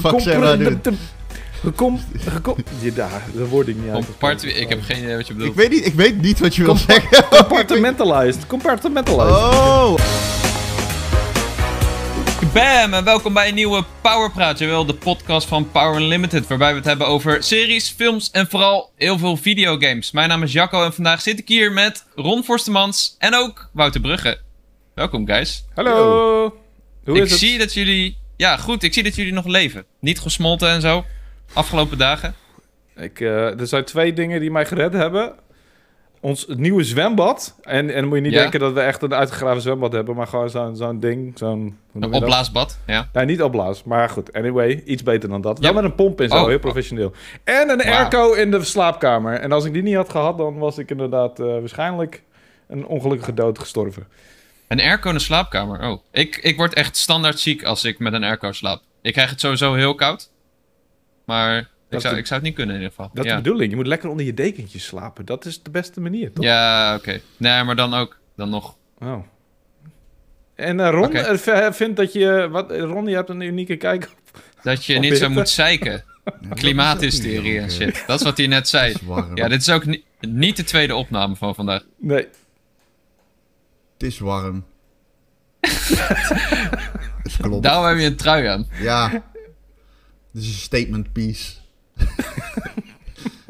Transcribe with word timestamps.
fuck 0.00 0.20
zijn 0.20 0.40
we 0.40 0.46
aan 0.46 0.60
het 0.60 0.84
doen? 0.84 0.98
Gekom, 1.60 2.00
gekom, 2.18 2.56
ja, 2.80 2.90
daar, 2.90 3.22
daar 3.34 3.46
word 3.46 3.68
ik 3.68 3.76
niet 3.76 4.06
uit. 4.20 4.44
Ik 4.44 4.68
heb 4.68 4.82
geen 4.82 5.02
idee 5.02 5.16
wat 5.16 5.26
je 5.26 5.32
bedoelt. 5.32 5.50
Ik 5.50 5.56
weet 5.56 5.70
niet, 5.70 5.86
ik 5.86 5.94
weet 5.94 6.22
niet 6.22 6.38
wat 6.38 6.54
je 6.56 6.64
wil 6.64 6.76
zeggen. 6.76 7.28
Compartmentalized, 7.48 8.46
compartmentalized. 8.46 9.32
Oh! 9.32 9.94
Bam! 12.52 12.94
En 12.94 13.04
welkom 13.04 13.32
bij 13.32 13.48
een 13.48 13.54
nieuwe 13.54 13.84
Powerpraat. 14.00 14.58
Jawel, 14.58 14.86
de 14.86 14.94
podcast 14.94 15.48
van 15.48 15.70
Power 15.70 16.00
Unlimited. 16.00 16.46
Waarbij 16.46 16.70
we 16.70 16.76
het 16.76 16.84
hebben 16.84 17.06
over 17.06 17.42
series, 17.42 17.90
films 17.90 18.30
en 18.30 18.46
vooral 18.48 18.90
heel 18.96 19.18
veel 19.18 19.36
videogames. 19.36 20.10
Mijn 20.10 20.28
naam 20.28 20.42
is 20.42 20.52
Jacco 20.52 20.84
en 20.84 20.92
vandaag 20.92 21.20
zit 21.20 21.38
ik 21.38 21.48
hier 21.48 21.72
met 21.72 22.04
Ron 22.14 22.44
Forstemans 22.44 23.16
en 23.18 23.34
ook 23.34 23.68
Wouter 23.72 24.00
Brugge. 24.00 24.38
Welkom, 24.94 25.26
guys. 25.26 25.64
Hallo. 25.74 26.56
Hoe 27.04 27.16
ik 27.16 27.22
is 27.22 27.30
het? 27.30 27.38
zie 27.38 27.58
dat 27.58 27.74
jullie... 27.74 28.16
Ja, 28.36 28.56
goed. 28.56 28.82
Ik 28.82 28.92
zie 28.92 29.02
dat 29.02 29.14
jullie 29.14 29.32
nog 29.32 29.46
leven. 29.46 29.84
Niet 30.00 30.20
gesmolten 30.20 30.68
en 30.68 30.80
zo. 30.80 31.04
Afgelopen 31.52 31.98
dagen. 31.98 32.34
Ik, 32.96 33.20
eh, 33.20 33.60
er 33.60 33.66
zijn 33.66 33.84
twee 33.84 34.12
dingen 34.12 34.40
die 34.40 34.50
mij 34.50 34.66
gered 34.66 34.92
hebben. 34.92 35.34
Ons 36.20 36.46
nieuwe 36.48 36.84
zwembad. 36.84 37.58
En, 37.62 37.90
en 37.90 37.94
dan 38.00 38.04
moet 38.06 38.16
je 38.16 38.22
niet 38.22 38.32
Ja. 38.32 38.40
denken 38.40 38.60
dat 38.60 38.72
we 38.72 38.80
echt 38.80 39.02
een 39.02 39.14
uitgegraven 39.14 39.62
zwembad 39.62 39.92
hebben, 39.92 40.16
maar 40.16 40.26
gewoon 40.26 40.50
zo'n 40.50 40.76
zo'n 40.76 41.00
ding. 41.00 41.38
Zo'n. 41.38 41.78
Een 41.94 42.12
opblaasbad. 42.12 42.78
Ja. 42.86 43.08
Nee, 43.12 43.24
niet 43.24 43.42
opblaas. 43.42 43.84
Maar 43.84 44.08
goed, 44.08 44.32
anyway, 44.32 44.82
iets 44.84 45.02
beter 45.02 45.28
dan 45.28 45.40
dat. 45.40 45.58
Wel 45.58 45.68
Ja. 45.70 45.74
met 45.74 45.84
een 45.84 45.94
pomp 45.94 46.20
en 46.20 46.28
zo, 46.28 46.36
Oh. 46.36 46.46
heel 46.46 46.58
professioneel. 46.58 47.12
En 47.44 47.70
een 47.70 47.82
airco 47.82 48.32
in 48.32 48.50
de 48.50 48.64
slaapkamer. 48.64 49.34
En 49.34 49.52
als 49.52 49.64
ik 49.64 49.72
die 49.72 49.82
niet 49.82 49.94
had 49.94 50.08
gehad, 50.10 50.38
dan 50.38 50.58
was 50.58 50.78
ik 50.78 50.90
inderdaad 50.90 51.40
eh, 51.40 51.46
waarschijnlijk 51.46 52.22
een 52.68 52.86
ongelukkige 52.86 53.34
dood 53.34 53.58
gestorven. 53.58 54.06
Een 54.68 54.80
airco 54.80 55.08
in 55.08 55.14
de 55.14 55.20
slaapkamer. 55.20 55.88
Oh. 55.88 56.02
Ik, 56.12 56.36
ik 56.36 56.56
word 56.56 56.74
echt 56.74 56.96
standaard 56.96 57.40
ziek 57.40 57.64
als 57.64 57.84
ik 57.84 57.98
met 57.98 58.12
een 58.12 58.24
airco 58.24 58.52
slaap. 58.52 58.82
Ik 59.02 59.12
krijg 59.12 59.30
het 59.30 59.40
sowieso 59.40 59.74
heel 59.74 59.94
koud. 59.94 60.30
Maar 61.24 61.58
ik 61.90 62.00
zou, 62.00 62.14
de- 62.14 62.20
ik 62.20 62.26
zou 62.26 62.40
het 62.40 62.48
niet 62.48 62.54
kunnen 62.56 62.74
in 62.74 62.80
ieder 62.80 62.94
geval. 62.96 63.10
Dat 63.14 63.24
is 63.24 63.30
de 63.30 63.36
bedoeling. 63.36 63.70
Je 63.70 63.76
moet 63.76 63.86
lekker 63.86 64.08
onder 64.08 64.26
je 64.26 64.34
dekentjes 64.34 64.84
slapen. 64.84 65.24
Dat 65.24 65.44
is 65.44 65.62
de 65.62 65.70
beste 65.70 66.00
manier, 66.00 66.32
toch? 66.32 66.44
Ja, 66.44 66.94
oké. 66.94 67.20
Nee, 67.36 67.64
maar 67.64 67.76
dan 67.76 67.94
ook. 67.94 68.18
Dan 68.36 68.50
nog. 68.50 68.76
Oh. 68.98 69.22
En 70.54 70.80
eh, 70.80 70.90
Ron 70.90 71.04
Oké. 71.04 71.18
eh, 71.18 71.72
vindt 71.72 71.96
dat 71.96 72.12
je... 72.12 72.48
Wat, 72.50 72.70
Ron, 72.70 73.06
je 73.06 73.14
hebt 73.14 73.28
een 73.28 73.40
unieke 73.40 73.76
kijk 73.76 74.10
op... 74.32 74.40
Dat 74.62 74.84
je 74.84 74.94
Op 74.96 75.00
niet 75.02 75.16
zo 75.16 75.28
moet 75.28 75.48
zeiken. 75.48 76.04
Klimaathysterie 76.54 77.58
en 77.58 77.70
shit. 77.70 78.04
Dat 78.06 78.18
is 78.18 78.24
wat 78.24 78.36
hij 78.36 78.46
net 78.46 78.68
zei. 78.68 78.94
Warm. 79.04 79.36
Ja, 79.36 79.48
dit 79.48 79.60
is 79.60 79.70
ook 79.70 79.84
ni- 79.84 80.04
niet 80.20 80.56
de 80.56 80.64
tweede 80.64 80.94
opname 80.94 81.36
van 81.36 81.54
vandaag. 81.54 81.82
Nee. 81.98 82.26
Het 83.98 84.02
is 84.08 84.18
warm. 84.18 84.64
Het 87.22 87.36
klopt. 87.40 87.62
Daarom 87.62 87.84
heb 87.86 87.98
je 87.98 88.04
een 88.04 88.16
trui 88.16 88.46
aan. 88.46 88.66
Ja. 88.80 89.08
Dit 90.32 90.42
is 90.42 90.48
een 90.48 90.54
statement 90.54 91.12
piece. 91.12 91.52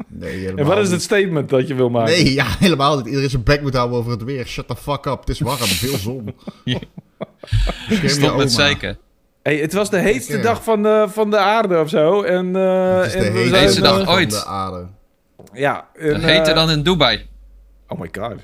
nee, 0.07 0.37
helemaal 0.37 0.57
En 0.57 0.65
wat 0.65 0.77
is 0.77 0.91
het 0.91 1.01
statement 1.01 1.49
dat 1.49 1.67
je 1.67 1.73
wil 1.75 1.89
maken? 1.89 2.13
Nee, 2.13 2.33
ja, 2.33 2.45
helemaal 2.59 2.97
niet. 2.97 3.05
Iedereen 3.05 3.29
zijn 3.29 3.43
bek 3.43 3.61
moet 3.61 3.73
houden 3.73 3.97
over 3.97 4.11
het 4.11 4.23
weer. 4.23 4.45
Shut 4.47 4.67
the 4.67 4.75
fuck 4.75 5.05
up. 5.05 5.19
Het 5.19 5.29
is 5.29 5.39
warm. 5.39 5.57
Veel 5.65 5.97
zon. 5.97 6.33
Ja. 6.63 6.79
Stop 8.05 8.37
met 8.37 8.51
zeiken. 8.51 8.97
Hey, 9.43 9.57
het 9.57 9.73
was 9.73 9.89
de 9.89 9.97
heetste 9.99 10.39
dag 10.39 10.63
van 10.63 10.83
de, 10.83 11.05
van 11.09 11.29
de 11.29 11.37
aarde 11.37 11.79
of 11.79 11.89
zo. 11.89 12.21
En, 12.23 12.55
eh, 12.55 12.97
Het 12.97 13.05
is 13.05 13.11
de 13.11 13.17
en 13.17 13.33
we 13.33 13.57
heetste 13.57 13.81
dag 13.81 13.99
eh, 13.99 14.05
van 14.05 14.13
ooit. 14.15 14.31
de 14.31 14.45
aarde. 14.45 14.87
Ja. 15.53 15.87
En, 15.93 16.09
Dat 16.13 16.21
heette 16.21 16.49
eh, 16.49 16.55
dan 16.55 16.69
in 16.69 16.83
Dubai. 16.83 17.27
Oh 17.87 17.99
my 17.99 18.09
god. 18.11 18.35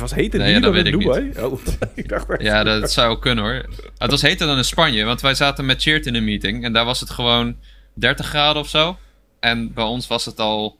Het 0.00 0.10
was 0.10 0.18
heter 0.18 0.38
Nee, 0.38 0.48
ja, 0.48 0.60
dat 0.60 0.62
dan 0.62 0.76
in 0.76 0.84
weet 0.84 0.94
ik 0.94 1.00
Dubai? 1.00 1.46
Oh, 1.46 1.60
ik 1.94 2.08
dacht 2.08 2.30
echt... 2.30 2.42
Ja, 2.42 2.62
dat 2.62 2.92
zou 2.92 3.10
ook 3.10 3.20
kunnen 3.20 3.44
hoor. 3.44 3.64
Het 3.98 4.10
was 4.10 4.22
heter 4.22 4.46
dan 4.46 4.56
in 4.56 4.64
Spanje, 4.64 5.04
want 5.04 5.20
wij 5.20 5.34
zaten 5.34 5.66
met 5.66 5.82
Cheert 5.82 6.06
in 6.06 6.14
een 6.14 6.24
meeting. 6.24 6.64
En 6.64 6.72
daar 6.72 6.84
was 6.84 7.00
het 7.00 7.10
gewoon 7.10 7.56
30 7.94 8.26
graden 8.26 8.62
of 8.62 8.68
zo. 8.68 8.96
En 9.40 9.72
bij 9.72 9.84
ons 9.84 10.06
was 10.06 10.24
het 10.24 10.38
al 10.38 10.76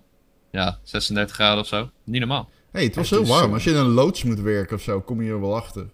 ja, 0.50 0.78
36 0.83 1.34
graden 1.34 1.58
of 1.58 1.66
zo. 1.66 1.91
Niet 2.05 2.20
normaal. 2.20 2.48
hey, 2.72 2.84
het 2.84 2.94
was 2.94 3.11
heel 3.11 3.27
warm. 3.27 3.52
Als 3.52 3.64
je 3.64 3.70
in 3.70 3.77
een 3.77 3.86
loods 3.86 4.23
moet 4.23 4.40
werken 4.40 4.77
of 4.77 4.83
zo, 4.83 5.01
kom 5.01 5.23
je 5.23 5.30
er 5.30 5.40
wel 5.40 5.56
achter. 5.56 5.86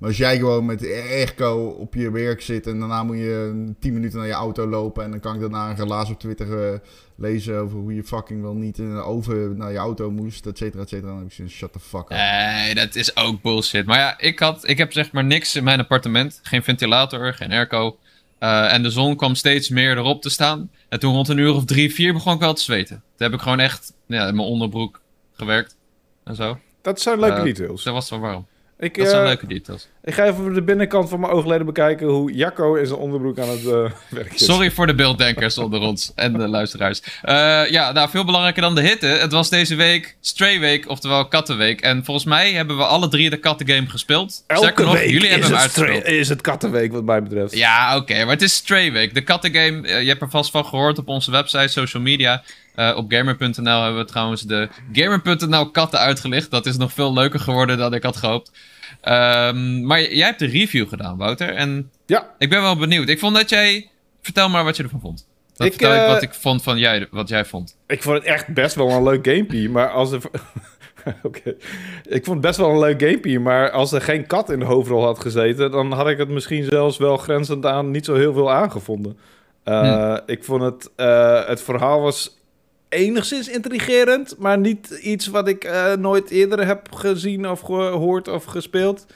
Maar 0.00 0.08
als 0.08 0.18
jij 0.18 0.36
gewoon 0.36 0.64
met 0.64 0.86
airco 1.10 1.66
op 1.66 1.94
je 1.94 2.10
werk 2.10 2.40
zit 2.42 2.66
en 2.66 2.78
daarna 2.78 3.02
moet 3.02 3.16
je 3.16 3.64
10 3.80 3.92
minuten 3.92 4.18
naar 4.18 4.26
je 4.26 4.32
auto 4.32 4.66
lopen 4.66 5.04
en 5.04 5.10
dan 5.10 5.20
kan 5.20 5.34
ik 5.34 5.40
daarna 5.40 5.70
een 5.70 5.76
relaas 5.76 6.10
op 6.10 6.18
Twitter 6.20 6.72
eh, 6.72 6.78
lezen 7.16 7.58
over 7.58 7.78
hoe 7.78 7.94
je 7.94 8.04
fucking 8.04 8.42
wel 8.42 8.54
niet 8.54 8.78
in 8.78 8.84
een 8.84 9.02
oven 9.02 9.56
naar 9.56 9.72
je 9.72 9.78
auto 9.78 10.10
moest, 10.10 10.46
et 10.46 10.58
cetera, 10.58 10.82
et 10.82 10.88
cetera. 10.88 11.08
Dan 11.08 11.18
heb 11.18 11.26
ik 11.26 11.32
zoiets, 11.32 11.54
shut 11.54 11.72
the 11.72 11.80
fuck 11.80 12.00
up. 12.00 12.08
Nee, 12.08 12.74
dat 12.74 12.94
is 12.94 13.16
ook 13.16 13.42
bullshit. 13.42 13.86
Maar 13.86 13.98
ja, 13.98 14.18
ik, 14.18 14.38
had, 14.38 14.68
ik 14.68 14.78
heb 14.78 14.92
zeg 14.92 15.12
maar 15.12 15.24
niks 15.24 15.56
in 15.56 15.64
mijn 15.64 15.80
appartement. 15.80 16.40
Geen 16.42 16.62
ventilator, 16.62 17.34
geen 17.34 17.52
airco. 17.52 17.96
Eh, 18.38 18.72
en 18.72 18.82
de 18.82 18.90
zon 18.90 19.16
kwam 19.16 19.34
steeds 19.34 19.68
meer 19.68 19.96
erop 19.96 20.22
te 20.22 20.30
staan. 20.30 20.70
En 20.88 21.00
toen 21.00 21.14
rond 21.14 21.28
een 21.28 21.38
uur 21.38 21.54
of 21.54 21.64
drie, 21.64 21.94
vier 21.94 22.12
begon 22.12 22.34
ik 22.34 22.40
wel 22.40 22.54
te 22.54 22.62
zweten. 22.62 22.96
Toen 23.16 23.26
heb 23.26 23.32
ik 23.32 23.40
gewoon 23.40 23.60
echt 23.60 23.92
ja, 24.06 24.26
in 24.28 24.34
mijn 24.36 24.48
onderbroek 24.48 25.00
gewerkt. 25.32 25.76
En 26.24 26.34
zo. 26.34 26.58
Dat 26.82 27.00
zijn 27.00 27.20
leuke 27.20 27.36
Eh, 27.36 27.42
details. 27.42 27.82
Dat 27.84 27.94
was 27.94 28.10
wel 28.10 28.18
warm. 28.20 28.46
Ik, 28.80 28.96
Dat 28.98 29.08
zijn 29.08 29.20
eh, 29.20 29.26
leuke 29.26 29.46
details. 29.46 29.88
ik 30.04 30.14
ga 30.14 30.24
even 30.24 30.54
de 30.54 30.62
binnenkant 30.62 31.08
van 31.08 31.20
mijn 31.20 31.32
oogleden 31.32 31.66
bekijken 31.66 32.06
hoe 32.06 32.32
Jacco 32.32 32.74
in 32.74 32.86
zijn 32.86 32.98
onderbroek 32.98 33.38
aan 33.38 33.48
het 33.48 33.66
eh 33.66 33.90
werk 34.08 34.32
is. 34.34 34.44
Sorry 34.44 34.70
voor 34.70 34.86
de 34.86 34.94
beelddenkers 34.94 35.58
onder 35.58 35.80
ons 35.80 36.12
en 36.14 36.32
de 36.32 36.48
luisteraars. 36.48 37.02
Eh, 37.22 37.70
ja, 37.70 37.92
nou, 37.92 38.10
veel 38.10 38.24
belangrijker 38.24 38.62
dan 38.62 38.74
de 38.74 38.80
hitte. 38.80 39.06
Het 39.06 39.32
was 39.32 39.48
deze 39.48 39.74
week 39.74 40.16
Stray 40.20 40.60
Week, 40.60 40.88
oftewel 40.88 41.28
Kattenweek. 41.28 41.80
En 41.80 42.04
volgens 42.04 42.26
mij 42.26 42.52
hebben 42.52 42.76
we 42.76 42.84
alle 42.84 43.08
drie 43.08 43.30
de 43.30 43.36
kattengame 43.36 43.88
gespeeld. 43.88 44.44
Elke 44.46 44.62
Sterker 44.62 44.84
nog, 44.84 44.94
week 44.94 45.10
jullie 45.10 45.28
is, 45.28 45.30
hebben 45.30 45.50
hem 45.50 45.58
uitgespeeld. 45.58 46.04
is 46.04 46.28
het 46.28 46.40
kattenweek 46.40 46.92
wat 46.92 47.04
mij 47.04 47.22
betreft. 47.22 47.56
Ja, 47.56 47.96
oké, 47.96 48.14
maar 48.24 48.32
het 48.34 48.42
is 48.42 48.54
Stray 48.54 48.92
Week. 48.92 49.14
De 49.14 49.22
kattengame, 49.22 49.88
je 49.88 50.08
hebt 50.08 50.22
er 50.22 50.30
vast 50.30 50.50
van 50.50 50.64
gehoord 50.66 50.98
op 50.98 51.08
onze 51.08 51.30
website, 51.30 51.68
social 51.68 52.02
media. 52.02 52.42
Eh, 52.74 52.92
op 52.96 53.12
gamer.nl 53.12 53.82
hebben 53.82 54.00
we 54.00 54.06
trouwens 54.10 54.42
de 54.42 54.68
gamer.nl 54.92 55.70
katten 55.70 55.98
uitgelicht. 55.98 56.50
Dat 56.50 56.66
is 56.66 56.76
nog 56.76 56.92
veel 56.92 57.12
leuker 57.12 57.40
geworden 57.40 57.78
dan 57.78 57.94
ik 57.94 58.02
had 58.02 58.16
gehoopt. 58.16 58.52
Ehm, 59.00 59.86
maar 59.86 60.00
jij 60.14 60.26
hebt 60.26 60.38
de 60.38 60.46
review 60.46 60.88
gedaan, 60.88 61.16
Wouter. 61.16 61.54
En 61.54 61.90
Ja. 62.06 62.30
ik 62.38 62.50
ben 62.50 62.62
wel 62.62 62.76
benieuwd. 62.76 63.08
Ik 63.08 63.18
vond 63.18 63.34
dat 63.36 63.48
jij... 63.50 63.90
Vertel 64.22 64.48
maar 64.48 64.64
wat 64.64 64.76
je 64.76 64.82
ervan 64.82 65.00
vond. 65.00 65.26
Dan 65.56 65.66
Ik, 65.66 65.72
vertel 65.72 65.94
ik 65.94 66.00
eh, 66.00 66.06
wat 66.08 66.22
ik 66.22 66.34
vond 66.34 66.62
van 66.62 66.78
jij, 66.78 67.06
wat 67.10 67.28
jij 67.28 67.44
vond. 67.44 67.76
Ik 67.86 68.02
vond 68.02 68.16
het 68.16 68.24
echt 68.26 68.46
best 68.46 68.74
wel 68.74 68.90
een 68.90 69.02
leuk 69.02 69.26
gamepie, 69.26 69.70
maar 69.70 69.90
als 69.90 70.12
er... 70.12 70.20
Oké. 71.22 71.54
Ik 72.08 72.24
vond 72.24 72.36
het 72.36 72.40
best 72.40 72.56
wel 72.56 72.70
een 72.70 72.78
leuk 72.78 73.00
gamepie, 73.02 73.40
maar 73.40 73.70
als 73.70 73.92
er 73.92 74.00
geen 74.02 74.26
kat 74.26 74.50
in 74.50 74.58
de 74.58 74.64
hoofdrol 74.64 75.04
had 75.04 75.20
gezeten... 75.20 75.70
dan 75.70 75.92
had 75.92 76.08
ik 76.08 76.18
het 76.18 76.28
misschien 76.28 76.64
zelfs 76.64 76.96
wel 76.98 77.16
grenzend 77.16 77.66
aan 77.66 77.90
niet 77.90 78.04
zo 78.04 78.14
heel 78.14 78.32
veel 78.32 78.50
aangevonden. 78.52 79.18
Eh, 79.64 80.16
Ik 80.26 80.44
vond 80.44 80.62
het... 80.62 80.90
het 81.46 81.62
verhaal 81.62 82.00
was 82.00 82.38
enigszins 82.90 83.48
intrigerend, 83.48 84.36
maar 84.38 84.58
niet 84.58 84.88
iets 85.02 85.26
wat 85.26 85.48
ik 85.48 85.64
eh, 85.64 85.94
nooit 85.94 86.30
eerder 86.30 86.66
heb 86.66 86.92
gezien 86.92 87.48
of 87.48 87.60
gehoord 87.60 88.28
of 88.28 88.44
gespeeld. 88.44 89.06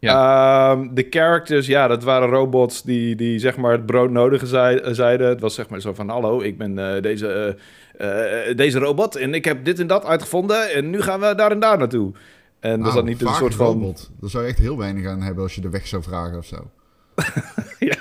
Ehm, 0.00 0.94
de 0.94 1.06
characters, 1.10 1.66
ja, 1.66 1.86
dat 1.86 2.02
waren 2.02 2.28
robots 2.28 2.82
die, 2.82 3.16
die 3.16 3.38
zeg 3.38 3.56
maar 3.56 3.72
het 3.72 3.86
broodnodige 3.86 4.46
zei, 4.46 4.94
zeiden. 4.94 5.28
Het 5.28 5.40
was 5.40 5.54
zeg 5.54 5.68
maar 5.68 5.80
zo 5.80 5.94
van, 5.94 6.08
hallo, 6.08 6.40
ik 6.40 6.58
ben 6.58 6.78
eh, 6.78 7.02
deze, 7.02 7.56
eh, 7.96 8.48
eh, 8.48 8.56
deze 8.56 8.78
robot 8.78 9.16
en 9.16 9.34
ik 9.34 9.44
heb 9.44 9.64
dit 9.64 9.78
en 9.78 9.86
dat 9.86 10.04
uitgevonden 10.04 10.72
en 10.72 10.90
nu 10.90 11.02
gaan 11.02 11.20
we 11.20 11.34
daar 11.34 11.50
en 11.50 11.60
daar 11.60 11.78
naartoe. 11.78 12.12
En 12.60 12.70
er 12.70 12.78
Nou, 12.78 12.92
zat 12.92 13.04
niet 13.04 13.22
een 13.22 13.34
soort 13.34 13.54
van... 13.54 13.66
robot. 13.66 14.10
Daar 14.20 14.30
zou 14.30 14.44
je 14.44 14.50
echt 14.50 14.58
heel 14.58 14.78
weinig 14.78 15.06
aan 15.06 15.22
hebben 15.22 15.42
als 15.42 15.54
je 15.54 15.60
de 15.60 15.70
weg 15.70 15.86
zou 15.86 16.02
vragen 16.02 16.38
of 16.38 16.46
zo. 16.46 16.70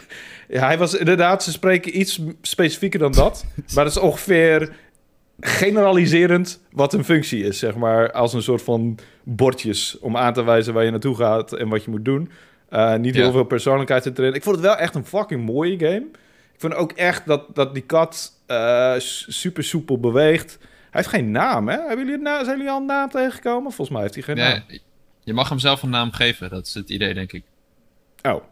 Ja, 0.48 0.66
hij 0.66 0.78
was 0.78 0.94
inderdaad, 0.94 1.44
ze 1.44 1.52
spreken 1.52 2.00
iets 2.00 2.22
specifieker 2.42 3.00
dan 3.00 3.12
dat. 3.12 3.46
maar 3.74 3.84
dat 3.84 3.94
is 3.96 4.00
ongeveer 4.00 4.76
generaliserend 5.40 6.62
wat 6.72 6.94
een 6.94 7.04
functie 7.04 7.44
is, 7.44 7.60
zeg 7.60 7.76
maar. 7.76 8.12
Als 8.12 8.34
een 8.34 8.42
soort 8.42 8.62
van 8.62 8.98
bordjes 9.24 10.00
om 10.00 10.18
aan 10.18 10.34
te 10.34 10.44
wijzen 10.44 10.74
waar 10.74 10.84
je 10.84 10.92
naartoe 10.92 11.16
gaat 11.16 11.54
en 11.54 11.70
wat 11.70 11.84
je 11.84 11.90
moet 11.92 12.06
doen. 12.06 12.30
Eh, 12.70 12.96
niet 12.96 13.16
Ja. 13.16 13.22
heel 13.22 13.32
veel 13.32 13.44
persoonlijkheid 13.44 14.04
zit 14.04 14.20
erin. 14.20 14.34
Ik 14.34 14.44
vond 14.44 14.56
het 14.56 14.66
wel 14.66 14.76
echt 14.76 14.96
een 14.96 15.06
fucking 15.06 15.46
mooie 15.46 15.78
game. 15.80 16.06
Ik 16.54 16.62
vond 16.62 16.74
ook 16.76 16.92
echt 16.92 17.26
dat, 17.26 17.56
dat 17.56 17.74
die 17.74 17.84
kat 17.84 18.32
eh, 18.46 18.94
super 19.28 19.64
soepel 19.64 20.00
beweegt. 20.00 20.58
Hij 20.62 21.04
heeft 21.04 21.08
geen 21.16 21.32
naam, 21.32 21.68
hè? 21.70 21.78
Hebben 21.88 22.06
jullie, 22.06 22.22
na- 22.22 22.44
zijn 22.44 22.58
jullie 22.58 22.72
al 22.72 22.80
een 22.80 22.86
naam 22.86 23.10
tegengekomen? 23.10 23.62
Volgens 23.72 23.90
mij 23.90 24.02
heeft 24.02 24.14
hij 24.14 24.24
geen 24.24 24.36
naam. 24.38 24.64
Je 25.24 25.34
mag 25.34 25.50
hem 25.50 25.60
zelf 25.60 25.84
een 25.84 25.90
naam 25.90 26.12
geven. 26.12 26.50
Dat 26.50 26.66
is 26.66 26.74
het 26.74 26.90
idee, 26.90 27.14
denk 27.14 27.32
ik. 27.34 27.44
Oh. 28.22 28.44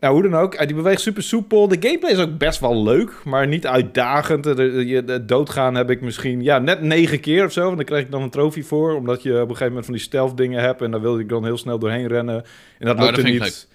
Nou, 0.00 0.14
hoe 0.14 0.22
dan 0.30 0.34
ook. 0.40 0.54
eh, 0.54 0.66
Die 0.66 0.76
beweegt 0.76 1.00
super 1.00 1.22
soepel. 1.22 1.68
De 1.68 1.76
gameplay 1.80 2.12
is 2.12 2.18
ook 2.18 2.38
best 2.38 2.60
wel 2.60 2.82
leuk, 2.82 3.12
maar 3.24 3.46
niet 3.46 3.66
uitdagend. 3.66 4.44
Je- 4.44 5.02
de 5.06 5.24
doodgaan 5.24 5.74
heb 5.74 5.90
ik 5.90 6.00
misschien 6.00 6.42
ja, 6.42 6.58
net 6.58 6.80
negen 6.82 7.20
keer 7.20 7.44
of 7.44 7.52
zo. 7.52 7.62
Want 7.64 7.76
daar 7.76 7.84
krijg 7.84 8.04
ik 8.04 8.10
dan 8.10 8.22
een 8.22 8.30
trofee 8.30 8.64
voor. 8.64 8.94
Omdat 8.94 9.22
je 9.22 9.32
op 9.32 9.38
een 9.40 9.46
gegeven 9.46 9.66
moment 9.66 9.84
van 9.84 9.94
die 9.94 10.02
stealth 10.02 10.36
dingen 10.36 10.60
hebt. 10.60 10.82
En 10.82 10.90
daar 10.90 11.00
wilde 11.00 11.20
ik 11.20 11.28
dan 11.28 11.44
heel 11.44 11.56
snel 11.58 11.78
doorheen 11.78 12.06
rennen. 12.06 12.44
En 12.78 12.86
dat 12.86 12.96
Oh, 12.96 13.02
lukte 13.02 13.22
dat 13.22 13.30
niet. 13.30 13.68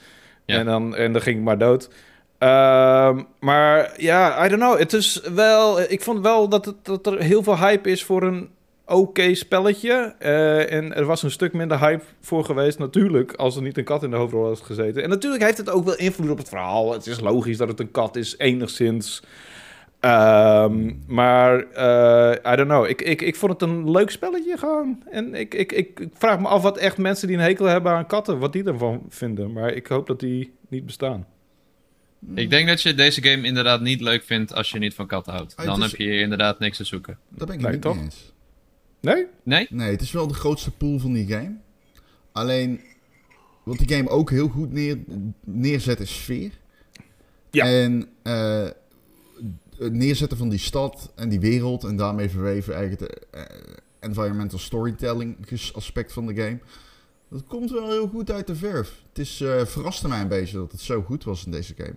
Ja. 0.46 0.58
En, 0.58 0.66
dan, 0.66 0.96
en 0.96 1.14
dan 1.14 1.22
ging 1.22 1.38
ik 1.38 1.44
maar 1.44 1.58
dood. 1.58 1.90
Ehm, 2.38 3.22
maar 3.40 3.94
ja, 3.98 4.46
I 4.46 4.50
don't 4.50 4.62
know. 4.62 4.78
Het 4.80 4.94
is 4.94 5.22
wel... 5.34 5.82
Ik 5.82 6.02
vond 6.02 6.22
wel 6.22 6.50
dat, 6.50 6.66
het, 6.66 6.76
dat 6.86 7.08
er 7.08 7.22
heel 7.22 7.44
veel 7.44 7.58
hype 7.58 7.90
is 7.90 8.04
voor 8.04 8.24
een 8.24 8.50
oké 8.90 9.34
spelletje. 9.36 10.16
Eh, 10.20 10.74
en 10.74 10.96
er 10.96 11.06
was 11.06 11.24
een 11.24 11.32
stuk 11.32 11.54
minder 11.54 11.80
hype 11.80 12.04
voor 12.22 12.46
geweest, 12.46 12.80
natuurlijk, 12.80 13.34
als 13.34 13.56
er 13.56 13.62
niet 13.62 13.78
een 13.78 13.84
kat 13.84 14.04
in 14.04 14.10
de 14.10 14.16
hoofdrol 14.16 14.42
was 14.44 14.62
gezeten. 14.62 15.04
En 15.04 15.10
natuurlijk 15.10 15.44
heeft 15.44 15.58
het 15.58 15.70
ook 15.70 15.86
wel 15.86 15.98
invloed 15.98 16.30
op 16.30 16.38
het 16.38 16.50
verhaal. 16.50 16.94
Het 16.94 17.08
is 17.08 17.20
logisch 17.20 17.58
dat 17.58 17.68
het 17.68 17.80
een 17.80 17.92
kat 17.92 18.16
is, 18.16 18.38
enigszins. 18.38 19.24
Ehm, 20.00 20.92
maar, 21.08 21.60
eh, 21.72 22.52
I 22.54 22.56
don't 22.56 22.70
know. 22.70 22.86
Ik, 22.88 23.02
ik, 23.02 23.22
ik 23.22 23.36
vond 23.36 23.52
het 23.52 23.62
een 23.62 23.92
leuk 23.92 24.10
spelletje 24.10 24.58
gewoon. 24.58 25.04
En 25.12 25.34
ik, 25.34 25.54
ik, 25.54 25.72
ik, 25.72 26.00
ik 26.00 26.10
vraag 26.14 26.40
me 26.40 26.48
af 26.48 26.62
wat 26.62 26.78
echt 26.78 26.98
mensen 26.98 27.28
die 27.28 27.38
een 27.38 27.44
hekel 27.44 27.66
hebben 27.66 27.92
aan 27.92 28.08
katten, 28.08 28.40
wat 28.40 28.54
die 28.54 28.64
ervan 28.64 29.06
vinden. 29.10 29.52
Maar 29.54 29.74
ik 29.74 29.88
hoop 29.88 30.08
dat 30.08 30.20
die 30.20 30.54
niet 30.70 30.86
bestaan. 30.86 31.26
Ik 32.36 32.50
denk 32.50 32.68
dat 32.68 32.82
je 32.82 32.94
deze 32.94 33.24
game 33.24 33.48
inderdaad 33.48 33.82
niet 33.82 34.02
leuk 34.02 34.24
vindt 34.24 34.54
als 34.54 34.72
je 34.72 34.80
niet 34.80 34.94
van 34.94 35.08
katten 35.08 35.34
houdt. 35.34 35.56
Ah, 35.56 35.66
Dan 35.66 35.82
heb 35.82 35.96
je 35.96 36.04
hier 36.04 36.20
inderdaad 36.20 36.60
niks 36.60 36.78
te 36.78 36.84
zoeken. 36.84 37.18
Daar 37.30 37.48
ben 37.48 37.56
ik 37.56 37.62
Nee, 37.62 37.72
niet 37.72 37.82
toch? 37.82 37.98
eens. 37.98 38.34
Nee? 39.00 39.26
Nee? 39.44 39.68
Nee, 39.70 39.92
het 39.92 40.02
is 40.02 40.12
wel 40.12 40.28
de 40.28 40.34
grootste 40.34 40.72
pool 40.72 41.00
van 41.00 41.14
die 41.14 41.28
game. 41.28 41.56
Alleen, 42.32 42.82
wat 43.64 43.78
die 43.78 43.96
game 43.96 44.10
ook 44.10 44.30
heel 44.30 44.48
goed 44.48 44.72
neer, 44.72 44.98
neerzet 45.44 46.00
is 46.00 46.16
sfeer. 46.16 46.52
Ja. 47.52 47.66
En 47.66 48.10
eh, 48.22 48.68
het 49.78 49.94
neerzetten 49.94 50.38
van 50.38 50.50
die 50.50 50.60
stad 50.60 51.12
en 51.16 51.30
die 51.30 51.40
wereld 51.40 51.84
en 51.84 51.96
daarmee 51.96 52.30
verweven 52.30 52.76
eigenlijk 52.76 53.12
het 53.12 53.26
eh, 53.32 53.58
environmental 54.00 54.60
storytelling 54.60 55.38
aspect 55.74 56.14
van 56.14 56.26
de 56.26 56.36
game. 56.36 56.60
Dat 57.30 57.44
komt 57.48 57.72
wel 57.72 57.90
heel 57.90 58.08
goed 58.08 58.32
uit 58.32 58.48
de 58.48 58.56
verf. 58.56 59.04
Het 59.10 59.20
is, 59.20 59.42
eh, 59.42 59.66
verraste 59.66 60.08
mij 60.08 60.22
een 60.22 60.28
beetje 60.28 60.58
dat 60.58 60.72
het 60.72 60.82
zo 60.82 61.02
goed 61.02 61.24
was 61.24 61.46
in 61.46 61.52
deze 61.52 61.74
game. 61.78 61.96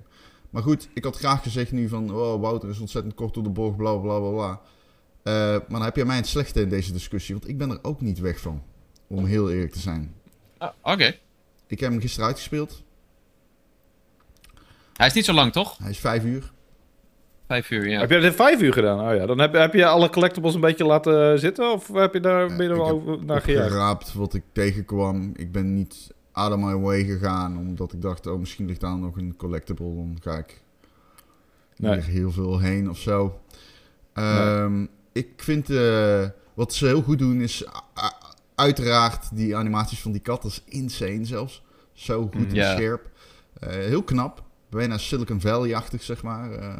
Maar 0.50 0.62
goed, 0.62 0.88
ik 0.94 1.04
had 1.04 1.16
graag 1.16 1.42
gezegd 1.42 1.72
nu 1.72 1.88
van... 1.88 2.14
Oh, 2.14 2.40
Wouter 2.40 2.68
is 2.68 2.78
ontzettend 2.78 3.14
kort 3.14 3.34
door 3.34 3.42
de 3.42 3.48
bocht, 3.48 3.76
bla 3.76 3.96
bla 3.96 4.18
bla 4.18 4.30
bla. 4.30 4.60
Eh, 5.22 5.32
maar 5.32 5.62
dan 5.68 5.82
heb 5.82 5.96
je 5.96 6.04
mij 6.04 6.16
het 6.16 6.26
slechte 6.26 6.60
in 6.60 6.68
deze 6.68 6.92
discussie. 6.92 7.34
Want 7.34 7.48
ik 7.48 7.58
ben 7.58 7.70
er 7.70 7.78
ook 7.82 8.00
niet 8.00 8.18
weg 8.18 8.40
van. 8.40 8.62
Om 9.06 9.24
heel 9.24 9.50
eerlijk 9.50 9.72
te 9.72 9.78
zijn. 9.78 10.14
Ah, 10.58 10.70
Oké. 10.82 11.14
Ik 11.66 11.80
heb 11.80 11.90
hem 11.90 12.00
gisteren 12.00 12.26
uitgespeeld. 12.26 12.82
Hij 14.92 15.06
is 15.06 15.12
niet 15.12 15.24
zo 15.24 15.32
lang, 15.32 15.52
toch? 15.52 15.78
Hij 15.78 15.90
is 15.90 15.98
vijf 15.98 16.24
uur. 16.24 16.52
Vijf 17.46 17.70
uur, 17.70 17.88
ja. 17.88 18.00
Heb 18.00 18.08
je 18.10 18.14
dat 18.14 18.24
in 18.24 18.32
vijf 18.32 18.60
uur 18.60 18.72
gedaan? 18.72 19.00
Oh 19.10 19.14
ja, 19.16 19.26
dan 19.26 19.38
heb, 19.38 19.52
heb 19.52 19.74
je 19.74 19.86
alle 19.86 20.10
collectibles 20.10 20.54
een 20.54 20.60
beetje 20.60 20.84
laten 20.84 21.38
zitten? 21.38 21.72
Of 21.72 21.88
heb 21.88 22.12
je 22.14 22.20
daar, 22.20 22.46
ben 22.46 22.56
je 22.56 22.62
er 22.62 22.70
ik 22.70 22.76
wel 22.76 22.86
heb 22.86 22.94
over 22.96 23.24
naar 23.24 23.40
gejaagd? 23.40 23.70
Geraapt 23.70 24.12
wat 24.12 24.34
ik 24.34 24.42
tegenkwam. 24.52 25.32
Ik 25.36 25.52
ben 25.52 25.74
niet 25.74 26.14
out 26.32 26.52
of 26.52 26.58
my 26.58 26.74
way 26.76 27.04
gegaan. 27.04 27.58
Omdat 27.58 27.92
ik 27.92 28.02
dacht, 28.02 28.26
oh 28.26 28.38
misschien 28.38 28.66
ligt 28.66 28.80
daar 28.80 28.98
nog 28.98 29.16
een 29.16 29.36
collectible. 29.36 29.94
Dan 29.94 30.18
ga 30.20 30.36
ik 30.38 30.60
Nee. 31.76 31.94
hier 31.94 32.04
heel 32.04 32.30
veel 32.30 32.58
heen 32.58 32.90
of 32.90 32.98
zo. 32.98 33.40
Ehm, 34.12 34.86
Ik 35.12 35.28
vind 35.36 35.70
eh, 35.70 36.28
wat 36.54 36.74
ze 36.74 36.86
heel 36.86 37.02
goed 37.02 37.18
doen 37.18 37.40
is 37.40 37.64
uiteraard 38.54 39.36
die 39.36 39.56
animaties 39.56 40.00
van 40.00 40.12
die 40.12 40.20
kat. 40.20 40.42
Dat 40.42 40.50
is 40.50 40.62
insane 40.64 41.24
zelfs. 41.24 41.62
Zo 41.92 42.22
goed 42.34 42.48
en 42.48 42.54
Ja. 42.54 42.72
scherp. 42.74 43.10
Eh, 43.60 43.68
heel 43.70 44.02
knap. 44.02 44.42
Bijna 44.70 44.98
Silicon 44.98 45.40
Valley-achtig 45.40 46.02
zeg 46.02 46.22
maar. 46.22 46.52
Eh, 46.52 46.78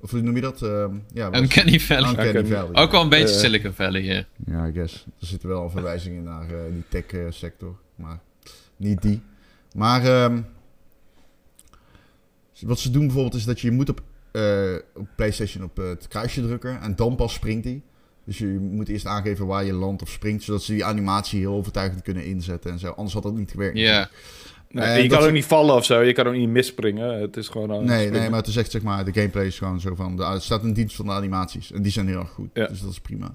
of 0.00 0.10
hoe 0.10 0.20
noem 0.20 0.34
je 0.34 0.40
dat? 0.40 0.62
Ehm, 0.62 0.94
ja, 1.12 1.34
Uncanny 1.34 1.80
Valley. 1.80 2.10
Uncanny 2.10 2.28
Uncanny. 2.28 2.48
Valley. 2.56 2.82
Ook 2.82 2.90
wel 2.90 3.02
een 3.02 3.08
beetje. 3.08 3.34
Silicon 3.34 3.72
Valley 3.72 4.00
hier. 4.00 4.28
Ja, 4.46 4.66
I 4.66 4.72
guess. 4.72 5.06
Er 5.20 5.26
zitten 5.26 5.48
wel 5.48 5.70
verwijzingen 5.70 6.22
naar 6.22 6.50
eh, 6.50 6.58
die 6.72 6.84
tech-sector, 6.88 7.76
maar 7.94 8.20
niet 8.76 9.02
die. 9.02 9.22
Maar 9.74 10.04
ehm, 10.04 10.40
wat 12.60 12.78
ze 12.78 12.90
doen 12.90 13.04
bijvoorbeeld 13.04 13.34
is 13.34 13.44
dat 13.44 13.60
je 13.60 13.70
moet 13.70 13.88
op, 13.88 14.02
eh, 14.36 14.74
op 14.94 15.06
PlayStation 15.16 15.64
op 15.64 15.78
eh, 15.78 15.88
het 15.88 16.08
kruisje 16.08 16.42
drukken 16.42 16.80
en 16.80 16.96
dan 16.96 17.16
pas 17.16 17.32
springt 17.34 17.64
hij. 17.64 17.82
Dus 18.24 18.38
je 18.38 18.46
moet 18.46 18.88
eerst 18.88 19.06
aangeven 19.06 19.46
waar 19.46 19.64
je 19.64 19.72
landt 19.72 20.02
of 20.02 20.08
springt, 20.08 20.42
zodat 20.42 20.62
ze 20.62 20.72
die 20.72 20.84
animatie 20.84 21.38
heel 21.40 21.54
overtuigend 21.54 22.02
kunnen 22.02 22.24
inzetten 22.24 22.70
en 22.70 22.78
zo. 22.78 22.90
Anders 22.90 23.14
had 23.14 23.22
dat 23.22 23.34
niet 23.34 23.50
gewerkt. 23.50 23.78
Ja. 23.78 24.08
Nee, 24.70 24.84
Eh, 24.84 25.02
je 25.02 25.08
kan 25.08 25.22
ook 25.22 25.32
niet 25.32 25.44
vallen 25.44 25.74
of 25.74 25.84
zo. 25.84 26.00
Je 26.00 26.12
kan 26.12 26.26
ook 26.26 26.34
niet 26.34 26.48
misspringen. 26.48 27.20
Het 27.20 27.36
is 27.36 27.48
gewoon... 27.48 27.68
Nee, 27.68 27.80
springen. 27.98 28.12
nee, 28.20 28.30
maar 28.30 28.38
het 28.38 28.48
is 28.48 28.56
echt 28.56 28.70
zeg 28.70 28.82
maar, 28.82 29.04
de 29.04 29.12
gameplay 29.12 29.46
is 29.46 29.58
gewoon 29.58 29.80
zo 29.80 29.94
van, 29.94 30.16
de, 30.16 30.24
het 30.24 30.42
staat 30.42 30.62
in 30.62 30.72
dienst 30.72 30.96
van 30.96 31.06
de 31.06 31.12
animaties. 31.12 31.72
En 31.72 31.82
die 31.82 31.92
zijn 31.92 32.06
heel 32.08 32.18
erg 32.18 32.30
goed, 32.30 32.50
Ja. 32.52 32.66
dus 32.66 32.80
dat 32.80 32.90
is 32.90 33.00
prima. 33.00 33.34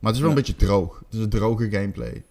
Maar 0.00 0.10
het 0.10 0.14
is 0.14 0.20
wel 0.20 0.28
een 0.30 0.36
beetje 0.36 0.56
droog. 0.56 0.98
Het 1.04 1.14
is 1.14 1.20
een 1.20 1.28
droge 1.28 1.70
gameplay. 1.70 2.24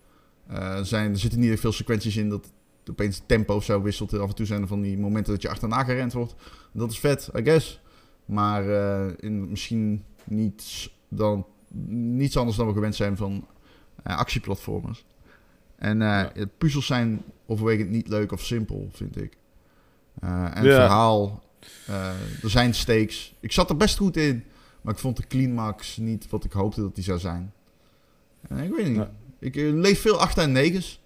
Eh, 0.47 0.77
er, 0.77 0.85
zijn, 0.85 1.11
er 1.11 1.19
zitten 1.19 1.39
niet 1.39 1.51
echt 1.51 1.59
veel 1.59 1.71
sequenties 1.71 2.17
in 2.17 2.29
dat 2.29 2.51
opeens 2.89 3.21
tempo 3.25 3.55
of 3.55 3.63
zo 3.63 3.81
wisselt. 3.81 4.19
Af 4.19 4.29
en 4.29 4.35
toe 4.35 4.45
zijn 4.45 4.61
er 4.61 4.67
van 4.67 4.81
die 4.81 4.97
momenten 4.97 5.33
dat 5.33 5.41
je 5.41 5.49
achterna 5.49 5.83
gerend 5.83 6.13
wordt. 6.13 6.35
Dat 6.73 6.91
is 6.91 6.99
vet, 6.99 7.29
I 7.39 7.43
guess. 7.43 7.79
Maar 8.27 8.69
eh, 8.69 9.13
in, 9.19 9.49
misschien 9.49 10.03
niet 10.23 10.89
dan, 11.09 11.45
niets 12.17 12.37
anders 12.37 12.57
dan 12.57 12.67
we 12.67 12.73
gewend 12.73 12.95
zijn 12.95 13.17
van 13.17 13.47
eh, 14.03 14.17
actieplatformers. 14.17 15.05
En 15.75 16.01
eh, 16.01 16.07
Ja. 16.07 16.45
puzzels 16.57 16.85
zijn 16.85 17.23
overwegend 17.45 17.89
niet 17.89 18.07
leuk 18.07 18.31
of 18.31 18.41
simpel, 18.45 18.89
vind 18.91 19.21
ik. 19.21 19.37
En 20.19 20.51
het 20.53 20.65
Ja. 20.65 20.75
verhaal, 20.75 21.43
er 22.41 22.49
zijn 22.49 22.73
stakes. 22.73 23.35
Ik 23.39 23.51
zat 23.51 23.69
er 23.69 23.77
best 23.77 23.97
goed 23.97 24.17
in, 24.17 24.43
maar 24.81 24.93
ik 24.93 24.99
vond 24.99 25.17
de 25.17 25.27
climax 25.27 25.97
niet 25.97 26.29
wat 26.29 26.43
ik 26.43 26.51
hoopte 26.51 26.81
dat 26.81 26.95
die 26.95 27.03
zou 27.03 27.19
zijn. 27.19 27.53
En 28.47 28.57
ik 28.63 28.71
weet 28.75 28.87
niet. 28.89 29.07
Ik 29.39 29.55
leef 29.55 30.01
veel 30.01 30.19
8 30.19 30.37
en 30.37 30.53
9's. 30.53 31.01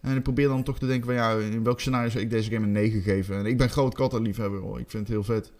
En 0.00 0.16
ik 0.16 0.22
probeer 0.22 0.48
dan 0.48 0.62
toch 0.62 0.78
te 0.78 0.86
denken 0.86 1.06
van 1.06 1.14
ja, 1.14 1.32
in 1.36 1.64
welk 1.64 1.80
scenario 1.80 2.08
zou 2.10 2.24
ik 2.24 2.30
deze 2.30 2.50
game 2.50 2.66
een 2.66 2.72
9 2.72 3.02
geven? 3.02 3.36
En 3.36 3.46
ik 3.46 3.56
ben 3.56 3.68
groot 3.70 3.94
kattenliefhebber 3.94 4.60
hoor. 4.60 4.78
Ik 4.80 4.90
vind 4.90 5.02
het 5.08 5.12
heel 5.16 5.24
vet. 5.24 5.52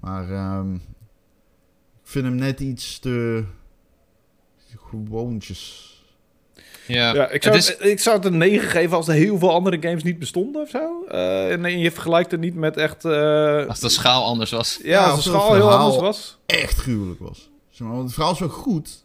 Maar 0.00 0.30
ehm, 0.32 0.74
ik 0.74 0.80
vind 2.02 2.24
hem 2.24 2.34
net 2.34 2.60
iets 2.60 2.98
te 2.98 3.44
gewoontjes. 4.76 5.88
Ja. 6.86 7.14
Ja, 7.14 7.28
ik 7.28 7.42
zou, 7.42 7.56
Het 7.56 7.66
het, 7.68 7.84
ik 7.84 7.98
zou 8.00 8.16
het 8.16 8.24
een 8.24 8.36
9 8.38 8.68
geven 8.68 8.96
als 8.96 9.08
er 9.08 9.14
heel 9.14 9.38
veel 9.38 9.50
andere 9.52 9.76
games 9.80 10.02
niet 10.02 10.18
bestonden 10.18 10.62
of 10.62 10.68
zo. 10.68 11.04
Eh, 11.08 11.52
en 11.52 11.78
je 11.78 11.90
vergelijkt 11.90 12.30
het 12.30 12.40
niet 12.40 12.54
met 12.54 12.76
echt... 12.76 13.04
eh, 13.04 13.66
Als 13.66 13.80
de 13.80 13.88
schaal 13.88 14.24
anders 14.24 14.50
was. 14.50 14.80
ja, 14.82 15.02
als 15.04 15.12
als 15.12 15.24
de 15.24 15.30
schaal 15.30 15.54
heel 15.54 15.70
anders 15.70 15.96
was. 15.96 16.38
Echt 16.46 16.76
gruwelijk 16.78 17.20
was. 17.20 17.50
Zeg 17.68 17.80
maar, 17.86 17.90
want 17.96 18.04
het 18.04 18.14
verhaal 18.14 18.32
is 18.32 18.38
wel 18.38 18.48
goed. 18.48 19.04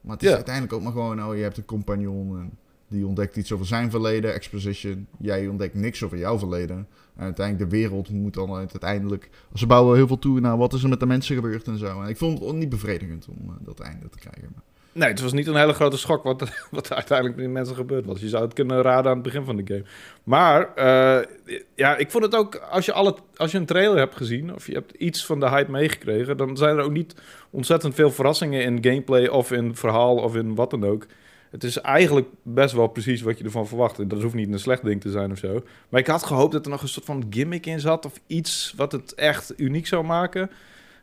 Maar 0.00 0.12
het 0.14 0.22
is 0.22 0.28
Ja. 0.28 0.34
uiteindelijk 0.34 0.74
ook 0.74 0.82
maar 0.82 0.92
gewoon, 0.92 1.24
oh 1.24 1.36
je 1.36 1.42
hebt 1.42 1.56
een 1.56 1.64
compagnon 1.64 2.38
en 2.38 2.58
die 2.88 3.06
ontdekt 3.06 3.36
iets 3.36 3.52
over 3.52 3.66
zijn 3.66 3.90
verleden, 3.90 4.34
exposition. 4.34 5.06
Jij 5.18 5.48
ontdekt 5.48 5.74
niks 5.74 6.02
over 6.02 6.18
jouw 6.18 6.38
verleden. 6.38 6.76
En 7.16 7.22
uiteindelijk 7.24 7.70
de 7.70 7.76
wereld 7.76 8.10
moet 8.10 8.34
dan 8.34 8.54
uiteindelijk... 8.54 9.30
Ze 9.54 9.66
bouwen 9.66 9.96
heel 9.96 10.06
veel 10.06 10.18
toe 10.18 10.40
naar 10.40 10.56
wat 10.58 10.72
is 10.72 10.82
er 10.82 10.88
met 10.88 11.00
de 11.00 11.06
mensen 11.06 11.34
gebeurd 11.34 11.66
en 11.66 11.78
zo. 11.78 12.02
En 12.02 12.08
ik 12.08 12.16
vond 12.16 12.40
het 12.40 12.54
niet 12.54 12.68
bevredigend 12.68 13.26
om 13.28 13.48
eh, 13.48 13.66
dat 13.66 13.80
einde 13.80 14.08
te 14.08 14.18
krijgen. 14.18 14.50
Maar- 14.54 14.62
Nee, 14.92 15.08
het 15.08 15.20
was 15.20 15.32
niet 15.32 15.46
een 15.46 15.56
hele 15.56 15.72
grote 15.72 15.96
schok 15.98 16.22
wat, 16.22 16.40
wat 16.70 16.88
er 16.88 16.94
uiteindelijk 16.94 17.36
met 17.36 17.46
die 17.46 17.54
mensen 17.54 17.74
gebeurd 17.76 18.06
was. 18.06 18.20
Je 18.20 18.28
zou 18.28 18.44
het 18.44 18.52
kunnen 18.52 18.82
raden 18.82 19.10
aan 19.10 19.16
het 19.16 19.22
begin 19.22 19.44
van 19.44 19.56
de 19.56 19.62
game. 19.66 19.84
Maar 20.24 20.74
eh, 20.74 21.26
ja, 21.74 21.96
ik 21.96 22.10
vond 22.10 22.24
het 22.24 22.34
ook, 22.34 22.54
als 22.56 22.84
je, 22.84 22.92
alle, 22.92 23.14
als 23.36 23.52
je 23.52 23.58
een 23.58 23.66
trailer 23.66 23.98
hebt 23.98 24.16
gezien, 24.16 24.54
of 24.54 24.66
je 24.66 24.72
hebt 24.72 24.92
iets 24.92 25.26
van 25.26 25.40
de 25.40 25.48
hype 25.48 25.70
meegekregen, 25.70 26.36
dan 26.36 26.56
zijn 26.56 26.76
er 26.76 26.84
ook 26.84 26.92
niet 26.92 27.14
ontzettend 27.50 27.94
veel 27.94 28.10
verrassingen 28.10 28.62
in 28.62 28.84
gameplay 28.84 29.26
of 29.26 29.52
in 29.52 29.74
verhaal 29.76 30.16
of 30.16 30.36
in 30.36 30.54
wat 30.54 30.70
dan 30.70 30.84
ook. 30.84 31.06
Het 31.56 31.64
is 31.64 31.80
eigenlijk 31.80 32.28
best 32.42 32.74
wel 32.74 32.86
precies 32.86 33.20
wat 33.22 33.38
je 33.38 33.44
ervan 33.44 33.66
verwacht. 33.66 33.98
En 33.98 34.08
dat 34.08 34.22
hoeft 34.22 34.34
niet 34.34 34.52
een 34.52 34.58
slecht 34.58 34.84
ding 34.84 35.00
te 35.00 35.10
zijn 35.10 35.30
of 35.32 35.38
zo. 35.38 35.62
Maar 35.88 36.00
ik 36.00 36.06
had 36.06 36.22
gehoopt 36.22 36.52
dat 36.52 36.64
er 36.64 36.70
nog 36.70 36.82
een 36.82 36.88
soort 36.88 37.04
van 37.04 37.26
gimmick 37.30 37.66
in 37.66 37.80
zat. 37.80 38.04
Of 38.04 38.20
iets 38.26 38.74
wat 38.76 38.92
het 38.92 39.14
echt 39.14 39.52
uniek 39.56 39.86
zou 39.86 40.04
maken. 40.04 40.50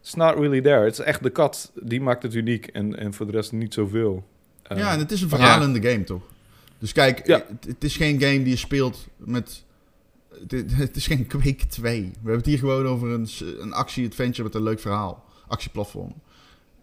It's 0.02 0.14
not 0.14 0.36
really 0.36 0.62
there. 0.62 0.84
Het 0.84 0.94
is 0.94 1.06
echt 1.06 1.24
de 1.24 1.30
kat. 1.30 1.72
Die 1.82 2.02
maakt 2.02 2.24
het 2.24 2.34
uniek. 2.34 2.68
En, 2.68 2.98
en 3.00 3.14
voor 3.14 3.26
de 3.26 3.32
rest 3.32 3.52
niet 3.52 3.74
zoveel. 3.74 4.24
Eh, 4.64 4.78
ja, 4.78 4.92
en 4.94 5.00
het 5.00 5.12
is 5.12 5.22
een 5.22 5.30
verhalende 5.30 5.90
game 5.90 6.04
toch? 6.04 6.24
Dus 6.80 6.92
kijk, 6.92 7.28
Ja. 7.28 7.46
het, 7.48 7.66
het 7.68 7.84
is 7.84 7.96
geen 7.98 8.22
game 8.22 8.38
die 8.44 8.50
je 8.50 8.56
speelt 8.56 9.08
met... 9.18 9.64
Het, 10.48 10.76
het 10.76 10.96
is 10.96 11.08
geen 11.08 11.28
Quake 11.28 11.68
2. 11.68 12.02
We 12.02 12.10
hebben 12.14 12.36
het 12.38 12.46
hier 12.46 12.58
gewoon 12.58 12.86
over 12.88 13.10
een, 13.10 13.28
een 13.60 13.74
actie-adventure 13.74 14.44
met 14.44 14.56
een 14.56 14.64
leuk 14.64 14.80
verhaal. 14.80 15.24
Actieplatform. 15.48 16.14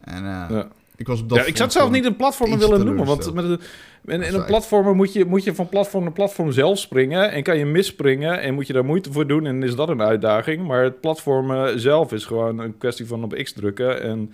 En 0.01 0.17
eh, 0.17 0.47
ja. 0.51 0.69
Ik 1.01 1.07
was 1.07 1.21
op 1.21 1.29
dat 1.29 1.39
ja, 1.39 1.45
ik 1.45 1.57
zou 1.57 1.69
het 1.69 1.79
zelf 1.79 1.91
niet 1.91 2.05
een 2.05 2.17
platformer 2.17 2.59
willen 2.59 2.85
noemen. 2.85 3.07
Want 3.07 3.35
met 3.35 3.45
een, 3.45 3.61
in, 4.05 4.35
een 4.35 4.45
platformer 4.45 4.95
moet 4.95 5.13
je, 5.13 5.25
moet 5.25 5.45
je 5.45 5.55
van 5.55 5.69
platform 5.69 6.03
naar 6.03 6.13
platform 6.13 6.53
zelf 6.53 6.79
springen. 6.79 7.31
En 7.31 7.43
kan 7.43 7.59
je 7.59 7.65
misspringen. 7.67 8.41
En 8.41 8.55
moet 8.55 8.67
je 8.67 8.73
daar 8.73 8.85
moeite 8.85 9.13
voor 9.13 9.27
doen. 9.27 9.47
En 9.47 9.63
is 9.63 9.75
dat 9.75 9.89
een 9.89 10.03
uitdaging. 10.03 10.67
Maar 10.67 10.83
het 10.85 11.01
platformen 11.01 11.81
zelf 11.81 12.13
is 12.13 12.25
gewoon 12.25 12.59
een 12.59 12.79
kwestie 12.79 13.07
van 13.07 13.25
op 13.25 13.33
X 13.35 13.53
drukken. 13.53 14.03
En 14.03 14.33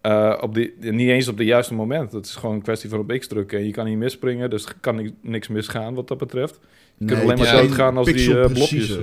eh, 0.00 0.38
op 0.40 0.54
die, 0.54 0.74
niet 0.80 1.08
eens 1.08 1.28
op 1.28 1.38
het 1.38 1.46
juiste 1.46 1.74
moment. 1.74 2.12
Het 2.12 2.26
is 2.26 2.34
gewoon 2.34 2.54
een 2.54 2.62
kwestie 2.62 2.90
van 2.90 2.98
op 2.98 3.08
X 3.18 3.26
drukken. 3.26 3.58
En 3.58 3.64
je 3.66 3.72
kan 3.72 3.84
niet 3.86 3.98
misspringen. 3.98 4.50
Dus 4.50 4.66
kan 4.80 4.96
ni- 4.96 5.14
niks 5.20 5.48
misgaan 5.48 5.94
wat 5.94 6.08
dat 6.08 6.18
betreft. 6.18 6.60
Je 6.96 7.04
kunt 7.06 7.20
alleen 7.20 7.38
maar 7.38 7.46
is 7.46 7.52
dood 7.52 7.60
geen 7.60 7.72
gaan 7.72 7.96
als 7.96 8.06
die, 8.12 8.38
eh, 8.38 8.52
blokjes- 8.52 8.98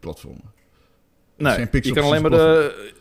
platformen. 0.00 0.52
Nee, 1.36 1.66
je 1.70 1.92
kan 1.92 2.04
alleen 2.04 2.22
maar 2.22 2.30
de, 2.30 2.92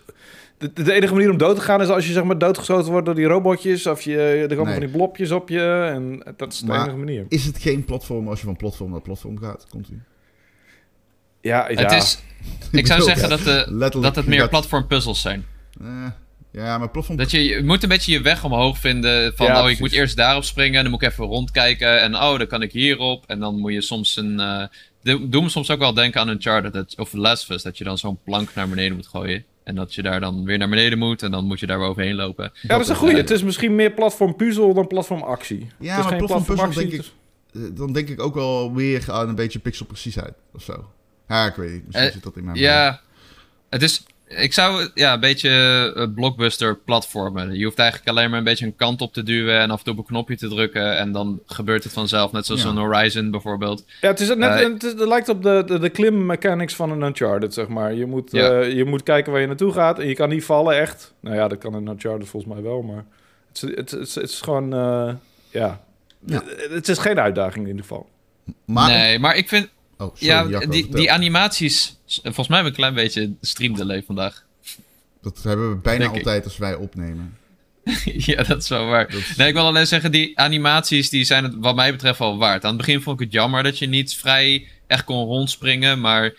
de... 0.73 0.83
De 0.83 0.93
enige 0.93 1.13
manier 1.13 1.29
om 1.29 1.37
dood 1.37 1.55
te 1.55 1.61
gaan 1.61 1.81
is 1.81 1.87
als 1.87 2.07
je 2.07 2.13
zeg 2.13 2.23
maar 2.23 2.37
doodgeschoten 2.37 2.91
wordt 2.91 3.05
door 3.05 3.15
die 3.15 3.25
robotjes. 3.25 3.87
Of 3.87 4.01
je, 4.01 4.17
er 4.17 4.47
komen 4.47 4.63
Nee. 4.63 4.73
van 4.73 4.83
die 4.83 4.89
blopjes 4.95 5.31
op 5.31 5.49
je. 5.49 5.89
En 5.93 6.33
dat 6.37 6.53
is 6.53 6.59
de 6.59 6.65
Maar- 6.65 6.81
enige 6.81 6.97
manier. 6.97 7.25
Is 7.29 7.45
het 7.45 7.57
geen 7.57 7.85
platform 7.85 8.27
als 8.27 8.39
je 8.39 8.45
van 8.45 8.55
platform 8.55 8.91
naar 8.91 9.01
platform 9.01 9.37
gaat? 9.39 9.65
Komt 9.69 9.89
u? 9.91 10.01
Ja, 11.41 11.69
ja. 11.69 11.75
Het 11.81 11.91
is, 11.91 12.19
ik 12.71 12.87
zou 12.87 13.01
zeggen 13.01 13.29
dat, 13.29 13.39
de, 13.43 13.89
dat 14.01 14.15
het 14.15 14.25
meer 14.25 14.39
gaat- 14.39 14.49
platform 14.49 14.87
puzzels 14.87 15.21
zijn. 15.21 15.45
Eh, 15.81 15.87
Ja, 16.51 16.77
maar 16.77 16.89
platform... 16.89 17.17
Dat 17.17 17.31
je, 17.31 17.43
je 17.43 17.63
moet 17.63 17.83
een 17.83 17.89
beetje 17.89 18.11
je 18.11 18.21
weg 18.21 18.43
omhoog 18.43 18.77
vinden. 18.77 19.35
Van, 19.35 19.45
Ja, 19.45 19.51
oh, 19.53 19.57
ik 19.57 19.63
precies. 19.63 19.79
moet 19.79 19.91
eerst 19.91 20.15
daarop 20.15 20.43
springen. 20.43 20.81
Dan 20.81 20.91
moet 20.91 21.01
ik 21.01 21.09
even 21.09 21.25
rondkijken. 21.25 22.01
En 22.01 22.15
oh, 22.15 22.37
dan 22.37 22.47
kan 22.47 22.61
ik 22.61 22.71
hierop. 22.71 23.23
En 23.27 23.39
dan 23.39 23.59
moet 23.59 23.73
je 23.73 23.81
soms 23.81 24.15
een... 24.17 24.39
eh 24.39 24.63
de- 25.01 25.29
doe 25.29 25.41
me 25.41 25.49
soms 25.49 25.69
ook 25.71 25.79
wel 25.79 25.93
denken 25.93 26.21
aan 26.21 26.29
Uncharted 26.29 26.73
dat, 26.73 26.93
of 26.97 27.09
The 27.09 27.17
Last 27.17 27.43
of 27.49 27.55
Us. 27.55 27.63
Dat 27.63 27.77
je 27.77 27.83
dan 27.83 27.97
zo'n 27.97 28.19
plank 28.23 28.49
naar 28.55 28.69
beneden 28.69 28.95
moet 28.95 29.07
gooien. 29.07 29.43
En 29.63 29.75
dat 29.75 29.93
je 29.93 30.01
daar 30.01 30.19
dan 30.19 30.43
weer 30.43 30.57
naar 30.57 30.69
beneden 30.69 30.99
moet. 30.99 31.23
En 31.23 31.31
dan 31.31 31.45
moet 31.45 31.59
je 31.59 31.65
daar 31.67 31.79
weer 31.79 31.87
overheen 31.87 32.15
lopen. 32.15 32.51
Ja, 32.53 32.67
dat 32.67 32.79
is 32.81 32.87
een 32.87 32.95
goeie. 32.95 33.15
Het 33.15 33.29
is 33.31 33.43
misschien 33.43 33.75
meer 33.75 33.91
platform 33.91 34.35
puzzel 34.35 34.73
dan 34.73 34.87
platform 34.87 35.21
actie. 35.21 35.59
Ja, 35.59 35.65
het 35.67 35.79
is 35.79 35.87
maar 35.95 36.03
geen 36.03 36.17
platform 36.17 36.43
puzzel 36.43 36.73
denk 36.89 36.91
ik- 36.93 37.11
Eh, 37.53 37.61
Dan 37.71 37.93
denk 37.93 38.09
ik 38.09 38.21
ook 38.21 38.33
wel 38.33 38.73
weer 38.73 39.05
aan 39.11 39.29
een 39.29 39.35
beetje 39.35 39.59
pixelpreciesheid 39.59 40.33
of 40.53 40.61
zo. 40.63 40.89
Ja, 41.27 41.45
ik 41.45 41.55
weet 41.55 41.71
niet. 41.71 41.85
Misschien 41.85 42.07
Eh, 42.07 42.13
zit 42.13 42.23
dat 42.23 42.35
in 42.37 42.43
mijn 42.43 42.57
Ja, 42.57 43.01
het 43.69 43.81
is. 43.81 44.03
Ik 44.35 44.53
zou 44.53 44.89
ja, 44.93 45.13
een 45.13 45.19
beetje 45.19 45.49
eh, 45.95 46.05
blockbuster 46.15 46.75
platformen. 46.77 47.57
Je 47.57 47.65
hoeft 47.65 47.79
eigenlijk 47.79 48.09
alleen 48.09 48.29
maar 48.29 48.37
een 48.37 48.43
beetje 48.45 48.65
een 48.65 48.75
kant 48.75 49.01
op 49.01 49.13
te 49.13 49.23
duwen 49.23 49.59
en 49.59 49.71
af 49.71 49.77
en 49.77 49.83
toe 49.83 49.93
op 49.93 49.99
een 49.99 50.05
knopje 50.05 50.37
te 50.37 50.47
drukken. 50.47 50.97
En 50.97 51.11
dan 51.11 51.39
gebeurt 51.45 51.83
het 51.83 51.93
vanzelf. 51.93 52.31
Net 52.31 52.45
zoals 52.45 52.63
Ja. 52.63 52.69
een 52.69 52.77
Horizon 52.77 53.31
bijvoorbeeld. 53.31 53.85
Ja, 54.01 54.07
het, 54.07 54.19
is 54.19 54.27
net, 54.27 54.39
Eh, 54.39 54.55
het, 54.73 54.83
is- 54.83 54.91
het 54.91 55.07
lijkt 55.07 55.29
op 55.29 55.43
de, 55.43 55.63
de, 55.65 55.79
de 55.79 55.89
klim 55.89 56.25
mechanics 56.25 56.75
van 56.75 56.91
een 56.91 57.01
Uncharted, 57.01 57.53
zeg 57.53 57.67
maar. 57.67 57.93
Je 57.93 58.05
moet, 58.05 58.31
Ja. 58.31 58.49
eh, 58.61 58.71
je 58.73 58.85
moet 58.85 59.03
kijken 59.03 59.31
waar 59.31 59.41
je 59.41 59.47
naartoe 59.47 59.71
gaat 59.73 59.99
en 59.99 60.07
je 60.07 60.15
kan 60.15 60.29
niet 60.29 60.43
vallen, 60.45 60.75
echt. 60.77 61.13
Nou 61.19 61.35
ja, 61.35 61.47
dat 61.47 61.57
kan 61.57 61.73
een 61.73 61.87
Uncharted 61.87 62.27
volgens 62.27 62.53
mij 62.53 62.63
wel, 62.63 62.81
maar... 62.81 63.05
Het 63.47 63.63
is, 63.63 63.75
het, 63.75 63.91
het 64.15 64.29
is 64.29 64.41
gewoon, 64.41 64.73
eh, 64.73 65.13
ja... 65.49 65.81
Ja. 66.25 66.41
Het, 66.45 66.71
het 66.71 66.87
is 66.87 66.97
geen 66.97 67.19
uitdaging 67.19 67.63
in 67.63 67.67
ieder 67.67 67.81
geval. 67.81 68.09
Maar, 68.65 68.89
nee, 68.89 69.19
maar 69.19 69.35
ik 69.35 69.47
vind. 69.47 69.69
Oh, 70.05 70.15
sorry, 70.15 70.25
ja, 70.25 70.45
Jacco, 70.49 70.69
die, 70.71 70.81
vertel. 70.81 70.99
die 70.99 71.11
animaties. 71.11 71.97
Volgens 72.23 72.47
mij 72.47 72.57
hebben 72.57 72.59
we 72.75 72.83
een 72.83 72.91
klein 72.91 72.93
beetje 72.93 73.33
streamdelay 73.41 74.03
vandaag. 74.05 74.43
Dat 75.21 75.39
hebben 75.43 75.69
we 75.69 75.75
bijna 75.75 75.99
Denk 75.99 76.11
ik. 76.11 76.17
altijd 76.17 76.43
als 76.43 76.57
wij 76.57 76.75
opnemen. 76.75 77.37
ja, 78.29 78.43
dat 78.43 78.61
is 78.61 78.69
wel 78.69 78.85
waar. 78.85 79.13
Is- 79.13 79.35
Nee, 79.35 79.47
ik 79.47 79.53
wil 79.53 79.65
alleen 79.65 79.87
zeggen, 79.87 80.11
die 80.11 80.39
animaties 80.39 81.09
die 81.09 81.23
zijn 81.23 81.43
het 81.43 81.53
wat 81.57 81.75
mij 81.75 81.91
betreft 81.91 82.19
wel 82.19 82.37
waard. 82.37 82.63
Aan 82.63 82.69
het 82.69 82.77
begin 82.85 83.01
vond 83.01 83.19
ik 83.19 83.25
het 83.25 83.33
jammer 83.33 83.63
dat 83.63 83.77
je 83.79 83.87
niet 83.87 84.15
vrij 84.15 84.67
echt 84.87 85.03
kon 85.03 85.25
rondspringen, 85.25 85.99
maar 86.01 86.33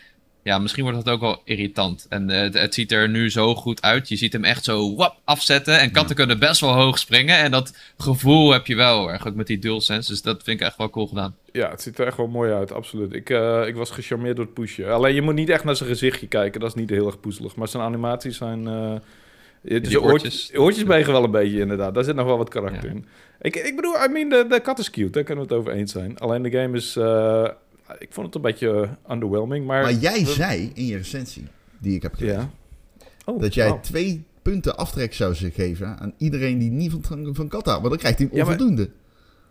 ja, 0.44 0.58
misschien 0.58 0.82
wordt 0.82 0.98
het 0.98 1.08
ook 1.08 1.20
wel 1.20 1.40
irritant. 1.44 2.06
En 2.08 2.30
eh, 2.30 2.40
het, 2.40 2.54
het 2.54 2.74
ziet 2.74 2.92
er 2.92 3.08
nu 3.08 3.30
zo 3.30 3.54
goed 3.54 3.82
uit. 3.82 4.08
Je 4.08 4.16
ziet 4.16 4.32
hem 4.32 4.44
echt 4.44 4.64
zo 4.64 4.94
wap 4.96 5.16
afzetten 5.24 5.78
en 5.80 5.90
katten 5.90 6.16
kunnen 6.16 6.38
best 6.38 6.60
wel 6.60 6.72
hoog 6.74 6.98
springen. 6.98 7.36
En 7.36 7.50
dat 7.50 7.76
gevoel 7.98 8.52
heb 8.52 8.66
je 8.66 8.76
wel 8.76 9.12
erg, 9.12 9.26
ook 9.26 9.34
met 9.34 9.46
die 9.46 9.58
DualSense. 9.58 10.10
Dus 10.10 10.22
dat 10.22 10.42
vind 10.42 10.60
ik 10.60 10.66
echt 10.66 10.76
wel 10.78 10.90
cool 10.90 11.06
gedaan. 11.06 11.36
Ja, 11.52 11.70
het 11.70 11.82
ziet 11.82 11.98
er 11.98 12.06
echt 12.06 12.16
wel 12.16 12.26
mooi 12.26 12.52
uit, 12.52 12.72
absoluut. 12.72 13.12
Ik, 13.14 13.30
eh, 13.30 13.66
ik 13.66 13.74
was 13.74 13.90
gecharmeerd 13.90 14.36
door 14.36 14.44
het 14.44 14.54
pushen. 14.54 14.92
Alleen 14.92 15.14
je 15.14 15.22
moet 15.22 15.34
niet 15.34 15.48
echt 15.48 15.64
naar 15.64 15.76
zijn 15.76 15.88
gezichtje 15.88 16.26
kijken, 16.26 16.60
dat 16.60 16.68
is 16.68 16.80
niet 16.80 16.90
heel 16.90 17.06
erg 17.06 17.20
poezelig. 17.20 17.56
Maar 17.56 17.68
zijn 17.68 17.82
animaties 17.82 18.36
zijn... 18.36 18.66
eh 18.66 18.94
het 19.62 19.82
is 19.82 19.88
Die 19.88 20.00
oortjes. 20.02 20.32
oortjes. 20.32 20.58
oortjes 20.58 20.84
wegen 20.84 21.12
wel 21.12 21.24
een 21.24 21.30
beetje, 21.30 21.58
inderdaad. 21.60 21.94
Daar 21.94 22.04
zit 22.04 22.14
nog 22.14 22.26
wel 22.26 22.36
wat 22.38 22.48
karakter 22.48 22.84
Ja. 22.88 22.90
in. 22.94 23.06
Ik, 23.40 23.56
ik 23.56 23.76
bedoel, 23.76 23.94
I 24.04 24.08
mean, 24.08 24.28
de, 24.28 24.46
de 24.48 24.60
kat 24.60 24.78
is 24.78 24.90
cute, 24.90 25.10
daar 25.10 25.22
kunnen 25.22 25.46
we 25.48 25.54
het 25.54 25.60
over 25.62 25.72
eens 25.72 25.92
zijn. 25.92 26.18
Alleen 26.18 26.42
de 26.42 26.50
game 26.50 26.76
is... 26.76 26.96
eh, 26.96 27.48
ik 27.98 28.08
vond 28.10 28.26
het 28.26 28.34
een 28.34 28.42
beetje 28.42 28.70
eh, 29.06 29.12
underwhelming, 29.12 29.66
maar... 29.66 29.82
Maar 29.82 29.92
jij 29.92 30.24
zei 30.26 30.70
in 30.74 30.86
je 30.86 30.96
recensie, 30.96 31.46
die 31.78 31.94
ik 31.96 32.02
heb 32.02 32.14
gelezen, 32.14 32.38
Ja. 32.38 32.50
Oh, 33.24 33.40
dat 33.40 33.54
jij 33.54 33.78
twee 33.82 34.24
punten 34.42 34.76
aftrek 34.76 35.14
zou 35.14 35.34
ze 35.34 35.50
geven 35.50 35.98
aan 35.98 36.14
iedereen 36.18 36.58
die 36.58 36.70
niet 36.70 36.92
van, 37.00 37.28
van 37.32 37.48
kat 37.48 37.64
houdt. 37.66 37.80
Maar 37.80 37.90
dan 37.90 37.98
krijgt 37.98 38.18
hij 38.18 38.26
een 38.30 38.36
Ja, 38.36 38.44
maar- 38.44 38.52
onvoldoende. 38.52 38.90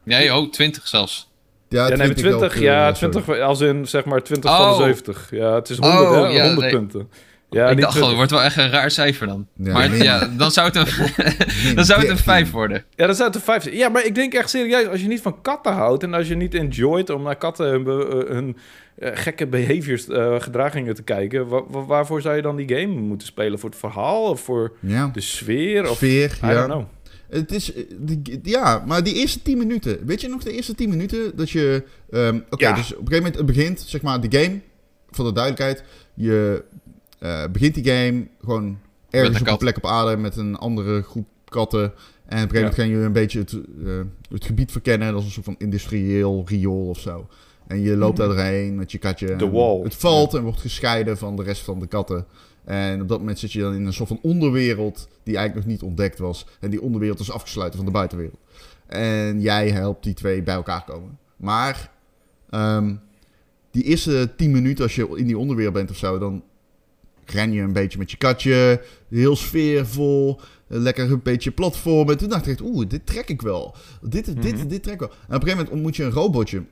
Nee, 0.04 0.36
oh, 0.36 0.50
20 0.52 0.88
zelfs. 0.88 1.32
Ja, 1.70 1.88
nee, 1.88 1.96
20 1.98 2.18
20, 2.18 2.56
ook, 2.56 2.62
ja, 2.62 2.88
eh, 2.90 2.96
sorry. 2.96 3.12
20, 3.14 3.40
als 3.40 3.62
in 3.62 3.88
zeg 3.88 4.06
maar 4.06 4.24
20 4.24 4.50
Oh. 4.52 4.58
van 4.58 4.78
de 4.78 4.84
70. 4.84 5.28
Ja, 5.32 5.56
het 5.56 5.70
is 5.70 5.78
100, 5.78 6.00
Oh, 6.10 6.12
hè? 6.12 6.28
ja, 6.28 6.44
100 6.46 6.60
nee. 6.60 6.70
punten. 6.80 7.10
Ja, 7.54 7.70
ik 7.70 7.80
dacht 7.82 7.96
al, 8.02 8.02
20. 8.02 8.08
het 8.08 8.16
wordt 8.16 8.32
wel 8.32 8.42
echt 8.44 8.58
een 8.58 8.70
raar 8.70 8.92
cijfer 8.92 9.28
dan. 9.28 9.48
Ja, 9.56 9.74
maar 9.74 9.90
nee. 9.90 10.04
ja, 10.04 10.28
dan 10.38 10.52
zou 10.52 10.68
het 10.68 10.76
een, 10.76 10.86
dan 11.76 11.86
zou 11.86 12.00
het 12.00 12.10
een 12.10 12.16
13. 12.16 12.18
5 12.18 12.52
worden. 12.52 12.84
Ja, 12.96 13.08
dat 13.08 13.16
zou 13.16 13.28
het 13.28 13.38
een 13.38 13.44
5 13.44 13.64
zijn. 13.64 13.76
Ja, 13.76 13.90
maar 13.90 14.06
ik 14.06 14.16
denk 14.16 14.34
echt 14.34 14.50
serieus, 14.50 14.88
als 14.88 15.02
je 15.02 15.08
niet 15.08 15.22
van 15.22 15.42
katten 15.42 15.74
houdt 15.74 16.04
en 16.04 16.14
als 16.14 16.28
je 16.28 16.36
niet 16.36 16.54
enjoyt 16.54 17.10
om 17.10 17.24
naar 17.24 17.36
katten 17.36 17.66
hun, 17.68 17.86
eh, 17.88 18.30
hun 18.36 18.58
eh, 18.98 19.10
gekke 19.14 19.48
behaviors, 19.48 20.08
eh, 20.08 20.42
gedragingen 20.42 20.96
te 20.96 21.04
kijken, 21.04 21.48
wa- 21.48 21.64
wa- 21.68 21.86
waarvoor 21.86 22.22
zou 22.22 22.36
je 22.36 22.42
dan 22.42 22.56
die 22.56 22.68
game 22.78 23.00
moeten 23.00 23.28
spelen? 23.28 23.60
Voor 23.60 23.70
het 23.70 23.80
verhaal 23.80 24.24
of 24.30 24.42
voor 24.42 24.76
Ja, 24.80 25.10
de 25.14 25.22
sfeer? 25.22 25.90
Of, 25.90 25.96
sfeer, 25.96 26.38
I 26.44 26.48
ja. 26.48 26.54
don't 26.54 26.66
know. 26.72 26.84
Het 27.30 27.52
is, 27.52 27.72
ja, 28.44 28.84
maar 28.88 29.04
die 29.04 29.14
eerste 29.14 29.42
10 29.42 29.58
minuten. 29.58 30.06
Weet 30.06 30.22
je 30.22 30.28
nog 30.28 30.44
de 30.44 30.52
eerste 30.52 30.76
10 30.76 30.90
minuten 30.90 31.36
dat 31.36 31.50
je. 31.50 31.84
ehm, 32.12 32.40
Oké, 32.50 32.68
Ja. 32.68 32.74
dus 32.76 32.84
op 32.94 33.00
een 33.02 33.08
gegeven 33.08 33.16
moment 33.18 33.36
het 33.36 33.46
begint, 33.46 33.84
zeg 33.88 34.02
maar, 34.02 34.22
de 34.30 34.38
game. 34.40 34.60
Voor 35.12 35.26
de 35.26 35.32
duidelijkheid. 35.34 35.84
Je 36.14 36.64
eh, 37.24 37.44
begint 37.52 37.74
die 37.74 37.86
game 37.86 38.28
gewoon 38.42 38.78
ergens 39.10 39.36
een 39.36 39.42
op 39.42 39.52
een 39.52 39.58
plek 39.58 39.78
op 39.78 39.86
aarde 39.86 40.18
met 40.18 40.36
een 40.36 40.56
andere 40.56 41.02
groep 41.02 41.28
katten. 41.46 41.82
En 41.82 41.90
op 41.90 41.94
een 42.26 42.38
gegeven 42.38 42.56
moment 42.56 42.76
gaan 42.76 42.88
jullie 42.88 43.06
een 43.06 43.12
beetje 43.12 43.40
het, 43.40 43.54
eh, 43.54 44.00
het 44.30 44.46
gebied 44.46 44.72
verkennen. 44.72 45.12
Dat 45.12 45.20
is 45.20 45.26
een 45.26 45.32
soort 45.32 45.46
van 45.46 45.56
industrieel 45.58 46.44
riool 46.48 46.88
of 46.88 47.00
zo. 47.00 47.28
En 47.68 47.82
je 47.82 47.98
loopt 47.98 48.18
daar 48.18 48.28
doorheen 48.28 48.76
met 48.76 48.92
je 48.92 48.98
katje. 48.98 49.34
En 49.34 49.52
wall. 49.52 49.82
Het 49.84 49.96
valt 49.96 50.34
en 50.34 50.44
wordt 50.44 50.60
gescheiden 50.60 51.18
van 51.18 51.36
de 51.36 51.44
rest 51.44 51.62
van 51.62 51.80
de 51.80 51.88
katten. 51.88 52.26
En 52.64 53.02
op 53.02 53.08
dat 53.08 53.20
moment 53.20 53.40
zit 53.40 53.52
je 53.52 53.60
dan 53.60 53.74
in 53.74 53.86
een 53.86 53.94
soort 53.94 54.08
van 54.08 54.20
onderwereld 54.22 55.08
die 55.24 55.38
eigenlijk 55.38 55.66
nog 55.66 55.76
niet 55.76 55.84
ontdekt 55.84 56.20
was. 56.20 56.46
En 56.60 56.70
die 56.70 56.82
onderwereld 56.82 57.20
is 57.20 57.32
afgesloten 57.32 57.76
van 57.76 57.86
de 57.86 57.92
buitenwereld. 57.92 58.40
En 58.88 59.42
jij 59.42 59.70
helpt 59.70 60.04
die 60.04 60.14
twee 60.14 60.44
bij 60.44 60.56
elkaar 60.56 60.84
komen. 60.84 61.18
Maar 61.36 61.92
ehm, 62.50 62.96
die 63.72 63.84
eerste 63.84 64.32
10 64.38 64.52
minuten 64.52 64.84
als 64.84 64.96
je 64.96 65.18
in 65.18 65.28
die 65.28 65.38
onderwereld 65.38 65.74
bent 65.74 65.90
of 65.90 65.98
zo, 65.98 66.18
dan 66.18 66.44
ren 67.26 67.52
je 67.52 67.62
een 67.62 67.74
beetje 67.74 67.98
met 67.98 68.12
je 68.12 68.18
katje. 68.18 68.82
Heel 69.10 69.36
sfeervol. 69.36 70.40
eh, 70.68 70.78
Lekker 70.80 71.12
een 71.12 71.22
beetje 71.24 71.52
platformen. 71.52 72.18
Toen 72.18 72.30
dacht 72.30 72.46
ik, 72.48 72.52
echt, 72.52 72.62
oeh, 72.62 72.88
dit 72.88 73.06
trek 73.06 73.30
ik 73.30 73.42
wel. 73.42 73.76
Dit, 74.02 74.26
dit, 74.42 74.56
Mhm. 74.58 74.68
dit 74.68 74.84
trek 74.84 74.94
ik 74.94 75.00
wel. 75.00 75.10
En 75.10 75.16
op 75.16 75.24
een 75.28 75.34
gegeven 75.34 75.56
moment 75.58 75.70
ontmoet 75.70 75.96
je 75.96 76.04
een 76.04 76.12
robotje. 76.12 76.64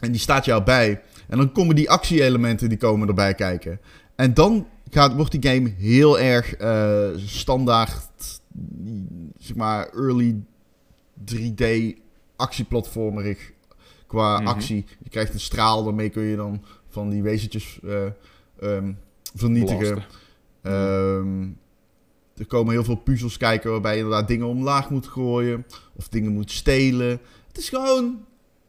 En 0.00 0.12
die 0.12 0.20
staat 0.20 0.44
jou 0.44 0.62
bij. 0.64 1.00
En 1.28 1.36
dan 1.38 1.52
komen 1.52 1.74
die 1.76 1.90
actie-elementen 1.90 2.68
die 2.68 2.78
komen 2.78 3.08
erbij 3.08 3.34
kijken. 3.34 3.80
En 4.14 4.34
dan 4.34 4.66
gaat, 4.90 5.14
wordt 5.14 5.40
die 5.40 5.50
game 5.50 5.68
heel 5.78 6.18
erg 6.18 6.54
eh, 6.54 7.08
standaard, 7.16 8.40
zeg 9.38 9.56
maar, 9.56 9.88
early 9.88 10.36
3D 11.24 11.64
actieplatformerig 12.36 13.52
qua 14.06 14.38
Mhm. 14.38 14.46
actie. 14.46 14.84
Je 15.02 15.10
krijgt 15.10 15.34
een 15.34 15.40
straal, 15.40 15.84
daarmee 15.84 16.08
kun 16.08 16.22
je 16.22 16.36
dan 16.36 16.64
van 16.88 17.10
die 17.10 17.22
wezentjes 17.22 17.78
eh, 17.84 18.06
ehm, 18.60 18.92
vernietigen. 19.34 20.04
Ehm, 20.62 21.42
er 22.36 22.46
komen 22.46 22.72
heel 22.72 22.84
veel 22.84 22.94
puzzels 22.96 23.36
kijken 23.36 23.70
waarbij 23.70 23.92
je 23.96 24.02
inderdaad 24.02 24.28
dingen 24.28 24.46
omlaag 24.46 24.90
moet 24.90 25.06
gooien. 25.06 25.66
Of 25.96 26.08
dingen 26.08 26.32
moet 26.32 26.50
stelen. 26.50 27.20
Het 27.48 27.58
is 27.58 27.68
gewoon... 27.68 28.24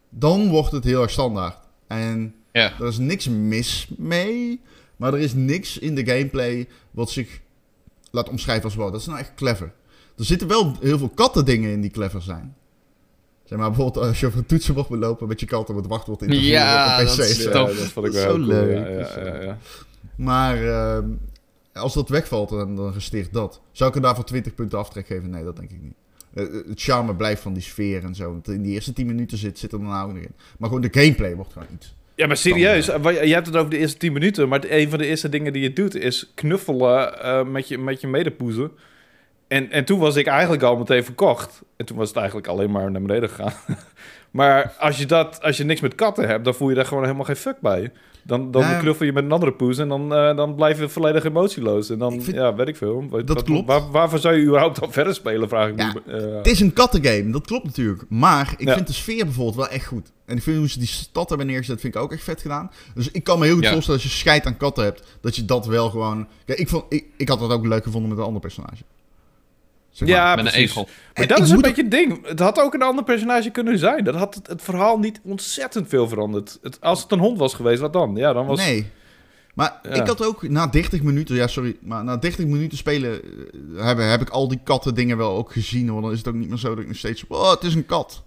Dan 0.10 0.50
wordt 0.50 0.72
het 0.72 0.84
heel 0.84 1.01
erg 1.01 1.12
standaard. 1.12 1.58
En 1.88 2.36
Ja. 2.51 2.74
er 2.80 2.88
is 2.88 2.98
niks 2.98 3.27
mis 3.27 3.88
mee. 3.98 4.62
Maar 4.96 5.13
er 5.13 5.20
is 5.20 5.34
niks 5.34 5.77
in 5.77 5.96
de 5.96 6.06
gameplay 6.06 6.68
wat 6.91 7.10
zich 7.10 7.39
laat 8.12 8.30
omschrijven 8.30 8.63
als 8.63 8.75
wow. 8.75 8.91
Dat 8.91 9.01
is 9.01 9.08
nou 9.08 9.20
echt 9.20 9.34
clever. 9.36 9.74
Er 10.18 10.25
zitten 10.25 10.48
wel 10.48 10.75
heel 10.82 10.98
veel 10.98 11.10
kattendingen 11.10 11.72
in 11.72 11.82
die 11.82 11.91
clever 11.91 12.22
zijn. 12.22 12.56
Zeg 13.44 13.58
maar 13.60 13.68
bijvoorbeeld 13.68 14.06
als 14.06 14.20
je 14.20 14.25
over 14.25 14.39
een 14.39 14.46
toetsenbord 14.46 14.89
moet 14.89 15.00
lopen 15.00 15.27
met 15.27 15.39
je 15.39 15.46
kat 15.46 15.70
op 15.70 15.75
het 15.75 15.88
wachtwoord 15.88 16.22
in 16.22 16.27
te 16.27 16.34
voeren 16.34 16.51
Ja, 16.51 16.94
op 16.94 17.00
een 17.00 17.06
dat 17.06 17.15
PC. 17.15 17.22
is 17.22 17.44
Ja, 17.44 17.51
dat 17.51 17.72
vond 17.75 18.08
ik 18.08 18.13
Dat 18.13 18.22
is 18.22 18.24
wel 18.24 18.32
zo 18.34 18.38
leuk. 18.39 18.77
Ja, 18.88 18.98
Dat 18.98 19.08
is 19.10 19.15
ja, 19.15 19.25
ja, 19.25 19.41
ja. 19.41 19.58
Maar 20.15 20.67
ehm, 20.67 21.10
als 21.74 21.93
dat 21.93 22.10
wegvalt, 22.10 22.50
dan, 22.50 22.75
dan 22.75 22.93
resteert 22.93 23.34
dat. 23.34 23.62
Zou 23.72 23.89
ik 23.89 23.96
er 23.96 24.01
daarvoor 24.01 24.24
20 24.24 24.55
punten 24.55 24.79
aftrek 24.79 25.08
geven? 25.08 25.29
Nee, 25.29 25.43
dat 25.43 25.55
denk 25.55 25.72
ik 25.72 25.81
niet. 25.81 25.96
Eh, 26.34 26.43
eh, 26.43 26.67
het 26.67 26.81
charme 26.81 27.15
blijft 27.15 27.41
van 27.41 27.53
die 27.53 27.63
sfeer 27.63 28.03
en 28.03 28.15
zo. 28.15 28.31
Want 28.31 28.48
in 28.48 28.62
die 28.62 28.74
eerste 28.74 28.93
10 28.93 29.05
minuten 29.05 29.38
zit, 29.38 29.60
zit 29.60 29.72
er 29.72 29.79
dan 29.79 30.01
ook 30.01 30.13
nog 30.13 30.24
in. 30.24 30.36
Maar 30.58 30.70
gewoon 30.70 30.84
de 30.91 31.00
gameplay 31.00 31.36
wordt 31.36 31.53
gewoon 31.53 31.67
iets. 31.74 31.96
Ja, 32.22 32.27
maar 32.27 32.38
serieus, 32.38 32.89
eh, 32.89 33.24
je 33.24 33.34
hebt 33.34 33.48
het 33.48 33.55
over 33.55 33.70
de 33.70 33.77
eerste 33.77 33.98
10 33.98 34.13
minuten, 34.13 34.50
maar 34.50 34.63
een 34.67 34.89
van 34.89 35.00
de 35.00 35.05
eerste 35.05 35.29
dingen 35.29 35.53
die 35.53 35.62
je 35.62 35.74
doet 35.74 35.96
is 35.96 36.31
knuffelen 36.36 37.24
eh, 37.24 37.43
met, 37.43 37.67
je, 37.67 37.77
met 37.77 38.01
je 38.01 38.08
medepoezen. 38.08 38.72
En, 39.48 39.72
en 39.72 39.86
toen 39.86 40.00
was 40.00 40.15
ik 40.15 40.27
eigenlijk 40.27 40.63
al 40.63 40.77
meteen 40.77 41.03
verkocht. 41.03 41.62
En 41.77 41.86
toen 41.86 41.98
was 41.98 42.08
het 42.08 42.17
eigenlijk 42.17 42.48
alleen 42.48 42.72
maar 42.72 42.91
naar 42.91 43.01
beneden 43.01 43.29
gegaan. 43.29 43.53
maar 44.31 44.75
als 44.79 44.98
je, 44.98 45.05
dat, 45.05 45.41
als 45.41 45.58
je 45.58 45.63
niks 45.63 45.81
met 45.81 45.96
katten 45.96 46.27
hebt, 46.27 46.46
dan 46.46 46.53
voel 46.53 46.70
je 46.70 46.75
daar 46.75 46.86
gewoon 46.86 47.03
helemaal 47.03 47.25
geen 47.25 47.36
fuck 47.36 47.60
bij. 47.60 47.91
Dan, 48.24 48.51
dan 48.51 48.62
Ja. 48.62 48.80
knuffel 48.80 49.06
je 49.06 49.13
met 49.13 49.24
een 49.24 49.32
andere 49.32 49.51
poes 49.54 49.78
en 49.78 49.88
dan, 49.88 50.13
eh, 50.13 50.36
dan 50.36 50.56
blijf 50.56 50.80
je 50.80 50.90
volledig 50.90 51.24
emotieloos. 51.24 51.90
En 51.90 51.98
dan, 52.00 52.22
vind- 52.22 52.36
ja, 52.36 52.56
weet 52.56 52.68
ik 52.68 52.75
veel. 52.75 53.06
Dat 53.10 53.28
wat- 53.28 53.44
klopt. 53.44 53.68
Waar, 53.68 53.92
waarvoor 53.92 54.20
zou 54.20 54.36
je 54.36 54.46
überhaupt 54.46 54.82
al 54.82 54.92
verder 54.92 55.13
spelen, 55.13 55.50
vraag 55.50 55.70
ik 55.70 55.80
Ja, 55.80 55.94
me. 56.06 56.18
Eh, 56.18 56.36
Het 56.38 56.48
is 56.48 56.60
een 56.60 56.74
kattengame, 56.74 57.32
dat 57.32 57.46
klopt 57.46 57.66
natuurlijk. 57.66 58.04
Maar 58.10 58.54
ik 58.58 58.68
Ja. 58.68 58.74
vind 58.74 58.88
de 58.88 58.94
sfeer 58.94 59.25
bijvoorbeeld 59.25 59.56
wel 59.56 59.68
echt 59.68 59.86
goed. 59.86 60.12
En 60.25 60.38
ik 60.38 60.44
vind 60.44 60.58
hoe 60.58 60.70
ze 60.70 60.80
die 60.80 60.88
stad 60.88 61.30
hebben 61.30 61.48
neergezet, 61.48 61.80
vind 61.80 61.96
ik 61.96 62.01
ook 62.01 62.12
echt 62.12 62.24
vet 62.24 62.42
gedaan. 62.42 62.72
Dus 62.96 63.12
ik 63.12 63.24
kan 63.24 63.40
me 63.40 63.46
heel 63.46 63.56
goed 63.56 63.68
voorstellen 63.68 64.01
als 64.01 64.12
je 64.12 64.18
scheid 64.18 64.46
aan 64.46 64.58
katten 64.58 64.84
hebt, 64.84 65.18
dat 65.22 65.36
je 65.36 65.46
dat 65.46 65.66
wel 65.66 65.90
gewoon... 65.90 66.28
Kijk, 66.46 66.60
ik, 66.60 66.70
vond, 66.70 66.84
ik, 66.90 67.06
ik 67.18 67.28
had 67.30 67.40
dat 67.40 67.51
ook 67.51 67.66
leuk 67.66 67.84
gevonden 67.84 68.10
met 68.10 68.20
een 68.20 68.25
ander 68.25 68.42
personage. 68.42 68.84
Zeg 69.91 70.07
maar. 70.07 70.17
ja, 70.17 70.36
Met 70.36 70.45
een 70.45 70.51
precies. 70.51 70.69
egel. 70.69 70.83
Maar 70.83 70.93
En 71.13 71.27
dat 71.27 71.38
ik 71.38 71.43
is 71.43 71.50
een 71.50 71.62
beetje 71.62 71.81
het 71.81 71.91
ding. 71.91 72.27
Het 72.27 72.39
had 72.39 72.60
ook 72.60 72.74
een 72.74 72.81
ander 72.81 73.03
personage 73.03 73.50
kunnen 73.50 73.77
zijn. 73.77 74.03
Dat 74.03 74.15
had 74.15 74.36
het, 74.36 74.48
het 74.48 74.62
verhaal 74.62 75.00
niet 75.00 75.19
ontzettend 75.24 75.89
veel 75.89 76.07
veranderd. 76.07 76.60
Het, 76.62 76.81
als 76.81 77.01
het 77.03 77.12
een 77.12 77.19
hond 77.19 77.38
was 77.38 77.53
geweest, 77.53 77.81
wat 77.81 77.93
dan? 77.93 78.15
Ja, 78.15 78.33
dan 78.33 78.45
was... 78.45 78.65
Nee. 78.65 78.89
Maar 79.55 79.79
Ja. 79.83 79.89
ik 79.89 80.07
had 80.07 80.25
ook 80.25 80.50
na 80.50 80.67
30 80.67 81.01
minuten, 81.01 81.36
ja 81.36 81.48
sorry, 81.48 81.75
maar 81.81 82.03
na 82.03 82.17
30 82.17 82.45
minuten 82.45 82.77
spelen 82.77 83.21
eh, 83.77 83.86
heb, 83.86 83.98
heb 83.98 84.21
ik 84.21 84.29
al 84.29 84.48
die 84.48 84.60
katten 84.63 84.95
dingen 84.95 85.17
wel 85.17 85.36
ook 85.36 85.51
gezien. 85.51 85.91
Want 85.91 86.01
dan 86.03 86.12
is 86.12 86.17
het 86.17 86.27
ook 86.27 86.33
niet 86.33 86.50
meer 86.50 86.57
zo 86.57 86.69
dat 86.69 86.79
ik 86.79 86.88
nog 86.88 86.98
steeds, 86.98 87.24
oh 87.27 87.51
het 87.51 87.63
is 87.63 87.75
een 87.75 87.86
kat. 87.86 88.24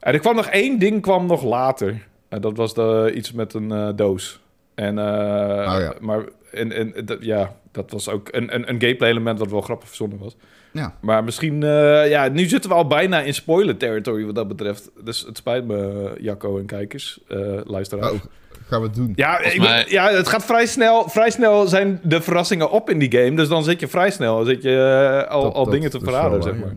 En 0.00 0.12
er 0.12 0.18
kwam 0.20 0.34
nog 0.36 0.46
één 0.46 0.78
ding 0.78 1.02
kwam 1.02 1.26
nog 1.26 1.42
later. 1.42 2.06
En 2.28 2.40
dat 2.40 2.56
was 2.56 2.74
de, 2.74 3.12
iets 3.14 3.32
met 3.32 3.54
een 3.54 3.72
eh, 3.72 3.88
doos. 3.96 4.40
En, 4.74 4.98
eh, 4.98 5.04
ja. 5.04 5.94
Maar 6.00 6.24
en, 6.52 6.72
en, 6.72 7.04
dat- 7.04 7.24
ja, 7.24 7.56
dat 7.72 7.90
was 7.90 8.08
ook 8.08 8.28
een, 8.30 8.54
een, 8.54 8.68
een 8.68 8.80
gameplay 8.80 9.10
element 9.10 9.38
wat 9.38 9.50
wel 9.50 9.60
grappig 9.60 9.88
verzonnen 9.88 10.18
was. 10.18 10.36
Ja. 10.72 10.94
Maar 11.00 11.24
misschien, 11.24 11.62
eh, 11.62 12.08
ja, 12.10 12.28
nu 12.28 12.48
zitten 12.48 12.70
we 12.70 12.76
al 12.76 12.86
bijna 12.86 13.20
in 13.20 13.34
spoiler 13.34 13.76
territory 13.76 14.24
wat 14.24 14.34
dat 14.34 14.48
betreft. 14.48 14.90
Dus 15.04 15.20
het 15.26 15.36
spijt 15.36 15.64
me, 15.66 16.10
Jacco 16.20 16.58
en 16.58 16.66
kijkers, 16.66 17.18
eh 17.28 17.38
luisteraars. 17.64 18.12
Oh, 18.12 18.20
gaan 18.68 18.80
we 18.80 18.86
het 18.86 18.96
doen. 18.96 19.12
Ja, 19.16 19.38
ik 19.40 19.58
mij- 19.58 19.84
ja, 19.88 20.10
het 20.10 20.28
gaat 20.28 20.44
vrij 20.44 20.66
snel. 20.66 21.08
Vrij 21.08 21.30
snel 21.30 21.66
zijn 21.66 22.00
de 22.02 22.20
verrassingen 22.20 22.70
op 22.70 22.90
in 22.90 22.98
die 22.98 23.12
game. 23.18 23.34
Dus 23.36 23.48
dan 23.48 23.64
zit 23.64 23.80
je 23.80 23.88
vrij 23.88 24.10
snel 24.10 24.44
zit 24.44 24.62
je, 24.62 24.76
eh, 25.24 25.30
al, 25.30 25.42
Dat- 25.42 25.54
al 25.54 25.64
dat 25.64 25.72
dingen 25.72 25.90
te 25.90 25.98
verraden, 26.00 26.42
zeg 26.42 26.54
maar. 26.56 26.74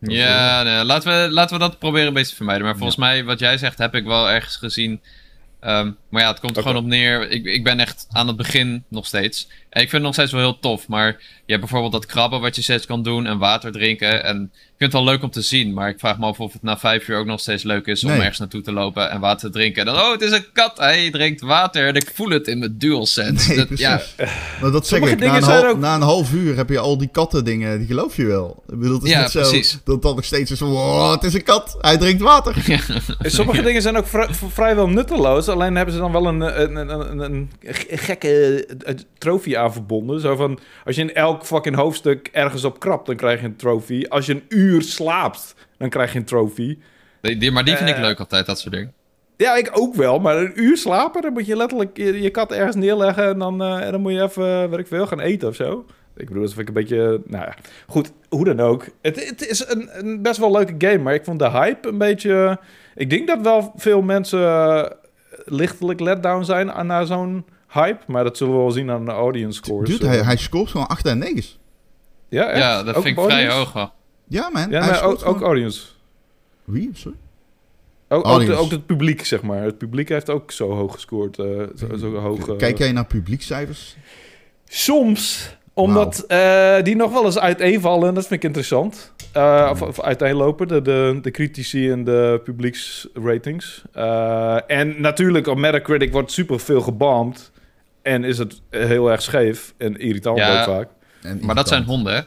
ja. 0.00 0.26
Ja, 0.26 0.62
nee, 0.62 0.84
laten, 0.84 1.10
we, 1.24 1.32
laten 1.32 1.56
we 1.58 1.62
dat 1.62 1.78
proberen 1.78 2.06
een 2.06 2.12
beetje 2.14 2.30
te 2.30 2.36
vermijden. 2.36 2.64
Maar 2.64 2.76
volgens 2.76 2.96
mij, 2.98 3.24
wat 3.24 3.38
jij 3.38 3.58
zegt, 3.58 3.78
heb 3.78 3.94
ik 3.94 4.04
wel 4.04 4.30
ergens 4.30 4.56
gezien. 4.56 5.00
Ehm, 5.60 5.90
maar 6.10 6.22
ja, 6.22 6.28
het 6.28 6.40
komt 6.40 6.56
er 6.56 6.62
gewoon 6.62 6.76
op 6.76 6.84
neer. 6.86 7.30
Ik, 7.30 7.44
ik 7.44 7.64
ben 7.64 7.80
echt 7.80 8.06
aan 8.10 8.26
het 8.26 8.36
begin 8.36 8.84
nog 8.88 9.06
steeds. 9.06 9.48
En 9.70 9.82
ik 9.82 9.88
vind 9.90 9.92
het 9.92 10.02
nog 10.02 10.12
steeds 10.14 10.32
wel 10.32 10.40
heel 10.40 10.58
tof. 10.58 10.88
Maar 10.88 11.06
je 11.46 11.56
hebt 11.56 11.60
bijvoorbeeld 11.60 11.92
dat 11.92 12.06
krabben 12.06 12.40
wat 12.40 12.56
je 12.56 12.62
steeds 12.62 12.86
kan 12.86 13.02
doen. 13.02 13.26
En 13.26 13.38
water 13.38 13.72
drinken. 13.72 14.24
En 14.24 14.42
ik 14.54 14.58
vind 14.78 14.92
het 14.92 15.02
wel 15.02 15.04
leuk 15.04 15.22
om 15.22 15.30
te 15.30 15.40
zien. 15.42 15.74
Maar 15.74 15.88
ik 15.88 15.98
vraag 15.98 16.18
me 16.18 16.26
af 16.26 16.40
of 16.40 16.52
het 16.52 16.62
na 16.62 16.78
vijf 16.78 17.08
uur 17.08 17.18
ook 17.18 17.26
nog 17.26 17.40
steeds 17.40 17.62
leuk 17.62 17.86
is 17.86 18.04
om 18.04 18.10
Nee. 18.10 18.18
ergens 18.18 18.38
naartoe 18.38 18.60
te 18.60 18.72
lopen 18.72 19.10
en 19.10 19.20
water 19.20 19.50
te 19.50 19.58
drinken. 19.58 19.86
En 19.86 19.92
dan, 19.94 20.02
oh, 20.02 20.12
het 20.12 20.20
is 20.22 20.30
een 20.30 20.44
kat. 20.52 20.78
Hij 20.78 21.10
drinkt 21.10 21.40
water. 21.40 21.86
En 21.86 21.94
ik 21.94 22.10
voel 22.14 22.28
het 22.30 22.46
in 22.48 22.58
mijn 22.58 22.74
DualSense. 22.78 23.48
Nee, 23.48 23.56
Dat- 23.56 23.66
precies. 23.66 23.86
ja, 23.86 24.00
Maar 24.60 24.70
dat 24.70 24.86
zeg 24.86 24.98
Sommige 24.98 25.12
ik, 25.12 25.18
na 25.18 25.24
dingen 25.24 25.36
een, 25.36 25.44
zijn 25.44 25.60
hal- 25.62 25.68
ook- 25.70 25.78
na 25.78 25.94
een 25.94 26.00
half 26.02 26.32
uur 26.32 26.56
heb 26.56 26.68
je 26.68 26.78
al 26.78 26.98
die 26.98 27.08
katten 27.12 27.44
dingen, 27.44 27.78
die 27.78 27.86
geloof 27.86 28.16
je 28.16 28.24
wel. 28.24 28.62
Ik 28.68 28.78
bedoel, 28.78 28.94
het 28.94 29.04
is 29.04 29.10
Ja, 29.10 29.20
niet 29.52 29.66
zo 29.66 29.78
dat 29.84 30.02
dat 30.02 30.14
nog 30.16 30.24
steeds 30.24 30.50
is 30.50 30.58
van, 30.58 30.68
wow, 30.68 31.10
het 31.12 31.22
is 31.24 31.34
een 31.34 31.42
kat, 31.42 31.76
hij 31.80 31.96
drinkt 31.98 32.22
water. 32.22 32.54
Sommige 33.20 33.62
dingen 33.62 33.82
zijn 33.82 33.96
ook 33.96 34.06
vri- 34.06 34.34
vrijwel 34.48 34.88
nutteloos. 34.88 35.48
Alleen 35.48 35.74
hebben 35.76 35.94
ze 35.94 35.99
dan 36.00 36.12
wel 36.12 36.26
een, 36.26 36.40
een, 36.40 36.76
een, 36.76 37.10
een, 37.10 37.20
een 37.20 37.50
ge- 37.60 37.96
gekke 37.96 38.66
eh, 38.84 38.94
trofee 39.18 39.58
aan 39.58 39.72
verbonden. 39.72 40.20
Zo 40.20 40.36
van, 40.36 40.58
als 40.84 40.96
je 40.96 41.02
in 41.02 41.14
elk 41.14 41.44
fucking 41.46 41.76
hoofdstuk 41.76 42.28
ergens 42.32 42.64
op 42.64 42.78
krabt, 42.80 43.06
dan 43.06 43.16
krijg 43.16 43.40
je 43.40 43.46
een 43.46 43.56
trofee. 43.56 44.10
Als 44.10 44.26
je 44.26 44.32
een 44.32 44.44
uur 44.48 44.82
slaapt, 44.82 45.54
dan 45.78 45.88
krijg 45.88 46.12
je 46.12 46.18
een 46.18 46.24
trofee. 46.24 46.78
die, 47.20 47.36
die- 47.36 47.50
maar 47.50 47.64
die 47.64 47.76
vind 47.76 47.88
ik 47.88 47.94
Eh, 47.96 48.00
leuk 48.02 48.18
altijd, 48.18 48.46
dat 48.46 48.58
soort 48.58 48.74
dingen. 48.74 48.92
Ja, 49.36 49.56
ik 49.56 49.70
ook 49.72 49.94
wel. 49.94 50.18
Maar 50.18 50.36
een 50.38 50.52
uur 50.54 50.76
slapen, 50.76 51.22
dan 51.22 51.32
moet 51.32 51.46
je 51.46 51.56
letterlijk 51.56 51.96
je, 51.96 52.22
je 52.22 52.30
kat 52.30 52.52
ergens 52.52 52.76
neerleggen. 52.76 53.24
En 53.28 53.38
dan, 53.38 53.62
eh, 53.62 53.84
en 53.86 53.92
dan 53.92 54.00
moet 54.00 54.12
je 54.12 54.22
even, 54.22 54.70
weet 54.70 54.78
ik 54.78 54.86
veel, 54.86 55.06
gaan 55.06 55.20
eten 55.20 55.48
of 55.48 55.54
zo. 55.54 55.84
Ik 56.16 56.26
bedoel, 56.26 56.42
dat 56.42 56.54
vind 56.54 56.68
ik 56.68 56.76
een 56.76 56.82
beetje... 56.82 57.20
Nou 57.26 57.44
ja, 57.44 57.54
goed, 57.86 58.12
hoe 58.28 58.44
dan 58.44 58.60
ook. 58.60 58.84
Het, 59.02 59.28
het 59.28 59.48
is 59.48 59.68
een, 59.68 59.88
een 59.92 60.22
best 60.22 60.38
wel 60.38 60.50
leuke 60.52 60.74
game, 60.78 60.98
maar 60.98 61.14
ik 61.14 61.24
vond 61.24 61.38
de 61.38 61.50
hype 61.50 61.88
een 61.88 61.98
beetje... 61.98 62.58
Ik 62.94 63.10
denk 63.10 63.26
dat 63.26 63.40
wel 63.42 63.72
veel 63.76 64.02
mensen 64.02 64.40
eh, 64.40 64.84
lichtelijk 65.44 66.00
let 66.00 66.22
down 66.22 66.44
zijn 66.44 66.72
aan 66.72 66.86
naar 66.86 67.06
zo'n 67.06 67.44
hype. 67.68 67.98
Maar 68.06 68.24
dat 68.24 68.36
zullen 68.36 68.54
we 68.54 68.60
wel 68.60 68.70
zien 68.70 68.90
aan 68.90 69.04
de 69.04 69.10
audience 69.10 69.56
scores. 69.56 69.88
Dude, 69.90 70.06
hij, 70.06 70.18
hij 70.22 70.36
scoort 70.36 70.70
gewoon 70.70 70.86
8 70.86 71.06
en 71.06 71.18
9. 71.18 71.44
Ja, 72.28 72.46
echt? 72.48 72.58
Ja, 72.58 72.82
dat 72.82 72.94
Ook 72.94 73.02
vind 73.02 73.18
ik 73.18 73.24
vrij 73.24 73.50
hoog 73.50 73.72
wel. 73.72 73.92
Ja 74.28 74.48
man, 74.52 74.70
Ja, 74.70 74.80
hij 74.80 74.90
maar 74.90 75.02
ook, 75.02 75.40
audience. 75.40 75.82
Wie? 76.64 76.90
Sorry? 76.92 77.16
Ook, 78.08 78.18
ook, 78.18 78.24
de- 78.24 78.30
Audience. 78.30 78.60
ook 78.62 78.70
het 78.70 78.86
publiek, 78.86 79.24
zeg 79.26 79.42
maar. 79.42 79.62
Het 79.62 79.78
publiek 79.78 80.08
heeft 80.08 80.30
ook 80.30 80.50
zo 80.50 80.70
hoog 80.72 80.92
gescoord. 80.94 81.38
eh, 81.38 81.46
zo, 81.76 81.96
zo 81.96 82.14
hoog, 82.14 82.48
eh, 82.48 82.56
Kijk 82.56 82.78
jij 82.78 82.92
naar 82.92 83.06
publiekcijfers? 83.06 83.96
Soms, 84.64 85.56
omdat 85.74 86.18
eh, 86.28 86.82
die 86.82 86.96
nog 86.96 87.12
wel 87.12 87.24
eens 87.24 87.38
uiteenvallen. 87.38 88.14
Dat 88.14 88.26
vind 88.26 88.34
ik 88.40 88.46
interessant. 88.46 89.12
Eh, 89.32 89.68
of, 89.70 89.82
of 89.82 90.00
uiteenlopen, 90.00 90.68
de, 90.68 90.82
de, 90.82 91.18
de 91.22 91.30
critici 91.30 91.90
en 91.90 92.04
de 92.04 92.40
publieksratings. 92.44 93.82
Eh, 93.92 94.58
en 94.66 95.00
natuurlijk, 95.00 95.46
op 95.46 95.58
Metacritic 95.58 96.12
wordt 96.12 96.32
super 96.32 96.60
veel 96.60 96.80
gebamd. 96.80 97.52
En 98.02 98.24
is 98.24 98.38
het 98.38 98.60
heel 98.70 99.10
erg 99.10 99.22
scheef 99.22 99.74
en 99.78 99.96
irritant 99.98 100.38
Ja. 100.38 100.58
ook 100.58 100.64
vaak. 100.64 100.88
En 101.22 101.38
Maar 101.42 101.54
dat 101.54 101.68
zijn 101.68 101.84
honden, 101.84 102.14
hè? 102.14 102.20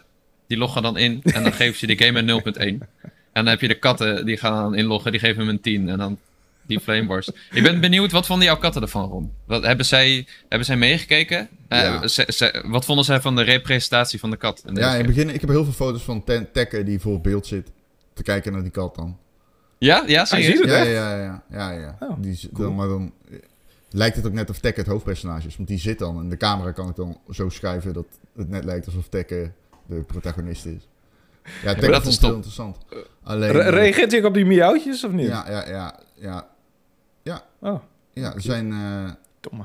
Die 0.48 0.57
loggen 0.57 0.81
dan 0.81 0.98
in 0.98 1.22
en 1.24 1.43
dan 1.43 1.53
geven 1.53 1.77
ze 1.79 1.88
die 1.88 1.98
game 2.03 2.19
een 2.19 2.25
0.1. 2.27 2.88
En 3.33 3.43
dan 3.43 3.48
heb 3.48 3.62
je 3.62 3.67
de 3.67 3.79
katten, 3.79 4.25
die 4.25 4.38
gaan 4.38 4.75
inloggen, 4.75 5.12
die 5.12 5.19
geven 5.19 5.39
hem 5.39 5.49
een 5.49 5.62
10. 5.62 5.89
En 5.89 5.97
dan 5.97 6.17
die 6.67 6.80
Flameworst. 6.80 7.32
Ik 7.52 7.63
ben 7.63 7.82
benieuwd, 7.82 8.12
wat 8.12 8.26
vonden 8.26 8.45
jouw 8.45 8.58
katten 8.58 8.82
ervan, 8.82 9.10
Ron? 9.10 9.32
Wat, 9.45 9.63
hebben, 9.63 9.86
zij, 9.86 10.28
hebben 10.49 10.65
zij 10.67 10.78
meegekeken? 10.78 11.49
Eh, 11.67 11.80
Ja. 11.82 12.08
ze- 12.08 12.28
ze- 12.34 12.63
wat 12.67 12.86
vonden 12.86 13.06
zij 13.06 13.21
van 13.21 13.36
de 13.36 13.41
representatie 13.41 14.19
van 14.19 14.30
de 14.30 14.38
kat? 14.38 14.63
in 14.65 14.76
Ja, 14.76 14.91
in 14.91 14.97
het 14.97 15.08
begin, 15.15 15.30
ik 15.34 15.41
heb 15.41 15.49
heel 15.49 15.63
veel 15.63 15.73
foto's 15.73 16.02
van 16.04 16.23
Ten- 16.23 16.52
Tekken 16.52 16.86
die 16.86 16.99
voor 16.99 17.21
beeld 17.21 17.47
zit. 17.47 17.71
Te 18.13 18.23
kijken 18.23 18.52
naar 18.54 18.62
die 18.62 18.71
kat 18.71 18.95
dan. 18.95 19.17
ja, 19.78 20.04
ja, 20.08 20.26
zie 20.26 20.38
je 20.38 20.43
serieus? 20.43 20.60
het 20.60 20.69
Ja, 20.69 20.78
echt? 20.78 20.88
ja, 20.91 21.15
ja, 21.23 21.43
ja, 21.52 21.71
ja. 21.71 21.97
Oh, 21.99 22.15
die, 22.21 22.39
cool. 22.54 22.67
dan, 22.67 22.76
maar 22.76 22.88
dan 22.88 23.13
eh, 23.32 23.38
lijkt 23.89 24.15
het 24.15 24.26
ook 24.26 24.34
net 24.34 24.49
of 24.49 24.60
Tekken 24.60 24.84
het 24.84 24.91
hoofdpersonage 24.91 25.47
is. 25.47 25.56
Want 25.56 25.67
die 25.67 25.80
zit 25.80 25.99
dan 25.99 26.19
en 26.19 26.30
de 26.30 26.38
camera 26.38 26.71
kan 26.71 26.89
ik 26.89 26.95
dan 26.95 27.17
zo 27.32 27.49
schuiven 27.49 27.93
dat 27.93 28.06
het 28.36 28.49
net 28.49 28.63
lijkt 28.63 28.86
alsof 28.86 29.08
Tekken 29.10 29.54
de 29.86 29.95
protagonist 29.95 30.65
is. 30.65 30.88
Ja, 31.43 31.52
Tekken 31.73 31.91
dat 31.91 32.02
vond 32.02 32.08
is 32.08 32.15
ik 32.15 32.21
heel 32.26 32.34
interessant. 32.36 32.78
Alleen, 33.23 33.52
Re- 33.52 33.60
eh, 33.60 33.69
reageert 33.69 34.12
hij 34.12 34.19
ook 34.19 34.26
op 34.28 34.34
die 34.34 34.45
miauwtjes 34.45 35.04
of 35.04 35.12
niet? 35.12 35.28
ja, 35.28 35.45
ja, 35.49 35.67
ja, 35.67 35.99
ja. 36.15 36.47
Oh, 37.59 37.79
Ja, 38.13 38.33
er 38.33 38.41
zijn, 38.41 38.71
eh, 38.71 39.12
domme. 39.39 39.63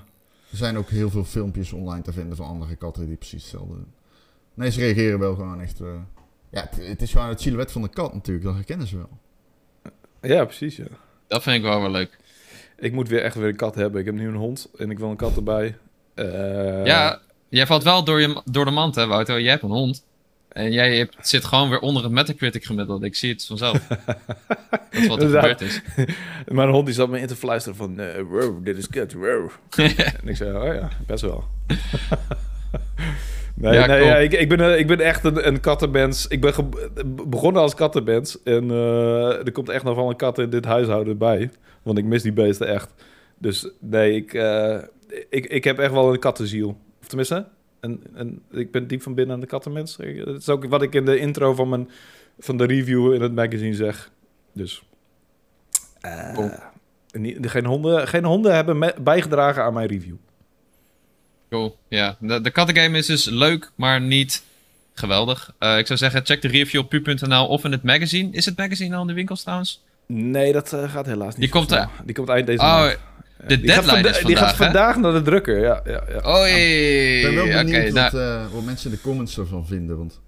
er 0.50 0.56
zijn 0.56 0.76
ook 0.76 0.88
heel 0.88 1.10
veel 1.10 1.24
filmpjes 1.24 1.72
online 1.72 2.02
te 2.02 2.12
vinden 2.12 2.36
van 2.36 2.46
andere 2.46 2.76
katten 2.76 3.06
die 3.06 3.16
precies 3.16 3.42
hetzelfde 3.42 3.74
doen. 3.74 3.92
Nee, 4.54 4.70
ze 4.70 4.80
reageren 4.80 5.18
wel 5.18 5.34
gewoon 5.34 5.60
echt... 5.60 5.80
eh, 5.80 5.86
ja, 6.50 6.60
het, 6.70 6.86
het 6.86 7.02
is 7.02 7.12
gewoon 7.12 7.28
het 7.28 7.40
silhouet 7.40 7.72
van 7.72 7.82
de 7.82 7.88
kat 7.88 8.14
natuurlijk, 8.14 8.46
dat 8.46 8.54
herkennen 8.54 8.86
ze 8.86 8.96
wel. 8.96 9.08
Ja, 10.20 10.44
precies, 10.44 10.76
ja. 10.76 10.84
Dat 11.26 11.42
vind 11.42 11.56
ik 11.56 11.62
wel 11.62 11.80
wel 11.80 11.90
leuk. 11.90 12.18
Ik 12.76 12.92
moet 12.92 13.08
weer 13.08 13.22
echt 13.22 13.34
weer 13.34 13.48
een 13.48 13.56
kat 13.56 13.74
hebben. 13.74 14.00
Ik 14.00 14.06
heb 14.06 14.14
nu 14.14 14.28
een 14.28 14.34
hond 14.34 14.68
en 14.78 14.90
ik 14.90 14.98
wil 14.98 15.10
een 15.10 15.16
kat 15.16 15.36
erbij. 15.36 15.78
Eh, 16.14 16.84
ja, 16.84 17.20
jij 17.48 17.66
valt 17.66 17.82
wel 17.82 18.04
door, 18.04 18.20
je, 18.20 18.42
door 18.44 18.64
de 18.64 18.70
mand, 18.70 18.94
hè, 18.94 19.06
Wouter? 19.06 19.40
Jij 19.40 19.50
hebt 19.50 19.62
een 19.62 19.68
hond. 19.70 20.06
En 20.48 20.72
jij 20.72 20.96
hebt, 20.96 21.16
zit 21.20 21.44
gewoon 21.44 21.70
weer 21.70 21.80
onder 21.80 22.02
het 22.02 22.12
Metacritic 22.12 22.64
gemiddelde. 22.64 23.06
Ik 23.06 23.14
zie 23.14 23.32
het 23.32 23.44
vanzelf. 23.44 23.87
dat 23.88 24.80
is 24.90 25.06
wat 25.06 25.22
er 25.22 25.28
gebeurd 25.28 25.61
is. 25.61 25.80
Mijn 26.46 26.68
hond 26.68 26.87
die 26.87 26.94
zat 26.94 27.08
me 27.08 27.20
in 27.20 27.26
te 27.26 27.37
fluisteren 27.37 27.76
van... 27.76 28.00
eh 28.00 28.22
wow, 28.22 28.64
dit 28.64 28.76
is 28.76 28.88
kut, 28.88 29.12
wow. 29.12 29.50
en 30.20 30.28
ik 30.28 30.37
zei, 30.37 30.68
oh 30.68 30.74
ja, 30.74 30.88
best 31.06 31.22
wel. 31.22 31.44
nee, 33.54 33.72
Ja, 33.72 33.87
nee 33.87 33.98
cool. 33.98 34.08
ja, 34.11 34.16
ik, 34.16 34.32
ik, 34.32 34.48
ben, 34.48 34.61
eh, 34.61 34.78
ik 34.78 34.87
ben 34.87 35.00
echt 35.00 35.24
een, 35.24 35.46
een 35.46 35.61
kattenmens. 35.61 36.26
Ik 36.26 36.40
ben 36.40 36.54
begonnen 37.28 37.62
als 37.62 37.74
kattenmens. 37.74 38.42
En 38.42 38.70
eh, 38.70 39.46
er 39.46 39.52
komt 39.52 39.68
echt 39.68 39.84
nog 39.84 39.96
wel 39.96 40.08
een 40.08 40.16
kat 40.16 40.38
in 40.38 40.50
dit 40.50 40.64
huishouden 40.64 41.18
bij. 41.18 41.50
Want 41.82 41.98
ik 41.98 42.04
mis 42.04 42.22
die 42.22 42.32
beesten 42.32 42.68
echt. 42.68 42.94
Dus 43.38 43.70
nee, 43.80 44.14
ik, 44.14 44.32
ik, 45.30 45.46
ik 45.46 45.64
heb 45.64 45.78
echt 45.78 45.92
wel 45.92 46.12
een 46.12 46.18
kattenziel. 46.18 46.78
Of 47.00 47.06
tenminste, 47.06 47.46
een, 47.80 48.02
een, 48.14 48.42
ik 48.50 48.70
ben 48.72 48.86
diep 48.86 49.02
van 49.02 49.14
binnen 49.14 49.40
een 49.40 49.46
kattenmens. 49.46 49.96
Ik- 49.96 50.24
Dat 50.24 50.36
is 50.40 50.48
ook 50.48 50.64
wat 50.66 50.82
ik 50.82 50.94
in 50.94 51.04
de 51.04 51.18
intro 51.18 51.54
van, 51.54 51.68
mijn, 51.68 51.90
van 52.38 52.56
de 52.56 52.64
review 52.64 53.12
in 53.14 53.20
het 53.22 53.34
magazine 53.34 53.74
zeg. 53.74 54.10
Dus... 54.54 54.82
eh, 56.00 56.38
niet- 57.12 57.50
geen, 57.50 57.64
honden, 57.64 58.08
geen 58.08 58.24
honden 58.24 58.54
hebben 58.54 58.78
me- 58.78 58.94
bijgedragen 59.00 59.62
aan 59.62 59.72
mijn 59.72 59.88
review. 59.88 60.14
Cool, 61.50 61.78
ja. 61.88 62.16
De, 62.20 62.40
de 62.40 62.50
kattengame 62.50 62.98
is 62.98 63.06
dus 63.06 63.24
leuk, 63.24 63.70
maar 63.74 64.00
niet 64.00 64.42
geweldig. 64.94 65.54
Eh, 65.58 65.78
ik 65.78 65.86
zou 65.86 65.98
zeggen, 65.98 66.26
check 66.26 66.42
de 66.42 66.48
review 66.48 66.80
op 66.80 66.88
pu.nl 66.88 67.46
of 67.46 67.64
in 67.64 67.72
het 67.72 67.82
magazine. 67.82 68.32
Is 68.32 68.44
het 68.44 68.56
magazine 68.56 68.94
al 68.94 69.00
in 69.00 69.06
de 69.06 69.12
winkels 69.12 69.42
trouwens? 69.42 69.84
Nee, 70.06 70.52
dat 70.52 70.72
eh, 70.72 70.92
gaat 70.92 71.06
helaas 71.06 71.32
niet. 71.32 71.40
Die 71.40 71.48
komt, 71.48 71.72
eh, 71.72 71.88
Die 72.04 72.14
komt 72.14 72.28
eind 72.28 72.46
deze 72.46 72.62
Oh, 72.62 72.66
maand. 72.68 72.98
De 73.46 73.61
die 73.61 73.70
gaat 73.70 73.85
deadline 73.85 74.03
vanda- 74.03 74.18
is 74.18 74.24
Die 74.24 74.37
gaat 74.37 74.55
vandaag, 74.57 74.59
hè? 74.59 74.64
vandaag 74.92 74.96
naar 74.96 75.12
de 75.12 75.22
drukker, 75.31 75.59
ja. 75.59 75.81
ja, 75.85 76.05
ja. 76.09 76.38
Oei, 76.40 77.16
Ik 77.16 77.22
ben 77.22 77.35
wel 77.35 77.44
oké. 77.44 77.57
benieuwd 77.64 77.92
nou, 77.92 78.11
wat, 78.11 78.20
eh, 78.20 78.53
wat 78.53 78.64
mensen 78.64 78.90
in 78.90 78.96
de 78.96 79.03
comments 79.03 79.38
ervan 79.38 79.66
vinden. 79.66 79.96
Want 79.98 80.20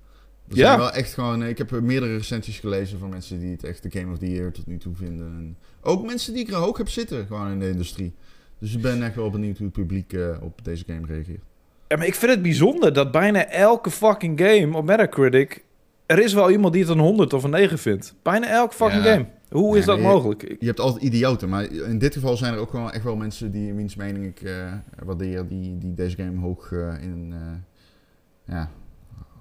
er 0.49 0.57
Ja. 0.57 0.67
zijn 0.67 0.79
wel 0.79 0.93
echt 0.93 1.15
gewoon... 1.15 1.43
Ik 1.43 1.59
heb 1.59 1.71
meerdere 1.71 2.17
recensies 2.17 2.59
gelezen 2.59 2.99
van 2.99 3.09
mensen 3.09 3.41
die 3.41 3.51
het 3.53 3.65
echt 3.65 3.83
de 3.83 3.99
Game 3.99 4.13
of 4.13 4.19
the 4.19 4.31
Year 4.31 4.53
tot 4.53 4.67
nu 4.67 4.79
toe 4.79 4.95
vinden. 4.97 5.27
En 5.27 5.57
ook 5.83 6.07
mensen 6.07 6.33
die 6.35 6.43
ik 6.43 6.49
er 6.51 6.57
hoog 6.57 6.79
heb 6.79 6.89
zitten, 6.89 7.27
gewoon 7.27 7.51
in 7.53 7.59
de 7.59 7.69
industrie. 7.69 8.15
Dus 8.59 8.75
ik 8.75 8.81
ben 8.83 9.03
echt 9.03 9.15
wel 9.15 9.31
benieuwd 9.31 9.57
hoe 9.57 9.67
het 9.67 9.75
publiek 9.77 10.13
eh, 10.13 10.29
op 10.41 10.65
deze 10.65 10.85
game 10.87 11.07
reageert. 11.07 11.43
Ja, 11.89 11.97
maar 11.97 12.07
ik 12.07 12.15
vind 12.15 12.31
het 12.33 12.43
bijzonder 12.43 12.93
dat 12.93 13.11
bijna 13.11 13.47
elke 13.49 13.91
fucking 13.91 14.41
game 14.41 14.77
op 14.77 14.85
Metacritic... 14.85 15.65
Er 16.07 16.19
is 16.19 16.33
wel 16.33 16.51
iemand 16.51 16.73
die 16.73 16.83
het 16.83 16.91
een 16.91 16.99
100 16.99 17.33
of 17.33 17.43
een 17.45 17.51
9 17.51 17.79
vindt. 17.79 18.15
Bijna 18.23 18.47
elke 18.49 18.75
fucking 18.75 19.05
Ja. 19.05 19.13
game. 19.13 19.27
Hoe 19.51 19.77
is 19.79 19.85
Ja, 19.85 19.91
dat 19.91 19.97
je- 20.01 20.03
mogelijk? 20.09 20.57
Je 20.59 20.67
hebt 20.67 20.81
altijd 20.81 21.03
idioten, 21.03 21.49
maar 21.49 21.73
in 21.73 21.99
dit 21.99 22.15
geval 22.15 22.37
zijn 22.37 22.55
er 22.55 22.61
ook 22.61 22.73
wel 22.73 22.93
echt 22.93 23.05
wel 23.05 23.17
mensen 23.17 23.51
die, 23.51 23.75
wiens 23.75 23.95
mening 23.97 24.27
ik 24.27 24.41
eh, 24.43 24.73
waardeer, 25.05 25.47
die, 25.47 25.79
die 25.79 25.95
deze 25.95 26.17
game 26.17 26.41
hoog, 26.41 26.73
eh, 26.73 27.03
in, 27.03 27.33
eh, 27.33 28.55
ja, 28.55 28.71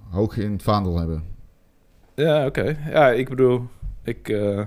hoog 0.10 0.38
in 0.38 0.52
het 0.52 0.63
vaandel 0.63 0.98
hebben. 0.98 1.24
Ja, 2.15 2.45
oké. 2.45 2.78
Ja, 2.89 3.10
ik 3.12 3.30
bedoel... 3.30 3.67
Ik, 4.04 4.30
eh, 4.30 4.65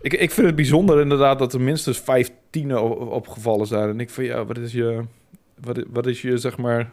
ik, 0.00 0.12
ik 0.12 0.30
vind 0.30 0.46
het 0.46 0.56
bijzonder 0.56 1.00
inderdaad 1.00 1.38
dat 1.38 1.54
er 1.54 1.60
minstens 1.60 1.98
vijf 2.00 2.30
tienen 2.50 2.80
o- 2.82 2.88
opgevallen 3.10 3.66
zijn. 3.66 3.88
En 3.88 4.00
ik 4.00 4.10
van, 4.10 4.24
ja, 4.24 4.44
wat 4.46 4.58
is 4.58 4.72
je... 4.72 5.04
wat, 5.60 5.84
wat 5.90 6.06
is 6.06 6.22
je, 6.22 6.38
zeg 6.38 6.56
maar, 6.58 6.90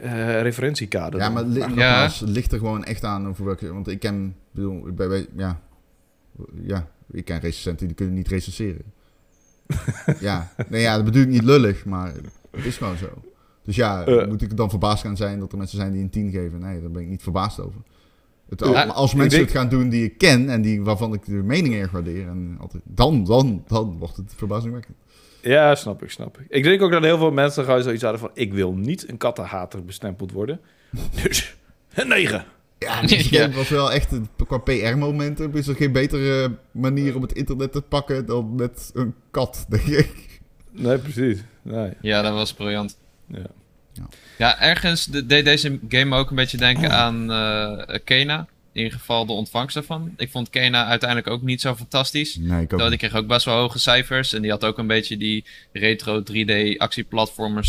eh, 0.00 0.40
referentiekader? 0.42 1.20
Ja, 1.20 1.24
dan? 1.24 1.34
maar 1.34 1.44
li- 1.44 1.58
Ja. 1.60 1.66
nogmaals, 1.66 2.20
het 2.20 2.28
ligt 2.28 2.52
er 2.52 2.58
gewoon 2.58 2.84
echt 2.84 3.04
aan 3.04 3.28
over 3.28 3.44
welke... 3.44 3.72
Want 3.72 3.88
ik 3.88 4.00
ken, 4.00 4.36
bedoel, 4.50 4.86
ik 4.88 4.96
ben, 4.96 5.08
bij- 5.08 5.26
ja, 5.36 5.60
ja, 6.62 6.88
ik 7.10 7.24
ken 7.24 7.40
recensenten 7.40 7.86
die 7.86 7.96
kunnen 7.96 8.14
niet 8.14 8.28
recenseren. 8.28 8.82
ja, 10.20 10.52
nee, 10.68 10.80
ja, 10.82 10.96
dat 10.96 11.04
bedoel 11.04 11.22
ik 11.22 11.28
niet 11.28 11.42
lullig, 11.44 11.84
maar 11.84 12.12
het 12.50 12.64
is 12.64 12.76
gewoon 12.76 12.96
zo. 12.96 13.08
Dus 13.64 13.76
ja, 13.76 14.04
Eh. 14.04 14.26
moet 14.28 14.42
ik 14.42 14.56
dan 14.56 14.70
verbaasd 14.70 15.02
gaan 15.02 15.16
zijn 15.16 15.38
dat 15.38 15.52
er 15.52 15.58
mensen 15.58 15.78
zijn 15.78 15.92
die 15.92 16.02
een 16.02 16.10
10 16.10 16.30
geven? 16.30 16.60
Nee, 16.60 16.80
daar 16.80 16.90
ben 16.90 17.02
ik 17.02 17.08
niet 17.08 17.22
verbaasd 17.22 17.60
over. 17.60 17.80
Het, 18.48 18.60
Ja, 18.60 18.84
als 18.86 19.14
mensen 19.14 19.38
denk- 19.38 19.50
het 19.50 19.58
gaan 19.58 19.68
doen 19.68 19.88
die 19.88 20.04
ik 20.04 20.18
ken 20.18 20.48
en 20.48 20.62
die, 20.62 20.82
waarvan 20.82 21.14
ik 21.14 21.24
de 21.24 21.32
mening 21.32 21.74
erg 21.74 21.90
waardeer, 21.90 22.28
en 22.28 22.56
altijd, 22.60 22.82
dan, 22.86 23.24
dan, 23.24 23.64
dan 23.66 23.98
wordt 23.98 24.16
het 24.16 24.32
verbazingwekkend. 24.36 24.96
Ja, 25.42 25.74
snap 25.74 26.02
ik, 26.02 26.10
snap 26.10 26.38
ik. 26.38 26.44
Ik 26.48 26.62
denk 26.62 26.82
ook 26.82 26.90
dat 26.90 27.02
heel 27.02 27.18
veel 27.18 27.30
mensen 27.32 27.64
gewoon 27.64 27.82
zoiets 27.82 28.02
hadden 28.02 28.20
van... 28.20 28.30
ik 28.34 28.52
wil 28.52 28.72
niet 28.74 29.08
een 29.08 29.16
kattenhater 29.16 29.84
bestempeld 29.84 30.32
worden. 30.32 30.60
Dus 31.22 31.56
een 31.94 32.08
9. 32.08 32.44
Ja, 32.80 33.02
deze 33.02 33.32
Ja. 33.34 33.42
game 33.42 33.54
was 33.54 33.68
wel 33.68 33.92
echt, 33.92 34.12
een- 34.12 34.28
qua 34.46 34.58
PR-momentum 34.58 35.56
is 35.56 35.66
er 35.68 35.74
geen 35.74 35.92
betere 35.92 36.56
manier 36.72 37.16
om 37.16 37.22
het 37.22 37.32
internet 37.32 37.72
te 37.72 37.80
pakken 37.82 38.26
dan 38.26 38.54
met 38.54 38.90
een 38.94 39.14
kat, 39.30 39.64
denk 39.68 39.82
ik. 39.86 40.40
Nee, 40.72 40.98
precies. 40.98 41.38
Nee. 41.62 41.90
Ja, 42.00 42.22
dat 42.22 42.32
was 42.32 42.52
briljant. 42.54 42.98
Ja. 43.26 43.46
Ja, 44.38 44.60
ergens 44.60 45.04
de- 45.04 45.26
deed 45.26 45.44
deze 45.44 45.78
game 45.88 46.16
ook 46.16 46.30
een 46.30 46.36
beetje 46.36 46.56
denken 46.56 46.90
aan 46.92 47.32
eh 47.32 47.98
Kena. 48.04 48.46
In 48.72 48.82
ieder 48.82 48.98
geval 48.98 49.26
de 49.26 49.32
ontvangst 49.32 49.74
daarvan. 49.74 50.14
Ik 50.16 50.30
vond 50.30 50.50
Kena 50.50 50.84
uiteindelijk 50.86 51.30
ook 51.30 51.42
niet 51.42 51.60
zo 51.60 51.74
fantastisch. 51.74 52.36
Nee, 52.36 52.62
ik 52.62 52.72
ook 52.72 52.88
die 52.88 52.98
kreeg 52.98 53.14
ook 53.14 53.26
best 53.26 53.44
wel 53.44 53.56
hoge 53.56 53.78
cijfers. 53.78 54.32
En 54.32 54.42
die 54.42 54.50
had 54.50 54.64
ook 54.64 54.78
een 54.78 54.86
beetje 54.86 55.16
die 55.16 55.44
retro 55.72 56.22
3D 56.22 56.76
actieplatformer 56.76 57.64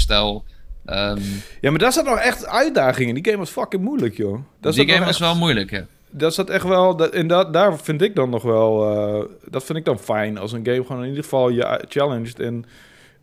Ehm, 0.86 1.20
ja, 1.62 1.70
maar 1.70 1.80
daar 1.80 1.91
zat 1.94 2.06
nog 2.06 2.17
echt 2.20 2.48
uitdagingen. 2.48 3.13
Die 3.15 3.26
game 3.26 3.38
was 3.38 3.50
fucking 3.50 3.84
moeilijk, 3.84 4.17
joh. 4.17 4.39
Daar 4.60 4.72
die 4.74 4.88
game 4.88 5.00
was 5.00 5.10
echt- 5.10 5.20
wel 5.20 5.36
moeilijk, 5.36 5.70
ja. 5.72 5.86
Dat 6.10 6.34
zat 6.34 6.50
echt 6.50 6.63
wel... 6.65 6.96
Dat, 6.96 7.10
en 7.13 7.28
dat, 7.28 7.54
daar 7.54 7.78
vind 7.80 8.02
ik 8.02 8.15
dan 8.15 8.30
nog 8.30 8.44
wel... 8.44 8.91
eh, 8.91 9.26
dat 9.50 9.63
vind 9.63 9.78
ik 9.78 9.86
dan 9.86 10.00
fijn. 10.00 10.38
Als 10.38 10.52
een 10.52 10.65
game 10.65 10.84
gewoon 10.86 11.02
in 11.02 11.08
ieder 11.08 11.24
geval 11.24 11.50
je 11.50 11.84
challenged... 11.89 12.39
En, 12.39 12.65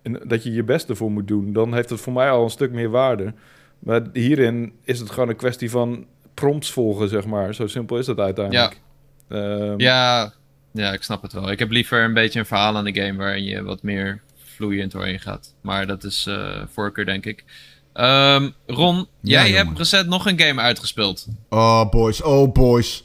en 0.03 0.21
dat 0.25 0.43
je 0.43 0.53
je 0.53 0.63
best 0.63 0.89
ervoor 0.89 1.11
moet 1.11 1.29
doen. 1.29 1.53
Dan 1.53 1.75
heeft 1.75 1.91
het 1.91 2.01
voor 2.01 2.13
mij 2.13 2.31
al 2.31 2.45
een 2.45 2.51
stuk 2.51 2.73
meer 2.73 2.91
waarde. 2.91 3.33
Maar 3.79 4.03
hierin 4.13 4.73
is 4.85 4.99
het 4.99 5.11
gewoon 5.11 5.29
een 5.29 5.37
kwestie 5.37 5.71
van 5.71 6.07
prompts 6.35 6.71
volgen, 6.73 7.09
zeg 7.09 7.27
maar. 7.27 7.55
Zo 7.55 7.67
simpel 7.67 7.99
is 7.99 8.07
dat 8.07 8.19
uiteindelijk. 8.19 8.81
Ja. 9.29 9.75
Ja, 9.77 10.33
ja, 10.73 10.93
ik 10.93 11.03
snap 11.03 11.23
het 11.23 11.33
wel. 11.33 11.51
Ik 11.51 11.59
heb 11.59 11.71
liever 11.71 12.03
een 12.05 12.15
beetje 12.15 12.39
een 12.39 12.47
verhaal 12.47 12.77
aan 12.77 12.85
de 12.85 13.01
game 13.03 13.19
waarin 13.19 13.45
je 13.45 13.63
wat 13.63 13.83
meer 13.83 14.21
vloeiend 14.59 14.93
doorheen 14.93 15.21
gaat. 15.21 15.55
Maar 15.63 15.87
dat 15.87 16.05
is 16.05 16.27
eh 16.29 16.63
voorkeur, 16.75 17.05
denk 17.05 17.27
ik. 17.27 17.45
Ehm, 17.93 18.51
Ron, 18.67 19.07
jij 19.21 19.49
jongen. 19.49 19.67
hebt 19.67 19.79
recent 19.79 20.07
nog 20.09 20.27
een 20.27 20.41
game 20.41 20.61
uitgespeeld. 20.61 21.27
Oh, 21.49 21.91
boys. 21.91 22.23
Oh, 22.23 22.53
boys. 22.53 23.05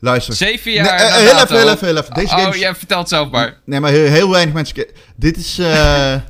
Luister. 0.00 0.34
Zeven 0.34 0.72
Nee, 0.72 0.80
jaar 0.82 0.98
eh, 0.98 1.10
na 1.10 1.16
heel 1.16 1.42
even, 1.42 1.56
heel 1.58 1.70
even, 1.70 1.86
heel 1.86 1.96
even. 1.96 2.14
Deze 2.14 2.34
oh, 2.36 2.54
jij 2.54 2.74
vertelt 2.74 3.08
zelf 3.08 3.30
maar. 3.30 3.58
Nee, 3.64 3.80
maar 3.80 3.90
heel, 3.90 4.10
heel 4.10 4.30
weinig 4.30 4.54
mensen... 4.54 4.84
Dit 5.16 5.36
is... 5.36 5.58
eh 5.58 5.66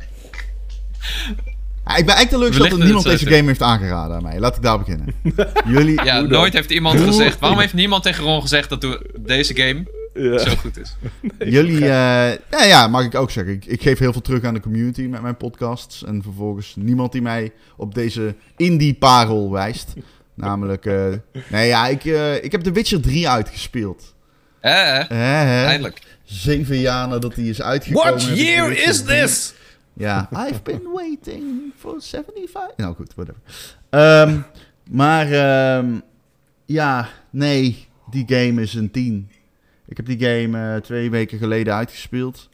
Ja, 1.88 1.96
ik 1.96 2.06
ben 2.06 2.14
eigenlijk 2.14 2.28
teleurgesteld 2.28 2.70
dat 2.70 2.78
lichten 2.78 2.94
niemand 2.94 3.04
deze 3.18 3.26
game 3.34 3.46
heeft 3.48 3.62
aangeraden 3.62 4.16
aan 4.16 4.22
mij. 4.22 4.38
Laat 4.38 4.56
ik 4.56 4.62
daar 4.62 4.78
beginnen. 4.78 5.14
Jullie... 5.76 6.04
Ja, 6.04 6.20
nooit 6.20 6.52
heeft 6.52 6.70
iemand 6.70 7.00
gezegd. 7.00 7.38
Waarom 7.38 7.58
heeft 7.58 7.74
niemand 7.74 8.02
tegen 8.02 8.24
Ron 8.24 8.40
gezegd 8.40 8.68
dat 8.68 8.80
de- 8.80 9.10
deze 9.18 9.54
game 9.56 9.86
Ja. 10.16 10.38
zo 10.38 10.56
goed 10.56 10.78
is? 10.78 10.96
Jullie, 11.54 11.80
eh 11.80 12.38
ja, 12.50 12.64
ja, 12.64 12.88
mag 12.88 13.04
ik 13.04 13.14
ook 13.14 13.30
zeggen. 13.30 13.54
Ik, 13.54 13.64
ik 13.64 13.82
geef 13.82 13.98
heel 13.98 14.12
veel 14.12 14.20
terug 14.20 14.44
aan 14.44 14.54
de 14.54 14.60
community 14.60 15.02
met 15.02 15.22
mijn 15.22 15.36
podcasts. 15.36 16.04
En 16.04 16.22
vervolgens 16.22 16.74
niemand 16.76 17.12
die 17.12 17.22
mij 17.22 17.52
op 17.76 17.94
deze 17.94 18.34
indie-parel 18.56 19.52
wijst. 19.52 19.92
Namelijk, 20.34 20.86
eh, 20.86 21.12
nee 21.50 21.66
ja, 21.66 21.86
ik, 21.86 22.04
eh, 22.04 22.44
ik 22.44 22.52
heb 22.52 22.60
The 22.60 22.72
Witcher 22.72 23.00
3 23.00 23.28
uitgespeeld. 23.28 24.14
Hè? 24.60 25.00
Eindelijk. 25.00 26.02
Zeven 26.24 26.78
jaar 26.78 27.08
nadat 27.08 27.34
die 27.34 27.50
is 27.50 27.62
uitgekomen. 27.62 28.12
What 28.12 28.38
year 28.38 28.88
is 28.88 29.02
3 29.02 29.20
this? 29.20 29.54
Ja, 29.92 30.28
I've 30.32 30.62
been 30.62 30.88
waiting 30.92 31.72
for 31.78 31.94
75. 31.98 32.76
Nou 32.76 32.94
goed, 32.94 33.14
whatever. 33.14 33.40
Ehm, 33.90 34.40
maar 34.90 35.32
ehm, 35.32 36.00
ja, 36.64 37.08
nee, 37.30 37.86
die 38.10 38.24
game 38.26 38.62
is 38.62 38.74
een 38.74 38.90
10. 38.90 39.30
Ik 39.88 39.96
heb 39.96 40.06
die 40.06 40.18
game 40.18 40.74
eh, 40.74 40.80
twee 40.80 41.10
weken 41.10 41.38
geleden 41.38 41.74
uitgespeeld. 41.74 42.48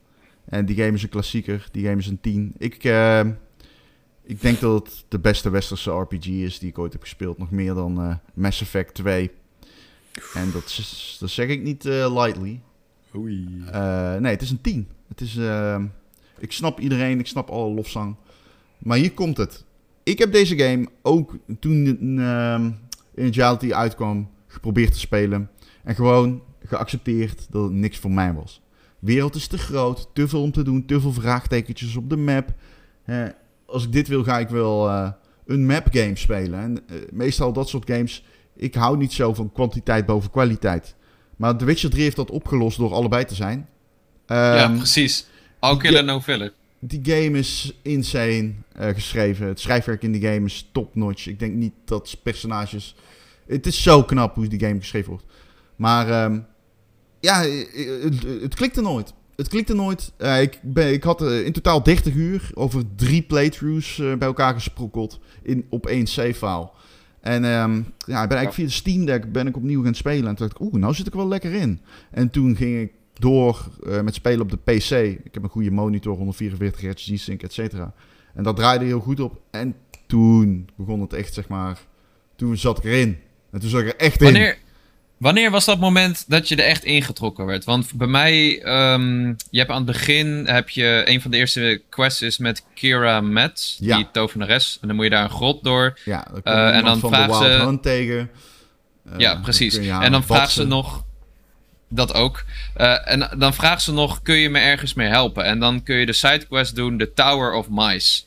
En 0.44 0.66
die 0.66 0.76
game 0.76 0.92
is 0.92 1.02
een 1.02 1.08
klassieker. 1.08 1.68
Die 1.72 1.84
game 1.86 1.96
is 1.98 2.06
een 2.06 2.20
10. 2.20 2.54
Ik, 2.58 2.84
ehm, 2.84 3.30
ik 4.24 4.40
denk 4.40 4.60
dat 4.60 4.86
het 4.86 5.04
de 5.08 5.18
beste 5.18 5.50
westerse 5.50 5.90
RPG 5.90 6.26
is 6.26 6.58
die 6.58 6.68
ik 6.68 6.78
ooit 6.78 6.92
heb 6.92 7.02
gespeeld. 7.02 7.38
Nog 7.38 7.50
meer 7.50 7.74
dan 7.74 8.00
eh, 8.00 8.14
Mass 8.34 8.60
Effect 8.60 8.94
2. 8.94 9.30
En 10.34 10.50
dat, 10.52 10.64
is- 10.64 11.16
dat 11.20 11.30
zeg 11.30 11.48
ik 11.48 11.62
niet 11.62 11.86
eh, 11.86 12.14
lightly. 12.22 12.60
Oei. 13.16 13.62
Eh, 13.72 14.14
nee, 14.16 14.32
het 14.32 14.42
is 14.42 14.50
een 14.50 14.60
10. 14.60 14.88
Het 15.08 15.20
is, 15.20 15.36
ehm, 15.36 15.86
ik 16.38 16.52
snap 16.52 16.80
iedereen, 16.80 17.18
ik 17.18 17.26
snap 17.26 17.48
alle 17.50 17.74
lofzang. 17.74 18.16
Maar 18.78 18.96
hier 18.98 19.12
komt 19.12 19.36
het. 19.36 19.64
Ik 20.02 20.18
heb 20.18 20.32
deze 20.32 20.58
game 20.58 20.88
ook 21.02 21.36
toen 21.60 22.18
ehm 22.18 22.70
in 23.14 23.28
Reality 23.32 23.72
uitkwam 23.72 24.30
geprobeerd 24.46 24.92
te 24.92 24.98
spelen. 24.98 25.50
En 25.84 25.94
gewoon 25.94 26.42
geaccepteerd 26.66 27.46
dat 27.50 27.62
het 27.62 27.72
niks 27.72 27.98
voor 27.98 28.10
mij 28.10 28.32
was. 28.34 28.60
Wereld 28.98 29.34
is 29.34 29.46
te 29.46 29.58
groot, 29.58 30.08
te 30.12 30.28
veel 30.28 30.42
om 30.42 30.52
te 30.52 30.62
doen, 30.62 30.84
te 30.86 31.00
veel 31.00 31.12
vraagtekentjes 31.12 31.96
op 31.96 32.10
de 32.10 32.16
map. 32.16 32.52
Eh, 33.04 33.24
als 33.66 33.84
ik 33.84 33.92
dit 33.92 34.08
wil, 34.08 34.24
ga 34.24 34.38
ik 34.38 34.48
wel 34.48 34.88
eh, 34.88 35.10
een 35.46 35.66
map 35.66 35.86
game 35.90 36.16
spelen. 36.16 36.60
En 36.60 36.78
eh, 36.88 36.96
meestal 37.12 37.52
dat 37.52 37.68
soort 37.68 37.90
games, 37.90 38.24
ik 38.56 38.74
hou 38.74 38.96
niet 38.96 39.12
zo 39.12 39.34
van 39.34 39.52
kwantiteit 39.52 40.06
boven 40.06 40.30
kwaliteit. 40.30 40.94
Maar 41.36 41.56
The 41.56 41.64
Witcher 41.64 41.90
3 41.90 42.02
heeft 42.02 42.16
dat 42.16 42.30
opgelost 42.30 42.78
door 42.78 42.92
allebei 42.92 43.24
te 43.24 43.34
zijn. 43.34 43.68
ja, 44.26 44.62
Ehm, 44.64 44.76
precies. 44.76 45.26
All 45.58 45.76
killer, 45.76 46.04
no 46.04 46.20
filler. 46.20 46.52
die 46.78 47.00
game 47.02 47.38
is 47.38 47.78
insane 47.82 48.52
eh, 48.72 48.88
geschreven. 48.94 49.46
Het 49.46 49.60
schrijfwerk 49.60 50.02
in 50.02 50.12
die 50.12 50.22
game 50.22 50.44
is 50.46 50.68
top-notch. 50.72 51.26
Ik 51.26 51.38
denk 51.38 51.54
niet 51.54 51.72
dat 51.84 52.16
personages... 52.22 52.94
Het 53.46 53.66
is 53.66 53.82
zo 53.82 54.02
knap 54.02 54.34
hoe 54.34 54.46
die 54.48 54.60
game 54.60 54.80
geschreven 54.80 55.10
wordt. 55.10 55.24
Maar 55.76 56.08
ehm, 56.08 56.40
ja, 57.22 57.44
eh, 57.44 58.02
het, 58.02 58.22
het 58.42 58.54
klikte 58.54 58.80
nooit. 58.80 59.12
Het 59.36 59.48
klikte 59.48 59.74
nooit. 59.74 60.12
Eh, 60.16 60.42
ik, 60.42 60.58
ben, 60.62 60.92
ik 60.92 61.02
had 61.02 61.22
eh, 61.22 61.44
in 61.44 61.52
totaal 61.52 61.82
30 61.82 62.14
uur 62.14 62.50
over 62.54 62.82
drie 62.96 63.22
playthroughs 63.22 63.98
eh, 63.98 64.14
bij 64.14 64.28
elkaar 64.28 64.54
gesprokkeld 64.54 65.20
in, 65.42 65.66
op 65.68 65.86
één 65.86 66.06
save-file. 66.06 66.70
En 67.20 67.44
ehm, 67.44 67.74
ja, 68.06 68.22
ik 68.22 68.28
ben 68.28 68.36
eigenlijk 68.38 68.52
via 68.52 68.64
de 68.64 68.70
Steam 68.70 69.04
Deck 69.04 69.32
ben 69.32 69.46
ik 69.46 69.56
opnieuw 69.56 69.82
gaan 69.82 69.94
spelen. 69.94 70.28
En 70.28 70.34
toen 70.34 70.46
dacht 70.46 70.60
ik, 70.60 70.66
oeh, 70.66 70.80
nou 70.80 70.94
zit 70.94 71.06
ik 71.06 71.12
wel 71.12 71.28
lekker 71.28 71.52
in. 71.52 71.80
En 72.10 72.30
toen 72.30 72.56
ging 72.56 72.80
ik 72.80 72.92
door 73.12 73.68
eh, 73.86 74.00
met 74.00 74.14
spelen 74.14 74.40
op 74.40 74.50
de 74.50 74.56
PC. 74.56 74.90
Ik 75.24 75.34
heb 75.34 75.42
een 75.42 75.48
goede 75.48 75.70
monitor, 75.70 76.16
144 76.16 76.80
Hz, 76.80 77.10
G-Sync, 77.12 77.42
et 77.42 77.52
cetera. 77.52 77.94
En 78.34 78.42
dat 78.42 78.56
draaide 78.56 78.84
heel 78.84 79.00
goed 79.00 79.20
op. 79.20 79.40
En 79.50 79.74
toen 80.06 80.68
begon 80.76 81.00
het 81.00 81.12
echt, 81.12 81.34
zeg 81.34 81.48
maar... 81.48 81.80
Toen 82.36 82.56
zat 82.56 82.78
ik 82.78 82.84
erin. 82.84 83.18
En 83.50 83.60
toen 83.60 83.68
zat 83.68 83.80
ik 83.80 83.86
er 83.86 83.96
echt 83.96 84.22
in. 84.22 84.54
Wanneer, 85.22 85.50
was 85.50 85.64
dat 85.64 85.78
moment 85.80 86.24
dat 86.28 86.48
je 86.48 86.56
er 86.56 86.64
echt 86.64 86.84
ingetrokken 86.84 87.46
werd? 87.46 87.64
Want 87.64 87.92
bij 87.94 88.06
mij, 88.06 88.62
ehm, 88.62 89.26
je 89.26 89.58
hebt 89.58 89.70
aan 89.70 89.76
het 89.76 89.86
begin, 89.86 90.46
heb 90.46 90.68
je 90.68 91.02
een 91.04 91.20
van 91.20 91.30
de 91.30 91.36
eerste 91.36 91.82
quests 91.88 92.22
is 92.22 92.38
met 92.38 92.64
Kira 92.74 93.20
Metz, 93.20 93.76
Ja. 93.80 93.96
die 93.96 94.06
tovenares. 94.12 94.78
En 94.80 94.86
dan 94.88 94.96
moet 94.96 95.04
je 95.04 95.10
daar 95.10 95.24
een 95.24 95.30
grot 95.30 95.64
door. 95.64 95.98
Ja, 96.04 96.26
Eh, 96.44 96.76
en 96.76 96.84
dan 96.84 96.98
van 97.00 97.10
de 97.10 97.16
Wild 97.26 97.36
ze- 97.36 97.44
Hunt 97.44 97.82
tegen. 97.82 98.30
Eh, 99.06 99.12
ja, 99.18 99.34
precies. 99.36 99.76
en 99.76 100.12
dan 100.12 100.24
vraagt 100.24 100.52
ze 100.52 100.64
nog, 100.64 101.04
dat 101.88 102.14
ook. 102.14 102.44
Eh, 102.74 103.12
en 103.12 103.28
dan 103.38 103.54
vraagt 103.54 103.82
ze 103.82 103.92
nog, 103.92 104.22
kun 104.22 104.34
je 104.36 104.50
me 104.50 104.58
ergens 104.58 104.94
mee 104.94 105.08
helpen? 105.08 105.44
En 105.44 105.58
dan 105.58 105.82
kun 105.82 105.96
je 105.96 106.06
de 106.06 106.12
sidequest 106.12 106.74
doen, 106.74 106.98
The 106.98 107.12
Tower 107.14 107.52
of 107.52 107.66
Mice. 107.70 108.22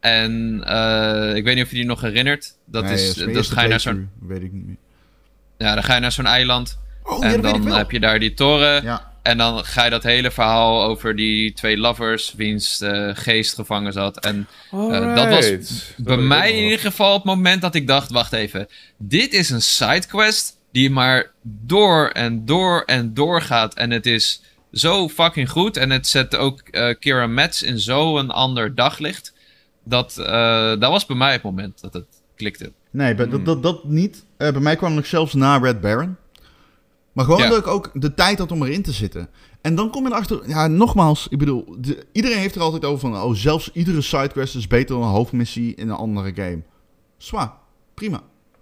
En 0.00 0.54
ik 1.36 1.44
weet 1.44 1.54
niet 1.54 1.64
of 1.64 1.70
je 1.70 1.76
die 1.76 1.84
nog 1.86 2.00
herinnert. 2.00 2.54
Dat 2.66 2.84
Nee, 2.84 2.94
is, 2.94 3.14
dat 3.14 3.46
ga 3.46 3.62
je 3.62 3.68
naar 3.68 3.80
zo'n, 3.80 4.10
Weet 4.20 4.42
ik 4.42 4.52
niet 4.52 4.66
meer. 4.66 4.76
Ja, 5.62 5.74
dan 5.74 5.82
ga 5.84 5.94
je 5.94 6.00
naar 6.00 6.12
zo'n 6.12 6.26
eiland. 6.26 6.78
Oh, 7.02 7.24
en 7.24 7.40
dat 7.40 7.52
dan 7.62 7.72
heb 7.72 7.90
je 7.90 8.00
daar 8.00 8.18
die 8.18 8.34
toren. 8.34 8.82
Ja, 8.84 9.10
En 9.22 9.38
dan 9.38 9.64
ga 9.64 9.84
je 9.84 9.90
dat 9.90 10.02
hele 10.02 10.30
verhaal 10.30 10.82
over 10.84 11.16
die 11.16 11.52
twee 11.52 11.76
lovers, 11.78 12.32
wiens 12.36 12.80
eh, 12.80 13.10
geest 13.12 13.54
gevangen 13.54 13.92
zat. 13.92 14.18
En 14.20 14.48
Eh, 14.70 15.14
dat 15.14 15.28
was 15.28 15.52
bij 15.96 16.16
mij 16.16 16.52
in 16.52 16.62
ieder 16.64 16.78
geval 16.78 17.14
het 17.14 17.24
moment 17.24 17.60
dat 17.62 17.74
ik 17.74 17.86
dacht: 17.86 18.10
wacht 18.10 18.32
even, 18.32 18.68
dit 18.98 19.32
is 19.32 19.50
een 19.50 19.62
sidequest 19.62 20.56
die 20.72 20.90
maar 20.90 21.30
door 21.42 22.08
en 22.08 22.44
door 22.44 22.82
en 22.86 23.14
door 23.14 23.42
gaat. 23.42 23.74
En 23.74 23.90
het 23.90 24.06
is 24.06 24.42
zo 24.72 25.08
fucking 25.08 25.50
goed. 25.50 25.76
En 25.76 25.90
het 25.90 26.06
zet 26.06 26.36
ook 26.36 26.60
eh, 26.60 26.94
Kira 26.98 27.26
Metz 27.26 27.62
in 27.62 27.78
zo'n 27.78 28.30
ander 28.30 28.74
daglicht. 28.74 29.32
Dat, 29.84 30.18
eh, 30.18 30.68
dat 30.78 30.90
was 30.90 31.06
bij 31.06 31.16
mij 31.16 31.32
het 31.32 31.42
moment 31.42 31.80
dat 31.80 31.92
het 31.92 32.04
klikte. 32.36 32.72
nee, 32.90 33.14
bij- 33.14 33.24
Hmm. 33.26 33.44
dat, 33.44 33.44
dat, 33.44 33.62
dat 33.62 33.84
niet. 33.84 34.24
Eh, 34.46 34.52
bij 34.52 34.60
mij 34.60 34.76
kwam 34.76 34.94
nog 34.94 35.06
zelfs 35.06 35.34
na 35.34 35.56
Red 35.58 35.80
Baron. 35.80 36.16
Maar 37.12 37.24
gewoon 37.24 37.40
Ja. 37.40 37.48
dat 37.48 37.58
ik 37.58 37.66
ook 37.66 37.90
de 37.94 38.14
tijd 38.14 38.38
had 38.38 38.52
om 38.52 38.62
erin 38.62 38.82
te 38.82 38.92
zitten. 38.92 39.28
En 39.60 39.74
dan 39.74 39.90
kom 39.90 40.04
je 40.04 40.10
erachter, 40.10 40.40
ja, 40.46 40.66
nogmaals, 40.66 41.26
ik 41.30 41.38
bedoel, 41.38 41.74
de- 41.78 42.04
iedereen 42.12 42.38
heeft 42.38 42.54
er 42.54 42.60
altijd 42.60 42.84
over 42.84 43.00
van, 43.10 43.22
oh, 43.22 43.34
zelfs 43.34 43.70
iedere 43.72 44.00
sidequest 44.00 44.54
is 44.54 44.66
beter 44.66 44.94
dan 44.96 45.04
een 45.04 45.10
hoofdmissie 45.10 45.74
in 45.74 45.88
een 45.88 45.96
andere 45.96 46.32
game. 46.34 46.62
Zwaar, 47.16 47.52
prima, 47.94 48.20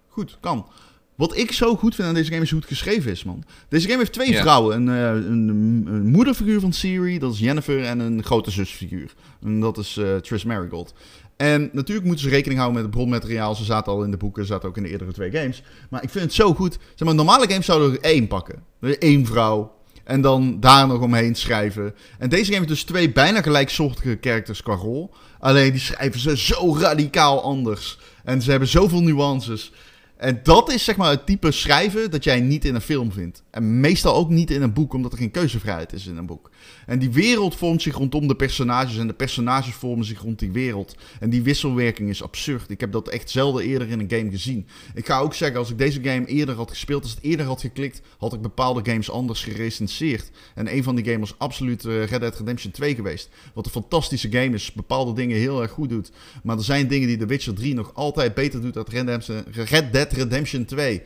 goed, 0.08 0.38
kan. 0.40 0.66
Wat 1.14 1.36
ik 1.36 1.52
zo 1.52 1.76
goed 1.76 1.94
vind 1.94 2.08
aan 2.08 2.14
deze 2.14 2.30
game 2.30 2.42
is 2.42 2.50
hoe 2.50 2.58
het 2.60 2.68
geschreven 2.68 3.10
is, 3.10 3.24
man. 3.24 3.44
Deze 3.68 3.86
game 3.86 3.98
heeft 3.98 4.12
twee 4.12 4.36
vrouwen. 4.36 4.76
Een, 4.76 4.88
eh, 4.88 5.26
een, 5.30 5.48
een 5.88 6.06
moederfiguur 6.10 6.60
van 6.60 6.72
Siri, 6.72 7.18
dat 7.18 7.32
is 7.32 7.38
Jennifer, 7.38 7.84
en 7.84 7.98
een 7.98 8.22
grote 8.24 8.50
zusfiguur. 8.50 9.14
En 9.42 9.60
dat 9.60 9.78
is 9.78 9.96
eh 9.96 10.16
Triss 10.16 10.44
Marigold. 10.44 10.94
En 11.40 11.70
natuurlijk 11.72 12.06
moeten 12.06 12.24
ze 12.24 12.30
rekening 12.30 12.60
houden 12.60 12.82
met 12.82 12.90
het 12.90 13.00
bronmateriaal. 13.00 13.54
Ze 13.54 13.64
zaten 13.64 13.92
al 13.92 14.04
in 14.04 14.10
de 14.10 14.16
boeken, 14.16 14.46
zaten 14.46 14.68
ook 14.68 14.76
in 14.76 14.82
de 14.82 14.88
eerdere 14.88 15.12
twee 15.12 15.30
games. 15.30 15.62
Maar 15.90 16.02
ik 16.02 16.10
vind 16.10 16.24
het 16.24 16.34
zo 16.34 16.54
goed. 16.54 16.78
Zeg 16.94 17.06
maar, 17.06 17.14
normale 17.14 17.48
games 17.50 17.66
zouden 17.66 17.92
er 17.92 18.00
één 18.00 18.26
pakken. 18.26 18.62
Één 18.98 19.26
vrouw. 19.26 19.72
En 20.04 20.20
dan 20.20 20.60
daar 20.60 20.86
nog 20.86 21.00
omheen 21.00 21.34
schrijven. 21.34 21.94
En 22.18 22.28
deze 22.28 22.44
game 22.44 22.56
heeft 22.56 22.68
dus 22.68 22.84
twee 22.84 23.12
bijna 23.12 23.42
gelijksoortige 23.42 24.18
characters 24.20 24.62
qua 24.62 24.74
rol. 24.74 25.10
Alleen 25.38 25.70
die 25.70 25.80
schrijven 25.80 26.20
ze 26.20 26.36
zo 26.36 26.76
radicaal 26.78 27.42
anders. 27.42 27.98
En 28.24 28.42
ze 28.42 28.50
hebben 28.50 28.68
zoveel 28.68 29.02
nuances. 29.02 29.72
En 30.20 30.40
dat 30.42 30.72
is 30.72 30.84
zeg 30.84 30.96
maar 30.96 31.10
het 31.10 31.26
type 31.26 31.50
schrijven 31.50 32.10
dat 32.10 32.24
jij 32.24 32.40
niet 32.40 32.64
in 32.64 32.74
een 32.74 32.80
film 32.80 33.12
vindt. 33.12 33.42
En 33.50 33.80
meestal 33.80 34.14
ook 34.14 34.28
niet 34.28 34.50
in 34.50 34.62
een 34.62 34.72
boek, 34.72 34.92
omdat 34.92 35.12
er 35.12 35.18
geen 35.18 35.30
keuzevrijheid 35.30 35.92
is 35.92 36.06
in 36.06 36.16
een 36.16 36.26
boek. 36.26 36.50
En 36.86 36.98
die 36.98 37.10
wereld 37.10 37.54
vormt 37.54 37.82
zich 37.82 37.96
rondom 37.96 38.28
de 38.28 38.34
personages 38.34 38.98
en 38.98 39.06
de 39.06 39.12
personages 39.12 39.74
vormen 39.74 40.04
zich 40.04 40.20
rond 40.20 40.38
die 40.38 40.50
wereld. 40.50 40.96
En 41.20 41.30
die 41.30 41.42
wisselwerking 41.42 42.08
is 42.08 42.22
absurd. 42.22 42.70
Ik 42.70 42.80
heb 42.80 42.92
dat 42.92 43.08
echt 43.08 43.30
zelden 43.30 43.64
eerder 43.64 43.88
in 43.88 44.00
een 44.00 44.10
game 44.10 44.30
gezien. 44.30 44.66
Ik 44.94 45.06
ga 45.06 45.18
ook 45.18 45.34
zeggen, 45.34 45.58
als 45.58 45.70
ik 45.70 45.78
deze 45.78 46.02
game 46.02 46.26
eerder 46.26 46.54
had 46.54 46.70
gespeeld, 46.70 47.02
als 47.02 47.14
het 47.14 47.22
eerder 47.22 47.46
had 47.46 47.60
geklikt, 47.60 48.00
had 48.18 48.32
ik 48.32 48.42
bepaalde 48.42 48.90
games 48.90 49.10
anders 49.10 49.42
gerecenseerd. 49.42 50.30
En 50.54 50.74
een 50.74 50.82
van 50.82 50.94
die 50.94 51.04
games 51.04 51.30
was 51.30 51.38
absoluut 51.38 51.84
eh, 51.84 52.04
Red 52.04 52.20
Dead 52.20 52.38
Redemption 52.38 52.72
2 52.72 52.94
geweest. 52.94 53.28
Wat 53.54 53.64
een 53.64 53.72
fantastische 53.72 54.30
game 54.30 54.54
is, 54.54 54.72
bepaalde 54.72 55.12
dingen 55.12 55.36
heel 55.36 55.62
erg 55.62 55.70
goed 55.70 55.88
doet. 55.88 56.10
Maar 56.42 56.56
er 56.56 56.64
zijn 56.64 56.88
dingen 56.88 57.08
die 57.08 57.16
The 57.16 57.26
Witcher 57.26 57.54
3 57.54 57.74
nog 57.74 57.94
altijd 57.94 58.34
beter 58.34 58.60
doet 58.60 58.74
dan 58.74 58.84
Red 58.88 59.00
Redemption- 59.00 60.08
Redemption 60.12 60.64
2. 60.64 61.02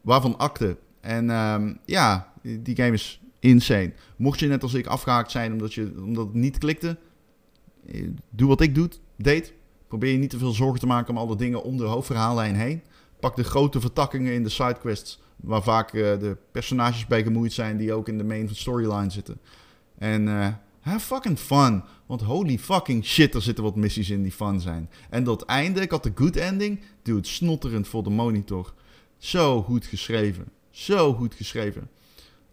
Waarvan 0.00 0.38
akte. 0.38 0.76
En 1.00 1.30
ehm, 1.30 1.74
ja, 1.84 2.32
die 2.42 2.76
game 2.76 2.92
is 2.92 3.20
insane. 3.38 3.92
Mocht 4.16 4.38
je 4.40 4.46
net 4.46 4.62
als 4.62 4.74
ik 4.74 4.86
afgehaakt 4.86 5.30
zijn 5.30 5.52
omdat, 5.52 5.74
je, 5.74 5.92
omdat 6.04 6.26
het 6.26 6.34
niet 6.34 6.58
klikte, 6.58 6.96
eh, 7.86 8.08
doe 8.30 8.48
wat 8.48 8.60
ik 8.60 8.74
doe, 8.74 8.88
deed. 9.16 9.52
Probeer 9.88 10.12
je 10.12 10.18
niet 10.18 10.30
te 10.30 10.38
veel 10.38 10.52
zorgen 10.52 10.80
te 10.80 10.86
maken 10.86 11.10
om 11.10 11.18
alle 11.18 11.36
dingen 11.36 11.62
om 11.62 11.76
de 11.76 11.84
hoofdverhaallijn 11.84 12.54
heen. 12.54 12.82
Pak 13.20 13.36
de 13.36 13.44
grote 13.44 13.80
vertakkingen 13.80 14.32
in 14.32 14.42
de 14.42 14.48
sidequests, 14.48 15.20
waar 15.36 15.62
vaak 15.62 15.92
eh, 15.92 16.18
de 16.18 16.36
personages 16.52 17.06
bij 17.06 17.22
gemoeid 17.22 17.52
zijn 17.52 17.76
die 17.76 17.92
ook 17.92 18.08
in 18.08 18.18
de 18.18 18.24
main 18.24 18.54
storyline 18.54 19.10
zitten. 19.10 19.40
En 19.98 20.28
eh 20.28 20.48
have 20.86 21.06
fucking 21.06 21.38
fun. 21.38 21.82
Want 22.06 22.20
holy 22.22 22.58
fucking 22.58 23.04
shit, 23.04 23.34
er 23.34 23.42
zitten 23.42 23.64
wat 23.64 23.76
missies 23.76 24.10
in 24.10 24.22
die 24.22 24.32
fun 24.32 24.60
zijn. 24.60 24.90
En 25.10 25.24
dat 25.24 25.44
einde, 25.44 25.80
ik 25.80 25.90
had 25.90 26.02
de 26.02 26.12
good 26.14 26.36
ending, 26.36 26.80
dude, 27.02 27.26
snotterend 27.28 27.88
voor 27.88 28.02
de 28.02 28.10
monitor. 28.10 28.74
Zo 29.18 29.62
goed 29.62 29.86
geschreven. 29.86 30.44
Zo 30.70 31.14
goed 31.14 31.34
geschreven. 31.34 31.88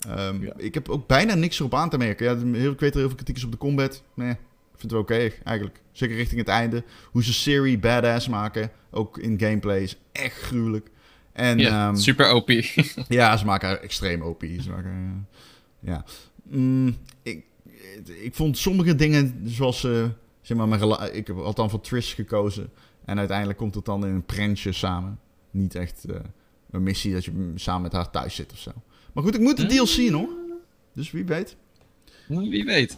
Ehm, 0.07 0.43
Ja. 0.43 0.53
Ik 0.57 0.73
heb 0.73 0.89
ook 0.89 1.07
bijna 1.07 1.33
niks 1.35 1.59
erop 1.59 1.73
aan 1.73 1.89
te 1.89 1.97
merken. 1.97 2.25
Ja, 2.25 2.57
heel, 2.59 2.71
ik 2.71 2.79
weet 2.79 2.91
er 2.93 2.97
heel 2.99 3.07
veel 3.07 3.15
kritiek 3.15 3.35
is 3.37 3.43
op 3.43 3.51
de 3.51 3.57
combat. 3.57 4.03
Nee, 4.13 4.29
ik 4.31 4.37
vind 4.79 4.81
het 4.81 4.91
wel 4.91 5.01
oké 5.01 5.31
eigenlijk. 5.43 5.81
Zeker 5.91 6.15
richting 6.15 6.39
het 6.39 6.49
einde. 6.49 6.83
Hoe 7.11 7.23
ze 7.23 7.33
Siri 7.33 7.79
badass 7.79 8.27
maken, 8.27 8.71
ook 8.91 9.17
in 9.17 9.39
gameplay, 9.39 9.81
is 9.81 9.97
echt 10.11 10.41
gruwelijk. 10.41 10.89
En 11.33 11.57
Ja, 11.57 11.87
ehm, 11.87 11.95
super 11.95 12.33
OP. 12.33 12.49
ja, 13.07 13.37
ze 13.37 13.45
maken 13.45 13.67
haar 13.67 13.77
extreem 13.77 14.21
OP. 14.21 14.43
Ze 14.61 14.69
maken, 14.69 15.25
eh, 15.81 15.89
ja. 15.89 16.05
Mm, 16.43 16.97
ik, 18.21 18.35
vond 18.35 18.57
sommige 18.57 18.95
dingen, 18.95 19.41
zoals, 19.45 19.83
eh, 19.83 20.05
zeg 20.41 20.57
maar, 20.57 20.67
mijn 20.67 21.13
ik 21.13 21.27
heb 21.27 21.37
althans 21.37 21.71
voor 21.71 21.81
Trish 21.81 22.15
gekozen. 22.15 22.69
En 23.05 23.17
uiteindelijk 23.17 23.57
komt 23.57 23.75
het 23.75 23.85
dan 23.85 24.05
in 24.05 24.13
een 24.13 24.25
prentje 24.25 24.71
samen. 24.71 25.19
Niet 25.51 25.75
echt 25.75 26.03
eh, 26.03 26.15
een 26.71 26.83
missie 26.83 27.13
dat 27.13 27.25
je 27.25 27.51
samen 27.55 27.81
met 27.81 27.91
haar 27.91 28.09
thuis 28.09 28.35
zit 28.35 28.51
of 28.51 28.57
zo. 28.57 28.71
Maar 29.13 29.23
goed, 29.23 29.35
ik 29.35 29.41
moet 29.41 29.57
de 29.57 29.65
deal 29.65 29.87
zien 29.87 30.13
hoor. 30.13 30.29
Dus 30.93 31.11
wie 31.11 31.25
weet. 31.25 31.55
Wie 32.27 32.65
weet. 32.65 32.97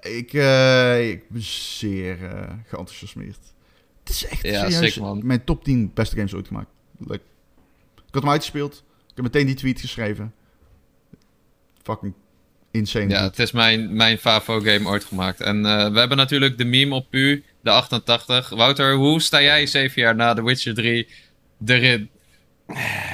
Ik, 0.00 0.32
eh, 0.32 1.10
ik 1.10 1.28
ben 1.28 1.42
zeer 1.42 2.16
geenthousiasmeerd. 2.66 3.52
Het 3.98 4.08
is 4.08 4.26
echt 4.26 4.42
Ja, 4.42 4.70
serieus 4.70 4.92
sick, 4.92 5.02
man. 5.02 5.26
mijn 5.26 5.44
top 5.44 5.64
10 5.64 5.90
beste 5.94 6.16
games 6.16 6.34
ooit 6.34 6.46
gemaakt. 6.46 6.70
Leuk. 6.98 7.22
Ik 7.94 8.14
had 8.14 8.22
hem 8.22 8.30
uitgespeeld. 8.30 8.84
Ik 9.08 9.14
heb 9.14 9.24
meteen 9.24 9.46
die 9.46 9.54
tweet 9.54 9.80
geschreven. 9.80 10.34
Fucking 11.82 12.14
insane. 12.70 13.08
Ja, 13.08 13.16
goed. 13.22 13.30
het 13.30 13.38
is 13.38 13.52
mijn, 13.52 13.96
mijn 13.96 14.18
Favo 14.18 14.60
game 14.60 14.88
ooit 14.88 15.04
gemaakt. 15.04 15.40
En 15.40 15.66
eh, 15.66 15.90
we 15.92 15.98
hebben 15.98 16.16
natuurlijk 16.16 16.58
de 16.58 16.64
meme 16.64 16.94
op 16.94 17.06
Pu, 17.10 17.44
de 17.60 17.70
88. 17.70 18.48
Wouter, 18.48 18.94
hoe 18.94 19.20
sta 19.20 19.42
jij 19.42 19.66
zeven 19.66 20.02
jaar 20.02 20.14
na 20.14 20.34
The 20.34 20.44
Witcher 20.44 20.74
3 20.74 21.08
erin? 21.66 22.08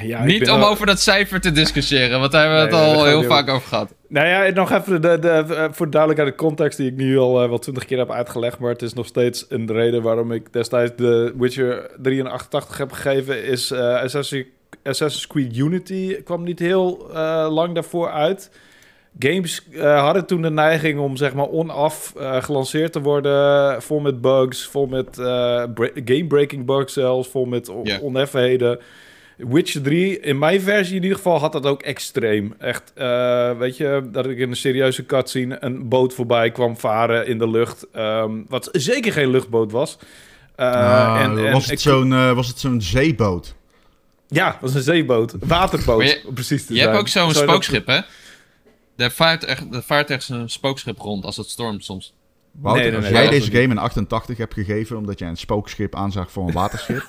Ja, 0.03 0.25
Niet 0.25 0.51
om 0.51 0.63
al- 0.63 0.69
over 0.69 0.87
dat 0.87 1.01
cijfer 1.01 1.41
te 1.41 1.53
discussiëren, 1.53 2.21
want 2.21 2.33
daar 2.33 2.41
hebben 2.43 2.65
we 2.65 2.77
Nee, 2.77 2.89
het 2.89 2.99
al 2.99 3.05
heel 3.05 3.23
vaak 3.23 3.49
over 3.49 3.69
gehad. 3.69 3.95
Nou 4.09 4.27
ja, 4.27 4.51
nog 4.55 4.73
even 4.73 5.03
de, 5.03 5.19
de, 5.19 5.29
eh, 5.29 5.65
voor 5.71 5.91
duidelijkheid 5.91 6.37
de 6.37 6.45
context 6.45 6.79
die 6.79 6.91
ik 6.91 6.97
nu 6.97 7.19
al 7.19 7.43
eh, 7.43 7.49
wel 7.49 7.59
twintig 7.59 7.85
keer 7.85 7.99
heb 7.99 8.11
uitgelegd. 8.11 8.59
Maar 8.59 8.71
het 8.71 8.83
is 8.83 8.93
nog 8.93 9.07
steeds 9.07 9.47
een 9.49 9.73
reden 9.73 10.03
waarom 10.03 10.33
ik 10.33 10.53
destijds 10.53 10.93
de 10.97 11.35
Witcher 11.39 11.91
3 12.03 12.21
en 12.21 12.27
88 12.31 12.79
heb 12.79 12.93
gegeven. 12.93 13.45
Is 13.45 13.71
eh, 13.71 14.01
Assassin's, 14.83 15.27
Creed 15.27 15.57
Unity 15.57 16.23
kwam 16.23 16.43
niet 16.43 16.59
heel 16.59 17.11
eh, 17.15 17.47
lang 17.51 17.75
daarvoor 17.75 18.11
uit. 18.11 18.51
Games 19.19 19.63
eh, 19.73 20.01
hadden 20.03 20.27
toen 20.27 20.43
de 20.43 20.51
neiging 20.51 20.99
om 20.99 21.17
zeg 21.17 21.35
maar 21.35 21.47
on-off 21.47 22.15
eh, 22.17 22.43
gelanceerd 22.43 22.93
te 22.93 23.01
worden. 23.01 23.83
Vol 23.83 24.01
met 24.01 24.21
bugs, 24.21 24.65
vol 24.67 24.87
met 24.87 25.19
eh, 25.19 25.63
game-breaking 26.05 26.65
bugs 26.67 26.93
zelfs, 26.93 27.29
vol 27.29 27.45
met 27.45 27.69
on- 27.69 28.01
oneffenheden. 28.01 28.79
Witcher 29.37 29.83
3, 29.83 30.21
in 30.21 30.39
mijn 30.39 30.61
versie 30.61 30.97
in 30.97 31.03
ieder 31.03 31.17
geval, 31.17 31.39
had 31.39 31.53
dat 31.53 31.67
ook 31.67 31.83
extreem. 31.83 32.55
Echt, 32.59 32.93
eh, 32.95 33.51
weet 33.59 33.77
je, 33.77 34.03
dat 34.13 34.27
ik 34.27 34.39
in 34.39 34.51
een 34.51 34.57
serieuze 34.57 35.07
cutscene 35.07 35.57
een 35.61 35.89
boot 35.89 36.15
voorbij 36.15 36.51
kwam 36.51 36.77
varen 36.77 37.27
in 37.27 37.39
de 37.39 37.51
lucht. 37.51 37.87
ehm, 37.93 38.31
wat 38.49 38.69
zeker 38.73 39.13
geen 39.13 39.31
luchtboot 39.31 39.73
was. 39.73 39.99
Eh, 40.57 40.67
Ah, 40.73 41.21
en, 41.23 41.47
en 41.47 41.53
was, 41.53 41.65
ik- 41.65 41.71
het 41.71 41.81
zo'n, 41.81 42.35
was 42.35 42.49
het 42.49 42.59
zo'n 42.59 42.81
zeeboot? 42.81 43.55
Ja, 44.29 44.47
het 44.47 44.61
was 44.61 44.75
een 44.75 44.83
zeeboot. 44.83 45.35
Waterboot, 45.41 46.03
je- 46.11 46.23
om 46.27 46.35
precies 46.35 46.67
te 46.67 46.73
Je 46.73 46.79
zijn. 46.79 46.91
hebt 46.91 47.01
ook 47.03 47.09
zo'n 47.09 47.33
dat- 47.33 47.37
spookschip, 47.43 47.87
hè? 47.87 48.01
Er 48.97 49.11
vaart, 49.11 49.45
echt, 49.45 49.65
er 49.75 49.83
vaart 49.83 50.11
echt 50.11 50.29
een 50.29 50.49
spookschip 50.51 50.99
rond 50.99 51.25
als 51.25 51.37
het 51.37 51.49
stormt 51.49 51.85
soms. 51.85 52.15
Wouter, 52.61 52.83
Nee, 52.83 52.91
nee, 52.93 53.01
als 53.01 53.11
nee, 53.11 53.23
jij 53.23 53.31
deze 53.31 53.51
game 53.51 53.69
in 53.75 53.79
88 53.79 54.37
hebt 54.37 54.55
gegeven 54.55 54.97
omdat 54.97 55.19
jij 55.19 55.29
een 55.29 55.37
spookschip 55.37 55.95
aanzag 55.95 56.31
voor 56.31 56.47
een 56.47 56.53
waterschip, 56.53 57.05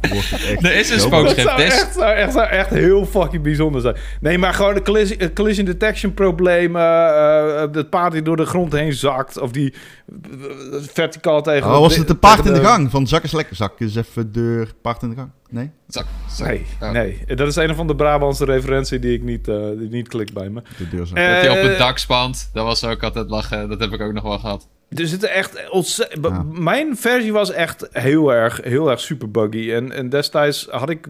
echt... 0.00 0.64
Er 0.64 0.74
is 0.74 0.90
een 0.90 0.98
heel 0.98 1.10
Dat 1.10 1.20
spookschip. 1.20 1.38
zou 1.48 1.62
is- 1.62 1.72
echt, 1.82 1.94
zou, 1.94 2.12
echt, 2.14 2.32
zou 2.32 2.46
echt 2.46 2.70
heel 2.70 3.06
fucking 3.06 3.42
bijzonder 3.42 3.80
zijn. 3.80 3.96
Nee, 4.20 4.38
maar 4.38 4.54
gewoon 4.54 4.74
de 4.74 4.82
collision, 4.82 5.18
eh, 5.18 5.28
collision 5.34 5.64
detection 5.66 6.14
problemen. 6.14 6.82
eh, 6.82 7.60
het 7.72 7.90
paard 7.90 8.12
die 8.12 8.22
door 8.22 8.36
de 8.36 8.46
grond 8.46 8.72
heen 8.72 8.92
zakt. 8.92 9.38
Of 9.38 9.50
die 9.50 9.72
eh, 9.72 10.48
verticaal 10.80 11.42
tegen... 11.42 11.70
Oh, 11.70 11.78
was 11.78 11.96
het 11.96 12.10
een 12.10 12.18
paard 12.18 12.46
in 12.46 12.54
de 12.54 12.60
gang? 12.64 12.90
Van 12.90 13.06
zak 13.06 13.22
eens 13.22 13.32
lekker, 13.32 13.56
zak 13.56 13.80
eens 13.80 13.96
even 13.96 14.32
deur, 14.32 14.72
paard 14.82 15.02
in 15.02 15.08
de 15.10 15.16
gang? 15.16 15.30
Nee? 15.54 15.70
Zak, 15.88 16.04
zak. 16.28 16.46
Nee, 16.48 16.66
Oh. 16.80 16.90
nee, 16.90 17.24
dat 17.34 17.48
is 17.48 17.56
een 17.56 17.74
van 17.74 17.86
de 17.86 17.94
Brabantse 17.96 18.44
referentie 18.44 18.98
die 18.98 19.12
ik 19.14 19.22
niet, 19.22 19.48
eh, 19.48 19.56
die 19.78 19.88
niet 19.88 20.08
klikt 20.08 20.32
bij 20.32 20.48
me. 20.48 20.62
De 20.78 20.88
deur. 20.88 21.00
Eh, 21.00 21.06
Dat 21.08 21.14
hij 21.16 21.50
op 21.50 21.68
het 21.68 21.78
dak 21.78 21.98
spant, 21.98 22.50
dat 22.52 22.64
was 22.64 22.84
ook 22.84 23.02
altijd 23.02 23.30
lachen. 23.30 23.68
Dat 23.68 23.80
heb 23.80 23.92
ik 23.92 24.00
ook 24.00 24.12
nog 24.12 24.22
wel 24.22 24.38
gehad. 24.38 24.68
Er 24.88 25.06
zitten 25.06 25.30
echt 25.32 25.70
ontze- 25.70 26.10
b- 26.20 26.24
Ja. 26.26 26.42
Mijn 26.52 26.96
versie 26.96 27.32
was 27.32 27.50
echt 27.50 27.88
heel 27.92 28.32
erg, 28.32 28.60
heel 28.62 28.90
erg 28.90 29.00
super 29.00 29.30
buggy. 29.30 29.72
En, 29.72 29.92
en 29.92 30.08
destijds 30.08 30.66
had 30.70 30.90
ik, 30.90 31.08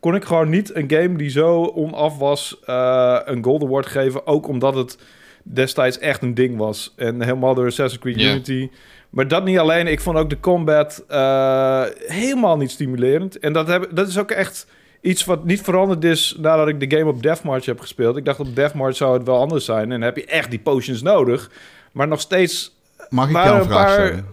kon 0.00 0.14
ik 0.14 0.24
gewoon 0.24 0.48
niet 0.48 0.74
een 0.74 0.90
game 0.90 1.16
die 1.16 1.30
zo 1.30 1.64
onaf 1.74 2.18
was 2.18 2.56
eh, 2.66 3.18
een 3.24 3.44
Gold 3.44 3.62
Award 3.62 3.86
geven. 3.86 4.26
Ook 4.26 4.48
omdat 4.48 4.74
het 4.74 4.98
destijds 5.42 5.98
echt 5.98 6.22
een 6.22 6.34
ding 6.34 6.56
was. 6.56 6.92
En 6.96 7.22
helemaal 7.22 7.54
door 7.54 7.66
Assassin's 7.66 8.02
Creed. 8.02 8.20
Unity. 8.20 8.68
Maar 9.12 9.28
dat 9.28 9.44
niet 9.44 9.58
alleen. 9.58 9.86
Ik 9.86 10.00
vond 10.00 10.16
ook 10.18 10.30
de 10.30 10.40
combat 10.40 11.04
eh, 11.08 11.82
helemaal 12.06 12.56
niet 12.56 12.70
stimulerend. 12.70 13.38
En 13.38 13.52
dat, 13.52 13.66
heb, 13.68 13.88
dat 13.92 14.08
is 14.08 14.18
ook 14.18 14.30
echt 14.30 14.66
iets 15.00 15.24
wat 15.24 15.44
niet 15.44 15.60
veranderd 15.62 16.04
is 16.04 16.36
nadat 16.38 16.68
ik 16.68 16.90
de 16.90 16.96
game 16.98 17.10
op 17.10 17.22
Deathmarch 17.22 17.64
heb 17.64 17.80
gespeeld. 17.80 18.16
Ik 18.16 18.24
dacht 18.24 18.40
op 18.40 18.54
Deathmarch 18.56 18.96
zou 18.96 19.12
het 19.18 19.26
wel 19.26 19.38
anders 19.40 19.64
zijn. 19.64 19.82
En 19.82 19.88
dan 19.90 20.00
heb 20.00 20.16
je 20.16 20.24
echt 20.26 20.50
die 20.50 20.58
potions 20.58 21.02
nodig. 21.02 21.50
Maar 21.92 22.08
nog 22.08 22.20
steeds 22.20 22.76
Mag 23.10 23.26
ik 23.26 23.32
waren 23.32 23.50
jou 23.52 23.62
een 23.62 23.66
een 23.70 23.72
vraag 23.76 23.96
paar- 23.96 24.06
stellen? 24.06 24.26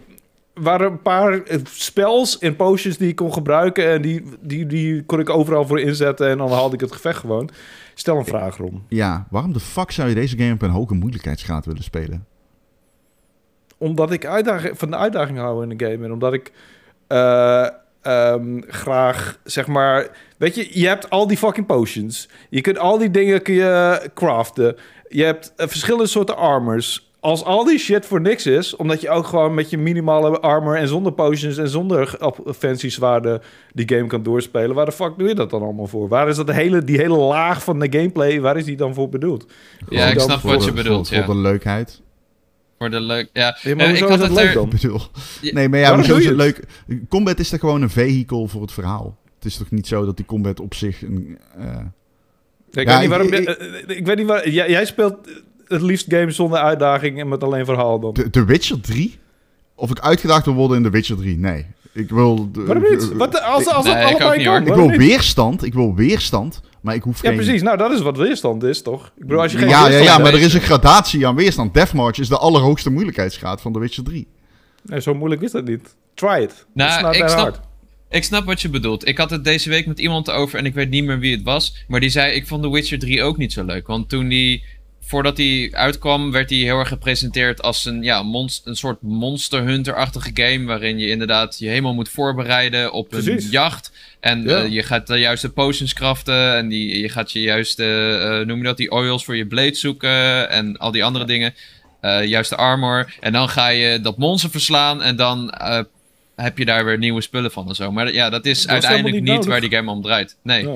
waren 0.54 0.92
een 0.92 1.02
paar 1.02 1.44
eh, 1.44 1.58
spells 1.64 2.38
en 2.40 2.56
potions 2.56 2.98
die 2.98 3.10
ik 3.10 3.16
kon 3.16 3.34
gebruiken. 3.34 3.90
En 3.90 4.02
die, 4.02 4.24
die, 4.42 4.66
die 4.66 5.04
kon 5.04 5.20
ik 5.20 5.30
overal 5.30 5.68
voor 5.68 5.80
inzetten. 5.80 6.30
En 6.30 6.38
dan 6.38 6.52
haalde 6.52 6.74
ik 6.76 6.82
het 6.82 6.92
gevecht 6.92 7.20
gewoon. 7.20 7.50
Stel 7.94 8.18
een 8.18 8.26
vraag, 8.26 8.58
Ron. 8.58 8.84
Ja, 8.88 9.28
waarom 9.30 9.54
de 9.54 9.60
fuck 9.60 9.92
zou 9.92 10.10
je 10.10 10.16
deze 10.16 10.38
game 10.38 10.54
op 10.54 10.62
een 10.62 10.70
hoge 10.70 10.94
moeilijkheidsgraad 10.94 11.66
willen 11.66 11.84
spelen? 11.84 12.26
Omdat 13.80 14.12
ik 14.12 14.26
uitdaging, 14.26 14.78
van 14.78 14.90
de 14.90 14.98
uitdaging 14.98 15.38
hou 15.38 15.64
in 15.64 15.78
de 15.78 15.86
game. 15.86 16.06
En 16.06 16.12
omdat 16.12 16.34
ik... 16.34 16.52
eh, 17.08 17.68
ehm, 18.02 18.62
graag, 18.68 19.40
zeg 19.44 19.68
maar... 19.68 20.08
Weet 20.38 20.56
je, 20.56 20.80
je 20.80 20.88
hebt 20.88 21.10
al 21.10 21.28
die 21.28 21.38
fucking 21.38 21.66
potions. 21.66 22.30
Je 22.50 22.62
kunt 22.62 22.78
al 22.80 22.98
die 22.98 23.12
dingen 23.12 23.42
kun 23.42 23.54
je 23.54 24.10
craften. 24.14 24.76
Je 25.08 25.24
hebt 25.24 25.54
eh, 25.56 25.68
verschillende 25.68 26.08
soorten 26.08 26.38
armors. 26.38 27.08
Als 27.22 27.44
al 27.44 27.64
die 27.64 27.80
shit 27.80 28.06
voor 28.06 28.22
niks 28.22 28.46
is, 28.46 28.76
omdat 28.76 29.02
je 29.02 29.10
ook 29.10 29.26
gewoon 29.28 29.54
met 29.54 29.70
je 29.70 29.78
minimale 29.78 30.40
armor 30.40 30.76
en 30.76 30.88
zonder 30.88 31.12
potions 31.12 31.58
en 31.58 31.70
zonder 31.70 32.18
fancy 32.58 32.90
zwaarden 32.90 33.42
die 33.74 33.90
game 33.96 34.08
kan 34.08 34.24
doorspelen, 34.24 34.76
waar 34.76 34.86
de 34.86 34.92
fuck 34.92 35.18
doe 35.18 35.28
je 35.28 35.36
dat 35.36 35.50
dan 35.50 35.62
allemaal 35.62 35.88
voor? 35.88 36.08
Waar 36.08 36.28
is 36.30 36.36
dat 36.36 36.52
hele, 36.52 36.84
die 36.84 36.98
hele 36.98 37.18
laag 37.18 37.64
van 37.64 37.80
de 37.80 37.88
gameplay, 37.92 38.42
waar 38.42 38.58
is 38.58 38.66
die 38.66 38.78
dan 38.78 38.94
voor 38.94 39.10
bedoeld? 39.10 39.46
Ja, 39.90 40.06
ik 40.08 40.20
snap 40.20 40.40
Voor 40.40 40.50
wat 40.50 40.64
je 40.64 40.72
bedoelt, 40.72 41.08
Voor, 41.08 41.18
ja. 41.18 41.26
voor 41.26 41.34
de 41.34 41.40
leukheid. 41.40 42.02
Voor 42.80 42.90
de 42.90 43.00
leuk... 43.00 43.30
Ja, 43.34 43.58
Ja, 43.62 43.76
maar 43.76 43.84
Eh, 43.86 43.90
hoezo 43.90 44.06
ik 44.06 44.12
had 44.12 44.20
is 44.22 44.28
dat 44.28 44.38
leuk 44.38 44.48
er- 44.48 44.54
dan? 44.54 44.70
Bedoel. 44.70 45.02
Ja, 45.42 45.54
Nee, 45.54 45.70
maar 45.70 45.80
ja, 45.80 45.96
hoezo 45.96 46.16
is 46.16 46.26
het 46.26 46.36
leuk? 46.36 46.64
Combat 47.10 47.40
is 47.40 47.50
toch 47.50 47.60
gewoon 47.60 47.82
een 47.82 47.90
vehikel 47.90 48.48
voor 48.48 48.62
het 48.62 48.72
verhaal? 48.72 49.18
Het 49.36 49.46
is 49.46 49.58
toch 49.58 49.72
niet 49.72 49.88
zo 49.88 50.06
dat 50.06 50.16
die 50.18 50.26
combat 50.26 50.60
op 50.60 50.74
zich 50.74 51.02
een... 51.02 51.38
eh, 51.58 51.66
Ik, 52.72 52.88
Ja, 52.88 52.92
weet 52.92 53.00
niet 53.00 53.10
waarom, 53.10 53.34
ik- 53.34 53.48
eh, 53.50 53.98
ik 53.98 54.06
weet 54.06 54.18
niet 54.18 54.28
waar, 54.28 54.50
jij, 54.50 54.70
jij 54.70 54.86
speelt 54.86 55.16
het 55.68 55.82
liefst 55.82 56.06
games 56.14 56.36
zonder 56.36 56.60
uitdaging 56.60 57.20
en 57.20 57.28
met 57.28 57.44
alleen 57.44 57.66
verhaal 57.66 58.00
dan. 58.00 58.14
The, 58.14 58.30
The 58.30 58.46
Witcher 58.46 58.82
3? 58.82 59.18
Of 59.76 59.90
ik 59.90 60.00
uitgedaagd 60.00 60.46
wil 60.46 60.54
worden 60.54 60.78
in 60.78 60.84
The 60.84 60.90
Witcher 60.90 61.18
3? 61.18 61.38
Nee. 61.38 61.66
Ik 61.94 62.10
wil... 62.10 62.52
de- 62.52 62.64
Waarom 62.64 62.84
niet? 62.90 63.14
Wat, 63.14 63.42
als 63.42 63.68
als 63.68 63.86
Nee, 63.86 63.94
het 63.94 64.04
allebei 64.22 64.44
kan. 64.44 64.68
Ik 64.68 64.74
wil 64.74 64.88
niet? 64.90 64.98
weerstand. 64.98 65.64
Ik 65.64 65.74
wil 65.74 65.96
weerstand. 65.96 66.62
Maar 66.82 66.96
ik 66.96 67.04
hoef 67.04 67.22
Ja, 67.22 67.28
geen... 67.30 67.38
precies. 67.38 67.62
Nou, 67.62 67.78
dat 67.78 67.92
is 67.92 68.02
wat 68.02 68.18
weerstand 68.18 68.64
is, 68.64 68.82
toch? 68.82 69.06
Ik 69.06 69.22
bedoel, 69.26 69.42
als 69.42 69.52
je 69.52 69.58
geen 69.58 69.68
ja, 69.68 69.88
ja, 69.90 69.98
ja, 69.98 70.18
maar 70.18 70.34
er 70.34 70.40
is 70.42 70.54
een 70.54 70.62
gradatie 70.62 71.28
aan 71.28 71.36
weerstand. 71.36 71.74
Deathmarch 71.74 72.18
is 72.20 72.28
de 72.28 72.38
allerhoogste 72.38 72.90
moeilijkheidsgraad 72.90 73.62
van 73.62 73.74
The 73.74 73.80
Witcher 73.80 74.04
3. 74.04 74.28
Nee, 74.84 75.02
zo 75.02 75.14
moeilijk 75.16 75.42
is 75.42 75.52
dat 75.52 75.66
niet. 75.66 75.96
Try 76.14 76.42
it. 76.42 76.66
Nou, 76.74 77.10
ik 77.18 77.28
snap- 77.28 77.40
hard. 77.40 77.60
Ik 78.10 78.24
snap 78.24 78.46
wat 78.46 78.62
je 78.62 78.70
bedoelt. 78.70 79.08
Ik 79.08 79.18
had 79.18 79.30
het 79.30 79.44
deze 79.44 79.70
week 79.70 79.88
met 79.88 80.00
iemand 80.00 80.32
over 80.32 80.60
en 80.60 80.66
ik 80.66 80.74
weet 80.74 80.90
niet 80.90 81.04
meer 81.04 81.20
wie 81.20 81.36
het 81.36 81.44
was. 81.44 81.84
Maar 81.88 82.00
die 82.00 82.10
zei, 82.10 82.34
ik 82.34 82.48
vond 82.48 82.64
The 82.64 82.72
Witcher 82.72 83.00
3 83.00 83.24
ook 83.24 83.38
niet 83.38 83.54
zo 83.54 83.64
leuk. 83.64 83.88
Want 83.88 84.10
toen 84.10 84.28
die, 84.28 84.64
voordat 85.10 85.38
hij 85.38 85.70
uitkwam, 85.72 86.32
werd 86.32 86.50
hij 86.50 86.60
heel 86.60 86.80
erg 86.80 86.88
gepresenteerd 86.88 87.62
als 87.62 87.86
een, 87.86 88.04
ja, 88.04 88.24
monst- 88.24 88.66
een 88.68 88.76
soort 88.76 89.02
Monster 89.02 89.62
Hunter-achtige 89.64 90.32
game. 90.34 90.66
Waarin 90.66 91.00
je 91.00 91.08
inderdaad 91.10 91.60
je 91.60 91.68
helemaal 91.68 91.94
moet 91.94 92.10
voorbereiden 92.10 92.92
op 92.92 93.14
een 93.14 93.38
jacht. 93.52 93.92
En 94.20 94.44
Ja. 94.44 94.64
eh, 94.64 94.72
je 94.72 94.84
gaat 94.84 95.08
de 95.08 95.18
juiste 95.20 95.50
potions 95.50 95.94
craften. 95.94 96.56
En 96.56 96.68
die, 96.68 97.00
je 97.02 97.10
gaat 97.10 97.32
je 97.32 97.42
juiste, 97.42 97.84
eh, 98.40 98.48
noem 98.48 98.58
je 98.58 98.64
dat, 98.64 98.78
die 98.78 98.92
oils 98.92 99.26
voor 99.26 99.36
je 99.38 99.46
blade 99.48 99.76
zoeken. 99.76 100.50
En 100.50 100.78
al 100.78 100.92
die 100.92 101.04
andere 101.04 101.26
dingen. 101.26 101.54
Eh, 102.02 102.26
juiste 102.26 102.56
armor. 102.56 103.14
En 103.20 103.34
dan 103.34 103.50
ga 103.50 103.68
je 103.68 104.02
dat 104.02 104.18
monster 104.18 104.50
verslaan. 104.50 105.02
En 105.02 105.16
dan 105.16 105.50
eh, 105.50 105.80
heb 106.36 106.58
je 106.58 106.66
daar 106.66 106.86
weer 106.86 106.98
nieuwe 106.98 107.22
spullen 107.22 107.52
van 107.52 107.68
en 107.70 107.76
zo. 107.76 107.92
Maar 107.92 108.14
ja, 108.14 108.30
dat 108.30 108.46
is 108.46 108.62
Dat 108.62 108.72
uiteindelijk 108.72 109.16
niet 109.24 109.34
niet 109.34 109.46
waar 109.46 109.62
die 109.62 109.70
game 109.72 109.92
om 109.92 110.02
draait. 110.02 110.38
Nee. 110.44 110.68
Ja. 110.68 110.76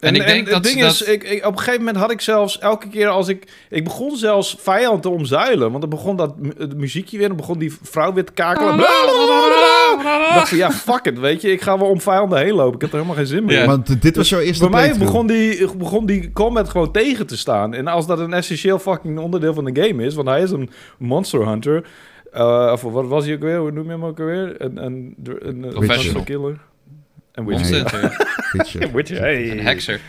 En 0.00 0.14
ik 0.14 0.26
denk 0.26 0.44
het 0.44 0.54
dat 0.54 0.62
ding 0.62 0.80
ze 0.80 0.86
is, 0.86 1.02
ik, 1.02 1.24
ik, 1.24 1.46
op 1.46 1.52
een 1.52 1.58
gegeven 1.58 1.78
moment 1.78 1.96
had 1.96 2.10
ik 2.10 2.20
zelfs 2.20 2.58
elke 2.58 2.88
keer 2.88 3.08
als 3.08 3.28
ik... 3.28 3.44
Ik 3.70 3.84
begon 3.84 4.16
zelfs 4.16 4.56
vijand 4.58 5.02
te 5.02 5.08
omzuilen. 5.08 5.68
Want 5.68 5.80
dan 5.80 5.90
begon 5.90 6.16
dat 6.16 6.34
het 6.58 6.76
muziekje 6.76 7.18
weer. 7.18 7.28
Dan 7.28 7.36
begon 7.36 7.58
die 7.58 7.76
vrouw 7.82 8.12
weer 8.12 8.24
te 8.24 8.32
kakelen. 8.32 8.74
Ik 8.74 10.34
dacht 10.34 10.48
van, 10.48 10.58
ja, 10.58 10.70
fuck 10.70 11.04
it, 11.04 11.18
weet 11.18 11.42
je. 11.42 11.50
Ik 11.52 11.60
ga 11.60 11.78
wel 11.78 11.88
om 11.88 12.00
vijanden 12.00 12.38
heen 12.38 12.54
lopen. 12.54 12.74
Ik 12.74 12.80
heb 12.80 12.90
er 12.90 12.96
helemaal 12.96 13.16
geen 13.16 13.26
zin 13.26 13.44
meer 13.44 13.58
Ja. 13.58 13.66
Want 13.66 14.02
dit 14.02 14.16
was 14.16 14.28
jouw 14.28 14.40
eerste 14.40 14.68
Bij 14.68 14.88
mij 14.88 14.98
begon 14.98 15.26
die, 15.26 15.76
begon 15.76 16.06
die 16.06 16.32
combat 16.32 16.68
gewoon 16.68 16.92
tegen 16.92 17.26
te 17.26 17.36
staan. 17.36 17.74
En 17.74 17.86
als 17.86 18.06
dat 18.06 18.18
een 18.18 18.32
essentieel 18.32 18.78
fucking 18.78 19.18
onderdeel 19.18 19.54
van 19.54 19.64
de 19.64 19.82
game 19.82 20.04
is... 20.04 20.14
Want 20.14 20.28
hij 20.28 20.42
is 20.42 20.50
een 20.50 20.70
monster 20.98 21.46
hunter... 21.46 21.84
eh, 22.32 22.70
of 22.72 22.82
wat 22.82 23.06
was 23.06 23.24
hij 23.24 23.34
ook 23.34 23.40
weer? 23.42 23.58
Hoe 23.58 23.70
noem 23.70 23.84
je 23.84 23.90
hem 23.90 24.04
ook 24.04 24.18
weer? 24.18 24.54
Een, 24.58 24.84
een, 24.84 25.14
een, 25.24 25.62
een 25.62 25.68
Professional. 25.70 26.22
killer. 26.22 26.58
Een 27.40 27.46
witcher. 27.58 27.78
Monster 27.80 28.00
Hunter. 28.00 28.26
Witcher. 28.52 28.92
Witcher, 28.92 29.18
hey. 29.20 29.50
Een 29.50 29.60
hekser. 29.60 30.00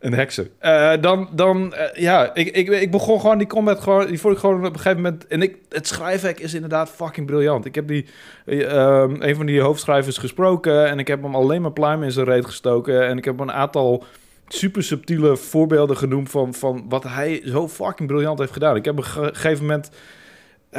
Een 0.00 0.12
hekser. 0.12 0.50
Eh, 0.58 0.92
dan, 1.00 1.28
dan 1.32 1.74
eh, 1.74 2.00
ja, 2.02 2.34
ik, 2.34 2.46
ik, 2.56 2.68
ik 2.68 2.90
begon 2.90 3.20
gewoon 3.20 3.38
die 3.38 3.46
combat 3.46 3.80
gewoon, 3.80 4.06
die 4.06 4.20
vond 4.20 4.34
ik 4.34 4.40
gewoon 4.40 4.56
op 4.66 4.72
een 4.72 4.80
gegeven 4.80 5.02
moment, 5.02 5.26
en 5.26 5.42
ik, 5.42 5.56
het 5.68 5.86
schrijfwerk 5.86 6.40
is 6.40 6.54
inderdaad 6.54 6.90
fucking 6.90 7.26
briljant. 7.26 7.64
Ik 7.64 7.74
heb 7.74 7.88
die, 7.88 8.06
eh, 8.46 8.72
ehm, 8.76 9.22
een 9.22 9.36
van 9.36 9.46
die 9.46 9.60
hoofdschrijvers 9.60 10.18
gesproken 10.18 10.86
en 10.88 10.98
ik 10.98 11.06
heb 11.08 11.22
hem 11.22 11.34
alleen 11.34 11.62
maar 11.62 11.72
pluim 11.72 12.02
in 12.02 12.12
zijn 12.12 12.26
reet 12.26 12.44
gestoken 12.46 13.06
en 13.06 13.18
ik 13.18 13.24
heb 13.24 13.40
een 13.40 13.52
aantal 13.52 14.04
super 14.48 14.82
subtiele 14.82 15.36
voorbeelden 15.36 15.96
genoemd 15.96 16.30
van, 16.30 16.54
van 16.54 16.84
wat 16.88 17.02
hij 17.02 17.42
zo 17.44 17.68
fucking 17.68 18.08
briljant 18.08 18.38
heeft 18.38 18.52
gedaan. 18.52 18.76
Ik 18.76 18.84
heb 18.84 18.98
op 18.98 19.04
een 19.04 19.10
ge- 19.10 19.30
gegeven 19.32 19.64
moment 19.66 19.90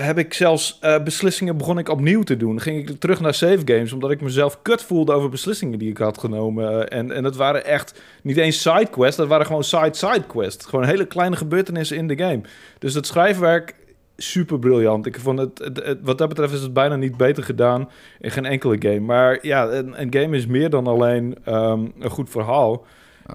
heb 0.06 0.18
ik 0.18 0.34
zelfs 0.34 0.78
eh, 0.82 1.04
beslissingen 1.04 1.58
begon 1.58 1.78
ik 1.78 1.90
opnieuw 1.90 2.24
te 2.24 2.38
doen. 2.38 2.62
Ging 2.62 2.90
ik 2.90 3.00
terug 3.00 3.20
naar 3.20 3.34
save 3.34 3.62
games, 3.66 3.92
omdat 3.94 4.12
ik 4.12 4.22
mezelf 4.22 4.62
kut 4.62 4.84
voelde 4.84 5.12
over 5.14 5.30
beslissingen 5.30 5.80
die 5.80 5.90
ik 5.90 5.98
had 5.98 6.18
genomen. 6.18 6.90
Eh, 6.90 6.98
en, 7.00 7.12
en 7.12 7.24
het 7.24 7.36
waren 7.36 7.66
echt 7.66 8.02
niet 8.24 8.38
eens 8.38 8.62
sidequests, 8.62 9.16
dat 9.18 9.28
waren 9.28 9.46
gewoon 9.46 9.64
side-side 9.64 10.24
quests. 10.28 10.66
Gewoon 10.66 10.86
hele 10.86 11.06
kleine 11.06 11.36
gebeurtenissen 11.36 11.98
in 11.98 12.08
de 12.08 12.18
game. 12.18 12.42
Dus 12.80 12.94
het 12.94 13.08
schrijfwerk, 13.08 13.76
super 14.18 14.60
briljant. 14.60 15.06
Ik 15.06 15.20
vond 15.20 15.40
het, 15.40 15.60
het- 15.60 15.84
het- 15.86 16.00
wat 16.02 16.18
dat 16.18 16.30
betreft 16.30 16.54
is 16.54 16.62
het 16.62 16.74
bijna 16.74 16.96
niet 16.96 17.18
beter 17.18 17.44
gedaan 17.44 17.90
in 18.20 18.32
geen 18.32 18.46
enkele 18.46 18.76
game. 18.80 19.00
Maar 19.00 19.40
ja, 19.42 19.68
een, 19.70 20.02
een 20.02 20.14
game 20.14 20.36
is 20.38 20.46
meer 20.46 20.70
dan 20.70 20.88
alleen 20.88 21.36
ehm, 21.44 21.86
een 22.00 22.10
goed 22.10 22.30
verhaal. 22.30 22.86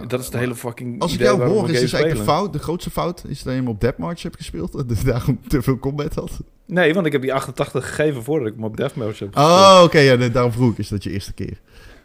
Dat 0.08 0.20
is 0.20 0.30
de 0.30 0.38
hele 0.38 0.54
fucking 0.54 1.00
Als 1.00 1.12
ik 1.14 1.20
jou 1.20 1.42
hoor, 1.42 1.70
is 1.70 1.80
dus 1.80 1.92
eigenlijk 1.92 2.26
de 2.26 2.32
fout, 2.32 2.52
de 2.52 2.58
grootste 2.58 2.90
fout, 2.90 3.24
is 3.28 3.42
dat 3.42 3.52
je 3.52 3.58
hem 3.58 3.68
op 3.68 3.80
Deathmarch 3.80 4.22
hebt 4.22 4.36
gespeeld. 4.36 4.74
En 4.74 4.86
dus 4.92 5.02
daarom 5.04 5.40
te 5.48 5.62
veel 5.62 5.78
combat 5.78 6.14
had. 6.14 6.40
Nee, 6.66 6.94
want 6.94 7.06
ik 7.06 7.12
heb 7.12 7.20
die 7.22 7.34
88 7.34 7.86
gegeven 7.88 8.22
voordat 8.22 8.48
ik 8.48 8.54
hem 8.54 8.64
op 8.64 8.76
Deathmatch 8.76 9.18
heb 9.18 9.28
gespeeld. 9.34 9.46
Oh, 9.58 9.80
oké, 9.84 9.98
ja, 9.98 10.14
nee, 10.14 10.30
daarom 10.30 10.52
vroeg 10.52 10.72
ik. 10.72 10.78
Is 10.78 10.88
dat 10.88 11.02
je 11.04 11.10
eerste 11.10 11.32
keer? 11.32 11.58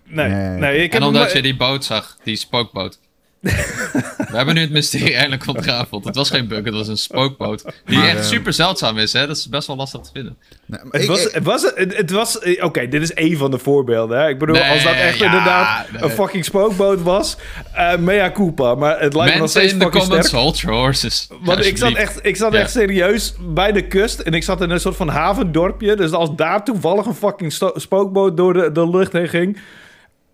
Nee, 0.09 0.29
Nee. 0.29 0.57
nee, 0.59 0.83
ik 0.83 0.91
heb 0.91 1.01
En 1.01 1.07
omdat 1.07 1.25
hem- 1.27 1.35
je 1.35 1.41
die 1.41 1.55
boot 1.57 1.85
zag, 1.85 2.17
die 2.23 2.35
spookboot. 2.35 2.99
We 3.41 4.35
hebben 4.35 4.55
nu 4.55 4.61
het 4.61 4.69
mysterie 4.71 5.13
eindelijk 5.13 5.47
ontrafeld. 5.47 6.05
Het 6.05 6.15
was 6.15 6.29
geen 6.29 6.47
bug, 6.47 6.63
het 6.63 6.73
was 6.73 6.87
een 6.87 6.97
spookboot. 6.97 7.63
Die 7.85 7.97
Maar, 7.97 8.07
echt 8.07 8.17
eh, 8.17 8.23
super 8.23 8.53
zeldzaam 8.53 8.97
is, 8.97 9.13
hè? 9.13 9.27
Dat 9.27 9.37
is 9.37 9.49
best 9.49 9.67
wel 9.67 9.75
lastig 9.75 10.01
te 10.01 10.09
vinden. 10.13 10.37
Nee, 10.65 10.79
maar 10.83 10.91
Het 10.93 11.01
ik- 11.01 11.07
was, 11.07 11.25
ik- 11.25 11.33
het 11.33 11.43
was, 11.43 11.71
het, 11.75 11.97
het 11.97 12.11
was 12.11 12.39
eh, 12.39 12.63
oké, 12.63 12.87
dit 12.87 13.01
is 13.01 13.13
één 13.13 13.37
van 13.37 13.51
de 13.51 13.57
voorbeelden. 13.57 14.19
Hè? 14.19 14.27
Ik 14.29 14.39
bedoel, 14.39 14.57
als 14.57 14.83
dat 14.83 14.93
echt 14.93 15.17
ja, 15.17 15.25
inderdaad 15.25 15.91
nee. 15.91 16.01
een 16.03 16.09
fucking 16.09 16.45
spookboot 16.45 17.01
was, 17.01 17.37
eh 17.73 17.95
mea 17.97 18.31
culpa. 18.31 18.75
Maar 18.75 18.99
het 18.99 19.13
lijkt 19.13 19.15
me 19.15 19.21
nog 19.21 19.33
Mensen 19.39 19.49
steeds 19.49 19.73
in 19.73 19.79
de 19.79 19.89
comments, 19.89 20.27
sterk. 20.27 20.43
hold 20.43 20.59
your 20.59 20.77
horses. 20.77 21.27
Want 21.41 21.65
ik 21.65 21.77
zat, 21.77 21.93
echt, 21.93 22.19
ik 22.25 22.35
zat 22.35 22.53
Ja. 22.53 22.59
echt 22.59 22.71
serieus 22.71 23.33
bij 23.39 23.71
de 23.71 23.87
kust 23.87 24.19
en 24.19 24.33
ik 24.33 24.43
zat 24.43 24.61
in 24.61 24.69
een 24.69 24.79
soort 24.79 24.95
van 24.95 25.07
havendorpje. 25.09 25.95
Dus 25.95 26.11
als 26.11 26.35
daar 26.35 26.63
toevallig 26.63 27.05
een 27.05 27.15
fucking 27.15 27.53
spookboot 27.75 28.37
door 28.37 28.53
de, 28.53 28.71
de 28.71 28.89
lucht 28.89 29.11
heen 29.11 29.27
ging... 29.27 29.57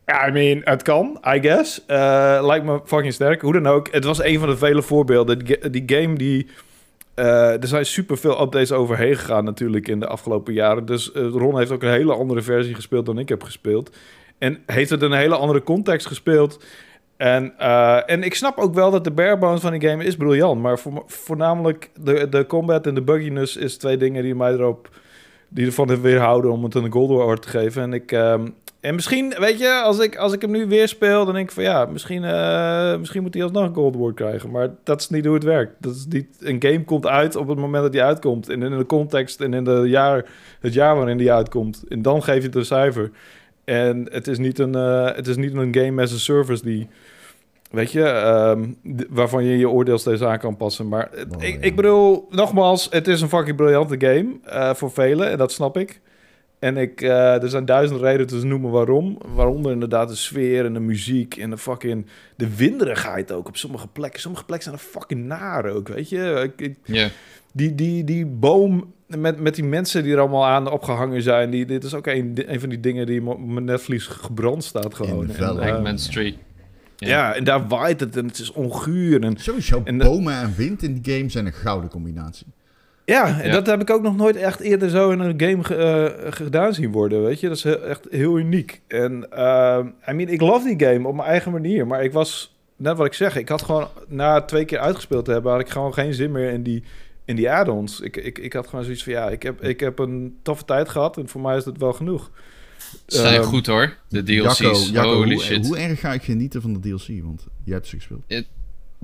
Ja, 0.05 0.27
I 0.27 0.31
mean, 0.31 0.61
het 0.63 0.81
kan, 0.81 1.19
I 1.35 1.39
guess. 1.41 1.85
Eh, 1.85 2.39
lijkt 2.41 2.65
me 2.65 2.81
fucking 2.85 3.13
sterk. 3.13 3.41
Hoe 3.41 3.53
dan 3.53 3.67
ook, 3.67 3.87
het 3.91 4.03
was 4.03 4.23
een 4.23 4.39
van 4.39 4.49
de 4.49 4.57
vele 4.57 4.81
voorbeelden. 4.81 5.39
Die, 5.39 5.57
ga- 5.61 5.69
die 5.69 5.83
game 5.85 6.15
die... 6.17 6.47
eh, 7.13 7.61
er 7.61 7.67
zijn 7.67 7.85
superveel 7.85 8.41
updates 8.41 8.71
overheen 8.71 9.15
gegaan 9.15 9.43
natuurlijk 9.43 9.87
in 9.87 9.99
de 9.99 10.07
afgelopen 10.07 10.53
jaren. 10.53 10.85
Dus 10.85 11.11
eh, 11.11 11.27
Ron 11.27 11.57
heeft 11.57 11.71
ook 11.71 11.83
een 11.83 11.89
hele 11.89 12.13
andere 12.13 12.41
versie 12.41 12.75
gespeeld 12.75 13.05
dan 13.05 13.19
ik 13.19 13.29
heb 13.29 13.43
gespeeld. 13.43 13.95
En 14.37 14.59
heeft 14.65 14.89
het 14.89 15.01
in 15.01 15.11
een 15.11 15.17
hele 15.17 15.35
andere 15.35 15.63
context 15.63 16.07
gespeeld. 16.07 16.63
En, 17.17 17.57
en 18.05 18.23
ik 18.23 18.35
snap 18.35 18.57
ook 18.57 18.73
wel 18.73 18.91
dat 18.91 19.03
de 19.03 19.11
bare 19.11 19.37
bones 19.37 19.61
van 19.61 19.71
die 19.79 19.89
game 19.89 20.03
is 20.03 20.15
briljant. 20.15 20.61
Maar 20.61 20.79
voor, 20.79 21.03
voornamelijk 21.07 21.89
de, 21.99 22.29
de 22.29 22.45
combat 22.45 22.87
en 22.87 22.95
de 22.95 23.01
bugginess 23.01 23.57
is 23.57 23.77
twee 23.77 23.97
dingen 23.97 24.23
die 24.23 24.35
mij 24.35 24.51
erop... 24.51 24.89
Die 25.47 25.65
ervan 25.65 26.01
weerhouden 26.01 26.51
om 26.51 26.63
het 26.63 26.75
een 26.75 26.91
Gold 26.91 27.21
Award 27.21 27.41
te 27.41 27.49
geven. 27.49 27.81
En 27.81 27.93
ik... 27.93 28.11
en 28.83 28.95
misschien, 28.95 29.33
weet 29.39 29.59
je, 29.59 29.81
als 29.83 29.99
ik, 29.99 30.15
als 30.15 30.33
ik 30.33 30.41
hem 30.41 30.51
nu 30.51 30.67
weer 30.67 30.87
speel, 30.87 31.25
dan 31.25 31.33
denk 31.33 31.47
ik 31.47 31.53
van 31.53 31.63
ja, 31.63 31.85
misschien, 31.85 32.23
eh, 32.23 32.97
misschien 32.97 33.21
moet 33.21 33.33
hij 33.33 33.43
alsnog 33.43 33.63
een 33.63 33.73
Gold 33.73 33.95
Award 33.95 34.15
krijgen. 34.15 34.51
Maar 34.51 34.69
dat 34.83 35.01
is 35.01 35.09
niet 35.09 35.25
hoe 35.25 35.33
het 35.33 35.43
werkt. 35.43 35.73
Dat 35.79 35.95
is 35.95 36.05
niet, 36.09 36.27
een 36.39 36.61
game 36.61 36.83
komt 36.83 37.07
uit 37.07 37.35
op 37.35 37.47
het 37.47 37.57
moment 37.57 37.83
dat 37.83 37.93
hij 37.93 38.03
uitkomt. 38.03 38.49
En 38.49 38.63
in 38.63 38.77
de 38.77 38.85
context 38.85 39.41
en 39.41 39.53
in 39.53 39.63
de 39.63 39.83
jaar, 39.85 40.25
het 40.59 40.73
jaar 40.73 40.95
waarin 40.95 41.17
die 41.17 41.31
uitkomt. 41.31 41.83
En 41.89 42.01
dan 42.01 42.23
geef 42.23 42.35
je 42.37 42.41
het 42.41 42.55
een 42.55 42.65
cijfer. 42.65 43.11
En 43.63 44.07
het 44.11 44.27
is 44.27 44.37
niet 44.37 44.59
een, 44.59 44.75
eh, 44.75 45.15
het 45.15 45.27
is 45.27 45.35
niet 45.35 45.53
een 45.53 45.75
game 45.75 46.01
as 46.01 46.13
a 46.13 46.17
service 46.17 46.63
die, 46.63 46.87
weet 47.71 47.91
je, 47.91 48.03
ehm, 48.03 48.63
waarvan 49.09 49.43
je 49.43 49.57
je 49.57 49.69
oordeel 49.69 49.97
steeds 49.97 50.21
aan 50.21 50.39
kan 50.39 50.57
passen. 50.57 50.87
Maar 50.87 51.09
Oh, 51.13 51.43
ik, 51.43 51.53
ja. 51.53 51.61
ik 51.61 51.75
bedoel, 51.75 52.27
nogmaals, 52.29 52.87
het 52.89 53.07
is 53.07 53.21
een 53.21 53.29
fucking 53.29 53.55
briljante 53.57 53.95
game 53.99 54.29
eh, 54.43 54.73
voor 54.73 54.91
velen. 54.91 55.29
En 55.29 55.37
dat 55.37 55.51
snap 55.51 55.77
ik. 55.77 56.01
En 56.63 56.77
ik, 56.77 57.01
eh, 57.01 57.43
er 57.43 57.49
zijn 57.49 57.65
duizend 57.65 58.01
redenen 58.01 58.27
te 58.27 58.45
noemen 58.45 58.71
waarom. 58.71 59.17
Waaronder 59.35 59.71
inderdaad 59.71 60.09
de 60.09 60.15
sfeer 60.15 60.65
en 60.65 60.73
de 60.73 60.79
muziek 60.79 61.37
en 61.37 61.49
de 61.49 61.57
fucking... 61.57 62.05
De 62.35 62.55
winderigheid 62.55 63.31
ook 63.31 63.47
op 63.47 63.57
sommige 63.57 63.87
plekken. 63.87 64.19
Sommige 64.21 64.45
plekken 64.45 64.69
zijn 64.71 64.81
er 64.81 64.89
fucking 64.91 65.25
naar 65.25 65.65
ook, 65.65 65.87
weet 65.87 66.09
je. 66.09 66.51
Ik, 66.57 66.67
ik- 66.67 66.77
Ja. 66.83 67.07
die, 67.53 67.75
die, 67.75 68.03
die 68.03 68.25
boom 68.25 68.93
met, 69.07 69.39
met 69.39 69.55
die 69.55 69.63
mensen 69.63 70.03
die 70.03 70.13
er 70.13 70.19
allemaal 70.19 70.45
aan 70.45 70.71
opgehangen 70.71 71.21
zijn. 71.21 71.49
Die, 71.49 71.65
dit 71.65 71.83
is 71.83 71.93
ook 71.93 72.07
een, 72.07 72.33
een 72.45 72.59
van 72.59 72.69
die 72.69 72.79
dingen 72.79 73.05
die 73.05 73.25
op 73.27 73.45
mijn 73.45 73.65
netvlies 73.65 74.05
gebrand 74.07 74.63
staat 74.63 74.95
gewoon. 74.95 75.27
vellen. 75.29 75.63
eh, 75.63 75.69
Eggman's 75.69 76.07
Tree. 76.09 76.37
ja. 76.97 77.07
Ja. 77.07 77.35
en 77.35 77.43
daar 77.43 77.67
waait 77.67 77.99
het 77.99 78.17
en 78.17 78.25
het 78.25 78.39
is 78.39 78.51
onguur. 78.51 79.23
En, 79.23 79.37
Sowieso, 79.37 79.81
En 79.83 79.97
de- 79.97 80.03
bomen 80.05 80.33
en 80.33 80.53
wind 80.57 80.83
in 80.83 80.93
die 81.01 81.13
game 81.15 81.29
zijn 81.29 81.45
een 81.45 81.53
gouden 81.53 81.89
combinatie. 81.89 82.47
Ja, 83.05 83.39
Ja. 83.43 83.51
dat 83.51 83.65
heb 83.67 83.81
ik 83.81 83.89
ook 83.89 84.01
nog 84.01 84.15
nooit 84.15 84.35
echt 84.35 84.59
eerder 84.59 84.89
zo 84.89 85.09
in 85.11 85.19
een 85.19 85.39
game 85.41 85.63
ge- 85.63 85.75
eh, 85.75 86.31
gedaan 86.31 86.73
zien 86.73 86.91
worden, 86.91 87.23
weet 87.23 87.39
je. 87.39 87.47
Dat 87.47 87.57
is 87.57 87.63
heel- 87.63 87.81
echt 87.83 88.07
heel 88.09 88.37
uniek. 88.39 88.81
En, 88.87 89.31
ehm 89.31 89.87
I 90.09 90.13
mean, 90.13 90.29
ik 90.29 90.41
love 90.41 90.75
die 90.75 90.87
game 90.87 91.07
op 91.07 91.15
mijn 91.15 91.27
eigen 91.27 91.51
manier. 91.51 91.87
Maar 91.87 92.03
ik 92.03 92.11
was, 92.13 92.55
net 92.75 92.97
wat 92.97 93.05
ik 93.05 93.13
zeg, 93.13 93.35
ik 93.37 93.49
had 93.49 93.61
gewoon 93.61 93.87
na 94.07 94.41
twee 94.41 94.65
keer 94.65 94.79
uitgespeeld 94.79 95.25
te 95.25 95.31
hebben, 95.31 95.51
had 95.51 95.61
ik 95.61 95.69
gewoon 95.69 95.93
geen 95.93 96.13
zin 96.13 96.31
meer 96.31 96.51
in 96.51 96.63
die, 96.63 96.83
in 97.25 97.35
die 97.35 97.51
add-ons. 97.51 97.99
Ik, 97.99 98.17
ik, 98.17 98.37
ik 98.39 98.53
had 98.53 98.67
gewoon 98.67 98.83
zoiets 98.85 99.03
van, 99.03 99.13
ja, 99.13 99.29
ik 99.29 99.43
heb, 99.43 99.63
ik 99.63 99.79
heb 99.79 99.99
een 99.99 100.37
toffe 100.41 100.65
tijd 100.65 100.89
gehad 100.89 101.17
en 101.17 101.27
voor 101.27 101.41
mij 101.41 101.57
is 101.57 101.63
dat 101.63 101.77
wel 101.77 101.93
genoeg. 101.93 102.31
Ze 103.07 103.17
zijn 103.21 103.33
Ehm, 103.39 103.43
goed 103.43 103.65
hoor, 103.65 103.95
de 104.09 104.23
DLC's. 104.23 104.59
Jacco, 104.59 104.77
Jacco, 104.91 105.13
Holy 105.15 105.33
hoe, 105.33 105.43
shit. 105.43 105.65
hoe 105.67 105.77
erg 105.77 105.99
ga 105.99 106.13
ik 106.13 106.23
genieten 106.23 106.61
van 106.61 106.73
de 106.73 106.79
DLC? 106.79 107.23
Want 107.23 107.45
jij 107.63 107.73
hebt 107.73 107.87
ze 107.87 107.95
gespeeld. 107.95 108.23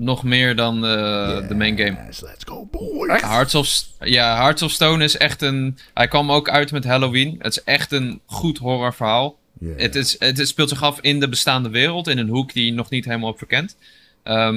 Nog 0.00 0.22
meer 0.22 0.56
dan 0.56 0.84
eh, 0.86 1.48
de 1.48 1.54
main 1.54 1.78
game. 1.78 1.96
Let's 2.06 2.44
go 2.44 2.68
boy. 2.70 3.08
Hearts 3.08 3.54
of, 3.54 3.82
ja, 4.00 4.36
Hearts 4.36 4.62
of 4.62 4.70
Stone 4.70 5.04
is 5.04 5.16
echt 5.16 5.42
een... 5.42 5.78
Hij 5.94 6.08
kwam 6.08 6.32
ook 6.32 6.48
uit 6.50 6.72
met 6.72 6.84
Halloween. 6.84 7.36
Het 7.38 7.56
is 7.56 7.64
echt 7.64 7.92
een 7.92 8.20
goed 8.26 8.58
horrorverhaal. 8.58 9.38
Yeah. 9.60 9.78
Het, 9.78 9.94
is, 9.94 10.16
het 10.18 10.38
is- 10.38 10.48
speelt 10.48 10.68
zich 10.68 10.82
af 10.82 11.00
in 11.00 11.20
de 11.20 11.28
bestaande 11.28 11.68
wereld, 11.68 12.08
in 12.08 12.18
een 12.18 12.28
hoek 12.28 12.52
die 12.52 12.64
je 12.64 12.72
nog 12.72 12.90
niet 12.90 13.04
helemaal 13.04 13.26
hebt 13.26 13.38
verkend. 13.38 13.76
Ehm, 14.22 14.54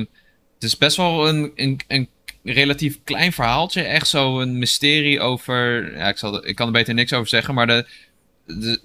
het 0.53 0.63
is 0.63 0.77
best 0.77 0.97
wel 0.97 1.27
een, 1.27 1.51
een, 1.55 1.79
een 1.87 2.09
relatief 2.43 2.99
klein 3.03 3.33
verhaaltje. 3.33 3.81
Echt 3.81 4.07
zo 4.07 4.39
een 4.39 4.57
mysterie 4.57 5.19
over. 5.19 5.91
Ja, 5.97 6.07
ik, 6.07 6.17
zal 6.17 6.47
ik 6.47 6.55
kan 6.55 6.65
er 6.67 6.73
beter 6.73 6.93
niks 6.93 7.13
over 7.13 7.27
zeggen, 7.27 7.53
maar 7.53 7.67
de, 7.67 7.73
de- 7.73 7.87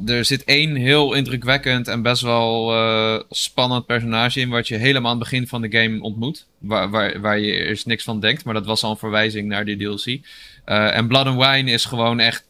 er 0.07 0.25
zit 0.25 0.45
één 0.45 0.75
heel 0.77 1.15
indrukwekkend 1.15 1.89
en 1.89 2.03
best 2.03 2.23
wel 2.23 2.73
eh, 2.75 3.21
spannend 3.31 3.87
personage 3.87 4.41
in. 4.41 4.49
Wat 4.49 4.69
je 4.69 4.77
helemaal 4.77 5.11
aan 5.11 5.19
het 5.19 5.29
begin 5.29 5.47
van 5.47 5.61
de 5.61 5.71
game 5.71 6.01
ontmoet. 6.03 6.47
Waar, 6.59 6.91
waar, 6.91 7.21
waar 7.21 7.39
je 7.39 7.53
eerst 7.53 7.87
niks 7.87 8.05
van 8.05 8.21
denkt, 8.21 8.45
maar 8.45 8.55
dat 8.55 8.67
was 8.67 8.83
al 8.83 8.91
een 8.91 8.97
verwijzing 8.97 9.49
naar 9.49 9.65
die 9.65 9.77
DLC. 9.77 10.21
Eh, 10.65 10.97
en 10.97 11.07
Blood 11.09 11.27
and 11.27 11.45
Wine 11.45 11.71
is 11.71 11.85
gewoon 11.85 12.21
echt 12.21 12.45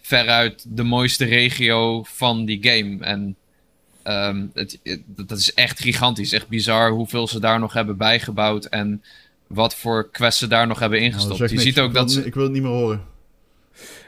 veruit 0.00 0.64
de 0.68 0.82
mooiste 0.82 1.24
regio 1.24 2.02
van 2.02 2.44
die 2.44 2.58
game. 2.62 2.96
En 3.04 3.36
ehm, 4.02 4.46
het, 4.54 4.78
het- 4.82 5.02
dat 5.06 5.38
is 5.38 5.54
echt 5.54 5.80
gigantisch. 5.80 6.32
Echt 6.32 6.48
bizar 6.48 6.90
hoeveel 6.90 7.28
ze 7.28 7.40
daar 7.40 7.58
nog 7.58 7.72
hebben 7.72 7.96
bijgebouwd. 7.96 8.64
En 8.64 9.02
wat 9.46 9.74
voor 9.76 10.08
quests 10.10 10.38
ze 10.40 10.46
daar 10.46 10.66
nog 10.66 10.78
hebben 10.78 10.98
Nou, 11.00 11.10
ingestopt. 11.12 11.38
je 11.38 11.44
niks. 11.48 11.62
ziet 11.62 11.78
ook 11.78 11.86
ik 11.86 11.92
wil, 11.92 12.00
dat 12.02 12.12
ze... 12.12 12.24
Ik 12.26 12.34
wil 12.34 12.42
het 12.42 12.52
niet 12.52 12.62
meer 12.62 12.70
horen. 12.70 13.02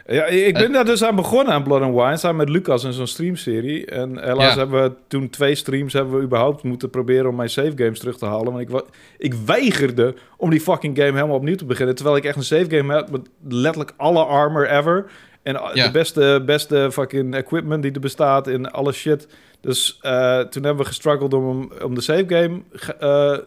Ja, 0.07 0.25
ik 0.27 0.55
ben 0.55 0.67
Eh. 0.67 0.73
daar 0.73 0.85
dus 0.85 1.05
aan 1.05 1.17
begonnen 1.17 1.55
aan 1.55 1.63
Blood 1.63 1.83
and 1.83 1.95
Wine, 1.95 2.17
samen 2.17 2.37
met 2.37 2.49
Lucas 2.49 2.85
in 2.85 2.93
zo'n 2.93 3.07
streamserie. 3.07 3.87
En 3.87 4.19
helaas 4.25 4.53
Ja. 4.53 4.59
hebben 4.59 4.83
we 4.83 4.93
toen 5.09 5.31
twee 5.31 5.55
streams 5.55 5.93
hebben 5.93 6.17
we 6.19 6.25
überhaupt 6.25 6.63
moeten 6.63 6.91
proberen 6.91 7.27
om 7.29 7.37
mijn 7.37 7.51
save 7.51 7.73
games 7.77 7.99
terug 7.99 8.19
te 8.19 8.27
halen. 8.27 8.53
Want 8.53 8.71
ik, 8.71 8.83
ik 9.19 9.35
weigerde 9.35 10.15
om 10.37 10.51
die 10.51 10.61
fucking 10.61 10.97
game 10.99 11.13
helemaal 11.13 11.37
opnieuw 11.37 11.55
te 11.57 11.65
beginnen. 11.65 11.95
Terwijl 11.95 12.17
ik 12.17 12.25
echt 12.25 12.37
een 12.37 12.43
save 12.45 12.77
game 12.77 12.95
heb 12.95 13.11
met 13.11 13.29
letterlijk 13.49 13.93
alle 13.97 14.25
armor 14.25 14.69
ever. 14.71 15.11
En 15.43 15.61
Ja. 15.75 15.85
de 15.87 15.91
beste, 15.93 16.43
beste 16.47 16.89
fucking 16.93 17.35
equipment 17.35 17.83
die 17.83 17.93
er 17.93 18.01
bestaat 18.01 18.47
en 18.49 18.73
alle 18.73 18.93
shit. 18.93 19.27
Dus 19.61 19.99
eh, 20.01 20.39
toen 20.41 20.63
hebben 20.65 20.83
we 20.83 20.89
gestruggeld 20.89 21.35
om, 21.35 21.73
om 21.85 21.95
de 21.95 22.01
save 22.01 22.25
game, 22.29 22.61
eh, 22.99 23.39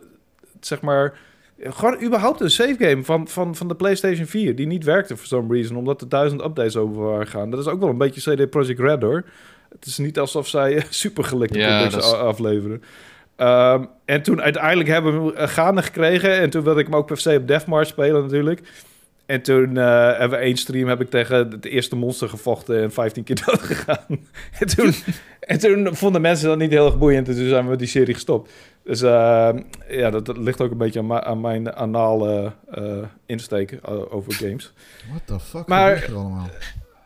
zeg 0.60 0.82
maar... 0.82 1.18
Gewoon 1.60 2.04
überhaupt 2.04 2.40
een 2.42 2.50
save 2.52 2.76
game 2.78 3.04
van, 3.04 3.28
van, 3.28 3.56
van 3.56 3.68
de 3.68 3.76
PlayStation 3.76 4.26
4 4.26 4.56
die 4.56 4.68
niet 4.68 4.84
werkte 4.84 5.18
for 5.18 5.28
some 5.28 5.54
reason, 5.54 5.78
omdat 5.78 6.02
er 6.02 6.10
duizend 6.10 6.44
updates 6.44 6.78
over 6.78 7.04
waren 7.04 7.28
gaan. 7.28 7.50
Dat 7.50 7.60
is 7.60 7.68
ook 7.68 7.80
wel 7.80 7.90
een 7.90 7.98
beetje 7.98 8.36
CD 8.36 8.50
Projekt 8.50 8.80
Red 8.80 9.02
hoor. 9.02 9.24
Het 9.70 9.86
is 9.86 9.98
niet 9.98 10.20
alsof 10.20 10.48
zij 10.48 10.84
super 10.90 11.24
gelikte 11.24 11.58
Ja, 11.58 11.68
producten 11.80 12.00
is- 12.00 12.14
afleveren. 12.14 12.84
Ehm, 13.36 13.86
en 14.06 14.22
toen 14.22 14.42
uiteindelijk 14.42 14.90
hebben 14.90 15.14
we 15.24 15.28
hem 15.28 15.36
eh, 15.36 15.48
gaande 15.48 15.82
gekregen. 15.82 16.32
En 16.40 16.50
toen 16.50 16.64
wilde 16.64 16.80
ik 16.80 16.86
hem 16.86 16.96
ook 16.96 17.06
per 17.08 17.18
se 17.18 17.36
op 17.38 17.48
Deathmarch 17.48 17.88
spelen 17.88 18.22
natuurlijk. 18.22 18.62
En 19.26 19.42
toen 19.42 19.78
eh, 19.78 19.86
hebben 20.18 20.30
we 20.40 20.46
één 20.46 20.58
stream 20.58 20.88
heb 20.88 21.02
ik 21.02 21.10
tegen 21.10 21.52
het 21.52 21.66
eerste 21.66 21.96
monster 21.96 22.30
gevochten 22.30 22.82
en 22.82 22.92
15 22.92 23.24
keer 23.24 23.42
dood 23.46 23.62
gegaan. 23.62 24.06
en, 24.60 24.68
toen, 24.68 24.94
en 25.40 25.60
toen 25.60 25.96
vonden 25.96 26.22
mensen 26.22 26.48
dat 26.48 26.58
niet 26.58 26.72
heel 26.72 26.86
erg 26.86 26.98
boeiend. 26.98 27.28
En 27.30 27.36
toen 27.36 27.48
zijn 27.50 27.64
we 27.64 27.70
met 27.70 27.80
die 27.80 27.88
serie 27.88 28.14
gestopt. 28.14 28.52
Dus 28.84 29.02
eh, 29.02 29.50
ja, 29.90 30.10
dat, 30.10 30.26
dat 30.26 30.38
ligt 30.38 30.62
ook 30.62 30.72
een 30.72 30.78
beetje 30.78 31.00
aan, 31.00 31.24
aan 31.24 31.42
mijn 31.42 31.74
anale 31.76 32.52
eh 32.72 32.84
insteek 33.26 33.72
eh, 33.72 34.14
over 34.14 34.34
games. 34.34 34.74
What 35.10 35.22
the 35.26 35.40
fuck 35.40 35.68
Maar- 35.68 36.04
er 36.04 36.16
allemaal? 36.16 36.48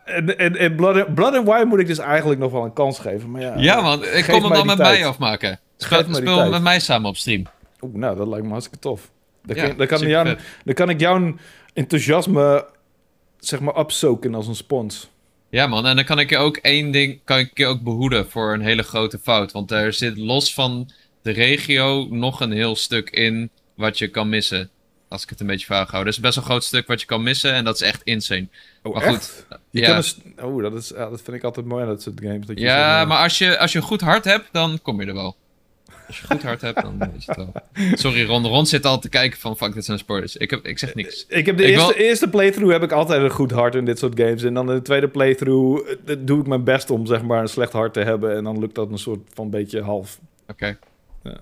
En, 0.04 0.38
en, 0.38 0.56
en 0.56 0.74
Blood, 0.76 1.14
Blood 1.14 1.34
and 1.34 1.46
Wine 1.46 1.64
moet 1.64 1.78
ik 1.78 1.86
dus 1.86 1.98
eigenlijk 1.98 2.40
nog 2.40 2.52
wel 2.52 2.64
een 2.64 2.72
kans 2.72 2.98
geven. 2.98 3.30
Maar 3.30 3.40
ja, 3.40 3.54
Ja 3.56 3.80
man, 3.80 4.04
ik 4.04 4.24
kom 4.28 4.42
hem 4.42 4.52
dan 4.52 4.66
met 4.66 4.76
tijd. 4.76 4.98
mij 4.98 5.06
afmaken. 5.06 5.58
Speel, 5.76 6.04
speel 6.14 6.36
tijd. 6.36 6.50
met 6.50 6.62
mij 6.62 6.80
samen 6.80 7.08
op 7.08 7.16
stream. 7.16 7.42
Oeh, 7.80 7.94
nou, 7.94 8.16
dat 8.16 8.26
lijkt 8.28 8.44
me 8.44 8.50
hartstikke 8.50 8.78
tof. 8.80 9.10
Dan, 9.44 9.56
Ja, 9.56 9.66
kan, 9.66 9.76
dan, 9.76 9.86
kan 9.86 9.98
jou, 9.98 10.36
dan 10.64 10.74
kan 10.74 10.88
ik 10.90 11.00
jouw 11.00 11.34
enthousiasme, 11.80 12.66
zeg 13.38 13.60
maar, 13.60 13.74
opzoken 13.74 14.34
als 14.34 14.46
een 14.46 14.56
spons. 14.56 15.08
Ja 15.50 15.66
man, 15.66 15.86
en 15.86 15.96
dan 15.96 16.04
kan 16.04 16.18
ik 16.18 16.30
je 16.30 16.36
ook 16.38 16.56
één 16.56 16.90
ding 16.90 17.20
kan 17.24 17.38
ik 17.38 17.50
je 17.54 17.66
ook 17.66 17.80
behoeden 17.80 18.30
voor 18.30 18.52
een 18.54 18.60
hele 18.60 18.82
grote 18.82 19.18
fout. 19.18 19.52
Want 19.52 19.70
er 19.70 19.92
zit 19.92 20.16
los 20.16 20.54
van 20.54 20.90
de 21.22 21.30
regio 21.30 22.06
nog 22.10 22.40
een 22.40 22.52
heel 22.52 22.76
stuk 22.76 23.10
in 23.10 23.50
wat 23.74 23.98
je 23.98 24.08
kan 24.08 24.28
missen. 24.28 24.70
Als 25.08 25.22
ik 25.22 25.28
het 25.28 25.40
een 25.40 25.46
beetje 25.46 25.66
vaag 25.66 25.90
hou. 25.90 26.02
Er 26.02 26.08
is 26.08 26.20
best 26.20 26.36
een 26.36 26.42
groot 26.42 26.64
stuk 26.64 26.86
wat 26.86 27.00
je 27.00 27.06
kan 27.06 27.22
missen 27.22 27.52
en 27.52 27.64
dat 27.64 27.74
is 27.74 27.80
echt 27.80 28.02
insane. 28.02 28.48
Oh, 28.82 28.94
Maar 28.94 29.02
echt? 29.02 29.44
goed, 29.48 29.58
Je 29.70 29.80
ja. 29.80 29.86
kan 29.86 29.96
dus, 29.96 30.16
oh, 30.40 30.62
dat, 30.62 30.74
is, 30.74 30.88
dat 30.88 31.20
vind 31.22 31.36
ik 31.36 31.44
altijd 31.44 31.66
mooi 31.66 31.82
aan 31.82 31.88
dat 31.88 32.02
soort 32.02 32.20
games. 32.20 32.46
Dat 32.46 32.58
je 32.58 32.64
Ja, 32.64 33.04
maar 33.04 33.22
als 33.22 33.38
je, 33.38 33.58
als 33.58 33.72
je 33.72 33.78
een 33.78 33.84
goed 33.84 34.00
hart 34.00 34.24
hebt, 34.24 34.48
dan 34.52 34.78
kom 34.82 35.00
je 35.00 35.06
er 35.06 35.14
wel. 35.14 35.36
Als 36.10 36.20
je 36.20 36.26
goed 36.26 36.42
hart 36.42 36.60
hebt, 36.60 36.82
dan 36.82 36.98
weet 36.98 37.24
je 37.24 37.32
het 37.32 37.36
wel. 37.36 37.52
Sorry, 37.94 38.24
Ron. 38.24 38.46
Ron 38.46 38.66
zit 38.66 38.84
al 38.86 38.98
te 38.98 39.08
kijken 39.08 39.38
van, 39.38 39.56
fuck, 39.56 39.74
dit 39.74 39.84
zijn 39.84 39.98
spoilers. 39.98 40.36
Ik, 40.36 40.50
heb, 40.50 40.66
ik 40.66 40.78
zeg 40.78 40.94
niks. 40.94 41.24
Ik 41.28 41.46
heb 41.46 41.56
de 41.56 41.62
Ik 41.64 41.68
eerste, 41.70 41.94
wil- 41.94 42.04
eerste 42.06 42.28
playthrough 42.28 42.72
heb 42.72 42.82
ik 42.82 42.92
altijd 42.92 43.22
een 43.22 43.30
goed 43.30 43.50
hart 43.50 43.74
in 43.74 43.84
dit 43.84 43.98
soort 43.98 44.20
games. 44.20 44.42
En 44.42 44.54
dan 44.54 44.66
de 44.66 44.82
tweede 44.82 45.08
playthrough 45.08 45.90
eh, 46.06 46.16
doe 46.18 46.40
ik 46.40 46.46
mijn 46.46 46.64
best 46.64 46.90
om 46.90 47.06
zeg 47.06 47.22
maar 47.22 47.40
een 47.40 47.48
slecht 47.48 47.72
hart 47.72 47.92
te 47.92 48.00
hebben. 48.00 48.36
En 48.36 48.44
dan 48.44 48.58
lukt 48.58 48.74
dat 48.74 48.90
een 48.90 48.98
soort 48.98 49.20
van 49.34 49.50
beetje 49.50 49.82
half. 49.82 50.20
Oké. 50.48 50.78
Ja. 51.22 51.38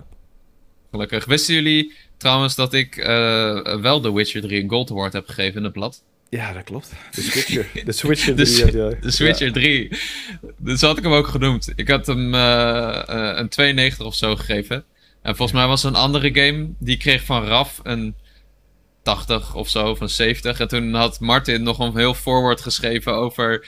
Gelukkig. 0.90 1.24
Wisten 1.24 1.54
jullie 1.54 1.92
trouwens 2.16 2.54
dat 2.54 2.72
ik 2.74 2.96
eh, 2.96 3.80
wel 3.80 4.00
The 4.00 4.14
Witcher 4.14 4.40
3 4.40 4.62
een 4.62 4.70
Gold 4.70 4.90
Award 4.90 5.12
heb 5.12 5.26
gegeven 5.26 5.56
in 5.58 5.64
het 5.64 5.72
blad? 5.72 6.02
Ja, 6.30 6.52
dat 6.52 6.64
klopt. 6.64 6.90
De 7.14 7.22
Switcher. 7.30 7.66
De 7.84 7.92
Switcher. 7.92 8.36
De, 8.36 8.42
die 8.44 8.52
Swi- 8.52 8.64
had 8.64 8.72
jij. 8.72 8.98
de 9.00 9.10
Switcher 9.10 9.52
3. 9.52 9.88
Dus 10.56 10.80
had 10.80 10.96
ik 10.98 11.02
hem 11.04 11.12
ook 11.12 11.26
genoemd. 11.26 11.72
Ik 11.76 11.88
had 11.88 12.06
hem 12.06 12.34
eh, 12.34 13.08
eh, 13.08 13.38
een 13.38 13.48
92 13.48 14.06
of 14.06 14.14
zo 14.14 14.36
gegeven. 14.36 14.84
En 15.22 15.36
volgens 15.36 15.58
mij 15.58 15.66
was 15.66 15.82
er 15.82 15.88
een 15.88 15.94
andere 15.96 16.34
game. 16.34 16.68
Die 16.78 16.96
kreeg 16.96 17.22
van 17.24 17.44
Raf 17.44 17.80
een 17.82 18.14
80 19.02 19.54
of 19.54 19.68
zo, 19.68 19.90
of 19.90 20.00
een 20.00 20.08
70. 20.08 20.60
En 20.60 20.68
toen 20.68 20.94
had 20.94 21.20
Martin 21.20 21.62
nog 21.62 21.78
een 21.78 21.96
heel 21.96 22.14
voorwoord 22.14 22.60
geschreven 22.60 23.14
over 23.14 23.66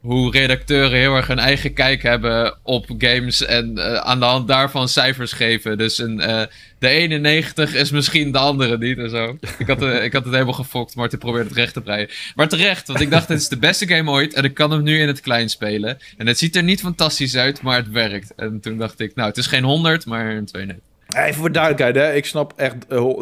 hoe 0.00 0.30
redacteuren 0.30 0.98
heel 0.98 1.14
erg 1.14 1.26
hun 1.26 1.38
eigen 1.38 1.72
kijk 1.72 2.02
hebben 2.02 2.54
op 2.62 2.86
games 2.98 3.44
en 3.44 3.78
eh, 3.78 3.94
aan 3.94 4.18
de 4.18 4.24
hand 4.24 4.48
daarvan 4.48 4.88
cijfers 4.88 5.32
geven. 5.32 5.78
Dus 5.78 5.98
een, 5.98 6.20
eh, 6.20 6.42
de 6.78 6.88
91 6.88 7.74
is 7.74 7.90
misschien 7.90 8.32
de 8.32 8.38
andere 8.38 8.78
niet 8.78 8.98
en 8.98 9.10
zo. 9.10 9.36
Ik 9.58 9.66
had, 9.66 9.82
eh, 9.82 10.04
ik 10.04 10.12
had 10.12 10.24
het 10.24 10.32
helemaal 10.32 10.54
gefokt, 10.54 10.94
Martin 10.94 11.18
probeerde 11.18 11.48
het 11.48 11.56
recht 11.56 11.72
te 11.72 11.80
breien. 11.80 12.08
Maar 12.34 12.48
terecht, 12.48 12.86
want 12.86 13.00
ik 13.00 13.10
dacht, 13.10 13.28
dit 13.28 13.38
is 13.38 13.48
de 13.48 13.58
beste 13.58 13.86
game 13.86 14.10
ooit 14.10 14.34
en 14.34 14.44
ik 14.44 14.54
kan 14.54 14.70
hem 14.70 14.82
nu 14.82 15.00
in 15.00 15.06
het 15.06 15.20
klein 15.20 15.48
spelen. 15.48 15.98
En 16.16 16.26
het 16.26 16.38
ziet 16.38 16.56
er 16.56 16.62
niet 16.62 16.80
fantastisch 16.80 17.36
uit, 17.36 17.62
maar 17.62 17.76
het 17.76 17.90
werkt. 17.90 18.32
En 18.36 18.60
toen 18.60 18.78
dacht 18.78 19.00
ik, 19.00 19.14
nou, 19.14 19.28
het 19.28 19.38
is 19.38 19.46
geen 19.46 19.64
100, 19.64 20.06
maar 20.06 20.26
een 20.30 20.44
92. 20.46 20.88
Even 21.16 21.34
voor 21.34 21.52
duidelijkheid, 21.52 21.94
hè. 21.94 22.14
ik 22.14 22.26
snap 22.26 22.52
echt 22.56 22.76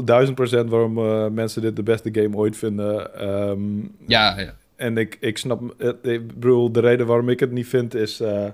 duizend 0.05 0.35
procent 0.35 0.71
waarom 0.71 0.95
mensen 1.35 1.63
dit 1.63 1.77
de 1.77 1.83
beste 1.83 2.09
game 2.13 2.37
ooit 2.37 2.57
vinden. 2.57 3.15
Ehm, 3.19 3.59
Ja, 4.07 4.39
ja. 4.39 4.55
En 4.79 4.97
ik, 4.97 5.17
ik 5.21 5.39
snap, 5.39 5.61
het, 5.79 5.97
ik 6.03 6.27
bedoel, 6.27 6.73
de 6.73 6.81
reden 6.81 7.07
waarom 7.07 7.29
ik 7.29 7.41
het 7.41 7.53
niet 7.53 7.67
vind 7.67 7.95
is, 7.95 8.21
eh, 8.21 8.47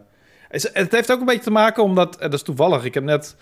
is... 0.51 0.71
Het 0.73 0.93
heeft 0.93 1.13
ook 1.13 1.21
een 1.21 1.27
beetje 1.27 1.43
te 1.43 1.51
maken 1.51 1.83
omdat, 1.83 2.17
en 2.17 2.31
dat 2.31 2.39
is 2.39 2.43
toevallig, 2.45 2.85
ik 2.85 2.95
heb 2.95 3.05
net 3.05 3.37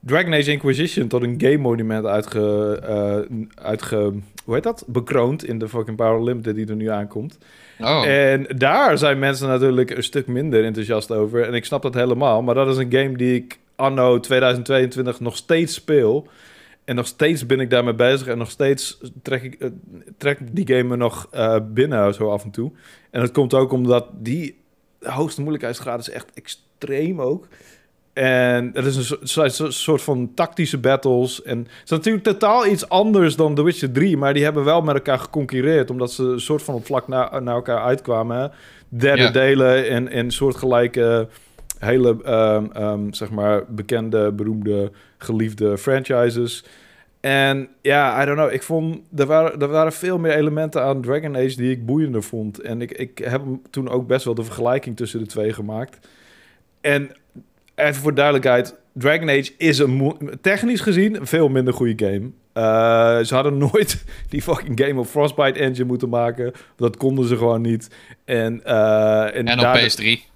Dragon 0.00 0.34
Age 0.34 0.50
Inquisition 0.50 1.08
tot 1.08 1.22
een 1.22 1.40
game 1.40 1.56
monument 1.56 2.06
uitge, 2.06 2.78
eh, 2.82 3.64
uitge... 3.64 4.12
Hoe 4.44 4.54
heet 4.54 4.62
dat? 4.62 4.84
Bekroond 4.86 5.44
in 5.44 5.58
de 5.58 5.68
fucking 5.68 5.96
Power 5.96 6.24
Limited 6.24 6.54
die 6.54 6.66
er 6.66 6.76
nu 6.76 6.90
aankomt. 6.90 7.38
Oh, 7.80 8.06
En 8.06 8.46
daar 8.56 8.98
zijn 8.98 9.18
mensen 9.18 9.48
natuurlijk 9.48 9.90
een 9.90 10.02
stuk 10.02 10.26
minder 10.26 10.64
enthousiast 10.64 11.10
over. 11.10 11.42
En 11.42 11.54
ik 11.54 11.64
snap 11.64 11.82
dat 11.82 11.94
helemaal. 11.94 12.42
Maar 12.42 12.54
dat 12.54 12.68
is 12.68 12.76
een 12.76 12.92
game 12.92 13.16
die 13.16 13.34
ik 13.34 13.58
anno 13.76 14.20
2022 14.20 15.20
nog 15.20 15.36
steeds 15.36 15.74
speel. 15.74 16.28
En 16.84 16.94
nog 16.94 17.06
steeds 17.06 17.46
ben 17.46 17.60
ik 17.60 17.70
daarmee 17.70 17.94
bezig. 17.94 18.26
En 18.26 18.38
nog 18.38 18.50
steeds 18.50 19.00
trek 19.22 19.42
ik 19.42 19.54
eh, 19.54 19.68
trek 20.18 20.38
die 20.52 20.66
game 20.66 20.82
me 20.82 20.96
nog 20.96 21.28
eh, 21.30 21.56
binnen 21.72 22.14
zo 22.14 22.30
af 22.30 22.44
en 22.44 22.50
toe. 22.50 22.72
En 23.10 23.20
dat 23.20 23.32
komt 23.32 23.54
ook 23.54 23.72
omdat 23.72 24.06
die 24.12 24.56
hoogste 25.00 25.40
moeilijkheidsgraad 25.40 26.00
is 26.00 26.10
echt 26.10 26.30
extreem 26.34 27.20
ook. 27.20 27.48
En 28.12 28.70
het 28.74 28.84
is 28.86 28.96
een 28.96 29.04
so- 29.04 29.18
so- 29.22 29.48
so- 29.48 29.70
soort 29.70 30.02
van 30.02 30.30
tactische 30.34 30.78
battles. 30.78 31.42
En 31.42 31.58
het 31.58 31.68
is 31.84 31.90
natuurlijk 31.90 32.24
totaal 32.24 32.66
iets 32.66 32.88
anders 32.88 33.36
dan 33.36 33.54
The 33.54 33.62
Witcher 33.62 33.92
3. 33.92 34.16
Maar 34.16 34.34
die 34.34 34.44
hebben 34.44 34.64
wel 34.64 34.80
met 34.82 34.94
elkaar 34.94 35.18
geconcurreerd. 35.18 35.90
Omdat 35.90 36.12
ze 36.12 36.22
een 36.22 36.40
soort 36.40 36.62
van 36.62 36.74
op 36.74 36.86
vlak 36.86 37.08
na, 37.08 37.40
naar 37.40 37.54
elkaar 37.54 37.82
uitkwamen. 37.82 38.36
Hè? 38.38 38.46
Derde 38.88 39.22
Ja. 39.22 39.30
delen 39.30 39.88
en, 39.88 40.08
en 40.08 40.30
soortgelijke... 40.30 41.28
Hele, 41.84 42.16
ehm, 42.24 42.66
ehm, 42.72 43.12
zeg 43.12 43.30
maar, 43.30 43.62
bekende, 43.68 44.32
beroemde, 44.32 44.90
geliefde 45.18 45.78
franchises. 45.78 46.64
En 47.20 47.68
ja, 47.82 48.22
I 48.22 48.24
don't 48.26 48.38
know. 48.38 48.52
Ik 48.52 48.62
vond, 48.62 48.98
er 49.16 49.26
waren, 49.26 49.60
er 49.60 49.68
waren 49.68 49.92
veel 49.92 50.18
meer 50.18 50.32
elementen 50.34 50.82
aan 50.82 51.02
Dragon 51.02 51.36
Age 51.36 51.56
die 51.56 51.70
ik 51.70 51.86
boeiender 51.86 52.22
vond. 52.22 52.60
En 52.60 52.80
ik, 52.82 52.92
ik 52.92 53.18
heb 53.18 53.42
toen 53.70 53.88
ook 53.88 54.06
best 54.06 54.24
wel 54.24 54.34
de 54.34 54.44
vergelijking 54.44 54.96
tussen 54.96 55.18
de 55.20 55.26
twee 55.26 55.52
gemaakt. 55.52 56.08
En 56.80 57.10
even 57.74 58.02
voor 58.02 58.14
duidelijkheid, 58.14 58.74
Dragon 58.92 59.28
Age 59.28 59.52
is 59.58 59.78
een 59.78 60.14
technisch 60.40 60.80
gezien 60.80 61.16
een 61.16 61.26
veel 61.26 61.48
minder 61.48 61.74
goede 61.74 62.04
game. 62.06 62.30
Eh, 62.52 63.24
ze 63.24 63.34
hadden 63.34 63.58
nooit 63.58 64.04
die 64.28 64.42
fucking 64.42 64.80
Game 64.84 65.00
of 65.00 65.10
Frostbite 65.10 65.58
engine 65.58 65.84
moeten 65.84 66.08
maken. 66.08 66.52
Dat 66.76 66.96
konden 66.96 67.26
ze 67.28 67.36
gewoon 67.36 67.60
niet. 67.60 67.90
En, 68.24 68.64
eh, 68.64 69.36
En 69.36 69.52
op 69.52 69.58
daar- 69.60 69.78
PS3. 69.78 70.32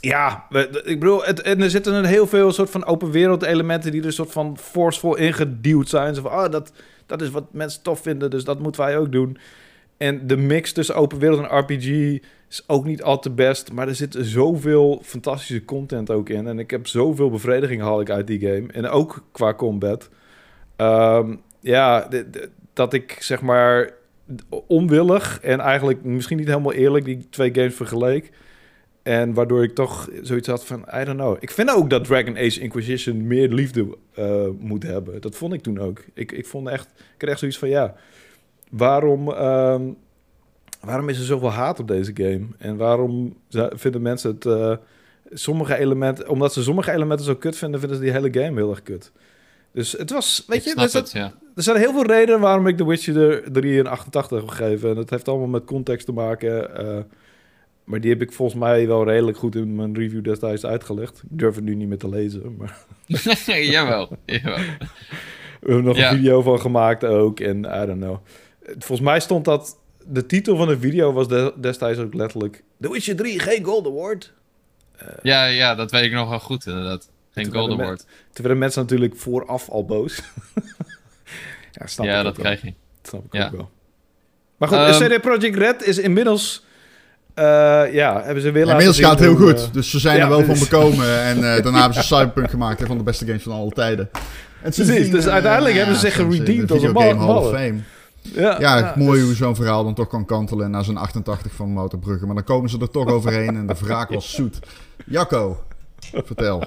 Ja, 0.00 0.46
ik 0.84 1.00
bedoel, 1.00 1.24
het, 1.24 1.40
en 1.40 1.62
er 1.62 1.70
zitten 1.70 2.04
heel 2.04 2.26
veel 2.26 2.52
soort 2.52 2.70
van 2.70 2.84
open 2.84 3.10
wereld 3.10 3.42
elementen 3.42 3.92
die 3.92 4.04
er 4.04 4.12
soort 4.12 4.32
van 4.32 4.58
forceful 4.58 5.16
ingeduwd 5.16 5.88
zijn. 5.88 6.14
Zo 6.14 6.22
van, 6.22 6.32
oh, 6.32 6.50
dat, 6.50 6.72
dat 7.06 7.22
is 7.22 7.30
wat 7.30 7.52
mensen 7.52 7.82
tof 7.82 8.00
vinden, 8.00 8.30
dus 8.30 8.44
dat 8.44 8.58
moeten 8.58 8.80
wij 8.80 8.98
ook 8.98 9.12
doen. 9.12 9.38
En 9.96 10.26
de 10.26 10.36
mix 10.36 10.72
tussen 10.72 10.94
open 10.94 11.18
wereld 11.18 11.40
en 11.40 11.58
RPG 11.58 11.86
is 12.48 12.64
ook 12.66 12.84
niet 12.84 13.02
al 13.02 13.18
te 13.18 13.30
best, 13.30 13.72
maar 13.72 13.88
er 13.88 13.94
zit 13.94 14.16
zoveel 14.20 15.02
fantastische 15.04 15.64
content 15.64 16.10
ook 16.10 16.28
in. 16.28 16.46
En 16.46 16.58
ik 16.58 16.70
heb 16.70 16.86
zoveel 16.86 17.30
bevrediging 17.30 17.80
haal 17.80 18.00
ik 18.00 18.10
uit 18.10 18.26
die 18.26 18.40
game. 18.40 18.72
En 18.72 18.88
ook 18.88 19.24
qua 19.32 19.54
combat. 19.54 20.08
Ehm, 20.76 21.34
ja, 21.60 22.08
dat 22.72 22.92
ik 22.92 23.16
zeg 23.20 23.42
maar 23.42 23.90
onwillig 24.66 25.40
en 25.40 25.60
eigenlijk 25.60 26.04
misschien 26.04 26.36
niet 26.36 26.46
helemaal 26.46 26.72
eerlijk 26.72 27.04
die 27.04 27.26
twee 27.30 27.54
games 27.54 27.74
vergeleek. 27.74 28.30
En 29.08 29.34
waardoor 29.34 29.62
ik 29.62 29.74
toch 29.74 30.08
zoiets 30.22 30.48
had 30.48 30.64
van, 30.64 30.80
I 30.94 31.04
don't 31.04 31.18
know. 31.18 31.36
Ik 31.40 31.50
vind 31.50 31.70
ook 31.70 31.90
dat 31.90 32.04
Dragon 32.04 32.36
Age 32.36 32.60
Inquisition 32.60 33.26
meer 33.26 33.48
liefde 33.48 33.96
eh, 34.14 34.46
moet 34.58 34.82
hebben. 34.82 35.20
Dat 35.20 35.36
vond 35.36 35.52
ik 35.52 35.62
toen 35.62 35.78
ook. 35.80 36.04
Ik, 36.14 36.32
ik 36.32 36.46
vond 36.46 36.68
echt, 36.68 36.88
ik 37.18 37.28
echt 37.28 37.38
zoiets 37.38 37.58
van, 37.58 37.68
ja, 37.68 37.94
waarom, 38.70 39.32
ehm, 39.32 39.82
waarom 40.80 41.08
is 41.08 41.18
er 41.18 41.24
zoveel 41.24 41.50
haat 41.50 41.80
op 41.80 41.88
deze 41.88 42.10
game? 42.14 42.46
En 42.58 42.76
waarom 42.76 43.36
vinden 43.70 44.02
mensen 44.02 44.30
het, 44.30 44.46
eh, 44.46 44.76
sommige 45.32 45.76
elementen, 45.78 46.28
omdat 46.28 46.52
ze 46.52 46.62
sommige 46.62 46.92
elementen 46.92 47.26
zo 47.26 47.34
kut 47.34 47.56
vinden, 47.56 47.80
vinden 47.80 47.98
ze 47.98 48.04
die 48.04 48.12
hele 48.12 48.32
game 48.32 48.56
heel 48.56 48.70
erg 48.70 48.82
kut. 48.82 49.12
Dus 49.72 49.92
het 49.92 50.10
was, 50.10 50.44
weet 50.46 50.58
Ik 50.66 50.74
je, 50.74 50.80
er, 50.82 50.88
zat- 50.88 51.02
het, 51.02 51.12
ja. 51.12 51.32
er 51.54 51.62
zijn 51.62 51.76
heel 51.76 51.92
veel 51.92 52.06
redenen 52.06 52.40
waarom 52.40 52.66
ik 52.66 52.76
The 52.76 52.86
Witcher 52.86 53.16
er 53.44 53.52
3 53.52 53.78
en 53.78 53.86
88 53.86 54.38
heb 54.40 54.48
gegeven. 54.48 54.88
En 54.88 54.94
dat 54.94 55.10
heeft 55.10 55.28
allemaal 55.28 55.46
met 55.46 55.64
context 55.64 56.06
te 56.06 56.12
maken. 56.12 56.70
Eh, 57.88 57.90
maar 57.90 58.00
die 58.00 58.10
heb 58.10 58.22
ik 58.22 58.32
volgens 58.32 58.60
mij 58.60 58.86
wel 58.86 59.04
redelijk 59.04 59.36
goed 59.38 59.54
in 59.54 59.74
mijn 59.74 59.94
review 59.94 60.24
destijds 60.24 60.64
uitgelegd. 60.66 61.18
Ik 61.30 61.38
durf 61.38 61.54
het 61.54 61.64
nu 61.64 61.74
niet 61.74 61.88
meer 61.88 61.98
te 61.98 62.08
lezen, 62.08 62.56
maar 62.56 62.78
jawel, 63.46 64.18
jawel. 64.24 64.56
we 65.60 65.66
hebben 65.66 65.84
nog 65.84 65.96
Ja. 65.96 66.10
een 66.10 66.16
video 66.16 66.42
van 66.42 66.60
gemaakt 66.60 67.04
ook. 67.04 67.40
En 67.40 67.58
I 67.58 67.86
don't 67.86 68.00
know. 68.00 68.16
Volgens 68.64 69.00
mij 69.00 69.20
stond 69.20 69.44
dat... 69.44 69.78
De 70.10 70.26
titel 70.26 70.56
van 70.56 70.68
de 70.68 70.78
video 70.78 71.12
was 71.12 71.28
de- 71.28 71.52
destijds 71.60 71.98
ook 71.98 72.14
letterlijk... 72.14 72.62
The 72.80 72.90
Witcher 72.90 73.16
3, 73.16 73.38
geen 73.38 73.64
Gold 73.64 73.86
Award. 73.86 74.32
Ja, 75.22 75.44
ja, 75.44 75.74
dat 75.74 75.90
weet 75.90 76.04
ik 76.04 76.12
nog 76.12 76.28
wel 76.28 76.40
goed 76.40 76.66
inderdaad. 76.66 77.10
Geen 77.30 77.44
Toen 77.44 77.52
Gold 77.52 77.68
werden 77.68 77.84
Award. 77.86 78.00
Toen 78.06 78.44
werden 78.44 78.58
mensen 78.58 78.80
natuurlijk 78.82 79.16
vooraf 79.16 79.68
al 79.68 79.84
boos. 79.84 80.16
ja, 81.72 81.86
snap 81.86 82.06
ik 82.06 82.12
Ja, 82.12 82.18
ook 82.18 82.24
dat 82.24 82.36
wel. 82.36 82.44
krijg 82.44 82.60
je. 82.62 82.66
Dat 83.00 83.10
snap 83.10 83.24
ik 83.24 83.32
Ja. 83.32 83.46
ook 83.46 83.52
wel. 83.52 83.70
Maar 84.56 84.68
goed, 84.68 84.78
Ehm, 84.78 85.14
CD 85.16 85.20
Projekt 85.20 85.56
Red 85.56 85.82
is 85.86 85.98
inmiddels... 85.98 86.64
eh, 87.38 87.94
ja, 87.94 88.22
hebben 88.24 88.42
ze 88.42 88.50
weer 88.50 88.66
Ja, 88.66 88.72
laten 88.72 88.86
inmiddels 88.86 88.98
gaat 88.98 89.10
het 89.10 89.28
heel 89.28 89.36
hoe, 89.36 89.48
goed. 89.48 89.64
eh, 89.66 89.72
dus 89.72 89.90
ze 89.90 89.98
zijn 89.98 90.16
ja, 90.16 90.22
er 90.22 90.28
wel 90.28 90.44
van 90.44 90.48
dus- 90.54 90.68
bekomen. 90.68 91.20
En 91.30 91.36
eh, 91.36 91.62
daarna 91.62 91.78
hebben 91.80 91.94
ze 91.94 92.02
Cyberpunk 92.02 92.50
gemaakt. 92.50 92.80
Een 92.80 92.86
van 92.86 92.96
de 92.98 93.02
beste 93.04 93.26
games 93.26 93.42
van 93.42 93.52
alle 93.52 93.70
tijden. 93.70 94.10
En 94.62 94.70
Precies, 94.72 95.10
dus 95.10 95.26
uiteindelijk 95.26 95.76
hebben 95.76 95.94
ze 95.94 96.00
zich 96.00 96.14
geredeemd 96.14 96.68
de 96.68 96.74
als 96.74 96.82
een 96.82 97.18
Hall 97.18 97.36
of. 97.36 97.48
Fame. 97.50 97.78
ja, 98.22 98.56
Ja, 98.60 98.92
mooi 98.96 99.18
dus- 99.18 99.26
hoe 99.26 99.34
zo'n 99.36 99.56
verhaal 99.56 99.84
dan 99.84 99.94
toch 99.94 100.08
kan 100.08 100.24
kantelen 100.26 100.70
naar 100.70 100.84
zo'n 100.84 100.96
88 100.96 101.52
van 101.52 101.68
Motorbrugge. 101.72 102.26
Maar 102.26 102.34
dan 102.34 102.44
komen 102.44 102.70
ze 102.70 102.78
er 102.80 102.90
toch 102.90 103.06
overheen 103.06 103.56
en 103.56 103.66
de 103.66 103.74
wraak 103.80 104.08
was 104.10 104.34
zoet. 104.34 104.58
Jacco, 105.06 105.62
vertel. 106.24 106.64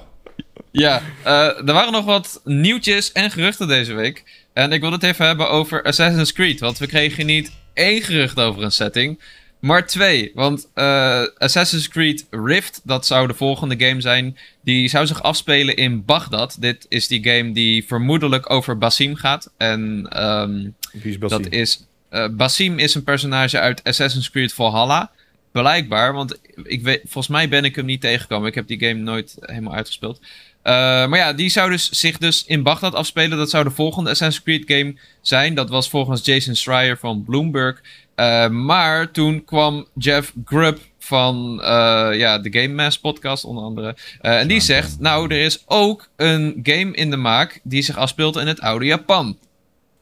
Ja, 0.71 1.01
eh, 1.23 1.33
er 1.67 1.73
waren 1.73 1.91
nog 1.91 2.05
wat 2.05 2.41
nieuwtjes 2.43 3.11
en 3.11 3.31
geruchten 3.31 3.67
deze 3.67 3.93
week. 3.93 4.23
En 4.53 4.71
ik 4.71 4.81
wil 4.81 4.91
het 4.91 5.03
even 5.03 5.25
hebben 5.25 5.49
over 5.49 5.83
Assassin's 5.83 6.33
Creed. 6.33 6.59
Want 6.59 6.77
we 6.77 6.87
kregen 6.87 7.25
niet 7.25 7.51
één 7.73 8.01
gerucht 8.01 8.39
over 8.39 8.63
een 8.63 8.71
setting, 8.71 9.19
maar 9.61 9.87
twee. 9.87 10.31
Want 10.33 10.67
eh, 10.73 11.21
Assassin's 11.37 11.87
Creed 11.87 12.27
Rift, 12.29 12.81
dat 12.83 13.05
zou 13.05 13.27
de 13.27 13.33
volgende 13.33 13.85
game 13.85 14.01
zijn. 14.01 14.37
Die 14.63 14.87
zou 14.89 15.05
zich 15.07 15.23
afspelen 15.23 15.75
in 15.75 16.05
Bagdad. 16.05 16.57
Dit 16.59 16.85
is 16.89 17.07
die 17.07 17.23
game 17.29 17.51
die 17.51 17.85
vermoedelijk 17.85 18.49
over 18.49 18.77
Basim 18.77 19.15
gaat. 19.15 19.51
En 19.57 20.05
ehm, 20.09 20.69
Wie 20.91 21.11
is 21.11 21.17
Bassie? 21.17 21.41
dat 21.43 21.51
is. 21.51 21.85
eh, 22.09 22.27
Basim 22.31 22.79
is 22.79 22.95
een 22.95 23.03
personage 23.03 23.59
uit 23.59 23.83
Assassin's 23.83 24.29
Creed 24.31 24.53
Valhalla. 24.53 25.11
Blijkbaar, 25.51 26.13
want 26.13 26.39
ik 26.63 26.81
weet, 26.81 26.99
volgens 27.03 27.27
mij 27.27 27.49
ben 27.49 27.63
ik 27.65 27.75
hem 27.75 27.85
niet 27.85 28.01
tegengekomen. 28.01 28.47
Ik 28.47 28.55
heb 28.55 28.67
die 28.67 28.79
game 28.79 28.99
nooit 28.99 29.35
helemaal 29.39 29.73
uitgespeeld. 29.73 30.19
Eh, 30.61 30.73
maar 31.07 31.17
ja, 31.17 31.33
die 31.33 31.49
zou 31.49 31.69
dus 31.69 31.89
zich 31.89 32.17
dus 32.17 32.43
in 32.45 32.63
Bagdad 32.63 32.95
afspelen. 32.95 33.37
Dat 33.37 33.49
zou 33.49 33.63
de 33.63 33.69
volgende 33.71 34.09
Assassin's 34.09 34.43
Creed 34.43 34.63
game 34.67 34.95
zijn. 35.21 35.55
Dat 35.55 35.69
was 35.69 35.89
volgens 35.89 36.25
Jason 36.25 36.55
Schreier 36.55 36.97
van 36.97 37.23
Bloomberg. 37.23 37.81
Eh, 38.21 38.49
maar 38.49 39.11
toen 39.11 39.45
kwam 39.45 39.87
Jeff 39.95 40.33
Grubb 40.45 40.79
van 40.97 41.61
eh, 41.61 42.09
ja, 42.13 42.39
de 42.39 42.59
Game 42.59 42.73
Mass 42.73 42.99
podcast 42.99 43.43
onder 43.43 43.63
andere. 43.63 43.95
Eh, 44.21 44.39
en 44.39 44.47
die 44.47 44.59
zegt, 44.59 44.99
nou, 44.99 45.33
er 45.33 45.41
is 45.41 45.63
ook 45.65 46.09
een 46.15 46.59
game 46.63 46.91
in 46.95 47.09
de 47.09 47.17
maak 47.17 47.59
die 47.63 47.81
zich 47.81 47.97
afspeelt 47.97 48.35
in 48.35 48.47
het 48.47 48.59
oude 48.59 48.85
Japan. 48.85 49.37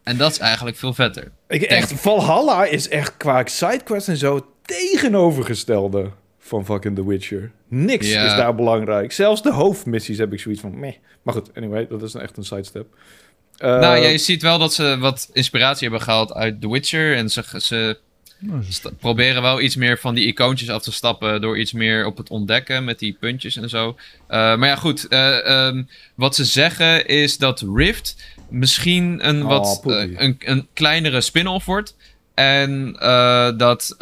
En 0.03 0.17
dat 0.17 0.31
is 0.31 0.37
eigenlijk 0.37 0.77
veel 0.77 0.93
vetter. 0.93 1.31
Ik, 1.47 1.61
echt, 1.61 1.93
Valhalla 1.93 2.65
is 2.65 2.87
echt 2.89 3.17
qua 3.17 3.41
sidequests 3.45 4.07
en 4.07 4.17
zo 4.17 4.47
tegenovergestelde 4.61 6.11
van 6.39 6.65
fucking 6.65 6.95
The 6.95 7.07
Witcher. 7.07 7.51
Niks 7.67 8.11
Ja. 8.11 8.25
is 8.25 8.35
daar 8.35 8.55
belangrijk. 8.55 9.11
Zelfs 9.11 9.41
de 9.41 9.51
hoofdmissies 9.51 10.17
heb 10.17 10.33
ik 10.33 10.39
zoiets 10.39 10.61
van 10.61 10.79
meh. 10.79 10.93
Maar 11.21 11.33
goed, 11.33 11.49
anyway, 11.55 11.87
dat 11.87 12.01
is 12.01 12.13
echt 12.13 12.37
een 12.37 12.43
sidestep. 12.43 12.87
Eh, 13.57 13.79
nou, 13.79 13.97
ja, 13.97 14.07
je 14.07 14.17
ziet 14.17 14.41
wel 14.41 14.59
dat 14.59 14.73
ze 14.73 14.97
wat 14.99 15.29
inspiratie 15.33 15.87
hebben 15.87 16.01
gehaald 16.07 16.33
uit 16.33 16.61
The 16.61 16.71
Witcher. 16.71 17.15
En 17.15 17.29
ze, 17.29 17.43
ze 17.57 17.97
proberen 18.99 19.41
wel 19.41 19.61
iets 19.61 19.75
meer 19.75 19.99
van 19.99 20.15
die 20.15 20.25
icoontjes 20.25 20.69
af 20.69 20.81
te 20.81 20.91
stappen. 20.91 21.41
Door 21.41 21.59
iets 21.59 21.73
meer 21.73 22.05
op 22.05 22.17
het 22.17 22.29
ontdekken 22.29 22.83
met 22.83 22.99
die 22.99 23.17
puntjes 23.19 23.55
en 23.55 23.69
zo. 23.69 23.97
Eh, 24.27 24.37
maar 24.37 24.67
ja, 24.67 24.75
goed. 24.75 25.07
eh, 25.07 25.45
ehm, 25.67 25.83
wat 26.15 26.35
ze 26.35 26.45
zeggen 26.45 27.07
is 27.07 27.37
dat 27.37 27.65
Rift 27.75 28.15
misschien 28.49 29.27
een, 29.27 29.41
Oh, 29.43 29.47
wat, 29.47 29.81
eh, 29.85 30.19
een, 30.19 30.35
een 30.39 30.67
kleinere 30.73 31.21
spin-off 31.21 31.65
wordt. 31.65 31.95
En 32.33 32.93
dat 33.57 33.95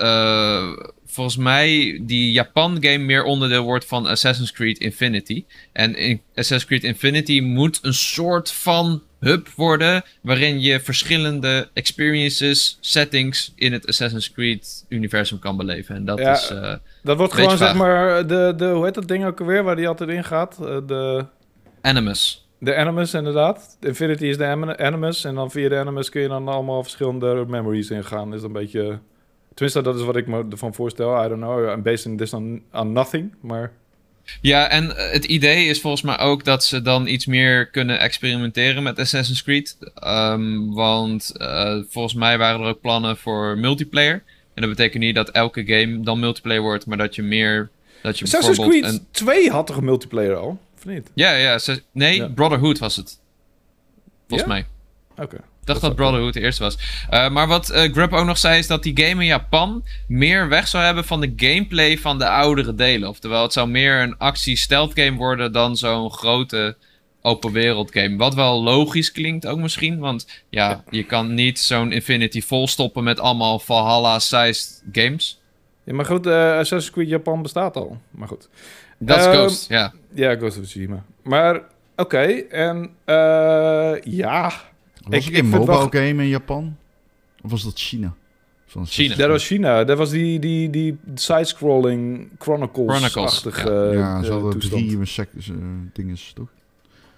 volgens 1.06 1.38
mij 1.38 2.00
die 2.02 2.32
Japan-game 2.32 2.98
meer 2.98 3.24
onderdeel 3.24 3.64
wordt 3.64 3.86
van 3.86 4.06
Assassin's 4.06 4.52
Creed 4.52 4.78
Infinity. 4.78 5.44
En 5.72 5.96
in 5.96 6.22
Assassin's 6.30 6.66
Creed 6.66 6.84
Infinity 6.84 7.40
moet 7.40 7.80
een 7.82 7.94
soort 7.94 8.52
van 8.52 9.02
hub 9.20 9.48
worden. 9.56 10.04
waarin 10.22 10.60
je 10.62 10.80
verschillende 10.80 11.70
experiences, 11.74 12.78
settings 12.82 13.54
in 13.56 13.74
het 13.74 13.88
Assassin's 13.88 14.32
Creed-universum 14.32 15.40
kan 15.40 15.58
beleven. 15.58 15.96
En 15.96 16.06
dat 16.06 16.20
Ja. 16.20 16.34
is. 16.34 16.50
eh, 16.50 16.74
dat 17.04 17.18
wordt 17.18 17.34
gewoon 17.34 17.58
zeg 17.58 17.76
maar 17.76 18.28
de, 18.28 18.54
de, 18.58 18.66
hoe 18.66 18.86
heet 18.86 18.94
dat 18.94 19.08
ding 19.08 19.26
ook 19.26 19.40
alweer 19.40 19.64
waar 19.64 19.76
die 19.76 19.88
altijd 19.88 20.10
in 20.10 20.24
gaat? 20.24 20.58
Eh, 20.62 20.78
de, 20.88 21.26
Animus. 21.82 22.48
de 22.60 22.76
Animus 22.76 23.14
inderdaad. 23.14 23.78
De 23.80 23.88
Infinity 23.88 24.26
is 24.26 24.38
de 24.38 24.46
Anim- 24.46 24.70
Animus 24.70 25.24
en 25.24 25.36
dan 25.36 25.52
via 25.52 25.70
de 25.70 25.78
Animus 25.78 26.10
kun 26.10 26.22
je 26.22 26.28
dan 26.28 26.48
allemaal 26.48 26.84
verschillende 26.84 27.46
memories 27.48 27.90
ingaan. 27.90 28.34
Is 28.34 28.44
een 28.44 28.52
beetje... 28.52 29.00
Tenminste, 29.54 29.82
dat 29.84 29.96
is 29.96 30.04
wat 30.04 30.16
ik 30.16 30.28
me 30.28 30.46
ervan 30.52 30.74
voorstel. 30.74 31.24
I 31.26 31.28
don't 31.28 31.42
know. 31.42 31.70
I'm 31.70 31.82
basing 31.84 32.18
this 32.18 32.34
on, 32.34 32.62
on 32.74 32.92
nothing, 32.92 33.34
maar... 33.42 33.72
Ja, 34.42 34.70
en 34.70 34.98
eh, 34.98 35.12
het 35.12 35.26
idee 35.26 35.66
is 35.66 35.82
volgens 35.82 36.02
mij 36.02 36.20
ook 36.20 36.44
dat 36.44 36.64
ze 36.66 36.82
dan 36.82 37.08
iets 37.08 37.26
meer 37.26 37.68
kunnen 37.68 38.00
experimenteren 38.00 38.84
met 38.84 39.00
Assassin's 39.00 39.44
Creed. 39.44 39.78
Ehm, 39.96 40.66
want 40.70 41.32
eh, 41.38 41.78
volgens 41.90 42.14
mij 42.14 42.38
waren 42.38 42.62
er 42.62 42.68
ook 42.68 42.82
plannen 42.82 43.18
voor 43.18 43.58
multiplayer. 43.58 44.24
En 44.54 44.62
dat 44.62 44.70
betekent 44.70 45.04
niet 45.04 45.16
dat 45.16 45.30
elke 45.30 45.66
game 45.66 46.00
dan 46.00 46.20
multiplayer 46.20 46.62
wordt, 46.62 46.86
maar 46.86 46.98
dat 46.98 47.16
je 47.16 47.22
meer. 47.24 47.70
Dat 48.02 48.20
je 48.20 48.26
Assassin's 48.26 48.58
Creed 48.68 48.84
een- 48.84 49.06
2 49.12 49.50
had 49.52 49.68
toch 49.68 49.78
een 49.78 49.86
multiplayer 49.86 50.36
al? 50.36 50.60
Of 50.78 50.86
niet? 50.86 51.10
Ja, 51.14 51.32
ja. 51.36 51.60
nee, 51.92 52.16
Ja. 52.18 52.28
Brotherhood 52.28 52.78
was 52.80 52.96
het. 52.96 53.20
Volgens 54.28 54.50
Ja? 54.50 54.56
mij. 54.56 54.66
Oké. 55.26 55.38
Dacht 55.68 55.82
Dat 55.82 55.96
Brotherhood 55.96 56.34
de 56.34 56.42
eerste 56.42 56.64
was. 56.64 56.78
Eh, 57.10 57.30
maar 57.30 57.48
wat 57.48 57.70
eh 57.70 57.92
Grub 57.92 58.14
ook 58.14 58.26
nog 58.26 58.38
zei 58.38 58.60
is 58.60 58.68
dat 58.68 58.84
die 58.84 59.00
game 59.06 59.22
in 59.22 59.28
Japan 59.28 59.84
meer 60.08 60.50
weg 60.50 60.68
zou 60.68 60.84
hebben 60.84 61.04
van 61.04 61.22
de 61.22 61.34
gameplay 61.36 61.98
van 61.98 62.18
de 62.18 62.30
oudere 62.30 62.76
delen. 62.76 63.10
Oftewel, 63.10 63.42
het 63.42 63.54
zou 63.54 63.68
meer 63.68 64.02
een 64.02 64.18
actie-stealth 64.18 64.92
game 64.94 65.18
worden 65.18 65.52
dan 65.52 65.78
zo'n 65.78 66.12
grote 66.12 66.76
open 67.22 67.52
wereld 67.52 67.92
game. 67.92 68.18
Wat 68.18 68.36
wel 68.36 68.64
logisch 68.64 69.12
klinkt 69.12 69.48
ook 69.48 69.60
misschien, 69.60 70.00
want 70.00 70.44
ja, 70.50 70.84
je 70.90 71.04
kan 71.04 71.34
niet 71.34 71.60
zo'n 71.60 71.92
Infinity 71.92 72.42
volstoppen 72.42 73.04
met 73.04 73.20
allemaal 73.20 73.60
Valhalla-sized 73.60 74.84
games. 74.92 75.42
Ja, 75.84 75.94
maar 75.94 76.06
goed, 76.06 76.26
eh, 76.26 76.34
Assassin's 76.34 76.92
Creed 76.92 77.10
Japan 77.10 77.42
bestaat 77.42 77.76
al. 77.76 77.98
Maar 78.12 78.28
goed. 78.28 78.50
Dat 78.98 79.20
is 79.20 79.26
Ehm, 79.26 79.36
Ghost, 79.36 79.70
ja. 79.70 79.94
Ja, 80.14 80.36
Ghost 80.36 80.58
of 80.58 80.66
Tsushima. 80.66 81.04
Maar, 81.24 81.62
oké. 81.96 82.24
en, 82.50 82.90
ja... 84.04 84.52
Was 85.10 85.20
Ik- 85.20 85.36
het 85.36 85.46
ik 85.46 85.54
een 85.54 85.66
wel- 85.66 85.88
game 85.90 86.24
in 86.24 86.28
Japan? 86.28 86.78
Of 87.44 87.52
was 87.52 87.64
dat 87.64 87.80
China? 87.80 88.14
Van 88.66 88.86
China. 88.86 89.16
Dat 89.16 89.30
was 89.30 89.46
China. 89.48 89.84
Dat 89.84 89.98
was 89.98 90.10
die, 90.10 90.40
die, 90.40 90.70
die 90.70 90.98
side-scrolling 91.16 92.30
Chronicles-achtige 92.40 93.60
Chronicles, 93.60 93.94
ja, 94.00 94.18
eh, 94.18 94.24
ze 94.24 94.32
hadden 94.32 94.60
drie 94.60 95.06
sec- 95.06 95.30
eh, 95.36 95.56
dingen, 95.94 96.16
toch? 96.34 96.48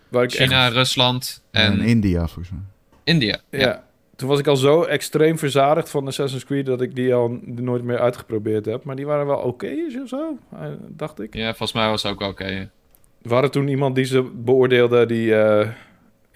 Waar 0.10 0.24
ik 0.24 0.32
China, 0.32 0.66
echt- 0.66 0.74
Rusland 0.76 1.44
En, 1.52 1.72
en 1.72 1.80
India, 1.82 2.20
volgens 2.28 2.50
mij. 2.50 2.62
India. 3.04 3.40
ja. 3.50 3.60
Ja. 3.60 3.88
Toen 4.16 4.28
was 4.30 4.40
ik 4.40 4.48
al 4.48 4.56
zo 4.56 4.84
extreem 4.84 5.38
verzadigd 5.38 5.90
van 5.90 6.08
Assassin's 6.08 6.46
Creed 6.46 6.66
dat 6.66 6.82
ik 6.82 6.96
die 6.96 7.14
al 7.14 7.40
nooit 7.46 7.84
meer 7.84 8.00
uitgeprobeerd 8.00 8.66
heb. 8.66 8.84
Maar 8.84 8.96
die 8.96 9.06
waren 9.06 9.26
wel 9.26 9.38
oké 9.38 9.72
of 10.02 10.08
zo, 10.10 10.38
eh, 10.54 10.60
dacht 10.88 11.20
ik. 11.22 11.34
ja, 11.36 11.48
volgens 11.48 11.74
mij 11.74 11.90
was 11.90 12.04
het 12.04 12.12
ook 12.12 12.20
wel 12.20 12.30
oké. 12.30 12.46
ja. 12.48 12.70
We 13.22 13.34
hadden 13.34 13.52
toen 13.52 13.68
iemand 13.68 13.96
die 13.96 14.06
ze 14.06 14.22
beoordeelde, 14.36 15.06
die, 15.06 15.36
eh, 15.36 15.70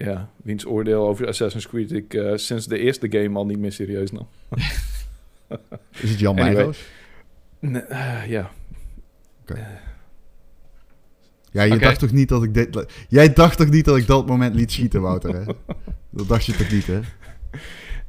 ja, 0.03 0.29
wiens 0.43 0.65
oordeel 0.65 1.07
over 1.07 1.27
Assassin's 1.27 1.67
Creed 1.67 1.91
ik 1.91 2.13
eh, 2.13 2.31
sinds 2.35 2.67
de 2.67 2.77
eerste 2.77 3.11
game 3.11 3.37
al 3.37 3.45
niet 3.45 3.59
meer 3.59 3.71
serieus 3.71 4.11
nam. 4.11 4.27
Is 6.01 6.09
het 6.09 6.19
Jan 6.19 6.39
Anyway. 6.39 6.53
Meijers? 6.53 6.85
Nee, 7.59 7.81
eh, 7.81 8.27
ja. 8.27 8.51
Ja, 11.51 11.63
je 11.63 11.77
dacht 11.77 11.99
toch 11.99 12.11
niet 12.11 12.29
dat 12.29 12.43
ik 12.43 12.53
dit... 12.53 12.85
Jij 13.09 13.33
dacht 13.33 13.57
toch 13.57 13.69
niet 13.69 13.85
dat 13.85 13.97
ik 13.97 14.07
dat 14.07 14.27
moment 14.27 14.55
liet 14.55 14.71
schieten, 14.71 15.01
Wouter, 15.01 15.35
hè? 15.35 15.43
Dat 16.09 16.27
dacht 16.27 16.45
je 16.45 16.55
toch 16.55 16.71
niet, 16.71 16.87
hè? 16.87 16.99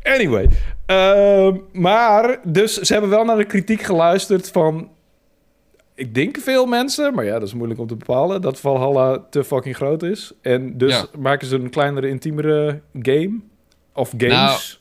Anyway. 0.03 0.49
ehm, 0.87 1.57
maar, 1.73 2.41
dus 2.45 2.75
ze 2.75 2.93
hebben 2.93 3.11
wel 3.11 3.25
naar 3.25 3.37
de 3.37 3.45
kritiek 3.45 3.83
geluisterd 3.83 4.51
van... 4.51 4.91
Ik 5.95 6.15
denk 6.15 6.37
veel 6.39 6.67
mensen, 6.67 7.15
maar 7.15 7.25
ja, 7.25 7.39
dat 7.39 7.49
is 7.49 7.55
moeilijk 7.55 7.81
om 7.81 7.87
te 7.87 7.97
bepalen... 7.97 8.41
dat 8.41 8.61
Valhalla 8.61 9.27
te 9.31 9.45
fucking 9.45 9.77
groot 9.77 10.03
is. 10.03 10.33
En 10.43 10.79
dus 10.79 10.91
Ja. 10.93 11.07
maken 11.19 11.47
ze 11.47 11.55
een 11.57 11.71
kleinere, 11.71 12.09
intiemere 12.09 12.81
game. 13.03 13.41
Of 13.93 14.13
games. 14.17 14.81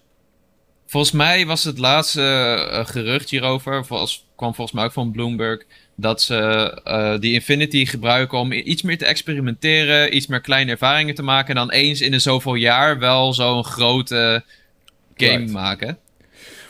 Volgens 0.85 1.13
mij 1.13 1.45
was 1.45 1.63
het 1.63 1.77
laatste 1.77 2.21
eh, 2.71 2.85
gerucht 2.85 3.29
hierover, 3.29 3.85
kwam 4.35 4.53
volgens 4.55 4.71
mij 4.71 4.83
ook 4.85 4.91
van 4.91 5.11
Bloomberg, 5.11 5.63
dat 5.95 6.21
ze 6.21 6.35
eh, 6.83 7.19
die 7.19 7.33
Infinity 7.33 7.85
gebruiken 7.85 8.37
om 8.37 8.51
iets 8.51 8.81
meer 8.81 8.97
te 8.97 9.05
experimenteren, 9.05 10.15
iets 10.15 10.27
meer 10.27 10.41
kleine 10.41 10.71
ervaringen 10.71 11.15
te 11.15 11.23
maken 11.23 11.49
en 11.49 11.55
dan 11.55 11.71
eens 11.71 12.01
in 12.01 12.11
de 12.11 12.19
zoveel 12.19 12.55
jaar 12.55 12.99
wel 12.99 13.33
zo'n 13.33 13.63
grote 13.63 14.43
game 15.15 15.37
Right. 15.37 15.51
maken. 15.51 15.97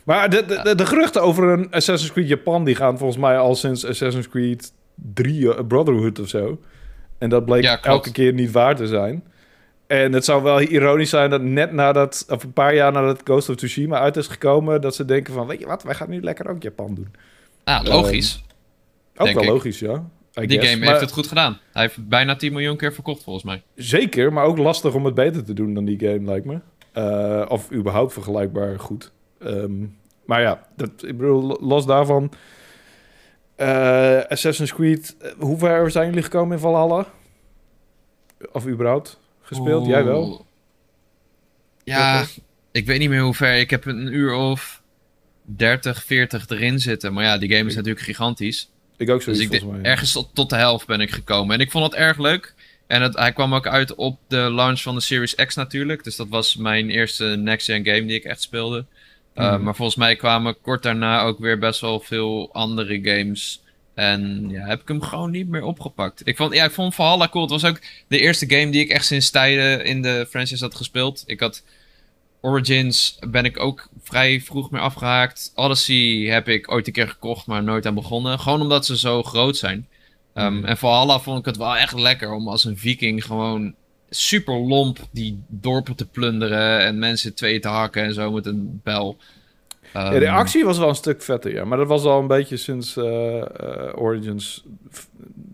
Maar 0.04 0.30
de, 0.30 0.46
de, 0.46 0.76
de, 0.76 0.86
geruchten 0.86 1.22
over 1.22 1.44
een 1.44 1.72
Assassin's 1.72 2.12
Creed 2.12 2.28
Japan... 2.28 2.64
die 2.64 2.76
gaan 2.76 2.98
volgens 2.98 3.20
mij 3.20 3.38
al 3.38 3.56
sinds 3.56 3.86
Assassin's 3.86 4.30
Creed 4.30 4.74
3 4.96 5.54
eh, 5.54 5.66
Brotherhood 5.68 6.20
of 6.20 6.28
zo. 6.28 6.60
En 7.18 7.30
dat 7.30 7.46
bleek 7.46 7.64
Ja, 7.64 7.82
elke 7.82 8.12
keer 8.12 8.34
niet 8.34 8.52
waar 8.52 8.76
te 8.76 8.88
zijn. 8.88 9.24
En 9.88 10.14
het 10.14 10.26
zou 10.26 10.44
wel 10.44 10.62
ironisch 10.62 11.10
zijn 11.10 11.30
dat 11.30 11.42
net 11.42 11.72
nadat... 11.72 12.26
of 12.30 12.44
een 12.44 12.54
paar 12.54 12.76
jaar 12.76 12.92
nadat 12.92 13.22
Ghost 13.24 13.50
of 13.50 13.56
Tsushima 13.56 14.00
uit 14.00 14.18
is 14.18 14.28
gekomen... 14.28 14.82
dat 14.82 14.96
ze 14.96 15.06
denken 15.06 15.34
van, 15.34 15.48
weet 15.48 15.60
je 15.60 15.66
wat, 15.66 15.84
wij 15.84 15.96
gaan 15.96 16.10
nu 16.10 16.22
lekker 16.22 16.50
ook 16.50 16.64
Japan 16.64 16.96
doen. 16.96 17.14
Ah, 17.64 17.84
logisch. 17.84 18.44
Ook 19.16 19.32
wel 19.32 19.44
ik. 19.44 19.50
logisch, 19.50 19.80
ja. 19.80 20.04
I 20.42 20.48
die 20.48 20.58
guess. 20.58 20.72
game 20.72 20.80
Maar 20.80 20.90
heeft 20.90 21.06
het 21.06 21.12
goed 21.12 21.28
gedaan. 21.28 21.60
Hij 21.72 21.82
heeft 21.82 22.08
bijna 22.08 22.36
10 22.36 22.52
miljoen 22.52 22.78
keer 22.78 22.94
verkocht 22.94 23.24
volgens 23.24 23.46
mij. 23.46 23.64
Zeker, 23.76 24.34
maar 24.34 24.46
ook 24.46 24.58
lastig 24.58 24.94
om 24.94 25.06
het 25.06 25.14
beter 25.14 25.44
te 25.44 25.54
doen 25.54 25.74
dan 25.74 25.86
die 25.86 26.00
game, 26.00 26.22
lijkt 26.22 26.46
me. 26.46 26.60
Eh, 26.92 27.46
of 27.48 27.72
überhaupt 27.72 28.14
vergelijkbaar 28.14 28.80
goed. 28.80 29.12
Ehm, 29.44 29.86
maar 30.26 30.42
ja, 30.42 30.68
dat, 30.76 30.90
ik 30.98 31.18
bedoel, 31.18 31.58
los 31.62 31.86
daarvan... 31.86 32.32
eh, 33.56 34.20
Assassin's 34.28 34.74
Creed, 34.74 35.16
eh, 35.20 35.32
hoe 35.40 35.58
ver 35.58 35.92
zijn 35.92 36.08
jullie 36.08 36.24
gekomen 36.24 36.54
in 36.56 36.62
Valhalla? 36.62 37.06
Of 38.52 38.68
überhaupt 38.68 39.20
gespeeld? 39.42 39.86
Jij 39.88 40.04
wel? 40.04 40.46
Ja, 41.84 42.20
Ja, 42.20 42.26
ik 42.72 42.86
weet 42.86 43.00
niet 43.00 43.10
meer 43.10 43.22
hoe 43.22 43.34
ver. 43.34 43.56
Ik 43.60 43.70
heb 43.70 43.86
een 43.86 44.14
uur 44.14 44.34
of 44.34 44.82
30, 45.42 46.04
40 46.04 46.50
erin 46.50 46.80
zitten. 46.80 47.14
Maar 47.14 47.24
ja, 47.24 47.38
die 47.38 47.56
game 47.56 47.70
is 47.70 47.76
natuurlijk 47.76 48.06
gigantisch. 48.06 48.70
Ik 48.98 49.10
ook 49.10 49.24
Dus 49.26 49.38
zoiets 49.38 49.56
ik 49.56 49.66
mij. 49.72 49.82
ergens 49.82 50.12
tot, 50.12 50.30
tot 50.34 50.50
de 50.50 50.56
helft 50.56 50.88
ben 50.88 51.00
ik 51.02 51.12
gekomen. 51.12 51.56
En 51.56 51.62
ik 51.62 51.72
vond 51.72 51.86
het 51.86 51.94
erg 51.94 52.18
leuk. 52.18 52.54
En 52.88 53.02
het, 53.02 53.18
hij 53.18 53.34
kwam 53.34 53.54
ook 53.56 53.68
uit 53.68 53.96
op 53.96 54.20
de 54.28 54.38
launch 54.52 54.82
van 54.82 54.96
de 54.96 55.02
Series 55.02 55.36
X 55.36 55.56
natuurlijk. 55.56 56.04
Dus 56.04 56.16
dat 56.16 56.28
was 56.30 56.56
mijn 56.56 56.90
eerste 56.90 57.26
next-gen 57.26 57.86
game 57.86 58.06
die 58.06 58.16
ik 58.16 58.24
echt 58.24 58.42
speelde. 58.42 58.86
Uh, 59.36 59.54
Mhm. 59.54 59.64
Maar 59.64 59.76
volgens 59.76 59.98
mij 59.98 60.16
kwamen 60.16 60.62
kort 60.62 60.84
daarna 60.84 61.22
ook 61.22 61.40
weer 61.40 61.60
best 61.60 61.82
wel 61.82 62.00
veel 62.00 62.50
andere 62.54 63.00
games. 63.04 63.62
En 63.94 64.50
ja, 64.50 64.66
heb 64.66 64.82
ik 64.82 64.88
hem 64.88 65.02
gewoon 65.02 65.32
niet 65.32 65.48
meer 65.48 65.64
opgepakt. 65.64 66.28
Ik 66.28 66.38
vond, 66.38 66.54
ja, 66.54 66.66
ik 66.66 66.72
vond 66.72 66.96
Valhalla 66.96 67.30
cool. 67.30 67.44
Het 67.44 67.62
was 67.62 67.66
ook 67.66 67.80
de 68.08 68.20
eerste 68.20 68.50
game 68.50 68.72
die 68.72 68.82
ik 68.82 68.90
echt 68.90 69.06
sinds 69.06 69.30
tijden 69.30 69.86
in 69.86 70.02
de 70.02 70.28
franchise 70.30 70.64
had 70.64 70.76
gespeeld. 70.76 71.24
Ik 71.26 71.40
had 71.40 71.64
Origins 72.42 73.18
ben 73.30 73.46
ik 73.46 73.60
ook 73.60 73.90
vrij 74.04 74.42
vroeg 74.42 74.72
mee 74.72 74.82
afgehaakt. 74.82 75.52
Odyssey 75.56 76.28
heb 76.30 76.48
ik 76.48 76.72
ooit 76.72 76.88
een 76.88 76.94
keer 76.94 77.10
gekocht, 77.10 77.46
maar 77.46 77.64
nooit 77.64 77.86
aan 77.86 77.94
begonnen. 77.94 78.40
Gewoon 78.40 78.62
omdat 78.62 78.86
ze 78.86 78.98
zo 78.98 79.24
groot 79.24 79.58
zijn. 79.58 79.88
Um. 80.34 80.66
En 80.66 80.78
Valhalla 80.78 81.20
vond 81.20 81.40
ik 81.40 81.46
het 81.46 81.58
wel 81.58 81.78
echt 81.78 81.94
lekker 81.94 82.32
om 82.32 82.48
als 82.48 82.64
een 82.66 82.78
viking 82.78 83.26
gewoon 83.26 83.74
super 84.16 84.56
lomp 84.56 85.00
die 85.12 85.44
dorpen 85.48 85.96
te 85.96 86.08
plunderen 86.08 86.80
en 86.80 87.00
mensen 87.00 87.36
twee 87.36 87.60
te 87.60 87.68
hakken 87.68 88.04
en 88.04 88.14
zo 88.14 88.32
met 88.32 88.46
een 88.46 88.80
bel. 88.84 89.18
Ja, 89.94 90.10
de 90.10 90.26
Um, 90.26 90.34
actie 90.34 90.66
was 90.66 90.78
wel 90.78 90.90
een 90.90 90.96
stuk 90.96 91.22
vetter, 91.22 91.54
ja. 91.54 91.66
Maar 91.66 91.78
dat 91.78 91.88
was 91.88 92.04
al 92.04 92.20
een 92.20 92.28
beetje 92.28 92.58
sinds 92.58 92.98
eh, 92.98 93.42
eh, 93.42 93.46
Origins 93.96 94.66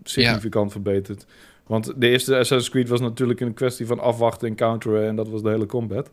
significant 0.04 0.72
verbeterd. 0.72 1.26
Want 1.66 1.92
de 1.96 2.08
eerste 2.08 2.32
Assassin's 2.32 2.70
Creed 2.70 2.88
was 2.88 3.00
natuurlijk 3.00 3.40
een 3.40 3.54
kwestie 3.54 3.86
van 3.86 4.00
afwachten 4.00 4.48
en 4.48 4.54
counteren... 4.54 5.06
en 5.06 5.16
dat 5.16 5.28
was 5.28 5.42
de 5.42 5.48
hele 5.48 5.66
combat. 5.66 6.10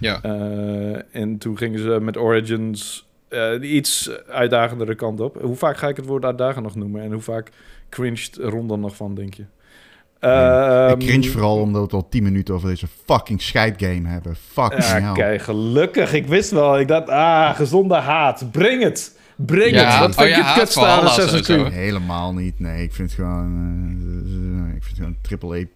Ja. 0.00 0.22
Eh, 0.22 1.20
en 1.20 1.38
toen 1.38 1.58
gingen 1.58 1.78
ze 1.78 1.98
met 2.00 2.16
Origins 2.16 3.06
die 3.60 3.70
iets 3.70 4.10
uitdagendere 4.28 4.94
kant 4.94 5.20
op. 5.20 5.42
Hoe 5.42 5.56
vaak 5.56 5.76
ga 5.76 5.88
ik 5.88 5.96
het 5.96 6.06
woord 6.06 6.24
uitdagend 6.24 6.64
nog 6.64 6.74
noemen? 6.74 7.02
En 7.02 7.12
hoe 7.12 7.20
vaak 7.20 7.50
cringed 7.88 8.36
Ron 8.36 8.68
dan 8.68 8.80
nog 8.80 8.96
van, 8.96 9.14
denk 9.14 9.34
je? 9.34 9.44
Ik 10.20 10.28
Ehm, 10.28 10.98
cringe 10.98 11.28
vooral 11.30 11.60
omdat 11.60 11.90
we 11.90 11.96
al 11.96 12.08
10 12.08 12.22
minuten 12.22 12.54
over 12.54 12.68
deze 12.68 12.86
fucking 13.06 13.42
scheidgame 13.42 14.08
hebben. 14.08 14.36
Fucking 14.52 14.82
Ja, 14.84 15.00
hell. 15.00 15.12
kijk, 15.12 15.42
gelukkig. 15.42 16.12
Ik 16.12 16.26
wist 16.26 16.50
wel. 16.50 16.78
Ik 16.80 16.88
dacht, 16.88 17.08
ah, 17.08 17.54
gezonde 17.54 17.94
haat. 17.94 18.50
Breng 18.50 18.82
het. 18.82 19.18
Breng 19.36 19.70
Ja, 19.70 19.90
het. 19.90 19.98
Wat 20.00 20.08
oh, 20.10 20.16
vind 20.22 20.28
ja, 20.30 20.36
je 20.36 20.44
het 20.44 20.58
kutste 20.58 20.86
aan 20.86 21.02
Assassin's. 21.04 21.46
Creed? 21.46 21.72
Helemaal 21.72 22.32
niet. 22.34 22.60
Nee, 22.60 22.82
ik 22.82 22.92
vind 22.92 23.10
het 23.10 23.18
gewoon... 23.20 23.46
eh, 24.68 24.74
ik 24.76 24.82
vind 24.82 24.96
het 24.96 24.96
gewoon 24.96 25.16
triple 25.20 25.58
E 25.58 25.66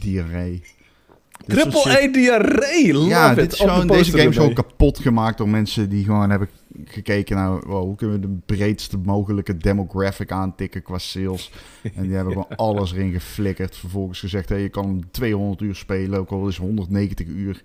diarree. 0.00 0.62
Triple 1.46 2.00
E 2.00 2.10
diarree. 2.10 2.92
Love 2.92 3.08
Ja, 3.08 3.30
it. 3.30 3.36
dit 3.36 3.52
is 3.52 3.58
de 3.58 3.84
deze 3.86 4.10
game 4.10 4.28
is 4.28 4.36
gewoon 4.36 4.54
kapot 4.54 4.98
gemaakt 4.98 5.38
door 5.38 5.48
mensen 5.48 5.88
die 5.88 6.04
gewoon 6.04 6.30
hebben 6.30 6.48
gekeken 6.84 7.36
naar 7.36 7.60
wow, 7.66 7.84
hoe 7.84 7.96
kunnen 7.96 8.20
we 8.20 8.26
de 8.26 8.38
breedste 8.46 8.98
mogelijke 8.98 9.56
demographic 9.56 10.30
aantikken 10.32 10.82
qua 10.82 10.98
sales. 10.98 11.52
En 11.94 12.02
die 12.02 12.14
hebben 12.14 12.32
gewoon 12.32 12.56
alles 12.68 12.92
erin 12.92 13.12
geflikkerd. 13.12 13.76
Vervolgens 13.76 14.20
gezegd, 14.20 14.48
hey, 14.48 14.60
je 14.60 14.68
kan 14.68 14.84
hem 14.84 15.10
200 15.10 15.60
uur 15.60 15.74
spelen, 15.74 16.18
ook 16.18 16.30
al 16.30 16.48
is 16.48 16.56
190 16.56 17.26
uur 17.26 17.62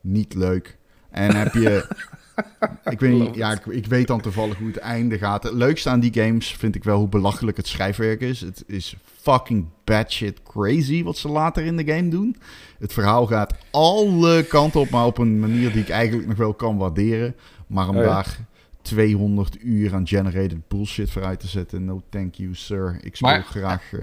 niet 0.00 0.34
leuk. 0.34 0.78
En 1.12 1.36
heb 1.36 1.54
je... 1.54 1.86
ik 2.90 3.00
weet 3.00 3.12
niet, 3.20 3.34
ja, 3.34 3.52
ik, 3.52 3.66
ik 3.66 3.86
weet 3.86 4.06
dan 4.06 4.20
toevallig 4.20 4.58
hoe 4.58 4.66
het 4.66 4.76
einde 4.76 5.18
gaat. 5.18 5.42
Het 5.42 5.52
leukste 5.52 5.90
aan 5.90 6.00
die 6.00 6.12
games 6.22 6.52
vind 6.52 6.74
ik 6.74 6.84
wel 6.84 6.98
hoe 6.98 7.08
belachelijk 7.08 7.56
het 7.56 7.66
schrijfwerk 7.66 8.20
is. 8.20 8.40
Het 8.40 8.64
is 8.66 8.96
fucking 9.20 9.66
batshit 9.84 10.42
crazy 10.42 11.02
wat 11.02 11.16
ze 11.16 11.28
later 11.28 11.64
in 11.64 11.76
de 11.76 11.92
game 11.92 12.08
doen. 12.08 12.36
Het 12.78 12.92
verhaal 12.92 13.26
gaat 13.26 13.54
alle 13.70 14.42
kanten 14.42 14.80
op, 14.80 14.90
maar 14.90 15.06
op 15.06 15.18
een 15.18 15.40
manier 15.40 15.72
die 15.72 15.82
ik 15.82 15.88
eigenlijk 15.88 16.28
nog 16.28 16.36
wel 16.36 16.54
kan 16.54 16.76
waarderen. 16.76 17.34
Maar 17.66 17.88
om 17.88 17.96
Oh 17.96 18.02
ja. 18.02 18.08
daar 18.08 18.38
200 18.82 19.56
uur 19.60 19.94
aan 19.94 20.06
generated 20.08 20.68
bullshit 20.68 21.10
voor 21.10 21.24
uit 21.24 21.40
te 21.40 21.48
zetten, 21.48 21.84
no 21.84 22.02
thank 22.08 22.34
you 22.34 22.54
sir. 22.54 22.98
Ik 23.02 23.16
speel 23.16 23.28
Maar- 23.30 23.42
graag 23.44 23.92
eh, 23.92 23.98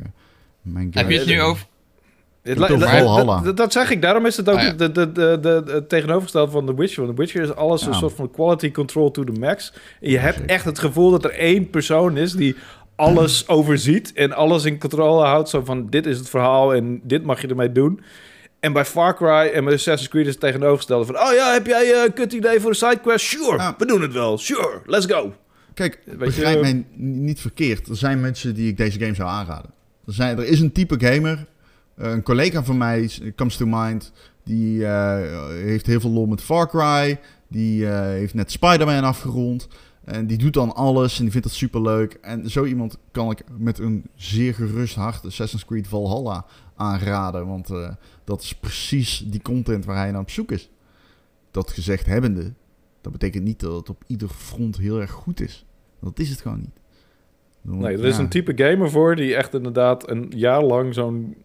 mijn 0.61 0.93
game. 0.93 1.05
Heb 1.05 1.09
je 1.13 1.17
het 1.19 1.27
nu 1.27 1.41
over? 1.41 1.67
Dat- 2.43 3.43
dat- 3.43 3.57
Dat 3.57 3.71
zeg 3.71 3.91
ik. 3.91 4.01
Daarom 4.01 4.25
is 4.25 4.37
het 4.37 4.49
ook 4.49 4.57
Ah, 4.57 4.63
ja. 4.63 4.71
de, 4.73 4.91
de, 4.91 5.11
de, 5.11 5.37
de, 5.41 5.61
de 5.65 5.85
tegenovergestelde 5.87 6.51
van 6.51 6.65
The 6.65 6.75
Witcher. 6.75 7.03
Want 7.03 7.15
The 7.15 7.21
Witcher 7.21 7.41
is 7.41 7.55
alles 7.55 7.85
een 7.85 7.93
soort 7.93 8.13
van 8.13 8.31
quality 8.31 8.71
control 8.71 9.11
to 9.11 9.23
the 9.23 9.31
max. 9.39 9.73
En 10.01 10.09
je 10.09 10.17
hebt 10.17 10.35
zeker. 10.37 10.49
echt 10.51 10.65
het 10.65 10.79
gevoel 10.79 11.11
dat 11.11 11.23
er 11.23 11.31
één 11.31 11.69
persoon 11.69 12.17
is 12.17 12.33
die 12.33 12.55
alles 12.95 13.47
overziet 13.57 14.13
en 14.13 14.31
alles 14.33 14.65
in 14.65 14.79
controle 14.79 15.25
houdt. 15.25 15.49
Zo 15.49 15.63
van, 15.63 15.89
dit 15.89 16.05
is 16.05 16.17
het 16.17 16.29
verhaal 16.29 16.73
en 16.73 17.01
dit 17.03 17.23
mag 17.23 17.41
je 17.41 17.47
ermee 17.47 17.71
doen. 17.71 17.99
En 18.59 18.73
bij 18.73 18.85
Far 18.85 19.15
Cry 19.15 19.51
en 19.53 19.63
bij 19.63 19.73
Assassin's 19.73 20.09
Creed 20.11 20.25
is 20.25 20.31
het 20.31 20.39
tegenovergestelde 20.41 21.05
van... 21.05 21.15
Oh 21.15 21.33
ja, 21.33 21.53
heb 21.53 21.65
jij 21.65 21.93
eh, 21.93 22.03
een 22.05 22.13
kut 22.13 22.33
idee 22.33 22.59
voor 22.59 22.69
een 22.69 22.75
sidequest? 22.75 23.25
Sure, 23.25 23.57
Ja. 23.57 23.75
we 23.77 23.85
doen 23.85 24.01
het 24.01 24.13
wel. 24.13 24.37
Sure, 24.37 24.81
let's 24.85 25.05
go. 25.05 25.33
Kijk, 25.73 25.99
Weet 26.05 26.17
begrijp 26.17 26.55
je- 26.55 26.61
mij 26.61 26.85
niet 26.95 27.39
verkeerd. 27.41 27.87
Er 27.87 27.95
zijn 27.95 28.19
mensen 28.21 28.53
die 28.55 28.67
ik 28.69 28.77
deze 28.77 28.99
game 28.99 29.13
zou 29.15 29.29
aanraden. 29.29 29.71
Er, 30.07 30.13
zijn, 30.13 30.37
er 30.37 30.45
is 30.45 30.59
een 30.59 30.71
type 30.71 30.95
gamer. 31.05 31.45
Eh, 31.99 32.11
een 32.11 32.23
collega 32.23 32.63
van 32.63 32.77
mij, 32.77 33.11
comes 33.35 33.57
to 33.57 33.65
mind. 33.65 34.11
Die 34.43 34.85
eh, 34.85 35.49
heeft 35.49 35.85
heel 35.85 35.99
veel 35.99 36.09
lol 36.09 36.25
met 36.25 36.41
Far 36.41 36.69
Cry. 36.69 37.19
Die 37.47 37.87
eh, 37.87 37.99
heeft 38.01 38.33
net 38.33 38.51
Spider-Man 38.51 39.03
afgerond. 39.03 39.67
En 40.03 40.27
die 40.27 40.37
doet 40.37 40.53
dan 40.53 40.75
alles 40.75 41.17
en 41.17 41.23
die 41.23 41.31
vindt 41.31 41.47
dat 41.47 41.55
super 41.55 41.81
leuk. 41.81 42.13
En 42.21 42.49
zo 42.49 42.65
iemand 42.65 42.97
kan 43.11 43.31
ik 43.31 43.43
met 43.57 43.79
een 43.79 44.05
zeer 44.15 44.53
gerust 44.53 44.95
hart 44.95 45.25
Assassin's 45.25 45.65
Creed 45.65 45.87
Valhalla 45.87 46.45
aanraden. 46.75 47.47
Want 47.47 47.69
dat 48.23 48.41
is 48.41 48.53
precies 48.55 49.23
die 49.27 49.41
content 49.41 49.85
waar 49.85 49.95
hij 49.95 50.11
naar 50.11 50.21
op 50.21 50.29
zoek 50.29 50.51
is. 50.51 50.69
dat 51.51 51.71
gezegd 51.71 52.05
hebbende, 52.05 52.53
dat 53.01 53.11
betekent 53.11 53.43
niet 53.43 53.59
dat 53.59 53.75
het 53.75 53.89
op 53.89 54.03
ieder 54.07 54.29
front 54.29 54.77
heel 54.77 55.01
erg 55.01 55.11
goed 55.11 55.41
is. 55.41 55.65
Dat 56.01 56.19
is 56.19 56.29
het 56.29 56.41
gewoon 56.41 56.59
niet. 56.59 56.78
Nee, 57.77 57.97
er 57.97 58.05
is 58.05 58.15
ja. 58.15 58.21
een 58.21 58.29
type 58.29 58.51
gamer 58.63 58.89
voor 58.91 59.15
die 59.15 59.35
echt 59.35 59.53
inderdaad 59.53 60.09
een 60.09 60.31
jaar 60.35 60.63
lang 60.63 60.93
zo'n 60.93 61.35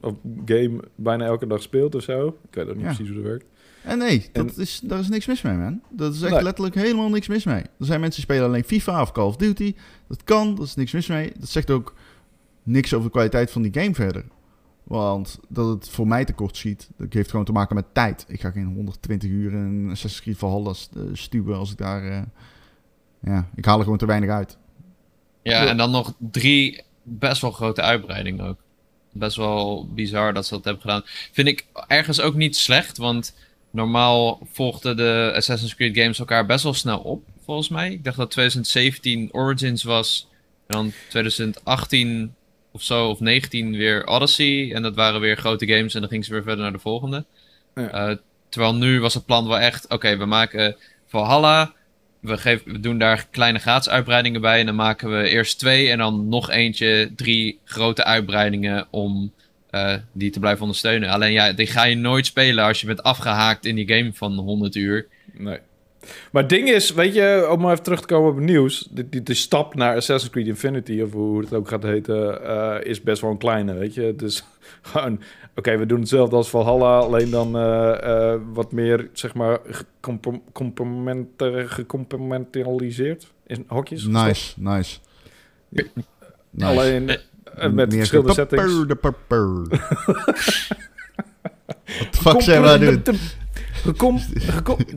game 0.44 0.80
bijna 0.94 1.24
elke 1.24 1.46
dag 1.46 1.62
speelt 1.62 1.94
of 1.94 2.02
zo. 2.02 2.26
Ik 2.48 2.54
weet 2.54 2.68
ook 2.68 2.74
niet 2.76 2.84
Ja. 2.84 2.86
precies 2.94 3.06
hoe 3.06 3.16
dat 3.16 3.26
werkt. 3.30 3.44
En 3.82 3.98
nee, 3.98 4.28
En- 4.32 4.46
dat 4.46 4.56
is, 4.58 4.80
daar 4.84 4.98
is 4.98 5.08
niks 5.08 5.26
mis 5.26 5.42
mee, 5.42 5.54
man. 5.56 5.80
Dat 5.90 6.14
is 6.14 6.22
echt 6.22 6.32
Nee. 6.32 6.42
letterlijk 6.42 6.74
helemaal 6.74 7.08
niks 7.08 7.28
mis 7.28 7.44
mee. 7.44 7.62
Er 7.62 7.66
zijn 7.86 8.00
mensen 8.00 8.22
die 8.22 8.30
spelen 8.30 8.48
alleen 8.48 8.64
FIFA 8.64 9.00
of 9.00 9.12
Call 9.12 9.26
of 9.26 9.36
Duty. 9.36 9.74
Dat 10.08 10.24
kan, 10.24 10.54
dat 10.54 10.64
is 10.64 10.74
niks 10.74 10.92
mis 10.92 11.06
mee. 11.06 11.32
Dat 11.38 11.48
zegt 11.48 11.70
ook 11.70 11.94
niks 12.62 12.92
over 12.94 13.06
de 13.06 13.12
kwaliteit 13.12 13.50
van 13.50 13.62
die 13.62 13.80
game 13.82 13.94
verder. 13.94 14.24
Want 14.84 15.38
dat 15.48 15.68
het 15.68 15.88
voor 15.88 16.06
mij 16.08 16.24
tekort 16.24 16.56
schiet, 16.56 16.90
dat 16.96 17.12
heeft 17.12 17.30
gewoon 17.30 17.44
te 17.44 17.52
maken 17.52 17.74
met 17.74 17.84
tijd. 17.92 18.24
Ik 18.28 18.40
ga 18.40 18.50
geen 18.50 18.66
120 18.74 19.30
uur 19.30 19.52
in 19.52 19.86
Assassin's 19.90 20.20
Creed 20.22 20.38
Valhalla 20.38 20.70
eh, 20.96 21.02
stuwen 21.12 21.56
als 21.56 21.70
ik 21.70 21.78
daar... 21.78 22.04
eh, 22.04 22.22
ja, 23.20 23.48
ik 23.54 23.64
haal 23.64 23.76
er 23.78 23.82
gewoon 23.84 23.98
te 23.98 24.06
weinig 24.06 24.30
uit. 24.30 24.58
Ja, 25.44 25.62
Ja. 25.62 25.68
en 25.68 25.76
dan 25.76 25.90
nog 25.90 26.12
drie 26.18 26.82
best 27.02 27.40
wel 27.40 27.50
grote 27.50 27.82
uitbreidingen 27.82 28.46
ook. 28.46 28.58
Best 29.12 29.36
wel 29.36 29.88
bizar 29.94 30.32
dat 30.34 30.46
ze 30.46 30.54
dat 30.54 30.64
hebben 30.64 30.82
gedaan. 30.82 31.02
Vind 31.32 31.48
ik 31.48 31.66
ergens 31.86 32.20
ook 32.20 32.34
niet 32.34 32.56
slecht, 32.56 32.96
want 32.96 33.34
normaal 33.70 34.46
volgden 34.52 34.96
de 34.96 35.32
Assassin's 35.36 35.74
Creed 35.74 35.96
games 35.98 36.18
elkaar 36.18 36.46
best 36.46 36.64
wel 36.64 36.74
snel 36.74 36.98
op, 36.98 37.22
volgens 37.44 37.68
mij. 37.68 37.92
Ik 37.92 38.04
dacht 38.04 38.16
dat 38.16 38.30
2017 38.30 39.28
Origins 39.32 39.82
was, 39.82 40.28
en 40.66 40.76
dan 40.76 40.92
2018 41.08 42.34
of 42.72 42.82
zo, 42.82 43.08
of 43.08 43.20
19 43.20 43.76
weer 43.76 44.06
Odyssey. 44.06 44.72
En 44.74 44.82
dat 44.82 44.94
waren 44.94 45.20
weer 45.20 45.36
grote 45.36 45.66
games 45.66 45.94
en 45.94 46.00
dan 46.00 46.08
gingen 46.08 46.24
ze 46.24 46.32
weer 46.32 46.42
verder 46.42 46.62
naar 46.62 46.72
de 46.72 46.78
volgende. 46.78 47.24
Ja. 47.74 47.90
Eh, 47.90 48.16
terwijl 48.48 48.74
nu 48.74 49.00
was 49.00 49.14
het 49.14 49.26
plan 49.26 49.48
wel 49.48 49.58
echt, 49.58 49.88
oké, 49.88 50.16
we 50.16 50.24
maken 50.24 50.76
Valhalla, 51.06 51.72
we, 52.24 52.36
geven, 52.36 52.72
we 52.72 52.80
doen 52.80 52.98
daar 52.98 53.26
kleine 53.30 53.58
gratis 53.58 53.92
uitbreidingen 53.92 54.40
bij. 54.40 54.60
En 54.60 54.66
dan 54.66 54.74
maken 54.74 55.18
we 55.18 55.28
eerst 55.28 55.58
twee 55.58 55.90
en 55.90 55.98
dan 55.98 56.28
nog 56.28 56.50
eentje, 56.50 57.10
drie 57.16 57.58
grote 57.64 58.04
uitbreidingen 58.04 58.86
om 58.90 59.32
eh, 59.70 59.94
die 60.12 60.30
te 60.30 60.40
blijven 60.40 60.62
ondersteunen. 60.62 61.08
Alleen 61.08 61.32
ja, 61.32 61.52
die 61.52 61.66
ga 61.66 61.84
je 61.84 61.96
nooit 61.96 62.26
spelen 62.26 62.64
als 62.64 62.80
je 62.80 62.86
bent 62.86 63.02
afgehaakt 63.02 63.64
in 63.64 63.74
die 63.74 63.88
game 63.88 64.10
van 64.12 64.32
100 64.32 64.74
uur. 64.74 65.06
Nee. 65.32 65.58
Maar 66.30 66.42
het 66.42 66.50
ding 66.50 66.68
is, 66.68 66.92
weet 66.92 67.14
je, 67.14 67.48
om 67.50 67.60
maar 67.60 67.72
even 67.72 67.84
terug 67.84 68.00
te 68.00 68.06
komen 68.06 68.30
op 68.30 68.36
het 68.36 68.44
nieuws. 68.44 68.88
De, 68.90 69.22
de 69.22 69.34
stap 69.34 69.74
naar 69.74 69.96
Assassin's 69.96 70.32
Creed 70.32 70.46
Infinity, 70.46 71.00
of 71.00 71.12
hoe 71.12 71.40
het 71.40 71.54
ook 71.54 71.68
gaat 71.68 71.82
heten, 71.82 72.46
eh, 72.46 72.76
is 72.82 73.02
best 73.02 73.20
wel 73.20 73.30
een 73.30 73.38
kleine, 73.38 73.74
weet 73.74 73.94
je. 73.94 74.14
Is 74.24 74.44
gewoon, 74.82 75.20
oké, 75.56 75.76
we 75.78 75.86
doen 75.86 75.98
hetzelfde 76.00 76.36
als 76.36 76.50
Valhalla, 76.50 76.98
alleen 76.98 77.30
dan 77.30 77.56
eh, 77.56 78.32
eh, 78.32 78.40
wat 78.52 78.72
meer, 78.72 79.08
zeg 79.12 79.34
maar, 79.34 79.58
gecompartimentaliseerd 80.52 83.26
in 83.46 83.64
hokjes. 83.68 84.04
Nice, 84.06 84.52
nice. 84.56 84.98
Alleen 86.60 87.08
eh, 87.08 87.16
met 87.70 87.74
Meer 87.74 87.90
verschillende 87.98 88.32
settings. 88.32 88.76
Wat 88.76 88.88
de 88.88 88.96
fuck 92.22 92.40
zijn 92.42 92.62
we 92.62 92.68
aan 92.68 92.80
het 92.80 93.04
doen? 93.04 93.18
Gecom 93.84 94.18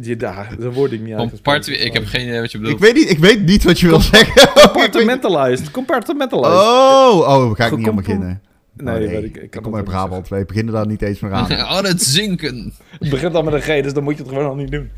ja, 0.02 0.16
daar, 0.16 0.56
dat 0.60 0.74
word 0.74 0.92
ik 0.92 1.02
niet 1.02 1.14
uitgesproken. 1.14 1.86
ik 1.86 1.94
heb 1.94 2.06
geen 2.06 2.28
idee 2.28 2.40
wat 2.42 2.52
je 2.52 2.58
Ik 2.58 2.64
bedoelt. 2.64 2.82
weet, 2.82 2.94
niet, 2.94 3.10
ik 3.10 3.20
weet 3.20 3.46
niet 3.46 3.64
wat 3.64 3.80
je 3.80 3.88
wil 3.88 4.00
zeggen. 4.00 4.50
Compartmentalized. 4.72 5.72
Compartmentalized. 5.72 6.60
Oh, 6.60 7.18
oh, 7.18 7.56
ga 7.56 7.66
ik 7.66 7.78
niet 7.78 7.88
aan 7.88 7.90
Gecompo- 7.94 7.96
beginnen. 7.96 8.42
Nee, 8.82 9.08
Oh, 9.08 9.14
ik. 9.14 9.36
Ik 9.36 9.44
Ik 9.44 9.50
kan 9.50 9.62
kom 9.62 9.74
het 9.74 9.82
uit 9.82 9.90
Brabant. 9.92 10.28
Wij 10.28 10.46
beginnen 10.46 10.74
daar 10.74 10.88
niet 10.88 11.02
eens 11.02 11.20
meer 11.20 11.32
aan. 11.34 11.52
oh, 11.52 11.82
het 11.82 12.04
zinken. 12.04 12.74
Het 13.00 13.10
begint 13.16 13.36
al 13.36 13.44
met 13.44 13.54
een 13.54 13.62
G, 13.62 13.84
dus 13.84 13.94
dan 13.94 14.04
moet 14.04 14.18
je 14.18 14.24
het 14.24 14.32
gewoon 14.32 14.46
al 14.48 14.56
niet 14.56 14.72
doen. 14.72 14.90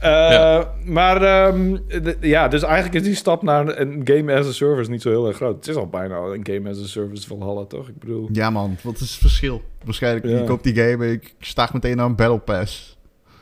Eh, 0.00 0.10
Ja. 0.10 0.72
Maar 0.84 1.22
ehm, 1.22 1.76
de- 2.02 2.16
ja, 2.20 2.48
dus 2.48 2.62
eigenlijk 2.62 2.94
is 2.94 3.02
die 3.02 3.14
stap 3.14 3.42
naar 3.42 3.78
een 3.78 4.00
game 4.04 4.34
as 4.34 4.46
a 4.46 4.52
service 4.52 4.90
niet 4.90 5.02
zo 5.02 5.08
heel 5.10 5.26
erg 5.26 5.36
groot. 5.36 5.54
Het 5.56 5.68
is 5.68 5.74
al 5.74 5.88
bijna 5.88 6.16
een 6.16 6.46
game 6.50 6.70
as 6.70 6.82
a 6.82 6.86
service 6.86 7.26
van 7.26 7.42
Halla, 7.42 7.64
toch? 7.64 7.88
Ik 7.88 7.98
bedoel... 7.98 8.28
Ja 8.32 8.50
man, 8.50 8.76
wat 8.82 8.94
is 8.94 9.00
het 9.10 9.10
verschil? 9.20 9.62
Waarschijnlijk, 9.84 10.26
Ja. 10.26 10.36
je 10.38 10.44
koopt 10.44 10.64
die 10.64 10.74
game 10.74 11.04
en 11.04 11.10
ik 11.12 11.34
sta 11.40 11.68
meteen 11.72 11.96
naar 11.96 12.06
een 12.06 12.16
Battle 12.16 12.38
Pass. 12.38 12.94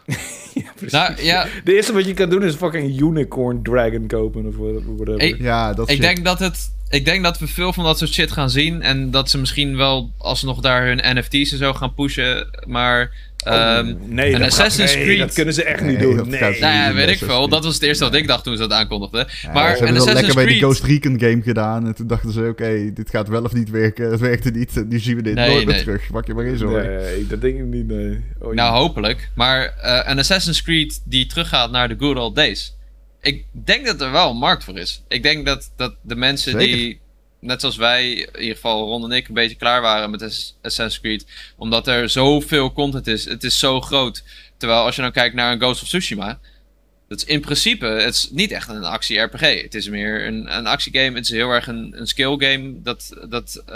Ja, 0.54 0.70
precies. 0.74 0.92
Nou 0.92 1.22
ja, 1.22 1.46
De 1.64 1.74
eerste 1.74 1.92
wat 1.92 2.04
je 2.06 2.14
kan 2.14 2.30
doen 2.30 2.42
is 2.42 2.54
fucking 2.54 3.00
Unicorn 3.00 3.62
Dragon 3.62 4.06
kopen 4.06 4.46
of 4.46 4.56
whatever. 4.56 5.20
Ik- 5.22 5.38
Ja, 5.40 5.72
dat 5.72 5.88
ik 5.88 5.94
shit. 5.94 6.02
denk 6.04 6.24
dat 6.24 6.38
het. 6.38 6.73
Ik 6.88 7.04
denk 7.04 7.22
dat 7.24 7.38
we 7.38 7.46
veel 7.46 7.72
van 7.72 7.84
dat 7.84 7.98
soort 7.98 8.12
shit 8.12 8.32
gaan 8.32 8.50
zien. 8.50 8.82
En 8.82 9.10
dat 9.10 9.30
ze 9.30 9.38
misschien 9.38 9.76
wel 9.76 10.12
alsnog 10.18 10.60
daar 10.60 10.86
hun 10.86 11.00
NFT's 11.18 11.52
en 11.52 11.58
zo 11.58 11.72
gaan 11.72 11.94
pushen. 11.94 12.48
Maar. 12.66 13.10
ehm, 13.36 13.88
Oh, 13.88 14.08
nee, 14.08 14.32
en 14.32 14.38
dat 14.40 14.48
Assassin's 14.48 14.88
gaat- 14.90 14.98
nee, 14.98 15.06
Creed- 15.06 15.18
dat 15.18 15.32
kunnen 15.32 15.54
ze 15.54 15.62
echt 15.64 15.80
niet 15.82 15.92
Nee, 15.98 16.00
doen. 16.06 16.16
dat 16.16 16.26
Nee. 16.26 16.38
gaat- 16.40 16.58
nou 16.58 16.94
weet 16.94 17.08
ik 17.08 17.18
veel. 17.18 17.48
Dat 17.48 17.64
was 17.64 17.74
het 17.74 17.82
eerste 17.82 18.04
wat 18.04 18.14
ik 18.14 18.26
dacht 18.26 18.44
toen 18.44 18.56
ze 18.56 18.62
dat 18.62 18.72
aankondigden. 18.72 19.26
Ja, 19.42 19.52
maar 19.52 19.76
ze 19.76 19.84
hebben 19.84 20.04
dat 20.04 20.12
lekker 20.14 20.34
bij 20.34 20.44
die 20.46 20.52
Creed- 20.58 20.62
Ghost 20.64 20.84
Recon 20.84 21.20
game 21.20 21.42
gedaan. 21.42 21.86
En 21.86 21.94
toen 21.94 22.06
dachten 22.06 22.32
ze, 22.32 22.46
oké, 22.50 22.92
dit 22.94 23.10
gaat 23.10 23.28
wel 23.28 23.42
of 23.42 23.52
niet 23.52 23.70
werken. 23.70 24.10
Het 24.10 24.20
werkte 24.20 24.50
niet. 24.50 24.84
Nu 24.88 24.98
zien 24.98 25.16
we 25.16 25.22
dit 25.22 25.34
Nee, 25.34 25.48
nooit 25.48 25.64
meer 25.66 25.74
nee. 25.74 25.84
terug. 25.84 26.10
Pak 26.10 26.26
je 26.26 26.34
maar 26.34 26.44
eens 26.44 26.60
hoor. 26.60 26.82
Nee, 26.82 27.26
dat 27.26 27.40
denk 27.40 27.58
ik 27.58 27.64
niet, 27.64 27.86
nee. 27.86 28.20
Oh, 28.40 28.54
Nou, 28.54 28.74
hopelijk. 28.76 29.28
Maar 29.34 29.64
eh, 29.82 30.00
een 30.10 30.18
Assassin's 30.18 30.62
Creed 30.62 31.00
die 31.04 31.26
teruggaat 31.26 31.70
naar 31.70 31.88
de 31.88 31.96
good 31.98 32.16
old 32.16 32.34
days. 32.36 32.76
Ik 33.24 33.44
denk 33.52 33.86
dat 33.86 34.00
er 34.00 34.10
wel 34.10 34.30
een 34.30 34.36
markt 34.36 34.64
voor 34.64 34.78
is. 34.78 35.02
Ik 35.08 35.22
denk 35.22 35.46
dat, 35.46 35.70
dat 35.76 35.94
de 36.02 36.16
mensen 36.16 36.52
Zeker. 36.52 36.76
die, 36.76 37.00
net 37.40 37.60
zoals 37.60 37.76
wij, 37.76 38.10
in 38.10 38.40
ieder 38.40 38.54
geval 38.54 38.86
Ron 38.86 39.04
en 39.04 39.16
ik, 39.16 39.28
een 39.28 39.34
beetje 39.34 39.56
klaar 39.56 39.80
waren 39.80 40.10
met 40.10 40.22
Ass- 40.22 40.56
Assassin's 40.62 41.00
Creed. 41.00 41.26
Omdat 41.56 41.86
er 41.86 42.08
zoveel 42.08 42.72
content 42.72 43.06
is. 43.06 43.24
Het 43.24 43.44
is 43.44 43.58
zo 43.58 43.80
groot. 43.80 44.24
Terwijl 44.56 44.84
als 44.84 44.96
je 44.96 45.02
dan 45.02 45.12
kijkt 45.12 45.34
naar 45.34 45.52
een 45.52 45.60
Ghost 45.60 45.82
of 45.82 45.88
Tsushima. 45.88 46.38
Dat 47.08 47.18
is 47.18 47.24
in 47.24 47.40
principe, 47.40 47.86
het 47.86 48.14
is 48.14 48.28
niet 48.30 48.50
echt 48.50 48.68
een 48.68 48.84
actie-RPG. 48.84 49.62
Het 49.62 49.74
is 49.74 49.88
meer 49.88 50.26
een, 50.26 50.56
een 50.56 50.66
actiegame. 50.66 51.16
Het 51.16 51.24
is 51.24 51.30
heel 51.30 51.50
erg 51.50 51.66
een, 51.66 51.92
een 52.00 52.06
skill 52.06 52.36
game. 52.38 52.82
Dat, 52.82 53.16
dat, 53.28 53.62
eh, 53.66 53.74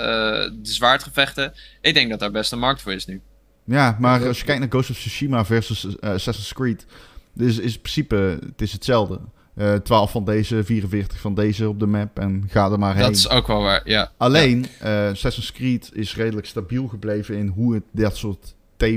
de 0.52 0.58
zwaardgevechten. 0.62 1.54
Ik 1.80 1.94
denk 1.94 2.10
dat 2.10 2.18
daar 2.18 2.30
best 2.30 2.52
een 2.52 2.58
markt 2.58 2.82
voor 2.82 2.92
is 2.92 3.06
nu. 3.06 3.20
Ja, 3.64 3.96
maar 4.00 4.26
als 4.26 4.38
je 4.38 4.44
kijkt 4.44 4.60
naar 4.60 4.70
Ghost 4.70 4.90
of 4.90 4.96
Tsushima 4.96 5.44
versus 5.44 5.98
eh, 5.98 6.10
Assassin's 6.10 6.52
Creed, 6.52 6.86
dus 7.32 7.58
is 7.58 7.74
in 7.74 7.80
principe 7.80 8.38
het 8.46 8.60
is 8.62 8.72
hetzelfde. 8.72 9.20
Eh 9.58 9.74
12 9.74 10.10
van 10.10 10.24
deze, 10.24 10.64
44 10.64 11.20
van 11.20 11.34
deze 11.34 11.68
op 11.68 11.78
de 11.78 11.86
map 11.86 12.18
en 12.18 12.44
ga 12.48 12.70
er 12.70 12.78
maar 12.78 12.94
heen. 12.94 13.02
Dat 13.02 13.14
is 13.16 13.30
ook 13.30 13.46
wel 13.46 13.62
waar, 13.62 13.80
ja. 13.84 14.12
Alleen, 14.16 14.66
eh, 14.80 15.08
Assassin's 15.08 15.52
Creed 15.52 15.90
is 15.92 16.16
redelijk 16.16 16.46
stabiel 16.46 16.86
gebleven 16.86 17.36
in 17.36 17.46
hoe 17.48 17.74
het 17.74 17.82
dat 17.90 18.16
soort, 18.16 18.54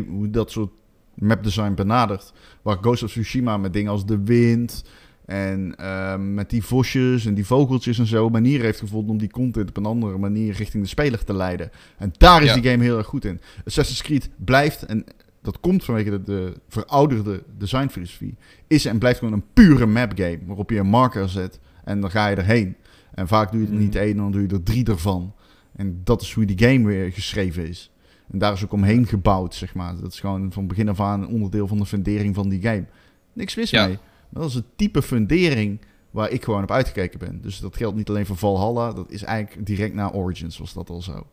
hoe 0.10 0.30
dat 0.30 0.52
soort 0.52 0.72
mapdesign 1.16 1.74
benadert. 1.74 2.34
Waar 2.62 2.78
Ghost 2.82 3.04
of 3.04 3.10
Tsushima 3.10 3.58
met 3.58 3.74
dingen 3.74 3.92
als 3.92 4.06
de 4.06 4.24
wind 4.24 4.84
en 5.26 5.76
ehm, 5.78 6.34
met 6.34 6.50
die 6.50 6.64
vosjes 6.64 7.26
en 7.26 7.34
die 7.34 7.46
vogeltjes 7.46 8.00
en 8.00 8.06
zo 8.08 8.30
manier 8.30 8.62
heeft 8.62 8.80
gevonden 8.80 9.12
om 9.12 9.18
die 9.18 9.32
content 9.32 9.70
op 9.70 9.78
een 9.78 9.86
andere 9.86 10.18
manier 10.18 10.54
richting 10.54 10.84
de 10.84 10.90
speler 10.90 11.24
te 11.24 11.34
leiden. 11.34 11.72
En 11.98 12.14
daar 12.18 12.42
is 12.44 12.48
Ja. 12.54 12.54
die 12.60 12.72
game 12.72 12.84
heel 12.84 12.98
erg 12.98 13.08
goed 13.08 13.26
in. 13.26 13.42
Assassin's 13.66 14.02
Creed 14.02 14.30
blijft, 14.46 14.86
en 14.86 15.04
dat 15.42 15.60
komt 15.60 15.84
vanwege 15.84 16.10
de, 16.10 16.22
de 16.24 16.54
verouderde 16.68 17.44
designfilosofie, 17.58 18.36
is 18.68 18.86
en 18.86 19.00
blijft 19.00 19.20
gewoon 19.20 19.34
een 19.34 19.46
pure 19.54 19.86
map 19.86 20.12
game 20.16 20.40
waarop 20.46 20.70
je 20.70 20.78
een 20.80 20.88
marker 20.88 21.30
zet 21.30 21.60
en 21.84 22.02
dan 22.02 22.12
ga 22.12 22.28
je 22.28 22.36
erheen. 22.36 22.76
En 23.14 23.28
vaak 23.28 23.52
doe 23.52 23.62
je 23.62 23.68
er 23.68 23.74
niet 23.74 23.94
Mhm. 23.94 24.04
één, 24.04 24.18
dan 24.18 24.32
doe 24.32 24.42
je 24.42 24.48
er 24.48 24.64
drie 24.64 24.86
ervan. 24.86 25.34
En 25.76 26.02
dat 26.04 26.22
is 26.22 26.34
hoe 26.34 26.46
die 26.46 26.60
game 26.70 26.86
weer 26.88 27.12
geschreven 27.12 27.68
is. 27.68 27.92
En 28.32 28.38
daar 28.40 28.54
is 28.54 28.64
ook 28.64 28.72
omheen 28.74 29.08
gebouwd, 29.08 29.56
zeg 29.56 29.74
maar. 29.76 29.96
Dat 30.02 30.12
is 30.14 30.20
gewoon 30.20 30.52
van 30.52 30.68
begin 30.68 30.90
af 30.90 31.00
aan 31.00 31.22
een 31.22 31.28
onderdeel 31.28 31.68
van 31.68 31.78
de 31.78 31.86
fundering 31.86 32.36
van 32.36 32.50
die 32.50 32.62
game. 32.62 32.86
Niks 33.34 33.56
mis 33.56 33.70
Ja. 33.70 33.86
mee. 33.86 33.98
Maar 34.30 34.42
dat 34.42 34.50
is 34.50 34.56
het 34.56 34.66
type 34.76 35.02
fundering 35.02 35.80
waar 36.12 36.30
ik 36.30 36.44
gewoon 36.44 36.64
op 36.64 36.72
uitgekeken 36.72 37.20
ben. 37.20 37.42
Dus 37.42 37.60
dat 37.60 37.76
geldt 37.76 37.96
niet 37.98 38.10
alleen 38.10 38.26
voor 38.26 38.38
Valhalla. 38.38 38.94
Dat 38.94 39.12
is 39.12 39.24
eigenlijk 39.24 39.66
direct 39.66 39.94
na 39.94 40.12
Origins 40.12 40.58
was 40.58 40.74
dat 40.74 40.90
al 40.90 41.02
zo. 41.02 41.28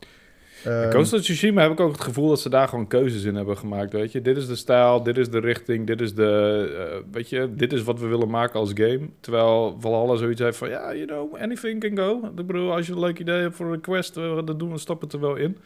Of 0.67 1.09
Tsushima 1.09 1.63
heb 1.63 1.71
ik 1.71 1.81
ook 1.81 1.93
het 1.93 2.01
gevoel 2.01 2.29
dat 2.29 2.41
ze 2.41 2.49
daar 2.49 2.69
gewoon 2.69 2.87
keuzes 2.87 3.25
in 3.25 3.35
hebben 3.35 3.57
gemaakt, 3.57 3.93
weet 3.93 4.13
je. 4.13 4.23
Dit 4.23 4.37
is 4.37 4.47
de 4.47 4.57
stijl, 4.57 5.03
dit 5.03 5.19
is 5.19 5.31
de 5.31 5.39
richting, 5.39 5.87
dit 5.87 6.01
is 6.01 6.15
de, 6.15 6.91
eh, 6.91 7.13
weet 7.13 7.29
je, 7.29 7.55
dit 7.55 7.73
is 7.73 7.83
wat 7.83 8.01
we 8.01 8.07
willen 8.07 8.31
maken 8.31 8.61
als 8.61 8.71
game. 8.75 9.09
Terwijl 9.21 9.77
Valhalla 9.81 10.17
zoiets 10.17 10.41
heeft 10.41 10.57
van, 10.57 10.69
ja, 10.69 10.95
you 10.95 11.07
know, 11.07 11.37
anything 11.37 11.81
can 11.81 11.97
go. 11.97 12.29
Ik 12.37 12.47
bedoel, 12.47 12.73
als 12.73 12.87
je 12.87 12.93
een 12.93 12.99
leuk 12.99 13.19
idee 13.19 13.41
hebt 13.41 13.57
voor 13.57 13.73
een 13.73 13.81
quest, 13.81 14.17
eh, 14.17 14.39
dat 14.45 14.59
doen 14.59 14.73
we, 14.73 14.79
stappen 14.79 15.09
er 15.11 15.21
wel 15.21 15.37
in. 15.37 15.57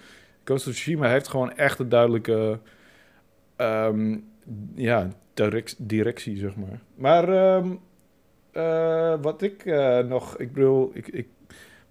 Of 0.51 0.59
Tsushima 0.59 1.09
heeft 1.09 1.29
gewoon 1.29 1.57
echt 1.57 1.79
een 1.79 1.89
duidelijke, 1.89 2.59
ehm, 3.57 4.19
ja, 4.75 5.09
direct, 5.35 5.75
directie, 5.79 6.37
zeg 6.37 6.57
maar. 6.57 6.81
Maar 6.95 7.29
ehm, 7.29 7.69
eh, 8.53 9.15
wat 9.23 9.43
ik 9.43 9.65
nog, 10.09 10.37
ik 10.39 10.53
bedoel, 10.53 10.91
ik, 10.95 11.27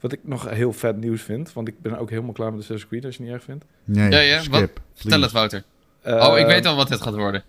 wat 0.01 0.11
ik 0.11 0.19
nog 0.23 0.49
heel 0.49 0.73
vet 0.73 0.97
nieuws 0.97 1.21
vind, 1.21 1.53
want 1.53 1.67
ik 1.67 1.81
ben 1.81 1.97
ook 1.97 2.09
helemaal 2.09 2.31
klaar 2.33 2.51
met 2.51 2.59
Assassin's 2.59 2.89
Creed, 2.89 3.05
als 3.05 3.15
je 3.15 3.21
het 3.23 3.31
niet 3.31 3.39
erg 3.39 3.45
vindt. 3.47 3.65
Nee, 3.83 4.09
Ja, 4.11 4.19
ja, 4.19 4.39
skip. 4.39 4.51
wat? 4.51 4.69
Vertel 4.93 5.21
het, 5.21 5.31
Wouter. 5.31 5.63
Eh, 6.01 6.27
oh, 6.31 6.37
ik 6.39 6.45
weet 6.45 6.65
al 6.65 6.75
wat 6.75 6.87
dit 6.87 7.01
gaat 7.01 7.15
worden. 7.15 7.43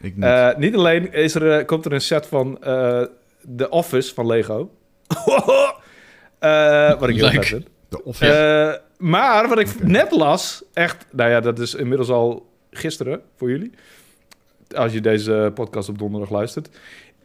Ik 0.00 0.14
niet. 0.16 0.24
eh, 0.24 0.56
niet 0.56 0.74
alleen 0.74 1.12
is 1.12 1.34
er, 1.34 1.58
eh, 1.58 1.66
komt 1.66 1.84
er 1.84 1.92
een 1.92 2.00
set 2.00 2.26
van 2.26 2.62
eh 2.62 3.02
The 3.56 3.68
Office 3.68 4.14
van 4.14 4.26
Lego. 4.26 4.70
Eh, 6.38 6.98
wat 7.00 7.08
ik 7.08 7.16
heel 7.16 7.30
vet 7.30 7.46
vind. 7.46 7.66
de 7.88 8.04
Office. 8.04 8.32
Eh, 8.32 8.74
maar 9.06 9.48
wat 9.48 9.58
ik 9.58 9.82
net 9.84 10.10
las, 10.10 10.62
echt, 10.72 11.06
nou 11.12 11.30
ja, 11.30 11.40
dat 11.40 11.58
is 11.58 11.74
inmiddels 11.74 12.08
al 12.08 12.48
gisteren 12.70 13.20
voor 13.36 13.50
jullie. 13.50 13.70
als 14.76 14.92
je 14.92 15.00
deze 15.00 15.50
podcast 15.54 15.88
op 15.88 15.98
donderdag 15.98 16.30
luistert, 16.30 16.68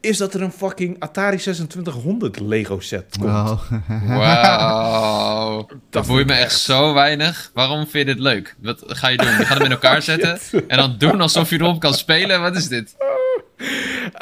is 0.03 0.17
dat 0.17 0.33
er 0.33 0.41
een 0.41 0.51
fucking 0.51 0.95
Atari 0.99 1.37
2600 1.37 2.39
Lego 2.39 2.79
set 2.79 3.05
komt. 3.19 3.31
Wauw. 3.31 3.59
Wauw. 4.07 5.67
Dat 5.89 6.07
boeit 6.07 6.27
me 6.27 6.33
echt 6.33 6.59
zo 6.59 6.93
weinig. 6.93 7.51
Waarom 7.53 7.77
vind 7.87 8.07
je 8.07 8.13
dit 8.13 8.19
leuk? 8.23 8.55
Wat 8.61 8.83
ga 8.87 9.07
je 9.07 9.17
doen? 9.17 9.27
Je 9.27 9.33
gaat 9.45 9.57
hem 9.57 9.65
in 9.65 9.71
elkaar 9.71 10.01
zetten 10.11 10.39
en 10.67 10.77
dan 10.77 10.95
doen 10.97 11.21
alsof 11.21 11.49
je 11.49 11.55
erop 11.59 11.79
kan 11.79 11.93
spelen? 11.93 12.41
Wat 12.41 12.55
is 12.55 12.67
dit? 12.67 12.95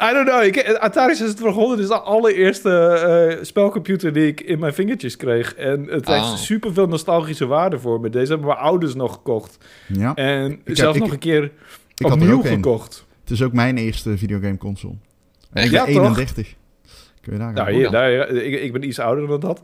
I 0.02 0.12
don't 0.12 0.28
know. 0.28 0.42
Ik, 0.42 0.56
Atari 0.78 1.14
2600 1.14 1.80
is 1.80 1.88
de 1.88 2.00
allereerste 2.00 2.70
eh, 3.38 3.44
spelcomputer 3.44 4.12
die 4.12 4.26
ik 4.26 4.40
in 4.40 4.58
mijn 4.58 4.74
vingertjes 4.74 5.16
kreeg. 5.16 5.54
En 5.54 5.86
het 5.90 6.08
Oh. 6.08 6.14
heeft 6.30 6.42
super 6.42 6.72
veel 6.72 6.86
nostalgische 6.86 7.46
waarde 7.46 7.78
voor 7.78 8.00
me. 8.00 8.10
Deze 8.10 8.28
hebben 8.30 8.46
mijn 8.48 8.58
ouders 8.60 8.94
nog 8.94 9.12
gekocht. 9.12 9.58
Ja. 9.86 10.14
En 10.14 10.42
heb- 10.64 10.68
ik- 10.94 10.98
nog 10.98 11.12
een 11.12 11.18
keer 11.18 11.50
er 11.96 12.12
opnieuw 12.12 12.44
een. 12.44 12.46
gekocht. 12.54 13.04
Het 13.20 13.30
is 13.30 13.42
ook 13.42 13.52
mijn 13.52 13.76
eerste 13.78 14.18
videogame 14.18 14.56
console. 14.58 14.94
Ja, 15.52 15.84
ben 15.84 15.94
toch? 15.94 16.02
31. 16.02 16.54
Kun 17.20 17.32
je 17.32 17.38
daar 17.38 17.52
Nou, 17.52 17.72
hier, 17.72 17.90
daar, 17.90 18.28
ik, 18.28 18.60
ik 18.62 18.72
ben 18.72 18.86
iets 18.86 18.98
ouder 18.98 19.26
dan 19.28 19.40
dat. 19.40 19.60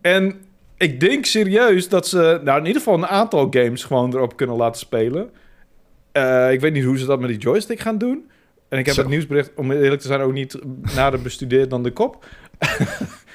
En 0.00 0.34
ik 0.76 1.00
denk 1.00 1.24
serieus 1.24 1.88
dat 1.88 2.08
ze, 2.08 2.40
nou 2.44 2.58
in 2.60 2.66
ieder 2.66 2.82
geval 2.82 2.94
een 2.98 3.06
aantal 3.06 3.46
games 3.50 3.84
gewoon 3.84 4.14
erop 4.14 4.36
kunnen 4.36 4.56
laten 4.56 4.80
spelen. 4.80 5.30
Eh, 6.12 6.52
ik 6.52 6.60
weet 6.60 6.72
niet 6.72 6.84
hoe 6.84 6.98
ze 6.98 7.06
dat 7.06 7.20
met 7.20 7.28
die 7.28 7.38
joystick 7.38 7.80
gaan 7.80 7.98
doen. 7.98 8.30
En 8.68 8.78
ik 8.78 8.86
heb 8.86 8.94
Zo. 8.94 9.00
het 9.00 9.10
nieuwsbericht, 9.10 9.50
om 9.56 9.70
eerlijk 9.72 10.00
te 10.00 10.06
zijn, 10.06 10.20
ook 10.20 10.32
niet 10.32 10.58
nader 10.94 11.22
bestudeerd 11.22 11.70
dan 11.70 11.82
de 11.82 11.90
kop. 11.90 12.24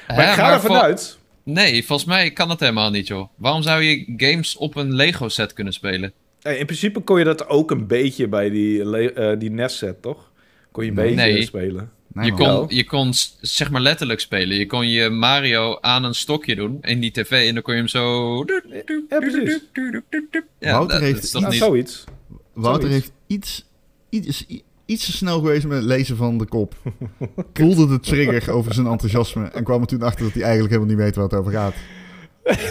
Maar 0.08 0.16
Hè, 0.26 0.30
ik 0.32 0.38
ga 0.38 0.54
ervan 0.54 0.76
vol- 0.76 0.82
uit. 0.84 1.18
Nee, 1.44 1.86
volgens 1.86 2.08
mij 2.10 2.32
kan 2.32 2.48
dat 2.48 2.60
helemaal 2.60 2.90
niet, 2.90 3.08
joh. 3.08 3.28
Waarom 3.36 3.62
zou 3.62 3.82
je 3.84 4.14
games 4.18 4.58
op 4.58 4.76
een 4.76 4.94
Lego 4.96 5.30
set 5.30 5.54
kunnen 5.54 5.74
spelen? 5.74 6.14
Eh, 6.42 6.60
In 6.60 6.66
principe 6.66 7.00
kon 7.00 7.18
je 7.20 7.24
dat 7.26 7.48
ook 7.48 7.72
een 7.72 7.88
beetje 7.88 8.28
bij 8.28 8.50
die, 8.50 9.12
eh, 9.14 9.40
die 9.40 9.52
NES 9.52 9.78
set, 9.78 10.02
toch? 10.02 10.32
Kon 10.74 10.84
je 10.84 10.90
een 10.90 10.96
Nee. 10.96 11.16
beetje 11.16 11.32
Nee. 11.32 11.44
spelen. 11.44 11.92
Nee, 12.14 12.26
je, 12.26 12.34
kon, 12.34 12.66
je 12.68 12.86
kon 12.86 13.12
zeg 13.42 13.72
maar 13.72 13.82
letterlijk 13.82 14.20
spelen. 14.20 14.58
Je 14.58 14.66
kon 14.66 14.88
je 14.90 15.10
Mario 15.10 15.78
aan 15.82 16.04
een 16.04 16.14
stokje 16.16 16.56
doen 16.56 16.78
in 16.82 17.00
die 17.00 17.12
tv 17.12 17.48
en 17.48 17.54
dan 17.54 17.64
kon 17.64 17.74
je 17.74 17.80
hem 17.80 17.88
zo... 17.88 18.38
Ja, 19.10 19.20
precies. 19.20 19.60
Ja, 20.60 20.72
Wouter 20.72 20.88
dat, 21.00 21.00
heeft 21.02 21.16
dat 21.16 21.24
is 21.24 21.32
toch 21.32 21.42
Nou, 21.42 21.54
niet... 21.54 21.62
zoiets. 21.64 22.04
Wouter 22.54 22.90
Zoiets. 22.90 23.06
heeft 23.06 23.12
iets, 23.28 23.66
iets, 24.10 24.46
iets 24.86 25.06
te 25.06 25.12
snel 25.12 25.40
geweest 25.40 25.68
met 25.68 25.78
het 25.78 25.86
lezen 25.86 26.18
van 26.18 26.38
de 26.38 26.46
kop. 26.46 26.76
Voelde 27.54 27.88
de 27.88 28.00
trigger 28.00 28.52
over 28.54 28.74
zijn 28.74 28.88
enthousiasme. 28.88 29.46
En 29.48 29.64
kwam 29.64 29.82
er 29.82 29.88
toen 29.88 30.02
achter 30.02 30.24
dat 30.24 30.34
hij 30.34 30.44
eigenlijk 30.44 30.74
helemaal 30.74 30.94
niet 30.96 31.04
weet 31.04 31.16
waar 31.16 31.24
het 31.26 31.34
over 31.34 31.52
gaat. 31.52 31.74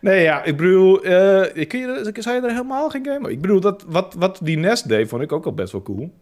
Nee, 0.00 0.22
ja, 0.22 0.44
ik 0.44 0.56
bedoel, 0.56 1.02
eh, 1.04 1.66
kun 1.66 1.78
je, 1.80 2.12
zou 2.18 2.36
je 2.36 2.42
er 2.42 2.50
helemaal 2.50 2.88
geen 2.90 3.04
game? 3.04 3.30
Ik 3.30 3.40
bedoel, 3.40 3.60
dat, 3.60 3.84
wat, 3.88 4.14
wat 4.18 4.40
die 4.42 4.56
NES 4.58 4.82
deed, 4.82 5.08
vond 5.08 5.22
ik 5.22 5.32
ook 5.32 5.44
al 5.46 5.54
best 5.54 5.72
wel 5.72 5.82
cool. 5.82 6.12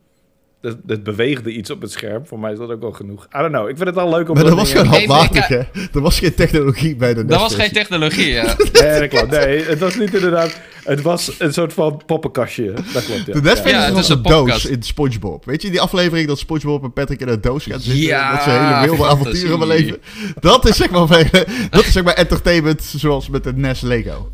Het, 0.61 0.77
het 0.87 1.03
beweegde 1.03 1.51
iets 1.51 1.71
op 1.71 1.81
het 1.81 1.93
scherm. 1.93 2.27
Voor 2.27 2.39
mij 2.39 2.53
is 2.53 2.59
dat 2.59 2.71
ook 2.71 2.81
wel 2.81 2.93
genoeg. 2.93 3.25
I 3.25 3.39
don't 3.39 3.53
know. 3.53 3.69
Ik 3.69 3.77
vind 3.77 3.87
het 3.87 3.95
wel 3.95 4.09
leuk 4.09 4.29
om... 4.29 4.35
Maar 4.35 4.45
dat 4.45 4.53
dat 4.53 4.61
was 4.61 4.71
gewoon 4.71 4.87
handmatig, 4.87 5.47
hè? 5.47 5.59
Er 5.93 6.01
was 6.01 6.19
geen 6.19 6.35
technologie 6.35 6.97
bij 6.97 7.15
de 7.15 7.25
Dat 7.25 7.41
was 7.41 7.55
geen 7.55 7.73
technologie, 7.73 8.27
ja. 8.27 8.43
Nee, 8.73 9.01
dat 9.01 9.09
klopt. 9.09 9.31
Nee, 9.31 9.65
het 9.65 9.79
was 9.79 9.97
niet 9.97 10.15
inderdaad... 10.15 10.61
Het 10.85 11.03
was 11.03 11.35
een 11.39 11.53
soort 11.53 11.73
van 11.73 12.03
poppenkastje. 12.07 12.73
Dat 12.93 13.05
klopt, 13.05 13.27
ja. 13.27 13.33
De 13.33 13.41
NES 13.41 13.63
Ja, 13.65 13.81
het 13.81 13.97
is 13.97 14.09
een 14.09 14.17
een 14.17 14.23
doos 14.23 14.41
podcast. 14.41 14.65
in 14.65 14.83
SpongeBob. 14.83 15.45
Weet 15.45 15.63
je 15.63 15.71
die 15.71 15.81
aflevering 15.81 16.29
dat 16.29 16.39
SpongeBob 16.39 16.83
en 16.83 16.93
Patrick 16.93 17.21
in 17.21 17.29
een 17.29 17.41
doos 17.41 17.65
gaan 17.65 17.81
zitten? 17.81 18.03
Ja, 18.03 18.33
dat 18.33 18.43
ze 18.43 18.51
hele 18.51 18.97
wilde 18.97 19.11
avonturen 19.11 19.59
beleven. 19.59 19.99
Dat 20.41 20.69
is 20.69 20.77
zeg 20.77 20.91
maar, 20.91 21.09
dat 21.71 21.85
is 21.85 21.93
zeg 21.93 22.05
maar 22.05 22.15
entertainment 22.15 22.83
zoals 22.83 23.29
met 23.29 23.45
de 23.45 23.53
NES 23.53 23.81
Lego. 23.81 24.31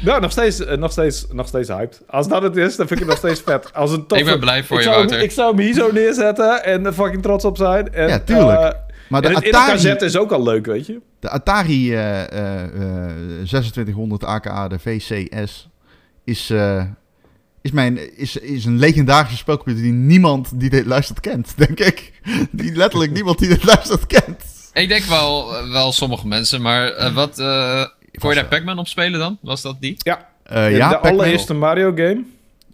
Nou, 0.00 0.20
nog 0.20 0.30
steeds, 0.30 0.64
eh, 0.64 0.76
nog, 0.78 0.92
steeds, 0.92 1.26
nog 1.32 1.46
steeds 1.48 1.68
hyped. 1.68 2.00
Als 2.08 2.28
dat 2.28 2.42
het 2.42 2.56
is, 2.56 2.76
dan 2.76 2.86
vind 2.86 3.00
ik 3.00 3.06
het 3.08 3.08
nog 3.08 3.30
steeds 3.32 3.40
vet. 3.40 3.74
Als 3.74 3.92
een 3.92 4.06
toffe... 4.06 4.24
Ik 4.24 4.30
ben 4.30 4.40
blij 4.40 4.64
voor 4.64 4.76
ik 4.76 4.82
je, 4.82 4.88
zou, 4.88 4.96
Wouter. 5.04 5.22
Ik 5.22 5.30
zou 5.30 5.54
hem 5.56 5.64
hier 5.64 5.74
zo 5.74 5.92
neerzetten 5.92 6.64
en 6.64 6.86
er 6.86 6.92
fucking 6.92 7.22
trots 7.22 7.44
op 7.44 7.56
zijn. 7.56 7.92
En, 7.94 8.08
Ja, 8.08 8.18
tuurlijk. 8.18 8.60
eh, 8.60 8.70
Maar 9.08 9.22
de 9.22 9.28
en 9.28 9.34
het 9.34 9.44
in 9.44 9.50
elkaar 9.50 9.62
Atari, 9.66 9.78
zetten 9.80 10.06
is 10.06 10.16
ook 10.16 10.32
al 10.32 10.42
leuk, 10.42 10.66
weet 10.66 10.86
je. 10.86 11.00
de 11.20 11.28
Atari 11.30 11.92
eh, 11.94 12.22
eh, 12.32 12.62
eh, 12.62 13.10
2600 13.44 14.24
aka, 14.24 14.68
de 14.68 14.78
VCS, 14.78 15.68
is, 16.24 16.50
eh, 16.50 16.82
is, 17.62 17.70
mijn, 17.70 18.16
is, 18.18 18.36
is 18.36 18.64
een 18.64 18.78
legendarische 18.78 19.36
spelcomputer 19.36 19.82
die 19.82 19.92
niemand 19.92 20.60
die 20.60 20.70
dit 20.70 20.86
luistert 20.86 21.20
kent, 21.20 21.52
denk 21.66 21.80
ik. 21.80 22.12
Die 22.50 22.74
letterlijk 22.76 23.12
niemand 23.12 23.38
die 23.38 23.48
dit 23.48 23.64
luistert 23.74 24.06
kent. 24.06 24.42
Ik 24.72 24.88
denk 24.88 25.04
wel, 25.04 25.52
wel 25.70 25.92
sommige 25.92 26.26
mensen, 26.26 26.62
maar 26.62 27.12
wat... 27.12 27.38
eh 27.38 27.84
kon 28.20 28.30
je 28.30 28.36
daar 28.36 28.46
Pac-Man 28.48 28.78
op 28.78 28.86
spelen 28.88 29.18
dan? 29.20 29.38
Was 29.40 29.62
dat 29.62 29.76
die? 29.80 29.94
Ja, 29.98 30.32
Eh, 30.42 30.76
ja, 30.76 30.88
de 30.88 30.98
allereerste 30.98 31.54
Mario 31.54 31.92
game. 31.94 32.24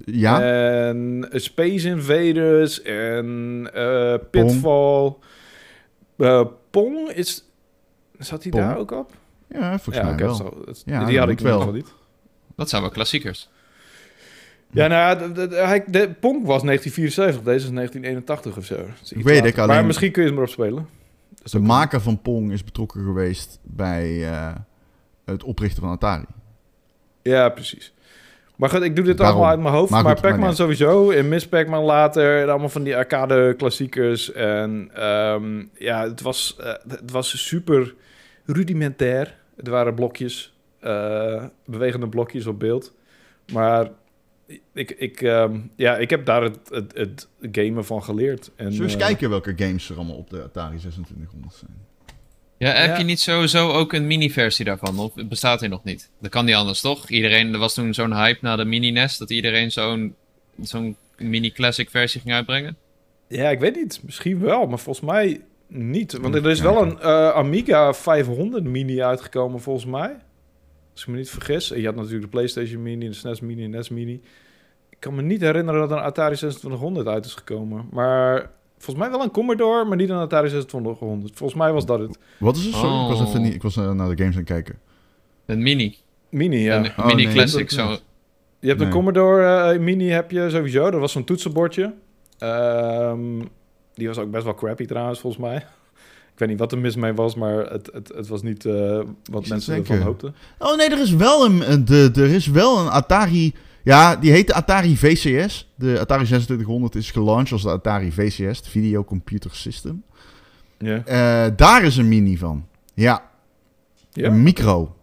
Ja, 0.05 0.41
En 0.43 1.29
Space 1.33 1.89
Invaders 1.89 2.83
en 2.83 3.69
eh, 3.75 4.15
Pitfall. 4.31 5.15
Eh, 6.19 6.45
Pong 6.71 7.09
is... 7.11 7.45
Zat 8.19 8.43
hij 8.43 8.53
Pong. 8.53 8.65
daar 8.65 8.77
ook 8.79 8.91
op? 8.91 9.13
ja, 9.49 9.79
volgens 9.79 9.97
ja, 9.97 10.05
mij 10.05 10.17
wel. 10.17 10.35
zo- 10.35 10.63
het- 10.67 10.83
Ja, 10.87 11.05
die 11.05 11.19
had 11.19 11.29
ik 11.29 11.39
wel. 11.41 11.59
nog 11.59 11.73
niet. 11.73 11.93
Dat 12.57 12.69
zijn 12.69 12.83
wel 12.83 12.91
klassiekers. 12.91 13.49
Ja, 14.71 14.87
nou, 14.87 15.19
de, 15.19 15.33
de, 15.33 15.47
de- 15.49 15.57
hij- 15.57 15.85
de 15.87 16.09
Pong 16.21 16.47
was 16.47 16.63
1974, 16.63 17.43
deze 17.43 17.67
is 17.67 17.73
1981 17.73 18.57
of 18.57 18.65
zo. 18.65 18.77
Weet 19.17 19.25
later. 19.35 19.47
ik, 19.47 19.59
alleen- 19.59 19.77
Maar 19.77 19.87
misschien 19.87 20.13
kun 20.13 20.23
je 20.23 20.29
hem 20.29 20.37
erop 20.39 20.51
spelen. 20.51 20.89
Dat 21.29 21.45
is 21.45 21.51
De 21.53 21.59
maker 21.59 22.01
van 22.01 22.21
Pong 22.21 22.53
is 22.53 22.65
betrokken 22.65 23.05
geweest 23.05 23.59
bij 23.63 24.29
eh, 24.31 24.55
het 25.33 25.45
oprichten 25.45 25.83
van 25.83 25.91
Atari. 25.91 26.25
Ja, 27.23 27.49
precies. 27.49 27.93
Maar 28.57 28.71
goed, 28.71 28.83
ik 28.83 28.97
doe 28.97 29.05
dit 29.05 29.17
Daarom. 29.17 29.37
allemaal 29.37 29.55
uit 29.55 29.63
mijn 29.63 29.75
hoofd. 29.75 29.91
Maar 29.91 30.03
Maar, 30.03 30.21
Pac-Man 30.21 30.55
sowieso. 30.57 31.11
En 31.11 31.29
Miss 31.29 31.49
Pac-Man 31.49 31.85
later. 31.85 32.43
En 32.43 32.49
allemaal 32.49 32.69
van 32.69 32.83
die 32.83 32.97
arcade 32.97 33.55
klassiekers. 33.57 34.33
En 34.33 34.91
ehm, 34.95 35.65
ja, 35.75 36.03
het 36.09 36.21
was, 36.21 36.57
eh, 36.61 36.73
het 36.89 37.11
was 37.11 37.47
super 37.47 37.95
rudimentair. 38.47 39.37
Het 39.57 39.69
waren 39.69 39.95
blokjes. 39.95 40.55
eh, 40.81 41.45
bewegende 41.67 42.09
blokjes 42.09 42.47
op 42.47 42.59
beeld. 42.59 42.93
Maar 43.53 43.91
ik, 44.73 44.91
ik, 44.91 45.21
ehm, 45.23 45.59
ja, 45.77 45.97
ik 45.97 46.11
heb 46.11 46.25
daar 46.25 46.43
het, 46.43 46.59
het, 46.71 46.93
het 46.95 47.29
gamen 47.53 47.85
van 47.85 48.03
geleerd. 48.03 48.51
En, 48.57 48.65
Zullen 48.73 48.79
we 48.79 48.93
eens 48.93 49.03
eh, 49.03 49.09
kijken 49.09 49.31
welke 49.31 49.53
games 49.57 49.91
er 49.91 49.97
allemaal 49.97 50.17
op 50.17 50.31
de 50.31 50.43
Atari 50.43 50.77
2600 50.79 51.55
zijn? 51.55 51.71
Ja, 52.61 52.73
heb 52.73 52.89
Ja. 52.91 52.99
je 52.99 53.05
niet 53.05 53.21
sowieso 53.21 53.71
ook 53.73 53.93
een 53.93 54.07
mini-versie 54.07 54.65
daarvan? 54.65 54.99
Of 54.99 55.13
bestaat 55.15 55.61
die 55.61 55.69
nog 55.69 55.85
niet? 55.85 56.11
Dat 56.21 56.31
kan 56.31 56.45
niet 56.45 56.55
anders, 56.55 56.81
toch? 56.81 57.09
Iedereen, 57.09 57.53
er 57.53 57.59
was 57.59 57.75
toen 57.75 57.95
zo'n 57.95 58.15
hype 58.17 58.39
na 58.43 58.57
de 58.57 58.65
mini-NES 58.65 59.19
dat 59.19 59.31
iedereen 59.31 59.71
zo'n 59.73 60.15
zo'n 60.63 60.97
mini-classic 61.19 61.91
versie 61.91 62.21
ging 62.21 62.35
uitbrengen. 62.35 62.77
Ja, 63.29 63.49
ik 63.51 63.59
weet 63.61 63.75
niet. 63.77 64.01
Misschien 64.03 64.41
wel, 64.41 64.67
maar 64.67 64.79
volgens 64.79 65.07
mij 65.07 65.41
niet. 65.67 66.13
Want 66.13 66.35
Even 66.35 66.45
er 66.47 66.51
is 66.51 66.61
wel 66.61 66.83
een 66.83 66.99
eh, 67.01 67.31
Amiga 67.31 67.93
500 67.95 68.65
mini 68.65 69.03
uitgekomen, 69.03 69.61
volgens 69.61 69.87
mij. 69.87 70.17
Als 70.93 71.03
ik 71.03 71.07
me 71.09 71.17
niet 71.17 71.31
vergis. 71.31 71.69
Je 71.69 71.85
had 71.85 71.95
natuurlijk 71.95 72.23
de 72.23 72.29
PlayStation 72.29 72.83
Mini, 72.83 73.07
de 73.09 73.13
SNES 73.15 73.41
Mini, 73.41 73.65
en 73.65 73.71
NES 73.71 73.89
Mini. 73.89 74.21
Ik 74.91 74.97
kan 74.99 75.15
me 75.15 75.23
niet 75.23 75.41
herinneren 75.41 75.81
dat 75.81 75.91
er 75.91 75.97
een 75.97 76.03
Atari 76.03 76.35
2600 76.37 77.07
uit 77.07 77.25
is 77.25 77.35
gekomen. 77.35 77.89
Maar 77.93 78.51
volgens 78.81 78.97
mij 79.07 79.11
wel 79.17 79.23
een 79.25 79.31
Commodore, 79.31 79.85
maar 79.85 79.97
niet 79.97 80.09
een 80.09 80.17
Atari 80.17 80.49
2600. 80.49 81.31
Volgens 81.39 81.59
mij 81.61 81.73
was 81.73 81.87
dat 81.87 81.99
het. 81.99 82.19
Wat 82.39 82.57
is 82.57 82.65
het? 82.65 82.75
Sorry, 82.75 83.03
ik 83.03 83.09
was 83.09 83.21
Oh. 83.21 83.29
even 83.29 83.43
niet. 83.43 83.55
Ik 83.55 83.63
was 83.63 83.77
eh, 83.77 83.91
naar 83.93 84.09
de 84.09 84.17
games 84.17 84.33
aan 84.35 84.41
het 84.41 84.49
kijken. 84.51 84.79
Een 85.47 85.63
mini. 85.63 85.97
Mini, 86.29 86.59
ja. 86.59 86.77
Een 86.77 86.91
Oh, 86.99 87.07
mini-classic. 87.07 87.71
nee, 87.77 87.87
dat- 87.87 87.97
zo. 87.99 88.03
Je 88.61 88.69
hebt 88.69 88.81
een. 88.81 88.91
Commodore 88.91 89.73
eh, 89.73 89.79
Mini 89.81 90.09
heb 90.09 90.31
je 90.31 90.51
sowieso. 90.51 90.91
Dat 90.91 91.01
was 91.01 91.13
zo'n 91.13 91.25
toetsenbordje. 91.25 91.95
Ehm, 92.39 93.41
die 93.95 94.09
was 94.09 94.19
ook 94.19 94.31
best 94.31 94.45
wel 94.45 94.55
crappy 94.55 94.85
trouwens, 94.87 95.21
volgens 95.21 95.43
mij. 95.43 95.57
Ik 96.33 96.39
weet 96.47 96.49
niet 96.49 96.59
wat 96.59 96.73
er 96.73 96.79
mis 96.79 96.97
mee 96.97 97.13
was, 97.13 97.35
maar 97.35 97.57
het, 97.71 97.91
het, 97.93 98.13
het 98.15 98.29
was 98.29 98.43
niet 98.43 98.65
eh, 98.65 99.01
wat 99.31 99.49
mensen 99.49 99.75
ervan 99.75 99.99
hoopten. 100.01 100.35
Oh 100.59 100.77
nee, 100.77 100.89
er 100.91 101.01
is 101.01 101.15
wel 101.15 101.45
een, 101.45 101.73
een- 101.73 101.85
de, 101.85 102.11
er 102.15 102.31
is 102.31 102.47
wel 102.47 102.79
een 102.79 102.89
Atari. 102.89 103.55
Ja, 103.85 104.17
die 104.17 104.31
heet 104.33 104.47
de 104.47 104.55
Atari 104.55 104.97
VCS. 104.97 105.73
De 105.75 105.89
Atari 106.01 106.25
2600 106.25 106.95
is 106.95 107.11
gelaunched 107.11 107.53
als 107.53 107.63
de 107.63 107.71
Atari 107.71 108.13
VCS, 108.13 108.63
de 108.63 108.71
Video 108.71 109.05
Computer 109.05 109.55
System. 109.55 110.03
Ja. 110.79 111.05
Eh, 111.05 111.57
daar 111.57 111.85
is 111.85 111.97
een 111.97 112.09
mini 112.09 112.39
van. 112.39 112.67
Ja, 112.95 113.29
Ja. 114.13 114.27
een 114.29 114.43
micro 114.43 114.97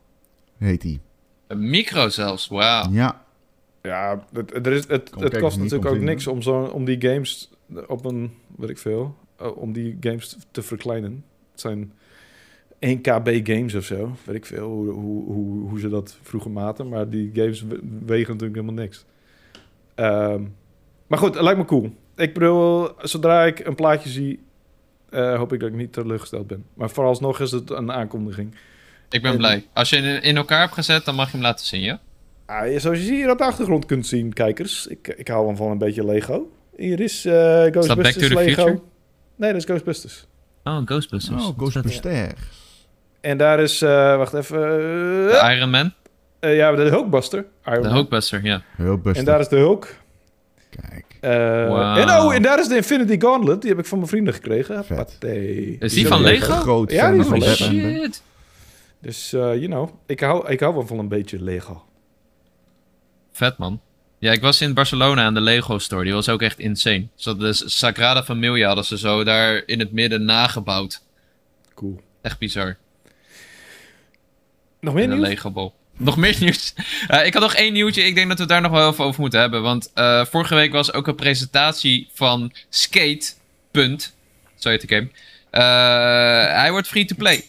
heet 0.58 0.82
die. 0.82 1.00
Een 1.48 1.70
micro 1.70 2.10
zelfs, 2.10 2.48
wauw. 2.48 2.92
Ja, 2.92 3.26
Ja, 3.82 4.26
het, 4.34 4.54
het, 4.54 4.66
er 4.66 4.74
is, 4.74 4.88
het, 4.88 5.10
Kom 5.10 5.24
het 5.24 5.38
kost 5.40 5.58
natuurlijk 5.58 5.86
ook 5.92 6.00
niks 6.00 6.28
om, 6.28 6.42
zo, 6.42 6.62
om 6.64 6.86
die 6.86 7.02
games 7.02 7.52
op 7.88 8.06
een, 8.06 8.32
weet 8.58 8.70
ik 8.70 8.78
veel, 8.78 9.16
eh, 9.38 9.58
om 9.58 9.74
die 9.74 9.98
games 10.00 10.38
te 10.52 10.62
verkleinen. 10.62 11.24
Het 11.52 11.62
zijn 11.62 11.92
1 12.80 13.02
KB 13.02 13.40
games 13.48 13.76
of 13.76 13.84
zo, 13.84 14.16
weet 14.26 14.36
ik 14.36 14.46
veel, 14.46 14.68
hoe, 14.70 14.90
hoe, 14.92 15.24
hoe, 15.34 15.70
hoe 15.70 15.80
ze 15.80 15.90
dat 15.90 16.18
vroeger 16.22 16.52
maten. 16.52 16.90
Maar 16.90 17.10
die 17.10 17.30
games 17.34 17.62
we- 17.62 17.80
wegen 18.06 18.34
natuurlijk 18.34 18.60
helemaal 18.62 18.84
niks. 18.84 19.06
Ehm, 19.96 20.44
maar 21.08 21.20
goed, 21.20 21.34
het 21.34 21.44
lijkt 21.44 21.60
me 21.60 21.66
cool. 21.66 21.94
Ik 22.16 22.34
bedoel, 22.34 22.90
zodra 23.02 23.46
ik 23.46 23.60
een 23.66 23.76
plaatje 23.76 24.10
zie, 24.10 24.40
eh, 25.10 25.38
hoop 25.38 25.54
ik 25.54 25.60
dat 25.60 25.70
ik 25.70 25.76
niet 25.76 25.94
teleurgesteld 25.94 26.48
ben. 26.48 26.66
Maar 26.74 26.90
vooralsnog 26.90 27.40
is 27.40 27.52
het 27.52 27.70
een 27.70 27.92
aankondiging. 27.92 28.56
Ik 29.10 29.22
ben 29.22 29.32
En- 29.32 29.38
blij. 29.38 29.66
Als 29.74 29.90
je 29.90 29.98
in, 29.98 30.22
in 30.22 30.38
elkaar 30.38 30.60
hebt 30.62 30.74
gezet, 30.74 31.06
dan 31.06 31.16
mag 31.16 31.26
je 31.26 31.32
hem 31.32 31.42
laten 31.42 31.66
zien, 31.66 31.82
ja? 31.82 32.00
Ah, 32.46 32.80
zoals 32.80 32.98
je 33.06 33.14
hier 33.14 33.32
op 33.32 33.38
de 33.38 33.44
achtergrond 33.44 33.86
kunt 33.86 34.08
zien, 34.08 34.34
kijkers. 34.34 34.88
Ik, 34.88 35.08
ik 35.08 35.28
hou 35.28 35.46
wel 35.46 35.56
van 35.56 35.72
een 35.72 35.78
beetje 35.78 36.06
Lego. 36.06 36.52
Hier 36.78 37.00
is 37.00 37.26
eh 37.26 37.34
Ghostbusters 37.62 37.96
Back 37.96 38.12
to 38.14 38.28
the 38.28 38.34
Lego. 38.34 38.62
Future? 38.62 38.82
Nee, 39.36 39.52
dat 39.52 39.60
is 39.62 39.66
Ghostbusters. 39.68 40.26
Oh, 40.64 40.82
Ghostbusters. 40.86 41.48
Oh, 41.48 41.58
Ghostbusters. 41.58 42.36
En 43.28 43.38
daar 43.38 43.60
is, 43.60 43.82
eh, 43.82 44.18
wacht 44.18 44.34
even, 44.34 44.60
De 44.60 45.40
eh, 45.42 45.56
Iron 45.56 45.70
Man. 45.70 45.94
eh, 46.40 46.56
ja, 46.56 46.72
de 46.72 46.82
Hulkbuster. 46.82 47.46
Iron 47.66 47.82
De 47.82 47.88
Man. 47.88 47.94
Hulkbuster, 47.94 48.44
ja. 48.44 48.62
Best. 49.04 49.18
En 49.18 49.26
daar 49.26 49.40
is 49.40 49.48
de 49.48 49.56
Hulk. 49.56 49.88
Kijk. 50.70 51.06
Eh, 51.22 51.32
Wauw. 51.68 51.96
En 51.96 52.10
oh, 52.10 52.36
en 52.36 52.42
daar 52.42 52.60
is 52.60 52.68
de 52.68 52.76
Infinity 52.76 53.20
Gauntlet. 53.20 53.62
Die 53.62 53.70
heb 53.70 53.80
ik 53.80 53.86
van 53.86 53.98
mijn 53.98 54.10
vrienden 54.10 54.34
gekregen. 54.34 54.86
Vet. 54.86 55.18
Is 55.80 55.94
die 55.94 56.08
van 56.08 56.22
Lego? 56.22 56.54
groot 56.54 56.92
Ja, 56.92 57.12
die 57.12 57.20
is 57.20 57.28
van 57.28 57.40
Lego. 57.40 57.54
Shit. 57.54 58.22
Dus, 59.02 59.34
eh, 59.34 59.40
you 59.40 59.66
know, 59.66 59.90
ik 60.06 60.20
hou, 60.20 60.48
ik 60.52 60.60
hou 60.60 60.74
wel 60.74 60.88
van 60.88 61.00
een 61.00 61.08
beetje 61.08 61.44
Lego. 61.44 61.84
Vet, 63.32 63.58
man. 63.58 63.82
Ja, 64.20 64.32
ik 64.32 64.42
was 64.42 64.62
in 64.62 64.74
Barcelona 64.74 65.24
aan 65.24 65.34
de 65.34 65.42
Lego 65.42 65.78
store. 65.78 66.04
Die 66.04 66.14
was 66.14 66.30
ook 66.30 66.42
echt 66.42 66.60
insane. 66.60 67.08
Ze 67.16 67.30
hadden 67.30 67.48
de 67.48 67.54
Sagrada 67.70 68.24
Familia 68.24 68.68
hadden 68.68 68.86
ze 68.86 68.98
zo 68.98 69.24
daar 69.24 69.64
in 69.66 69.80
het 69.80 69.92
midden 69.92 70.26
nagebouwd. 70.26 71.02
Cool. 71.74 72.02
Echt 72.22 72.40
bizar. 72.40 72.78
Nog 74.80 74.94
meer 74.94 75.04
een 75.04 75.10
nieuws? 75.10 75.28
Lego. 75.28 75.74
Nog 75.98 76.18
meer 76.18 76.36
nieuws. 76.40 76.74
Ik 77.24 77.34
had 77.34 77.42
nog 77.42 77.54
één 77.54 77.74
nieuwtje. 77.74 78.04
Ik 78.04 78.16
denk 78.16 78.28
dat 78.28 78.40
we 78.40 78.46
daar 78.46 78.62
nog 78.62 78.72
wel 78.72 78.92
even 78.92 79.04
over 79.04 79.22
moeten 79.22 79.40
hebben. 79.40 79.62
Want 79.62 79.92
eh, 79.94 80.26
vorige 80.26 80.56
week 80.56 80.72
was 80.72 80.94
ook 80.94 81.08
een 81.08 81.16
presentatie 81.16 82.10
van 82.14 82.54
Skate. 82.70 83.34
Punt. 83.72 84.14
Zo 84.56 84.70
heet 84.70 84.88
de 84.88 84.96
game. 84.96 85.10
Eh, 85.50 86.60
hij 86.60 86.72
wordt 86.72 86.88
free 86.88 87.06
to 87.06 87.16
play. 87.16 87.44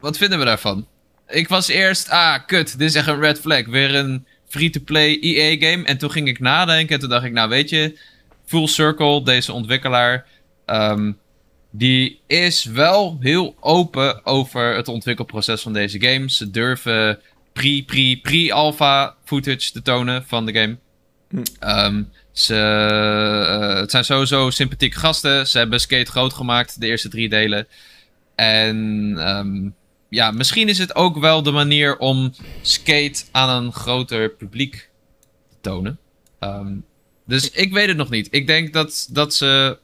Wat 0.00 0.16
vinden 0.16 0.38
we 0.38 0.44
daarvan? 0.44 0.86
Ik 1.28 1.48
was 1.48 1.68
eerst, 1.68 2.08
ah, 2.08 2.38
kut, 2.46 2.78
dit 2.78 2.88
is 2.88 2.94
echt 2.94 3.06
een 3.06 3.20
red 3.20 3.40
flag. 3.40 3.66
Weer 3.66 3.94
een 3.94 4.26
free-to-play 4.48 5.18
EA-game. 5.20 5.84
En 5.84 5.98
toen 5.98 6.10
ging 6.10 6.28
ik 6.28 6.40
nadenken 6.40 6.94
en 6.94 7.00
toen 7.00 7.08
dacht 7.08 7.24
ik, 7.24 7.32
nou 7.32 7.48
weet 7.48 7.70
je, 7.70 7.98
Full 8.46 8.66
Circle, 8.66 9.22
deze 9.22 9.52
ontwikkelaar, 9.52 10.26
ehm, 10.66 11.12
die 11.76 12.20
is 12.26 12.64
wel 12.64 13.16
heel 13.20 13.56
open 13.60 14.26
over 14.26 14.74
het 14.74 14.88
ontwikkelproces 14.88 15.62
van 15.62 15.72
deze 15.72 16.00
game. 16.00 16.30
Ze 16.30 16.50
durven 16.50 17.20
pre, 17.52 17.82
pre, 17.86 18.18
pre-alpha 18.22 19.14
footage 19.24 19.72
te 19.72 19.82
tonen 19.82 20.24
van 20.26 20.46
de 20.46 20.52
game. 20.52 20.76
Hm. 21.28 21.42
Ehm, 21.58 22.02
ze, 22.32 22.54
eh, 22.54 23.76
het 23.76 23.90
zijn 23.90 24.04
sowieso 24.04 24.50
sympathieke 24.50 24.98
gasten. 24.98 25.48
Ze 25.48 25.58
hebben 25.58 25.80
Skate 25.80 26.10
groot 26.10 26.32
gemaakt, 26.32 26.80
de 26.80 26.86
eerste 26.86 27.08
drie 27.08 27.28
delen. 27.28 27.66
En 28.34 29.14
ehm, 29.18 29.68
ja, 30.08 30.30
misschien 30.30 30.68
is 30.68 30.78
het 30.78 30.94
ook 30.94 31.18
wel 31.18 31.42
de 31.42 31.50
manier 31.50 31.98
om 31.98 32.32
Skate 32.62 33.24
aan 33.30 33.64
een 33.64 33.72
groter 33.72 34.30
publiek 34.30 34.88
te 35.50 35.56
tonen. 35.60 35.98
Ehm, 36.38 36.76
dus 37.26 37.50
ik 37.50 37.72
weet 37.72 37.88
het 37.88 37.96
nog 37.96 38.10
niet. 38.10 38.28
Ik 38.30 38.46
denk 38.46 38.72
dat, 38.72 39.08
dat 39.10 39.34
ze. 39.34 39.78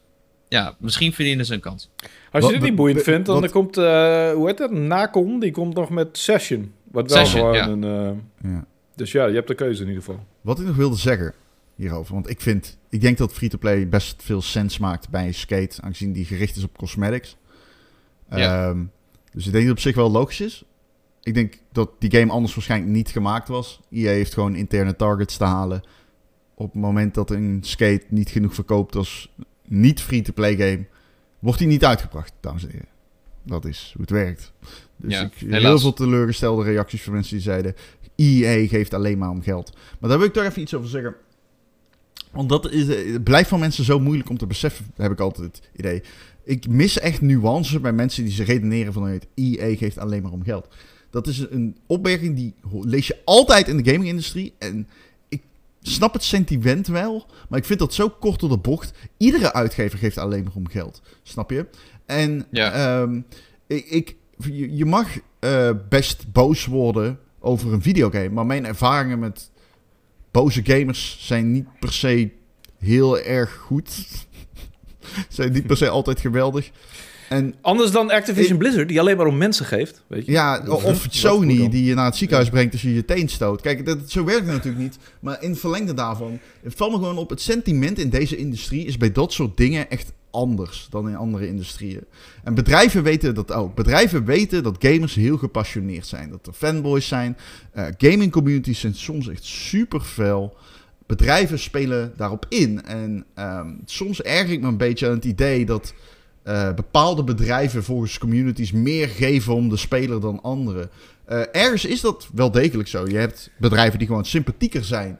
Ja, 0.51 0.75
misschien 0.79 1.13
verdienen 1.13 1.47
ze 1.47 1.55
een 1.55 1.61
kans. 1.61 1.91
Als 2.33 2.47
je 2.47 2.53
dit 2.53 2.61
niet 2.63 2.75
boeiend 2.75 3.03
vindt, 3.03 3.27
dan 3.27 3.41
wat- 3.41 3.51
komt, 3.51 3.77
eh, 3.77 4.33
hoe 4.33 4.47
heet 4.47 4.59
dat? 4.59 4.71
Nacon, 4.71 5.41
die 5.41 5.51
komt 5.51 5.75
nog 5.75 5.91
met 5.91 6.19
Session. 6.19 6.73
Wat 6.91 7.11
wel 7.11 7.25
Session, 7.27 7.55
gewoon 7.55 7.81
ja. 7.83 7.89
een... 7.89 8.19
eh, 8.43 8.51
Ja. 8.53 8.65
dus 8.95 9.13
ja, 9.13 9.27
je 9.27 9.35
hebt 9.35 9.49
de 9.49 9.55
keuze 9.55 9.83
in 9.83 9.89
ieder 9.89 10.03
geval. 10.05 10.25
Wat 10.41 10.59
ik 10.61 10.67
nog 10.67 10.77
wilde 10.77 10.97
zeggen 10.97 11.35
hierover. 11.75 12.15
Want 12.15 12.31
ik 12.31 12.41
vind, 12.41 12.79
ik 12.89 13.01
denk 13.01 13.19
dat 13.19 13.33
free-to-play 13.33 13.89
best 13.89 14.23
veel 14.23 14.43
sens 14.43 14.79
maakt 14.79 15.09
bij 15.11 15.33
Skate. 15.33 15.83
Aangezien 15.83 16.13
die 16.13 16.25
gericht 16.25 16.57
is 16.57 16.65
op 16.65 16.77
cosmetics. 16.79 17.37
Ja. 18.31 18.69
Ehm, 18.69 18.79
dus 19.33 19.47
ik 19.47 19.53
denk 19.53 19.53
dat 19.53 19.63
het 19.63 19.71
op 19.71 19.79
zich 19.79 19.95
wel 19.95 20.11
logisch 20.11 20.41
is. 20.41 20.65
Ik 21.23 21.35
denk 21.35 21.59
dat 21.73 21.91
die 21.99 22.11
game 22.11 22.33
anders 22.33 22.55
waarschijnlijk 22.55 22.93
niet 22.93 23.09
gemaakt 23.09 23.49
was. 23.49 23.81
EA 23.91 24.11
heeft 24.11 24.35
gewoon 24.35 24.55
interne 24.55 24.97
targets 24.97 25.37
te 25.37 25.45
halen. 25.45 25.83
Op 26.55 26.73
het 26.73 26.83
moment 26.83 27.15
dat 27.15 27.31
een 27.31 27.59
Skate 27.61 28.05
niet 28.09 28.29
genoeg 28.31 28.55
verkoopt 28.55 28.97
als 28.97 29.33
niet 29.71 30.01
free-to-play 30.01 30.57
game, 30.57 30.87
wordt 31.39 31.59
die 31.59 31.69
niet 31.69 31.85
uitgebracht, 31.85 32.33
dames 32.41 32.65
en 32.65 32.71
heren. 32.71 32.89
Dat 33.43 33.65
is 33.65 33.91
hoe 33.93 34.01
het 34.01 34.11
werkt. 34.11 34.53
Dus 34.97 35.13
Ja, 35.13 35.23
ik 35.23 35.33
heel 35.53 35.79
veel 35.79 35.93
teleurgestelde 35.93 36.65
reacties 36.65 37.03
van 37.03 37.13
mensen 37.13 37.35
die 37.35 37.43
zeiden... 37.43 37.75
EA 38.17 38.67
geeft 38.67 38.95
alleen 38.95 39.19
maar 39.19 39.31
om 39.31 39.43
geld. 39.43 39.73
Maar 40.01 40.11
daar 40.11 40.19
wil 40.19 40.29
ik 40.29 40.33
toch 40.33 40.45
even 40.45 40.63
iets 40.63 40.75
over 40.75 40.89
zeggen. 40.89 41.15
Want 42.31 42.49
dat 42.49 42.71
is, 42.71 42.89
eh, 42.89 43.13
het 43.13 43.25
blijft 43.25 43.49
van 43.49 43.61
mensen 43.61 43.85
zo 43.85 44.01
moeilijk 44.01 44.29
om 44.29 44.39
te 44.39 44.47
beseffen, 44.47 44.87
heb 44.97 45.13
ik 45.13 45.21
altijd 45.21 45.47
het 45.47 45.69
idee. 45.77 46.03
Ik 46.45 46.69
mis 46.69 46.99
echt 46.99 47.21
nuance 47.21 47.81
bij 47.81 47.93
mensen 47.93 48.25
die 48.25 48.33
ze 48.33 48.45
redeneren 48.45 48.93
vanuit 48.93 49.27
EA 49.35 49.77
geeft 49.77 49.99
alleen 49.99 50.23
maar 50.23 50.33
om 50.33 50.43
geld. 50.43 50.69
Dat 51.11 51.27
is 51.27 51.39
een 51.39 51.77
opmerking 51.87 52.37
die 52.37 52.55
lees 52.81 53.07
je 53.07 53.17
altijd 53.25 53.69
in 53.69 53.77
de 53.77 53.91
gaming-industrie. 53.91 54.55
En 54.59 54.89
snap 55.83 56.13
het 56.13 56.23
sentiment 56.25 56.87
wel, 56.87 57.27
maar 57.49 57.59
ik 57.59 57.65
vind 57.65 57.79
dat 57.79 57.95
zo 57.95 58.09
kort 58.09 58.41
door 58.41 58.49
de 58.49 58.59
bocht. 58.59 58.93
Iedere 59.17 59.53
uitgever 59.53 59.99
geeft 59.99 60.19
alleen 60.19 60.45
maar 60.45 60.53
om 60.55 60.69
geld. 60.69 61.03
Snap 61.23 61.51
je? 61.51 61.67
En 62.07 62.47
Ja. 62.51 62.73
ehm, 62.73 63.21
ik, 63.67 63.87
ik, 63.87 64.17
je, 64.37 64.77
je 64.77 64.85
mag 64.85 65.09
eh, 65.39 65.71
best 65.89 66.33
boos 66.33 66.67
worden 66.67 67.19
over 67.39 67.73
een 67.73 67.83
videogame, 67.83 68.29
maar 68.29 68.47
mijn 68.47 68.67
ervaringen 68.67 69.19
met 69.19 69.51
boze 70.31 70.61
gamers 70.65 71.17
zijn 71.21 71.53
niet 71.53 71.67
per 71.81 71.93
se 71.93 72.31
heel 72.79 73.19
erg 73.19 73.55
goed. 73.57 74.07
zijn 75.29 75.53
niet 75.53 75.67
per 75.67 75.77
se 75.77 75.89
altijd 75.89 76.21
geweldig. 76.21 76.71
En 77.31 77.55
Anders 77.61 77.91
dan 77.91 78.11
Activision 78.11 78.53
Ik- 78.53 78.59
Blizzard, 78.59 78.89
die 78.89 79.01
alleen 79.01 79.17
maar 79.17 79.27
om 79.27 79.37
mensen 79.37 79.67
geeft. 79.67 80.03
Weet 80.07 80.27
je? 80.27 80.33
ja, 80.33 80.63
of 80.69 81.07
Sony 81.11 81.69
die 81.69 81.85
je 81.85 81.95
naar 81.95 82.05
het 82.05 82.17
ziekenhuis 82.17 82.49
brengt 82.49 82.73
als 82.73 82.83
je 82.83 82.95
je 82.95 83.05
teen 83.05 83.29
stoot. 83.29 83.61
Kijk, 83.61 83.87
dat, 83.87 84.11
zo 84.11 84.25
werkt 84.25 84.45
het 84.47 84.55
natuurlijk 84.55 84.83
niet. 84.83 84.99
Maar 85.21 85.43
in 85.43 85.51
het 85.51 85.61
verlengde 85.61 85.95
daarvan, 85.95 86.39
het 86.63 86.75
valt 86.75 86.91
me 86.93 86.97
gewoon 86.99 87.19
op, 87.19 87.31
het 87.31 87.41
sentiment 87.41 87.99
in 87.99 88.09
deze 88.11 88.37
industrie 88.37 88.85
is 88.87 88.97
bij 88.97 89.13
dat 89.13 89.33
soort 89.33 89.57
dingen 89.57 89.91
echt 89.91 90.13
anders 90.31 90.87
dan 90.91 91.09
in 91.09 91.17
andere 91.17 91.47
industrieën. 91.49 92.05
En 92.45 92.55
bedrijven 92.55 93.03
weten 93.03 93.35
dat 93.35 93.53
ook. 93.53 93.75
Bedrijven 93.75 94.25
weten 94.25 94.63
dat 94.63 94.77
gamers 94.79 95.15
heel 95.15 95.39
gepassioneerd 95.39 96.07
zijn. 96.07 96.31
Dat 96.31 96.47
er 96.47 96.53
fanboys 96.53 97.09
zijn. 97.09 97.37
Eh, 97.73 97.85
gaming 97.99 98.33
communities 98.33 98.81
zijn 98.81 98.95
soms 98.95 99.29
echt 99.29 99.45
super 99.45 100.01
fel. 100.01 100.57
Bedrijven 101.07 101.59
spelen 101.59 102.13
daarop 102.17 102.47
in. 102.49 102.85
En 102.85 103.25
ehm, 103.35 103.69
soms 103.85 104.23
erger 104.23 104.53
ik 104.53 104.61
me 104.61 104.67
een 104.69 104.77
beetje 104.77 105.07
aan 105.07 105.15
het 105.15 105.25
idee 105.25 105.67
dat 105.67 105.95
eh, 106.51 106.75
bepaalde 106.75 107.25
bedrijven 107.25 107.85
volgens 107.85 108.19
communities 108.19 108.73
meer 108.73 109.09
geven 109.09 109.55
om 109.55 109.69
de 109.69 109.77
speler 109.77 110.21
dan 110.21 110.43
anderen. 110.43 110.91
Eh, 111.25 111.41
ergens 111.53 111.85
is 111.85 112.01
dat 112.01 112.29
wel 112.35 112.51
degelijk 112.51 112.89
zo. 112.89 113.07
Je 113.07 113.17
hebt 113.17 113.51
bedrijven 113.57 113.99
die 113.99 114.07
gewoon 114.07 114.25
sympathieker 114.25 114.85
zijn. 114.85 115.19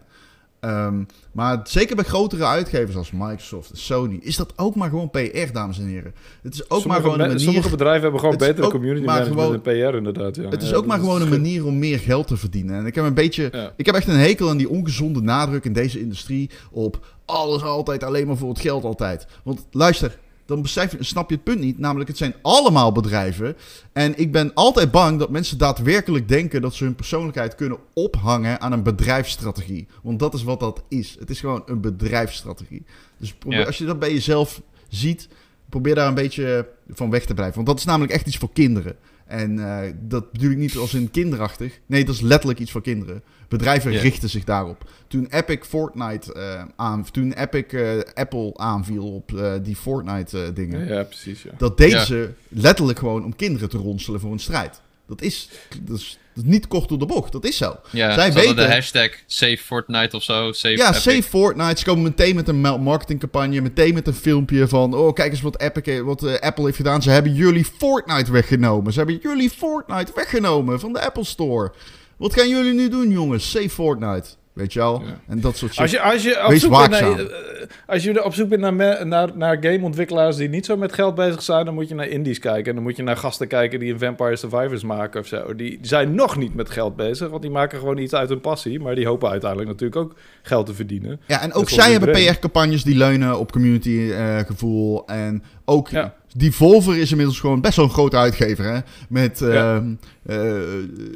Ehm, 0.61 1.03
maar 1.33 1.61
zeker 1.65 1.97
bij 1.97 2.05
grotere 2.05 2.45
uitgevers 2.45 2.97
als 2.97 3.11
Microsoft 3.11 3.71
en 3.71 3.77
Sony 3.77 4.19
is 4.21 4.37
dat 4.37 4.53
ook 4.57 4.75
maar 4.75 4.89
gewoon 4.89 5.11
PR, 5.11 5.53
dames 5.53 5.79
en 5.79 5.87
heren. 5.87 6.15
Het 6.43 6.55
is 6.55 6.63
ook 6.63 6.69
maar 6.69 6.81
sommige, 6.81 7.03
gewoon 7.03 7.21
een 7.21 7.27
manier. 7.27 7.41
sommige 7.41 7.71
bedrijven 7.71 8.03
hebben 8.03 8.21
gewoon 8.21 8.37
betere 8.37 8.71
community 8.71 9.05
maar 9.07 9.19
management 9.19 9.67
en 9.67 9.89
PR 9.91 9.97
inderdaad. 9.97 10.37
Ja. 10.37 10.49
Het 10.49 10.63
is 10.63 10.71
Ja, 10.71 10.77
ook 10.77 10.87
maar 10.87 10.99
gewoon 10.99 11.23
een 11.23 11.29
manier 11.29 11.67
om 11.67 11.79
meer 11.79 11.99
geld 11.99 12.27
te 12.27 12.37
verdienen. 12.37 12.77
En 12.77 12.87
ik 12.87 12.95
heb 12.95 13.05
een 13.05 13.15
beetje. 13.15 13.49
Ja. 13.53 13.73
Ik 13.77 13.87
heb 13.87 13.95
echt 13.95 14.09
een 14.09 14.19
hekel 14.19 14.49
aan 14.49 14.57
die 14.57 14.69
ongezonde 14.69 15.21
nadruk 15.21 15.65
in 15.65 15.73
deze 15.73 16.01
industrie 16.01 16.51
op 16.71 17.07
alles 17.25 17.63
altijd 17.63 18.05
alleen 18.05 18.27
maar 18.27 18.37
voor 18.37 18.49
het 18.49 18.61
geld 18.61 18.85
altijd. 18.85 19.27
Want 19.43 19.67
luister, 19.71 20.19
dan 20.51 20.63
besef, 20.63 20.97
snap 20.99 21.29
je 21.29 21.35
het 21.35 21.45
punt 21.45 21.61
niet. 21.61 21.79
Namelijk, 21.79 22.09
het 22.09 22.19
zijn 22.19 22.35
allemaal 22.43 22.93
bedrijven. 22.93 23.57
En 23.93 24.19
ik 24.19 24.33
ben 24.33 24.55
altijd 24.55 24.91
bang 24.91 25.19
dat 25.19 25.31
mensen 25.31 25.59
daadwerkelijk 25.59 26.29
denken 26.29 26.63
dat 26.63 26.75
ze 26.75 26.85
hun 26.85 26.95
persoonlijkheid 26.95 27.55
kunnen 27.55 27.79
ophangen 27.95 28.61
aan 28.61 28.73
een 28.73 28.83
bedrijfsstrategie. 28.83 29.87
Want 30.03 30.19
dat 30.19 30.35
is 30.35 30.43
wat 30.43 30.61
dat 30.61 30.83
is. 30.89 31.17
Het 31.19 31.31
is 31.31 31.41
gewoon 31.41 31.63
een 31.67 31.81
bedrijfsstrategie. 31.81 32.85
Dus 33.17 33.33
probeer, 33.33 33.59
Ja. 33.59 33.65
als 33.67 33.79
je 33.79 33.85
dat 33.85 33.99
bij 33.99 34.13
jezelf 34.13 34.61
ziet, 34.89 35.29
probeer 35.69 35.95
daar 35.95 36.09
een 36.09 36.15
beetje 36.15 36.69
van 36.89 37.11
weg 37.11 37.25
te 37.25 37.35
blijven. 37.35 37.55
Want 37.55 37.67
dat 37.67 37.79
is 37.79 37.85
namelijk 37.85 38.13
echt 38.13 38.27
iets 38.27 38.37
voor 38.37 38.53
kinderen. 38.53 38.97
En 39.27 39.59
eh, 39.59 39.93
dat 40.01 40.33
bedoel 40.33 40.51
ik 40.51 40.57
niet 40.57 40.77
als 40.77 40.95
in 40.95 41.11
kinderachtig. 41.11 41.81
Nee, 41.87 42.05
dat 42.05 42.15
is 42.15 42.21
letterlijk 42.21 42.59
iets 42.61 42.71
voor 42.71 42.83
kinderen. 42.83 43.23
Bedrijven 43.51 43.93
richten 43.93 44.29
zich 44.29 44.45
daarop. 44.45 44.85
Toen 45.09 45.27
Epic 45.31 45.59
Fortnite 45.69 46.33
eh, 46.33 46.63
aan, 46.77 47.07
toen 47.11 47.33
Epic 47.33 47.65
eh, 47.73 47.99
Apple 48.15 48.53
aanviel 48.57 49.15
op 49.15 49.33
eh, 49.39 49.53
die 49.63 49.77
Fortnite 49.77 50.53
dingen, 50.55 50.87
Ja, 50.89 51.03
precies. 51.03 51.43
Ja. 51.43 51.51
dat 51.59 51.77
deden 51.79 51.99
Ja. 51.99 52.05
ze 52.05 52.31
letterlijk 52.49 52.99
gewoon 52.99 53.25
om 53.25 53.37
kinderen 53.37 53.69
te 53.69 53.77
ronselen 53.77 54.21
voor 54.21 54.33
een 54.33 54.39
strijd. 54.39 54.81
Dat 55.07 55.23
is, 55.23 55.49
dat 55.83 55.99
is, 55.99 56.19
dat 56.35 56.45
is 56.45 56.51
niet 56.51 56.69
kort 56.69 56.89
door 56.89 56.99
de 56.99 57.07
bocht. 57.07 57.33
Dat 57.33 57.45
is 57.45 57.57
zo. 57.57 57.77
Ja, 57.91 58.13
Zij 58.15 58.33
weten- 58.33 58.57
de 58.57 58.69
hashtag 58.73 59.11
Save 59.27 59.59
Fortnite 59.59 60.17
of 60.17 60.23
zo. 60.23 60.53
Save 60.53 60.77
Ja, 60.77 60.89
Epic. 60.89 61.01
save 61.01 61.23
Fortnite. 61.23 61.79
Ze 61.79 61.85
komen 61.85 62.03
meteen 62.03 62.35
met 62.35 62.49
een 62.49 62.61
ma- 62.61 62.77
marketingcampagne. 62.77 63.61
Meteen 63.61 63.95
met 63.95 64.07
een 64.07 64.15
filmpje 64.15 64.69
van... 64.69 64.95
Oh, 64.95 65.13
kijk 65.15 65.31
eens 65.33 65.41
wat, 65.41 65.61
Epic, 65.61 66.01
wat 66.01 66.41
Apple 66.41 66.65
heeft 66.65 66.77
gedaan. 66.77 67.03
Ze 67.03 67.11
hebben 67.11 67.35
jullie 67.35 67.65
Fortnite 67.65 68.33
weggenomen. 68.33 68.93
Ze 68.93 68.99
hebben 68.99 69.19
jullie 69.23 69.51
Fortnite 69.51 70.13
weggenomen 70.15 70.81
van 70.81 70.93
de 70.93 71.01
Apple 71.05 71.25
Store. 71.25 71.73
Wat 72.21 72.35
gaan 72.35 72.49
jullie 72.49 72.73
nu 72.75 72.89
doen, 72.89 73.11
jongens? 73.11 73.51
Save 73.51 73.71
Fortnite. 73.71 74.29
Weet 74.53 74.73
je 74.73 74.79
wel? 74.79 75.03
Ja. 75.07 75.21
En 75.29 75.41
dat 75.41 75.57
soort 75.57 75.73
shit. 75.73 75.81
Als 75.81 75.91
je, 75.91 76.01
als 76.01 76.23
je 76.23 76.43
op 76.45 76.51
Wees 76.51 76.61
zoek 76.61 76.71
bent 76.71 76.91
waakzaam. 76.91 77.11
naar, 77.17 77.21
eh, 77.27 77.67
als 77.87 78.03
je 78.03 78.25
op 78.25 78.35
zoek 78.35 78.49
bent 78.49 78.61
naar, 78.61 78.75
me- 78.75 79.05
naar, 79.05 79.31
naar 79.37 79.57
gameontwikkelaars 79.61 80.37
die 80.37 80.49
niet 80.49 80.67
zo 80.67 80.77
met 80.77 80.93
geld 80.93 81.15
bezig 81.15 81.43
zijn, 81.43 81.65
dan 81.65 81.75
moet 81.75 81.89
je 81.89 81.95
naar 81.95 82.09
indies 82.09 82.39
kijken. 82.39 82.65
En 82.69 82.75
dan 82.75 82.83
moet 82.83 82.97
je 82.97 83.03
naar 83.03 83.17
gasten 83.17 83.49
kijken 83.49 83.79
die 83.81 83.93
een 83.93 83.99
Vampire 83.99 84.37
Survivors 84.37 84.83
maken 84.83 85.21
of 85.21 85.27
zo. 85.27 85.55
Die 85.55 85.79
zijn 85.83 86.15
nog 86.15 86.37
niet 86.37 86.55
met 86.55 86.71
geld 86.71 86.97
bezig, 86.97 87.29
want 87.29 87.43
die 87.43 87.51
maken 87.51 87.79
gewoon 87.79 87.99
iets 87.99 88.15
uit 88.15 88.29
hun 88.29 88.41
passie. 88.41 88.81
Maar 88.81 88.95
die 88.95 89.07
hopen 89.07 89.31
uiteindelijk 89.31 89.71
natuurlijk 89.71 90.01
ook 90.01 90.15
geld 90.43 90.67
te 90.67 90.75
verdienen. 90.75 91.21
Ja, 91.27 91.41
en 91.43 91.53
ook 91.53 91.69
zij 91.69 91.93
hebben. 91.93 92.13
PR-campagnes 92.13 92.83
die 92.83 92.97
leunen 92.97 93.39
op 93.39 93.53
community-gevoel. 93.53 95.07
en 95.07 95.43
ook 95.65 95.89
Ja. 95.89 96.15
Devolver 96.37 96.99
is 96.99 97.11
inmiddels 97.11 97.41
gewoon 97.41 97.61
best 97.61 97.77
wel 97.77 97.85
een 97.85 97.91
grote 97.91 98.17
uitgever. 98.17 98.65
Hè? 98.65 98.79
Met, 99.09 99.39
Ja. 99.39 99.83
eh, 100.27 100.37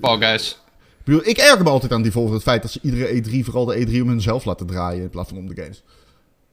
Fall 0.01 0.19
Guys. 0.19 0.63
Ik 1.05 1.11
bedoel, 1.13 1.27
ik 1.29 1.37
erger 1.39 1.63
me 1.63 1.71
altijd 1.71 1.93
aan 1.93 2.03
Devolver 2.03 2.35
het 2.35 2.43
feit 2.43 2.63
dat 2.63 2.71
ze 2.71 2.79
iedere 2.83 3.23
E3, 3.23 3.45
vooral 3.45 3.65
de 3.65 3.87
E3, 3.87 4.01
om 4.03 4.09
hunzelf 4.09 4.45
laten 4.45 4.67
draaien 4.67 5.03
in 5.03 5.09
plaats 5.11 5.29
van 5.29 5.39
om 5.39 5.47
de 5.55 5.55
games. 5.63 5.83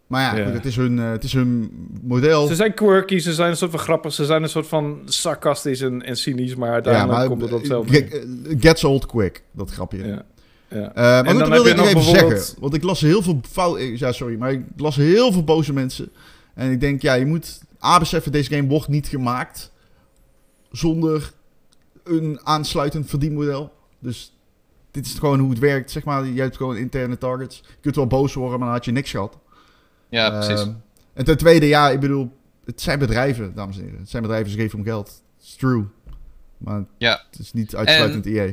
Maar 0.07 0.37
ja, 0.37 0.43
het, 0.51 0.65
is 0.65 0.75
hun, 0.75 0.99
eh, 0.99 1.11
het 1.11 1.23
is 1.23 1.33
hun 1.33 1.71
model. 2.01 2.47
Ze 2.47 2.55
zijn 2.55 2.73
quirky, 2.73 3.17
ze 3.19 3.33
zijn 3.33 3.49
een 3.49 3.57
soort 3.57 3.71
van 3.71 3.79
grappig, 3.79 4.13
ze 4.13 4.25
zijn 4.25 4.43
een 4.43 4.49
soort 4.49 4.67
van 4.67 5.01
sarcastisch 5.05 5.81
en, 5.81 6.01
en 6.01 6.15
cynisch, 6.17 6.55
maar 6.55 6.83
ja, 6.91 7.05
maar 7.05 7.27
komt 7.27 7.41
het 7.41 7.51
op 7.51 7.55
eh, 7.63 7.69
hetzelfde. 7.69 8.03
eh, 8.49 8.55
gets 8.59 8.83
old 8.83 9.05
quick, 9.05 9.43
dat 9.51 9.71
grapje. 9.71 10.07
Ja. 10.07 10.25
Ja. 10.69 10.91
Maar 10.95 11.25
En 11.25 11.29
goed, 11.31 11.39
dan 11.39 11.49
dat 11.49 11.49
wilde 11.49 11.69
ik 11.69 11.75
nog 11.75 11.85
even 11.85 11.97
bijvoorbeeld- 11.97 12.39
zeggen. 12.41 12.61
Want 12.61 12.73
ik 12.73 12.83
las 12.83 13.01
heel 13.01 13.21
veel 13.21 13.39
fout... 13.51 13.79
Ja, 13.99 14.11
sorry, 14.11 14.37
maar 14.37 14.51
ik 14.51 14.61
las 14.77 14.95
heel 14.95 15.31
veel 15.31 15.43
boze 15.43 15.73
mensen. 15.73 16.11
En 16.53 16.71
ik 16.71 16.79
denk, 16.79 17.01
ja, 17.01 17.13
je 17.13 17.25
moet 17.25 17.61
A 17.83 17.99
beseffen, 17.99 18.31
deze 18.31 18.49
game 18.53 18.67
wordt 18.67 18.87
niet 18.87 19.07
gemaakt 19.07 19.71
zonder 20.71 21.31
een 22.03 22.39
aansluitend 22.43 23.09
verdienmodel. 23.09 23.71
Dus 23.99 24.33
dit 24.91 25.05
is 25.05 25.13
gewoon 25.19 25.39
hoe 25.39 25.49
het 25.49 25.59
werkt. 25.59 25.91
Zeg 25.91 26.03
maar, 26.03 26.25
je 26.25 26.41
hebt 26.41 26.57
gewoon 26.57 26.77
interne 26.77 27.17
targets. 27.17 27.57
Je 27.67 27.75
kunt 27.81 27.95
wel 27.95 28.07
boos 28.07 28.33
worden, 28.33 28.57
maar 28.57 28.67
dan 28.67 28.75
had 28.77 28.85
je 28.85 28.91
niks 28.91 29.11
gehad. 29.11 29.37
Ja, 30.09 30.29
precies. 30.29 30.59
Ehm, 30.65 30.73
en 31.13 31.25
ten 31.25 31.37
tweede, 31.37 31.65
ja, 31.67 31.89
ik 31.89 31.99
bedoel, 31.99 32.31
het 32.65 32.81
zijn 32.81 32.99
bedrijven, 32.99 33.53
dames 33.55 33.77
en 33.77 33.83
heren. 33.83 33.99
Het 33.99 34.09
zijn 34.09 34.21
bedrijven, 34.23 34.51
ze 34.51 34.57
geven 34.57 34.79
om 34.79 34.85
geld. 34.85 35.21
It's 35.39 35.55
true. 35.55 35.85
Maar 36.57 36.83
Ja. 36.97 37.21
het 37.31 37.39
is 37.39 37.53
niet 37.53 37.75
uitsluitend 37.75 38.25
E 38.25 38.39
EA. 38.39 38.51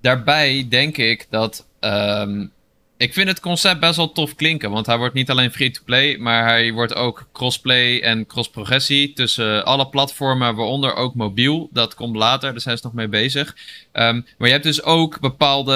Daarbij 0.00 0.66
denk 0.68 0.96
ik 0.96 1.26
dat. 1.30 1.66
ehm, 1.80 2.46
ik 2.96 3.12
vind 3.12 3.28
het 3.28 3.40
concept 3.40 3.80
best 3.80 3.96
wel 3.96 4.12
tof 4.12 4.34
klinken. 4.34 4.70
Want 4.70 4.86
hij 4.86 4.98
wordt 4.98 5.14
niet 5.14 5.30
alleen 5.30 5.50
free-to-play. 5.50 6.16
Maar 6.18 6.44
hij 6.44 6.72
wordt 6.72 6.94
ook 6.94 7.28
crossplay 7.32 8.00
en 8.00 8.26
cross-progressie. 8.26 9.12
Tussen 9.12 9.64
alle 9.64 9.88
platformen, 9.88 10.54
waaronder 10.54 10.94
ook 10.94 11.14
mobiel. 11.14 11.68
Dat 11.72 11.94
komt 11.94 12.16
later, 12.16 12.52
daar 12.52 12.60
zijn 12.60 12.76
ze 12.76 12.84
nog 12.84 12.92
mee 12.92 13.08
bezig. 13.08 13.56
Ehm, 13.92 14.20
maar 14.38 14.48
je 14.48 14.52
hebt 14.52 14.64
dus 14.64 14.82
ook 14.82 15.20
bepaalde. 15.20 15.72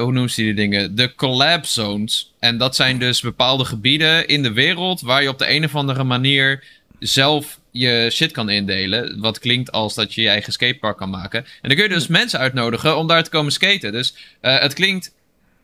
Hoe 0.00 0.12
noemen 0.12 0.30
ze 0.30 0.42
die 0.42 0.54
dingen? 0.54 0.94
De 0.94 1.14
collab 1.14 1.66
zones. 1.66 2.32
En 2.38 2.58
dat 2.58 2.76
zijn 2.76 2.98
dus 2.98 3.20
bepaalde 3.20 3.64
gebieden 3.64 4.28
in 4.28 4.42
de 4.42 4.52
wereld. 4.52 5.00
Waar 5.00 5.22
je 5.22 5.28
op 5.28 5.38
de 5.38 5.50
een 5.50 5.64
of 5.64 5.74
andere 5.74 6.04
manier 6.04 6.64
zelf 6.98 7.58
je 7.70 8.08
shit 8.12 8.32
kan 8.32 8.50
indelen. 8.50 9.20
Wat 9.20 9.38
klinkt 9.38 9.72
als 9.72 9.94
dat 9.94 10.14
je 10.14 10.22
je 10.22 10.28
eigen 10.28 10.52
skatepark 10.52 10.96
kan 10.96 11.10
maken. 11.10 11.44
En 11.44 11.68
dan 11.68 11.74
kun 11.76 11.82
je 11.82 11.94
dus 11.94 12.06
mensen 12.06 12.38
uitnodigen 12.38 12.96
om 12.96 13.06
daar 13.06 13.24
te 13.24 13.30
komen 13.30 13.52
skaten. 13.52 13.92
Dus 13.92 14.14
eh, 14.40 14.58
het 14.58 14.74
klinkt 14.74 15.12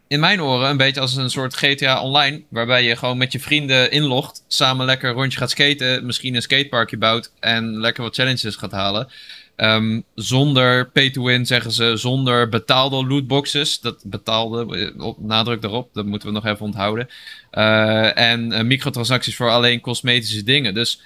in 0.09 0.21
mijn 0.21 0.43
oren 0.43 0.69
een 0.71 0.77
beetje 0.77 1.01
als 1.01 1.17
een 1.17 1.31
soort 1.31 1.55
GTA 1.57 2.03
Online. 2.03 2.43
Waarbij 2.49 2.85
je 2.85 2.97
gewoon 2.97 3.19
met 3.19 3.33
je 3.33 3.41
vrienden 3.41 3.91
inlogt. 3.91 4.45
Samen 4.47 4.87
lekker 4.87 5.09
een 5.09 5.15
rondje 5.15 5.39
gaat 5.39 5.51
skaten. 5.51 6.07
Misschien 6.07 6.35
een 6.35 6.43
skateparkje 6.43 6.97
bouwt. 6.97 7.33
En 7.41 7.81
lekker 7.81 8.03
wat 8.03 8.15
challenges 8.15 8.57
gaat 8.57 8.73
halen. 8.73 9.09
Ehm, 9.57 10.01
zonder 10.15 10.89
pay 10.91 11.11
to 11.11 11.25
win, 11.25 11.47
zeggen 11.47 11.71
ze. 11.73 11.93
Zonder 11.97 12.49
betaalde 12.49 13.07
lootboxes. 13.07 13.81
Dat 13.81 14.03
betaalde, 14.05 14.77
eh, 14.97 15.05
op, 15.05 15.17
nadruk 15.21 15.63
daarop. 15.63 15.89
Dat 15.93 16.07
moeten 16.07 16.29
we 16.29 16.35
nog 16.35 16.47
even 16.47 16.65
onthouden. 16.67 17.09
Eh, 17.51 18.19
en 18.19 18.53
eh, 18.53 18.65
microtransacties 18.65 19.37
voor 19.37 19.51
alleen 19.51 19.81
cosmetische 19.81 20.43
dingen. 20.43 20.75
Dus 20.75 21.01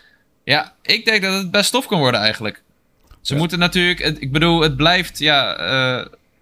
ja, 0.45 0.75
ik 0.83 1.05
denk 1.05 1.23
dat 1.23 1.35
het 1.35 1.51
best 1.51 1.71
tof 1.71 1.87
kan 1.87 1.99
worden 1.99 2.21
eigenlijk. 2.21 2.63
Ze 3.21 3.33
Ja. 3.33 3.39
moeten 3.39 3.59
natuurlijk, 3.59 4.01
ik 4.01 4.33
bedoel, 4.33 4.61
het 4.61 4.77
blijft, 4.77 5.19
ja, 5.19 5.57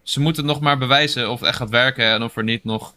ze 0.02 0.20
moeten 0.20 0.44
nog 0.44 0.60
maar 0.60 0.78
bewijzen 0.78 1.30
of 1.30 1.40
het 1.40 1.48
echt 1.48 1.56
gaat 1.56 1.70
werken 1.70 2.04
en 2.04 2.22
of 2.22 2.36
er 2.36 2.44
niet 2.44 2.64
nog 2.64 2.94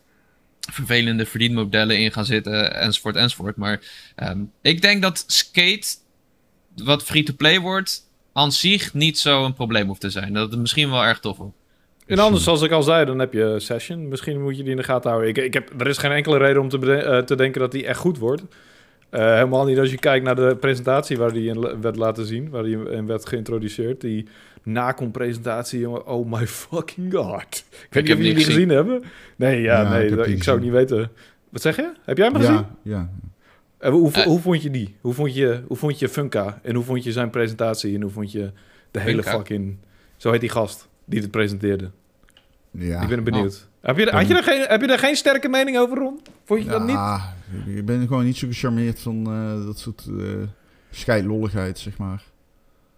vervelende 0.71 1.25
verdienmodellen 1.25 1.99
in 1.99 2.11
gaan 2.11 2.25
zitten, 2.25 2.75
enzovoort, 2.75 3.15
enzovoort. 3.15 3.55
Maar 3.55 3.79
ehm, 4.15 4.39
ik 4.61 4.81
denk 4.81 5.01
dat 5.01 5.23
skate, 5.27 5.87
wat 6.75 7.03
free-to-play 7.03 7.59
wordt, 7.59 8.09
aan 8.33 8.51
zich 8.51 8.93
niet 8.93 9.19
zo 9.19 9.45
een 9.45 9.53
probleem 9.53 9.87
hoeft 9.87 10.01
te 10.01 10.09
zijn. 10.09 10.33
Dat 10.33 10.51
het 10.51 10.59
misschien 10.59 10.89
wel 10.89 11.03
erg 11.03 11.19
tof 11.19 11.37
wordt. 11.37 11.55
En 12.05 12.19
anders, 12.19 12.43
zoals 12.43 12.61
ik 12.61 12.71
al 12.71 12.83
zei, 12.83 13.05
dan 13.05 13.19
heb 13.19 13.33
je 13.33 13.55
Session. 13.57 14.07
Misschien 14.07 14.41
moet 14.41 14.57
je 14.57 14.61
die 14.63 14.71
in 14.71 14.77
de 14.77 14.83
gaten 14.83 15.09
houden. 15.09 15.29
Ik, 15.29 15.37
ik 15.37 15.53
heb, 15.53 15.81
er 15.81 15.87
is 15.87 15.97
geen 15.97 16.11
enkele 16.11 16.37
reden 16.37 16.61
om 16.61 16.69
te, 16.69 16.95
eh, 16.95 17.19
te 17.19 17.35
denken 17.35 17.61
dat 17.61 17.71
die 17.71 17.85
echt 17.85 17.99
goed 17.99 18.17
wordt. 18.17 18.43
Eh, 19.09 19.33
helemaal 19.33 19.65
niet 19.65 19.79
als 19.79 19.91
je 19.91 19.97
kijkt 19.97 20.25
naar 20.25 20.35
de 20.35 20.57
presentatie 20.59 21.17
waar 21.17 21.33
die 21.33 21.49
in 21.49 21.81
werd 21.81 21.95
laten 21.95 22.25
zien. 22.25 22.49
Waar 22.49 22.63
die 22.63 22.89
in 22.89 23.05
werd 23.05 23.27
geïntroduceerd. 23.27 24.01
Die 24.01 24.27
Nacon-presentatie, 24.63 25.79
jongen. 25.79 26.05
Oh 26.07 26.31
my 26.31 26.47
fucking 26.47 27.13
god. 27.13 27.43
Ik 27.43 27.87
weet 27.89 28.03
niet 28.03 28.07
heb 28.07 28.17
of 28.17 28.23
jullie 28.23 28.33
die 28.35 28.43
gezien 28.43 28.69
hebben. 28.69 29.03
Nee, 29.35 29.61
ja, 29.61 29.81
Ja, 29.81 29.89
nee. 29.89 30.07
ik 30.09 30.15
dat- 30.15 30.43
zou 30.43 30.55
het 30.57 30.65
niet 30.65 30.73
weten. 30.75 31.09
Wat 31.49 31.61
zeg 31.61 31.75
je? 31.75 31.91
Heb 32.05 32.17
jij 32.17 32.25
hem 32.25 32.35
gezien? 32.35 32.53
Ja, 32.53 32.67
ja. 32.81 33.09
Eh, 33.77 33.91
hoe, 33.91 34.11
Eh. 34.11 34.23
hoe 34.23 34.39
vond 34.39 34.61
je 34.63 34.69
die? 34.69 34.95
Hoe 35.01 35.13
vond 35.13 35.35
je, 35.35 35.63
hoe 35.67 35.77
vond 35.77 35.99
je 35.99 36.09
Funka? 36.09 36.59
En 36.63 36.75
hoe 36.75 36.83
vond 36.83 37.03
je 37.03 37.11
zijn 37.11 37.29
presentatie? 37.29 37.95
En 37.95 38.01
hoe 38.01 38.11
vond 38.11 38.31
je 38.31 38.51
de 38.91 38.99
hele 38.99 39.23
Funka? 39.23 39.37
fucking... 39.37 39.77
Zo 40.17 40.31
heet 40.31 40.39
die 40.41 40.49
gast 40.49 40.87
die 41.05 41.21
het 41.21 41.31
presenteerde. 41.31 41.91
ja. 42.71 43.01
Ik 43.01 43.07
ben 43.07 43.23
benieuwd. 43.23 43.67
Heb, 43.81 43.97
je, 43.97 44.09
had 44.09 44.27
je 44.27 44.35
er 44.35 44.43
geen, 44.43 44.65
heb 44.67 44.81
je 44.81 44.87
er 44.87 44.99
geen 44.99 45.15
sterke 45.15 45.47
mening 45.49 45.77
over, 45.77 45.97
Ron? 45.97 46.19
Vond 46.45 46.63
je 46.63 46.69
dat 46.69 46.81
niet? 46.81 46.91
Ja, 46.91 47.33
ik 47.65 47.85
ben 47.85 48.07
gewoon 48.07 48.25
niet 48.25 48.37
zo 48.37 48.47
gecharmeerd 48.47 48.99
van 48.99 49.25
eh, 49.27 49.65
dat 49.65 49.79
soort 49.79 50.07
eh 50.19 50.25
scheidlolligheid, 50.91 51.79
zeg 51.79 51.97
maar. 51.97 52.23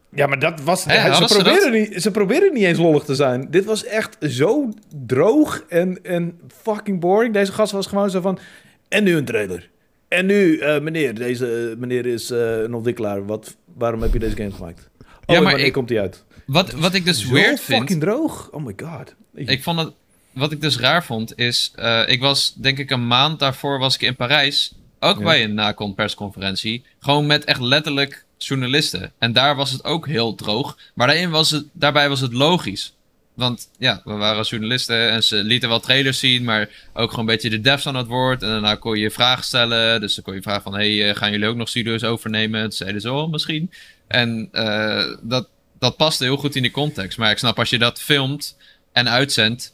Ja, 0.09 0.27
maar 0.27 0.39
dat 0.39 0.61
was... 0.61 0.83
Ze, 0.83 1.25
probeerden 1.27 1.71
niet, 1.71 2.01
ze 2.01 2.11
probeerden 2.11 2.53
niet 2.53 2.63
eens 2.63 2.77
lollig 2.79 3.03
te 3.03 3.15
zijn. 3.15 3.47
Dit 3.51 3.65
was 3.65 3.83
echt 3.85 4.17
zo 4.21 4.69
droog 5.05 5.63
en, 5.69 6.03
en 6.03 6.39
fucking 6.61 6.99
boring. 6.99 7.33
Deze 7.33 7.51
gast 7.51 7.71
was 7.71 7.87
gewoon 7.87 8.09
zo 8.09 8.21
van... 8.21 8.39
En 8.87 9.03
nu 9.03 9.15
een 9.15 9.25
trailer. 9.25 9.69
En 10.07 10.25
nu, 10.25 10.57
eh, 10.57 10.81
meneer, 10.81 11.13
deze 11.15 11.69
eh, 11.71 11.77
meneer 11.79 12.05
is 12.05 12.29
eh, 12.31 12.57
een 12.61 12.73
ontwikkelaar. 12.73 13.25
Wat, 13.25 13.55
waarom 13.73 14.01
heb 14.01 14.13
je 14.13 14.19
deze 14.19 14.35
game 14.35 14.51
gemaakt? 14.51 14.89
Oh, 15.25 15.35
Ja, 15.35 15.41
maar 15.41 15.59
ik- 15.59 15.73
komt 15.73 15.89
hij 15.89 15.99
uit? 15.99 16.23
Wat, 16.45 16.71
wat 16.71 16.93
ik 16.93 17.05
dus 17.05 17.25
weird 17.25 17.59
vind... 17.59 17.79
fucking 17.79 17.99
droog. 18.01 18.49
Oh 18.51 18.65
my 18.65 18.73
god. 18.77 19.15
Ik 19.33 19.63
vond 19.63 19.79
het, 19.79 19.93
wat 20.31 20.51
ik 20.51 20.61
dus 20.61 20.79
raar 20.79 21.03
vond, 21.03 21.37
is... 21.37 21.73
ik 22.05 22.19
was, 22.21 22.53
denk 22.57 22.77
ik, 22.77 22.89
een 22.91 23.07
maand 23.07 23.39
daarvoor 23.39 23.79
was 23.79 23.95
ik 23.95 24.01
in 24.01 24.15
Parijs. 24.15 24.75
Ook 24.99 25.17
Ja. 25.17 25.23
bij 25.23 25.43
een 25.43 25.53
Nacon 25.53 25.95
persconferentie. 25.95 26.83
Gewoon 26.99 27.25
met 27.25 27.43
echt 27.43 27.59
letterlijk 27.61 28.24
journalisten. 28.37 29.11
En 29.17 29.33
daar 29.33 29.55
was 29.55 29.71
het 29.71 29.83
ook 29.83 30.07
heel 30.07 30.35
droog. 30.35 30.77
Maar 30.93 31.07
daarin 31.07 31.29
was 31.29 31.51
het, 31.51 31.65
daarbij 31.73 32.09
was 32.09 32.19
het 32.19 32.33
logisch. 32.33 32.93
Want 33.33 33.69
ja, 33.77 34.01
we 34.03 34.13
waren 34.13 34.43
journalisten 34.43 35.09
en 35.09 35.23
ze 35.23 35.35
lieten 35.35 35.69
wel 35.69 35.79
trailers 35.79 36.19
zien, 36.19 36.43
maar 36.43 36.69
ook 36.93 37.09
gewoon 37.09 37.19
een 37.19 37.33
beetje 37.33 37.49
de 37.49 37.61
devs 37.61 37.87
aan 37.87 37.95
het 37.95 38.07
woord. 38.07 38.41
En 38.41 38.49
daarna 38.49 38.75
kon 38.75 38.97
je 38.97 39.11
vragen 39.11 39.43
stellen. 39.43 40.01
Dus 40.01 40.15
dan 40.15 40.23
kon 40.23 40.33
je 40.33 40.41
vragen 40.41 40.61
van, 40.61 40.73
hey, 40.73 41.09
eh, 41.09 41.15
gaan 41.15 41.31
jullie 41.31 41.47
ook 41.47 41.55
nog 41.55 41.69
studio's 41.69 42.03
overnemen? 42.03 42.61
Toen 42.61 42.71
zeiden 42.71 43.01
ze, 43.01 43.11
oh, 43.11 43.31
misschien. 43.31 43.71
En 44.07 44.49
eh, 44.51 45.15
dat, 45.21 45.47
dat 45.79 45.97
paste 45.97 46.23
heel 46.23 46.37
goed 46.37 46.55
in 46.55 46.61
die 46.61 46.71
context. 46.71 47.17
Maar 47.17 47.31
ik 47.31 47.37
snap, 47.37 47.59
als 47.59 47.69
je 47.69 47.77
dat 47.77 48.01
filmt 48.01 48.57
en 48.91 49.09
uitzendt... 49.09 49.71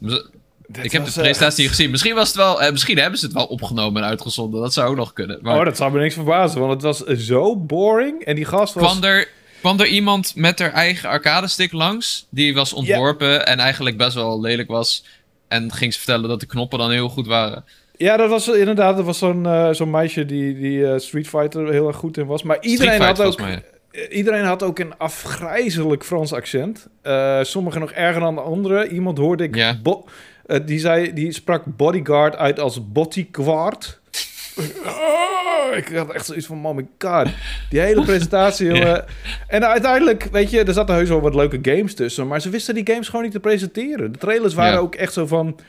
Ik 0.81 0.91
heb 0.91 1.05
de 1.05 1.11
presentatie 1.11 1.67
gezien. 1.67 1.91
Misschien, 1.91 2.15
was 2.15 2.27
het 2.27 2.37
wel, 2.37 2.61
eh, 2.61 2.71
misschien 2.71 2.97
hebben 2.97 3.19
ze 3.19 3.25
het 3.25 3.33
wel 3.33 3.45
opgenomen 3.45 4.01
en 4.03 4.07
uitgezonden. 4.09 4.61
Dat 4.61 4.73
zou 4.73 4.89
ook 4.89 4.95
nog 4.95 5.13
kunnen. 5.13 5.39
Maar 5.41 5.59
Oh, 5.59 5.65
dat 5.65 5.77
zou 5.77 5.91
me 5.91 5.99
niks 5.99 6.13
verbazen, 6.13 6.59
want 6.59 6.71
het 6.71 6.81
was 6.81 7.03
zo 7.25 7.55
boring. 7.57 8.21
En 8.23 8.35
die 8.35 8.45
gast 8.45 8.73
was... 8.73 8.83
kwam, 8.83 9.03
er, 9.03 9.27
kwam 9.59 9.79
er 9.79 9.87
iemand 9.87 10.35
met 10.35 10.59
haar 10.59 10.73
eigen 10.73 11.09
arcade 11.09 11.47
stick 11.47 11.71
langs? 11.71 12.27
Die 12.29 12.53
was 12.53 12.73
ontworpen 12.73 13.45
en 13.45 13.59
eigenlijk 13.59 13.97
best 13.97 14.13
wel 14.13 14.41
lelijk 14.41 14.67
was. 14.69 15.03
En 15.47 15.71
ging 15.73 15.93
ze 15.93 15.99
vertellen 15.99 16.29
dat 16.29 16.39
de 16.39 16.45
knoppen 16.45 16.79
dan 16.79 16.91
heel 16.91 17.09
goed 17.09 17.27
waren. 17.27 17.65
Ja, 17.97 18.17
dat 18.17 18.29
was 18.29 18.47
inderdaad 18.47 18.95
dat 18.95 19.05
was 19.05 19.17
zo'n 19.17 19.45
eh, 19.45 19.69
zo'n 19.71 19.89
meisje 19.89 20.25
die, 20.25 20.59
die 20.59 20.87
eh, 20.87 20.99
Street 20.99 21.27
Fighter 21.27 21.71
heel 21.71 21.87
erg 21.87 21.95
goed 21.95 22.17
in 22.17 22.25
was. 22.25 22.43
Maar 22.43 22.57
iedereen 22.61 23.01
had, 23.01 23.21
ook, 23.21 23.39
mij. 23.39 23.63
eh, 23.91 24.17
iedereen 24.17 24.43
had 24.45 24.63
ook 24.63 24.79
een 24.79 24.97
afgrijzelijk 24.97 26.03
Frans 26.05 26.33
accent. 26.33 26.87
Eh 27.01 27.39
sommigen 27.41 27.79
nog 27.79 27.91
erger 27.91 28.21
dan 28.21 28.35
de 28.35 28.41
anderen. 28.41 28.91
Iemand 28.93 29.17
hoorde 29.17 29.43
ik... 29.43 29.75
Bo- 29.83 30.05
eh, 30.45 30.59
die, 30.65 30.79
zei, 30.79 31.13
die 31.13 31.31
sprak 31.31 31.63
bodyguard 31.65 32.35
uit 32.35 32.59
als 32.59 32.91
bodyguard. 32.91 33.99
Ah, 34.85 35.77
ik 35.77 35.87
had 35.95 36.11
echt 36.13 36.25
zoiets 36.25 36.45
van, 36.45 36.65
oh 36.65 36.75
my 36.75 36.87
god. 36.99 37.27
Die 37.69 37.79
hele 37.79 38.01
presentatie, 38.05 38.67
jongen. 38.73 39.05
En 39.47 39.67
uiteindelijk, 39.67 40.23
weet 40.31 40.49
je, 40.51 40.63
er 40.63 40.73
zaten 40.73 40.95
heus 40.95 41.09
wel 41.09 41.21
wat 41.21 41.35
leuke 41.35 41.59
games 41.61 41.93
tussen. 41.95 42.27
Maar 42.27 42.41
ze 42.41 42.49
wisten 42.49 42.75
die 42.75 42.87
games 42.87 43.07
gewoon 43.07 43.23
niet 43.23 43.33
te 43.33 43.39
presenteren. 43.39 44.11
De 44.11 44.17
trailers 44.17 44.53
waren 44.53 44.79
ook 44.79 44.95
echt 44.95 45.13
zo 45.13 45.25
van 45.27 45.59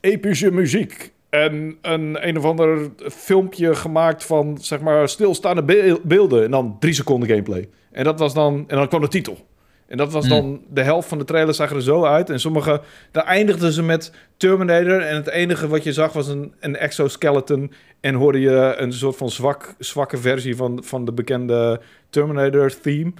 epische 0.00 0.50
muziek. 0.50 1.12
En 1.30 1.76
een 1.82 2.28
een 2.28 2.38
of 2.38 2.44
ander 2.44 2.90
filmpje 2.98 3.74
gemaakt 3.74 4.24
van, 4.24 4.58
zeg 4.60 4.80
maar, 4.80 5.08
stilstaande 5.08 5.62
beel- 5.62 6.00
beelden. 6.02 6.44
En 6.44 6.50
dan 6.50 6.76
drie 6.80 6.94
seconden 6.94 7.28
gameplay. 7.28 7.68
En 7.92 8.04
dat 8.04 8.18
was 8.18 8.34
dan, 8.34 8.64
en 8.66 8.76
dan 8.76 8.88
kwam 8.88 9.00
de 9.00 9.08
titel. 9.08 9.46
En 9.92 9.98
dat 9.98 10.12
was 10.12 10.26
Hmm. 10.26 10.34
dan, 10.34 10.60
de 10.68 10.82
helft 10.82 11.08
van 11.08 11.18
de 11.18 11.24
trailer 11.24 11.54
zag 11.54 11.70
er 11.70 11.82
zo 11.82 12.04
uit. 12.04 12.30
En 12.30 12.40
sommige, 12.40 12.80
daar 13.10 13.24
eindigden 13.24 13.72
ze 13.72 13.82
met 13.82 14.12
Terminator. 14.36 15.00
En 15.00 15.14
het 15.14 15.28
enige 15.28 15.68
wat 15.68 15.84
je 15.84 15.92
zag 15.92 16.12
was 16.12 16.28
een, 16.28 16.54
een 16.60 16.76
exoskeleton. 16.76 17.72
En 18.00 18.14
hoorde 18.14 18.40
je 18.40 18.74
een 18.76 18.92
soort 18.92 19.16
van 19.16 19.30
zwak, 19.30 19.74
zwakke 19.78 20.16
versie 20.18 20.56
van, 20.56 20.82
van 20.84 21.04
de 21.04 21.12
bekende 21.12 21.80
Terminator 22.10 22.80
theme. 22.80 23.12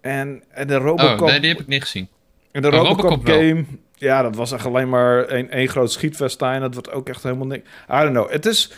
En, 0.00 0.42
en 0.50 0.66
de 0.66 0.76
Robocop... 0.76 1.20
Oh, 1.20 1.26
nee, 1.26 1.40
die 1.40 1.48
heb 1.48 1.60
ik 1.60 1.66
niet 1.66 1.82
gezien. 1.82 2.08
En 2.52 2.62
de 2.62 2.68
Oh, 2.68 2.74
Robocop, 2.74 3.26
game, 3.26 3.64
ja, 3.94 4.22
dat 4.22 4.36
was 4.36 4.52
echt 4.52 4.66
alleen 4.66 4.88
maar 4.88 5.24
één, 5.24 5.50
één 5.50 5.68
groot 5.68 5.92
schietfestijn. 5.92 6.60
Dat 6.60 6.74
wordt 6.74 6.92
ook 6.92 7.08
echt 7.08 7.22
helemaal 7.22 7.46
niks. 7.46 7.68
I 7.90 7.96
don't 7.96 8.10
know. 8.10 8.30
Het 8.30 8.46
is... 8.46 8.72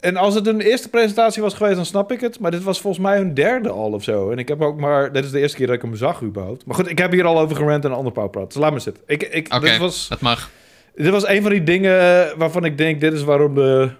En 0.00 0.16
als 0.16 0.34
het 0.34 0.46
een 0.46 0.60
eerste 0.60 0.88
presentatie 0.88 1.42
was 1.42 1.54
geweest, 1.54 1.76
dan 1.76 1.86
snap 1.86 2.12
ik 2.12 2.20
het. 2.20 2.38
Maar 2.38 2.50
dit 2.50 2.62
was 2.62 2.80
volgens 2.80 3.02
mij 3.02 3.16
hun 3.16 3.34
derde 3.34 3.68
al 3.70 3.92
of 3.92 4.02
zo. 4.02 4.30
En 4.30 4.38
ik 4.38 4.48
heb 4.48 4.60
ook 4.62 4.80
maar... 4.80 5.12
Dit 5.12 5.24
is 5.24 5.30
de 5.30 5.40
eerste 5.40 5.56
keer 5.56 5.66
dat 5.66 5.76
ik 5.76 5.82
hem 5.82 5.96
zag 5.96 6.22
überhaupt. 6.22 6.66
Maar 6.66 6.74
goed, 6.74 6.90
ik 6.90 6.98
heb 6.98 7.12
hier 7.12 7.24
al 7.24 7.38
over 7.38 7.56
gerend 7.56 7.84
en 7.84 7.90
een 7.90 7.96
ander 7.96 8.12
pauwpraat. 8.12 8.46
Dus 8.46 8.62
laat 8.62 8.72
me 8.72 8.78
zitten. 8.78 9.02
Ik, 9.06 9.22
ik, 9.22 9.54
Oké, 9.54 9.70
dit, 9.70 9.78
was, 9.78 10.08
dat 10.08 10.20
mag. 10.20 10.50
dit 10.94 11.10
was 11.10 11.28
een 11.28 11.42
van 11.42 11.50
die 11.50 11.62
dingen 11.62 11.98
waarvan 12.36 12.64
ik 12.64 12.78
denk... 12.78 13.00
Dit 13.00 13.12
is 13.12 13.22
waarom 13.22 13.54
de, 13.54 13.90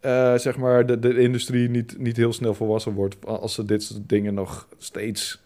eh, 0.00 0.34
zeg 0.34 0.56
maar 0.56 0.86
de, 0.86 0.98
de 0.98 1.18
industrie 1.18 1.68
niet, 1.70 1.98
niet 1.98 2.16
heel 2.16 2.32
snel 2.32 2.54
volwassen 2.54 2.92
wordt. 2.92 3.16
Als 3.26 3.54
ze 3.54 3.64
dit 3.64 3.82
soort 3.82 4.08
dingen 4.08 4.34
nog 4.34 4.68
steeds 4.78 5.40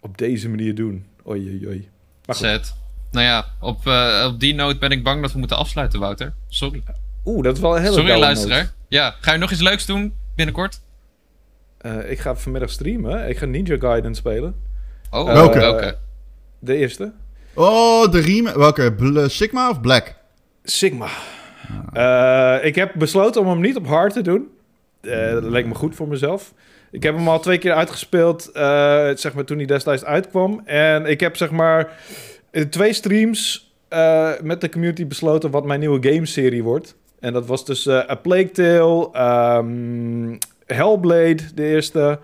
op 0.00 0.18
deze 0.18 0.48
manier 0.48 0.74
doen. 0.74 1.06
Oei, 1.28 1.48
oei, 1.48 1.66
oei. 1.66 1.88
Zet. 2.26 2.74
Nou 3.10 3.26
ja, 3.26 3.44
op, 3.60 3.86
eh, 3.86 4.28
op 4.32 4.40
die 4.40 4.54
noot 4.54 4.78
ben 4.78 4.90
ik 4.90 5.02
bang 5.02 5.22
dat 5.22 5.32
we 5.32 5.38
moeten 5.38 5.56
afsluiten, 5.56 6.00
Wouter. 6.00 6.32
Sorry. 6.48 6.82
Oeh, 7.28 7.42
dat 7.44 7.54
is 7.56 7.60
wel 7.60 7.76
een 7.76 7.82
hele 7.82 7.94
Sorry, 7.94 8.18
luisteraar. 8.18 8.72
Ja, 8.88 9.14
ga 9.20 9.32
je 9.32 9.38
nog 9.38 9.50
iets 9.50 9.60
leuks 9.60 9.86
doen 9.86 10.14
binnenkort? 10.36 10.80
Eh, 11.78 12.10
ik 12.10 12.18
ga 12.18 12.34
vanmiddag 12.36 12.70
streamen. 12.70 13.28
Ik 13.28 13.38
ga 13.38 13.46
Ninja 13.46 13.76
Gaiden 13.78 14.14
spelen. 14.14 14.54
Oh, 15.10 15.28
Eh, 15.28 15.34
Welke? 15.34 15.58
welke? 15.58 15.96
De 16.58 16.74
eerste. 16.76 17.12
Oh, 17.54 18.10
de 18.10 18.18
riem. 18.20 18.44
Welke? 18.44 18.92
Bl- 18.92 19.26
Sigma 19.26 19.70
of 19.70 19.80
Black? 19.80 20.14
Sigma. 20.64 21.08
Eh, 21.92 22.64
ik 22.66 22.74
heb 22.74 22.92
besloten 22.94 23.40
om 23.40 23.48
hem 23.48 23.60
niet 23.60 23.76
op 23.76 23.86
hard 23.86 24.12
te 24.12 24.22
doen. 24.22 24.48
Eh, 25.00 25.32
dat 25.32 25.42
leek 25.42 25.66
me 25.66 25.74
goed 25.74 25.94
voor 25.94 26.08
mezelf. 26.08 26.52
Ik 26.90 27.02
heb 27.02 27.14
hem 27.16 27.28
al 27.28 27.40
twee 27.40 27.58
keer 27.58 27.72
uitgespeeld, 27.72 28.50
eh, 28.52 29.08
zeg 29.14 29.34
maar 29.34 29.44
toen 29.44 29.56
hij 29.56 29.66
destijds 29.66 30.04
uitkwam. 30.04 30.62
En 30.64 31.06
ik 31.06 31.20
heb 31.20 31.36
zeg 31.36 31.50
maar 31.50 31.92
in 32.50 32.70
twee 32.70 32.92
streams 32.92 33.72
eh, 33.88 34.30
met 34.42 34.60
de 34.60 34.68
community 34.68 35.06
besloten 35.06 35.50
wat 35.50 35.64
mijn 35.64 35.80
nieuwe 35.80 36.10
gameserie 36.12 36.62
wordt. 36.62 36.94
En 37.20 37.32
dat 37.32 37.46
was 37.46 37.64
dus 37.64 37.86
eh, 37.86 38.10
A 38.10 38.14
Plague 38.14 38.50
Tale, 38.50 39.08
ehm, 39.12 40.36
Hellblade, 40.66 41.42
de 41.54 41.64
eerste, 41.64 42.18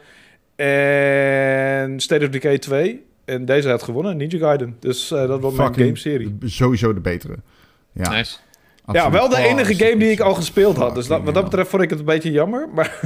en 0.57 2.01
State 2.01 2.25
of 2.25 2.31
Decay 2.31 2.59
2. 2.59 3.05
En 3.25 3.45
deze 3.45 3.69
had 3.69 3.83
gewonnen, 3.83 4.17
Ninja 4.17 4.39
Gaiden. 4.39 4.77
Dus 4.81 5.11
eh, 5.11 5.19
dat 5.27 5.41
wordt 5.41 5.57
mijn 5.57 5.69
Fucking 5.69 5.87
gameserie. 5.87 6.37
Sowieso 6.45 6.95
de 6.95 7.01
betere. 7.01 7.35
Ja, 7.93 8.11
Nice. 8.11 8.37
Ja, 8.93 9.11
wel 9.11 9.29
de 9.29 9.37
Oh, 9.37 9.43
enige 9.43 9.75
game 9.75 9.97
die 9.97 10.11
ik 10.11 10.21
al 10.21 10.35
gespeeld 10.35 10.77
had. 10.77 10.95
Dus 10.95 11.07
dat, 11.07 11.23
wat 11.23 11.35
dat 11.35 11.45
betreft 11.45 11.71
vond 11.71 11.83
ik 11.83 11.91
het 11.91 11.99
een 11.99 12.05
beetje 12.05 12.31
jammer. 12.31 12.69
Maar 12.75 13.01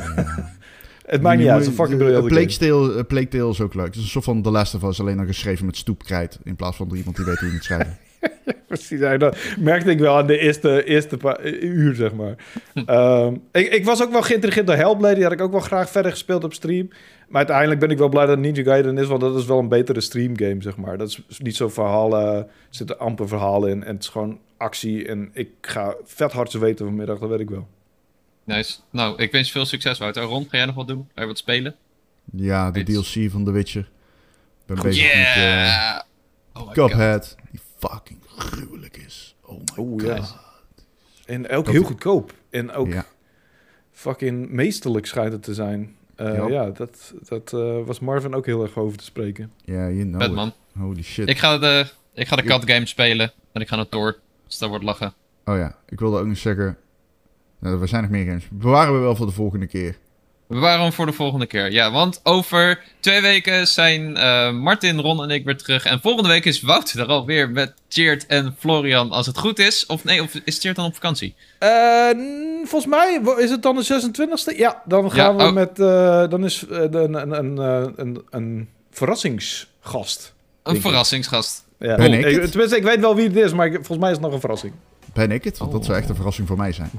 het 1.07 1.23
maakt 1.23 1.39
niet 1.39 1.49
uit. 1.49 1.55
Het 1.57 1.63
is 1.63 1.69
een 1.69 1.75
fucking 1.75 1.99
briljante 1.99 2.29
Plague 2.29 2.51
game. 2.51 2.89
Tale, 2.89 3.05
Plague 3.05 3.29
Tale 3.29 3.51
is 3.51 3.61
ook 3.61 3.75
leuk. 3.75 3.87
Het 3.87 3.95
is 3.95 4.03
een 4.03 4.09
soort 4.09 4.25
van 4.25 4.43
The 4.43 4.51
Last 4.51 4.75
of 4.75 4.83
Us, 4.83 5.01
alleen 5.01 5.17
dan 5.17 5.27
geschreven 5.27 5.67
met 5.67 5.77
stoepkrijt. 5.77 6.39
In 6.45 6.57
plaats 6.57 6.77
van 6.77 6.89
door 6.89 6.97
iemand 6.97 7.17
die 7.17 7.25
weet 7.25 7.39
hoe 7.39 7.47
je 7.47 7.55
moet 7.55 7.65
schrijven. 7.65 7.99
Precies, 8.69 9.01
dat 9.01 9.37
merkte 9.59 9.91
ik 9.91 9.99
wel 9.99 10.17
aan 10.17 10.27
de 10.27 10.39
eerste, 10.39 10.85
eerste 10.85 11.17
pa- 11.17 11.41
uur, 11.61 11.95
zeg 11.95 12.13
maar. 12.13 12.35
Ehm, 12.87 13.35
ik, 13.53 13.73
ik 13.73 13.85
was 13.85 14.03
ook 14.03 14.11
wel 14.11 14.23
geïntrigeerd 14.23 14.67
door 14.67 14.77
Hellblade. 14.77 15.15
Die 15.15 15.23
had 15.25 15.33
ik 15.33 15.41
ook 15.41 15.51
wel 15.51 15.61
graag 15.61 15.91
verder 15.91 16.11
gespeeld 16.11 16.45
op 16.45 16.53
stream. 16.55 16.89
Maar 17.29 17.37
uiteindelijk 17.39 17.81
ben 17.81 17.91
ik 17.91 17.99
wel 17.99 18.09
blij 18.09 18.27
dat 18.27 18.39
Ninja 18.39 18.63
Gaiden 18.63 18.99
is. 18.99 19.07
Want 19.07 19.21
dat 19.21 19.37
is 19.37 19.47
wel 19.47 19.59
een 19.59 19.69
betere 19.69 20.01
streamgame, 20.01 20.63
zeg 20.63 20.77
maar. 20.77 20.99
Dat 20.99 21.09
is 21.29 21.39
niet 21.39 21.57
zo 21.57 21.69
verhalen. 21.69 22.35
Er 22.37 22.47
zitten 22.71 22.99
amper 22.99 23.29
verhalen 23.29 23.71
in. 23.71 23.85
En 23.85 23.95
het 23.95 24.03
is 24.03 24.09
gewoon 24.09 24.39
actie. 24.57 25.07
En 25.09 25.31
ik 25.33 25.49
ga 25.61 25.95
vet 26.05 26.33
hard 26.33 26.53
weten 26.53 26.87
vanmiddag, 26.87 27.19
dat 27.19 27.29
weet 27.29 27.41
ik 27.41 27.51
wel. 27.51 27.67
Nice. 28.45 28.79
Nou, 28.91 29.23
ik 29.23 29.33
wens 29.33 29.47
je 29.47 29.53
veel 29.53 29.67
succes, 29.67 29.99
Wouter. 29.99 30.23
Ron, 30.23 30.47
ga 30.51 30.57
jij 30.57 30.67
nog 30.67 30.75
wat 30.75 30.89
doen? 30.89 31.09
Ga 31.15 31.21
je 31.21 31.27
wat 31.27 31.39
spelen? 31.39 31.75
Ja, 32.33 32.71
de. 32.71 32.83
DLC 32.83 33.31
van 33.31 33.45
The 33.45 33.51
Witcher. 33.51 33.89
Ik 34.67 34.75
ben 34.75 34.83
bezig 34.83 35.05
met 35.05 35.13
eh, 35.13 35.35
Yeah! 35.37 36.01
Oh 36.53 36.75
god. 36.75 37.37
Die 37.51 37.61
fucking 37.79 38.19
gruwelijk 38.37 38.97
is. 38.97 39.37
Oh 39.43 39.59
my 39.59 39.65
Oeh, 39.77 40.03
god. 40.05 40.17
ja. 40.17 40.41
En 41.35 41.49
ook 41.49 41.65
Dat- 41.65 41.75
heel 41.75 41.83
goedkoop. 41.83 42.33
En 42.51 42.73
ook 42.73 42.89
Ja. 42.93 43.05
fucking 43.93 44.51
meesterlijk 44.51 45.07
schijnt 45.07 45.33
het 45.33 45.43
te 45.43 45.55
zijn. 45.55 45.97
Eh, 46.17 46.35
Ja. 46.37 46.47
ja. 46.49 46.71
dat, 46.71 47.15
dat 47.29 47.53
eh, 47.53 47.85
was 47.85 48.01
Marvin 48.01 48.35
ook 48.35 48.47
heel 48.47 48.63
erg 48.63 48.77
over 48.77 48.99
te 48.99 49.05
spreken. 49.05 49.53
Ja, 49.65 49.89
you 49.91 50.11
know 50.11 50.35
man. 50.35 50.53
Holy 50.79 51.03
shit. 51.03 51.29
Ik 51.29 51.39
ga 51.39 51.59
de, 51.59 51.91
ik 52.15 52.29
ga 52.29 52.37
de 52.37 52.43
cat 52.43 52.71
game 52.71 52.87
spelen. 52.87 53.33
En 53.53 53.61
ik 53.61 53.69
ga 53.69 53.77
naar 53.77 53.89
Thor. 53.89 54.19
Dus 54.47 54.59
dat 54.59 54.69
wordt 54.69 54.85
lachen. 54.85 55.13
Oh 55.45 55.57
ja, 55.57 55.77
ik 55.89 55.99
wilde 56.01 56.19
ook 56.19 56.27
nog 56.27 56.37
zeggen... 56.39 56.77
Nou, 57.59 57.81
er 57.81 57.89
zijn 57.89 58.03
nog 58.03 58.11
meer 58.11 58.25
games. 58.27 58.49
Bewaren 58.53 58.95
we 58.95 59.01
wel 59.01 59.17
voor 59.17 59.27
de 59.27 59.33
volgende 59.33 59.67
keer. 59.67 59.97
Bewaren 60.49 60.83
hem 60.83 60.93
voor 60.93 61.07
de 61.07 61.13
volgende 61.13 61.47
keer. 61.47 61.73
Ja, 61.73 61.91
want 61.91 62.21
over 62.23 62.83
twee 63.01 63.21
weken 63.21 63.67
zijn 63.67 64.17
eh, 64.17 64.51
Martin, 64.53 65.01
Ron 65.01 65.23
en 65.23 65.31
ik 65.31 65.45
weer 65.45 65.57
terug. 65.57 65.85
En 65.85 66.01
volgende 66.01 66.29
week 66.29 66.45
is 66.45 66.61
Wouter 66.61 67.01
er 67.01 67.07
alweer 67.07 67.51
met 67.51 67.75
Cheert 67.89 68.27
en 68.27 68.57
Florian, 68.59 69.11
als 69.11 69.27
het 69.27 69.39
goed 69.39 69.59
is. 69.59 69.87
Of 69.87 70.05
nee, 70.05 70.23
of 70.23 70.35
is 70.45 70.59
Cheert 70.59 70.77
dan 70.77 70.85
op 70.85 70.95
vakantie? 70.95 71.35
Eh, 71.59 71.69
volgens 72.65 72.87
mij 72.87 73.21
is 73.39 73.51
het 73.51 73.63
dan 73.63 73.77
de 73.77 73.85
26e. 74.53 74.57
Ja, 74.57 74.83
dan 74.85 75.13
gaan 75.13 75.33
Ja, 75.33 75.37
we 75.37 75.43
oh. 75.49 75.53
met... 75.53 75.79
eh, 75.79 76.29
dan 76.29 76.45
is 76.45 76.65
een, 76.69 76.95
een, 77.15 77.39
een, 77.39 77.59
een, 77.97 78.23
een 78.31 78.69
verrassingsgast. 78.91 80.35
Een 80.63 80.75
ik. 80.75 80.81
verrassingsgast. 80.81 81.65
Ja. 81.79 81.97
Ben 81.97 82.13
ik 82.13 82.25
het? 82.41 82.51
tenminste, 82.51 82.77
ik 82.77 82.83
weet 82.83 83.01
wel 83.01 83.15
wie 83.15 83.27
het 83.29 83.37
is, 83.37 83.53
maar 83.53 83.67
ik- 83.67 83.73
volgens 83.75 83.99
mij 83.99 84.09
is 84.11 84.15
het 84.17 84.25
nog 84.25 84.33
een 84.35 84.41
verrassing. 84.41 84.73
Ben 85.19 85.31
ik 85.31 85.45
het? 85.45 85.59
Want 85.59 85.71
dat 85.73 85.81
Oh. 85.81 85.87
zou 85.87 85.99
echt 85.99 86.09
een 86.09 86.15
verrassing 86.15 86.49
voor 86.49 86.57
mij 86.57 86.73
zijn. 86.73 86.91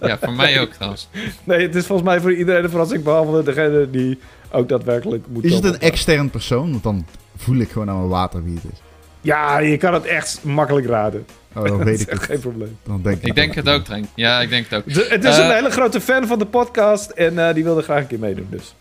Ja, 0.00 0.18
voor 0.18 0.32
mij 0.32 0.60
ook 0.60 0.72
trouwens. 0.72 1.08
Nee, 1.44 1.62
het 1.62 1.74
is 1.74 1.86
volgens 1.86 2.08
mij 2.08 2.20
voor 2.20 2.32
iedereen 2.34 2.64
een 2.64 2.70
verrassing, 2.70 3.02
behalve 3.02 3.42
degene 3.42 3.90
die 3.90 4.18
ook 4.50 4.68
daadwerkelijk 4.68 5.24
moet 5.28 5.44
Is 5.44 5.54
het 5.54 5.64
een 5.64 5.78
extern 5.80 6.30
persoon? 6.30 6.70
Want 6.70 6.82
dan 6.82 7.06
voel 7.36 7.56
ik 7.56 7.70
gewoon 7.70 7.90
aan 7.90 7.96
mijn 7.96 8.08
water 8.08 8.44
wie 8.44 8.54
het 8.54 8.72
is. 8.72 8.78
Ja, 9.20 9.58
je 9.58 9.76
kan 9.76 9.94
het 9.94 10.04
echt 10.04 10.44
makkelijk 10.44 10.86
raden. 10.86 11.26
Oh, 11.54 11.64
dan 11.64 11.84
weet 11.84 12.00
ik 12.06 12.10
het. 12.10 12.22
geen 12.22 12.40
probleem. 12.40 12.78
Dan 12.82 13.02
denk 13.02 13.16
ik, 13.16 13.26
Ik 13.26 13.34
denk 13.34 13.54
het 13.54 13.68
ook, 13.68 13.84
Trenk. 13.84 14.04
Ja, 14.14 14.40
ik 14.40 14.48
denk 14.48 14.66
het 14.68 14.78
ook. 14.78 14.94
De- 14.94 15.06
het 15.10 15.24
is 15.24 15.38
Eh, 15.38 15.44
een 15.46 15.54
hele 15.54 15.70
grote 15.70 16.00
fan 16.00 16.26
van 16.26 16.38
de 16.38 16.46
podcast 16.46 17.10
en 17.10 17.48
eh, 17.48 17.54
die 17.54 17.64
wilde 17.64 17.82
graag 17.82 18.00
een 18.00 18.06
keer 18.06 18.18
meedoen, 18.18 18.46
dus. 18.50 18.74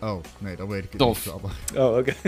Oh, 0.00 0.22
nee, 0.38 0.56
dan 0.56 0.68
weet 0.68 0.84
ik 0.84 0.88
het 0.90 0.98
Tof. 0.98 1.24
niet. 1.24 1.78
Oh, 1.78 1.96
oké. 1.96 2.14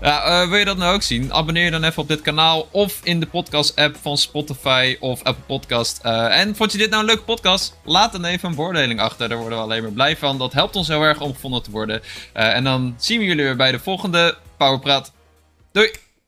Ja, 0.00 0.42
eh, 0.42 0.48
wil 0.48 0.58
je 0.58 0.64
dat 0.64 0.76
nou 0.76 0.94
ook 0.94 1.02
zien? 1.02 1.32
Abonneer 1.32 1.64
je 1.64 1.70
dan 1.70 1.84
even 1.84 2.02
op 2.02 2.08
dit 2.08 2.20
kanaal 2.20 2.68
of 2.70 3.00
in 3.02 3.20
de 3.20 3.26
podcast-app 3.26 3.96
van 4.00 4.18
Spotify 4.18 4.96
of 5.00 5.22
Apple 5.22 5.44
Podcast. 5.46 5.98
Eh, 6.02 6.38
en 6.40 6.56
vond 6.56 6.72
je 6.72 6.78
dit 6.78 6.90
nou 6.90 7.00
een 7.00 7.08
leuke 7.08 7.22
podcast? 7.22 7.76
Laat 7.84 8.12
dan 8.12 8.24
even 8.24 8.48
een 8.48 8.54
beoordeling 8.54 9.00
achter. 9.00 9.28
Daar 9.28 9.38
worden 9.38 9.58
we 9.58 9.64
alleen 9.64 9.82
maar 9.82 9.92
blij 9.92 10.16
van. 10.16 10.38
Dat 10.38 10.52
helpt 10.52 10.76
ons 10.76 10.88
heel 10.88 11.02
erg 11.02 11.20
om 11.20 11.34
gevonden 11.34 11.62
te 11.62 11.70
worden. 11.70 12.02
Eh, 12.32 12.54
en 12.54 12.64
dan 12.64 12.94
zien 12.98 13.18
we 13.18 13.24
jullie 13.24 13.44
weer 13.44 13.56
bij 13.56 13.72
de 13.72 13.78
volgende 13.78 14.36
Powerpraat. 14.56 15.12
Doei! 15.72 16.09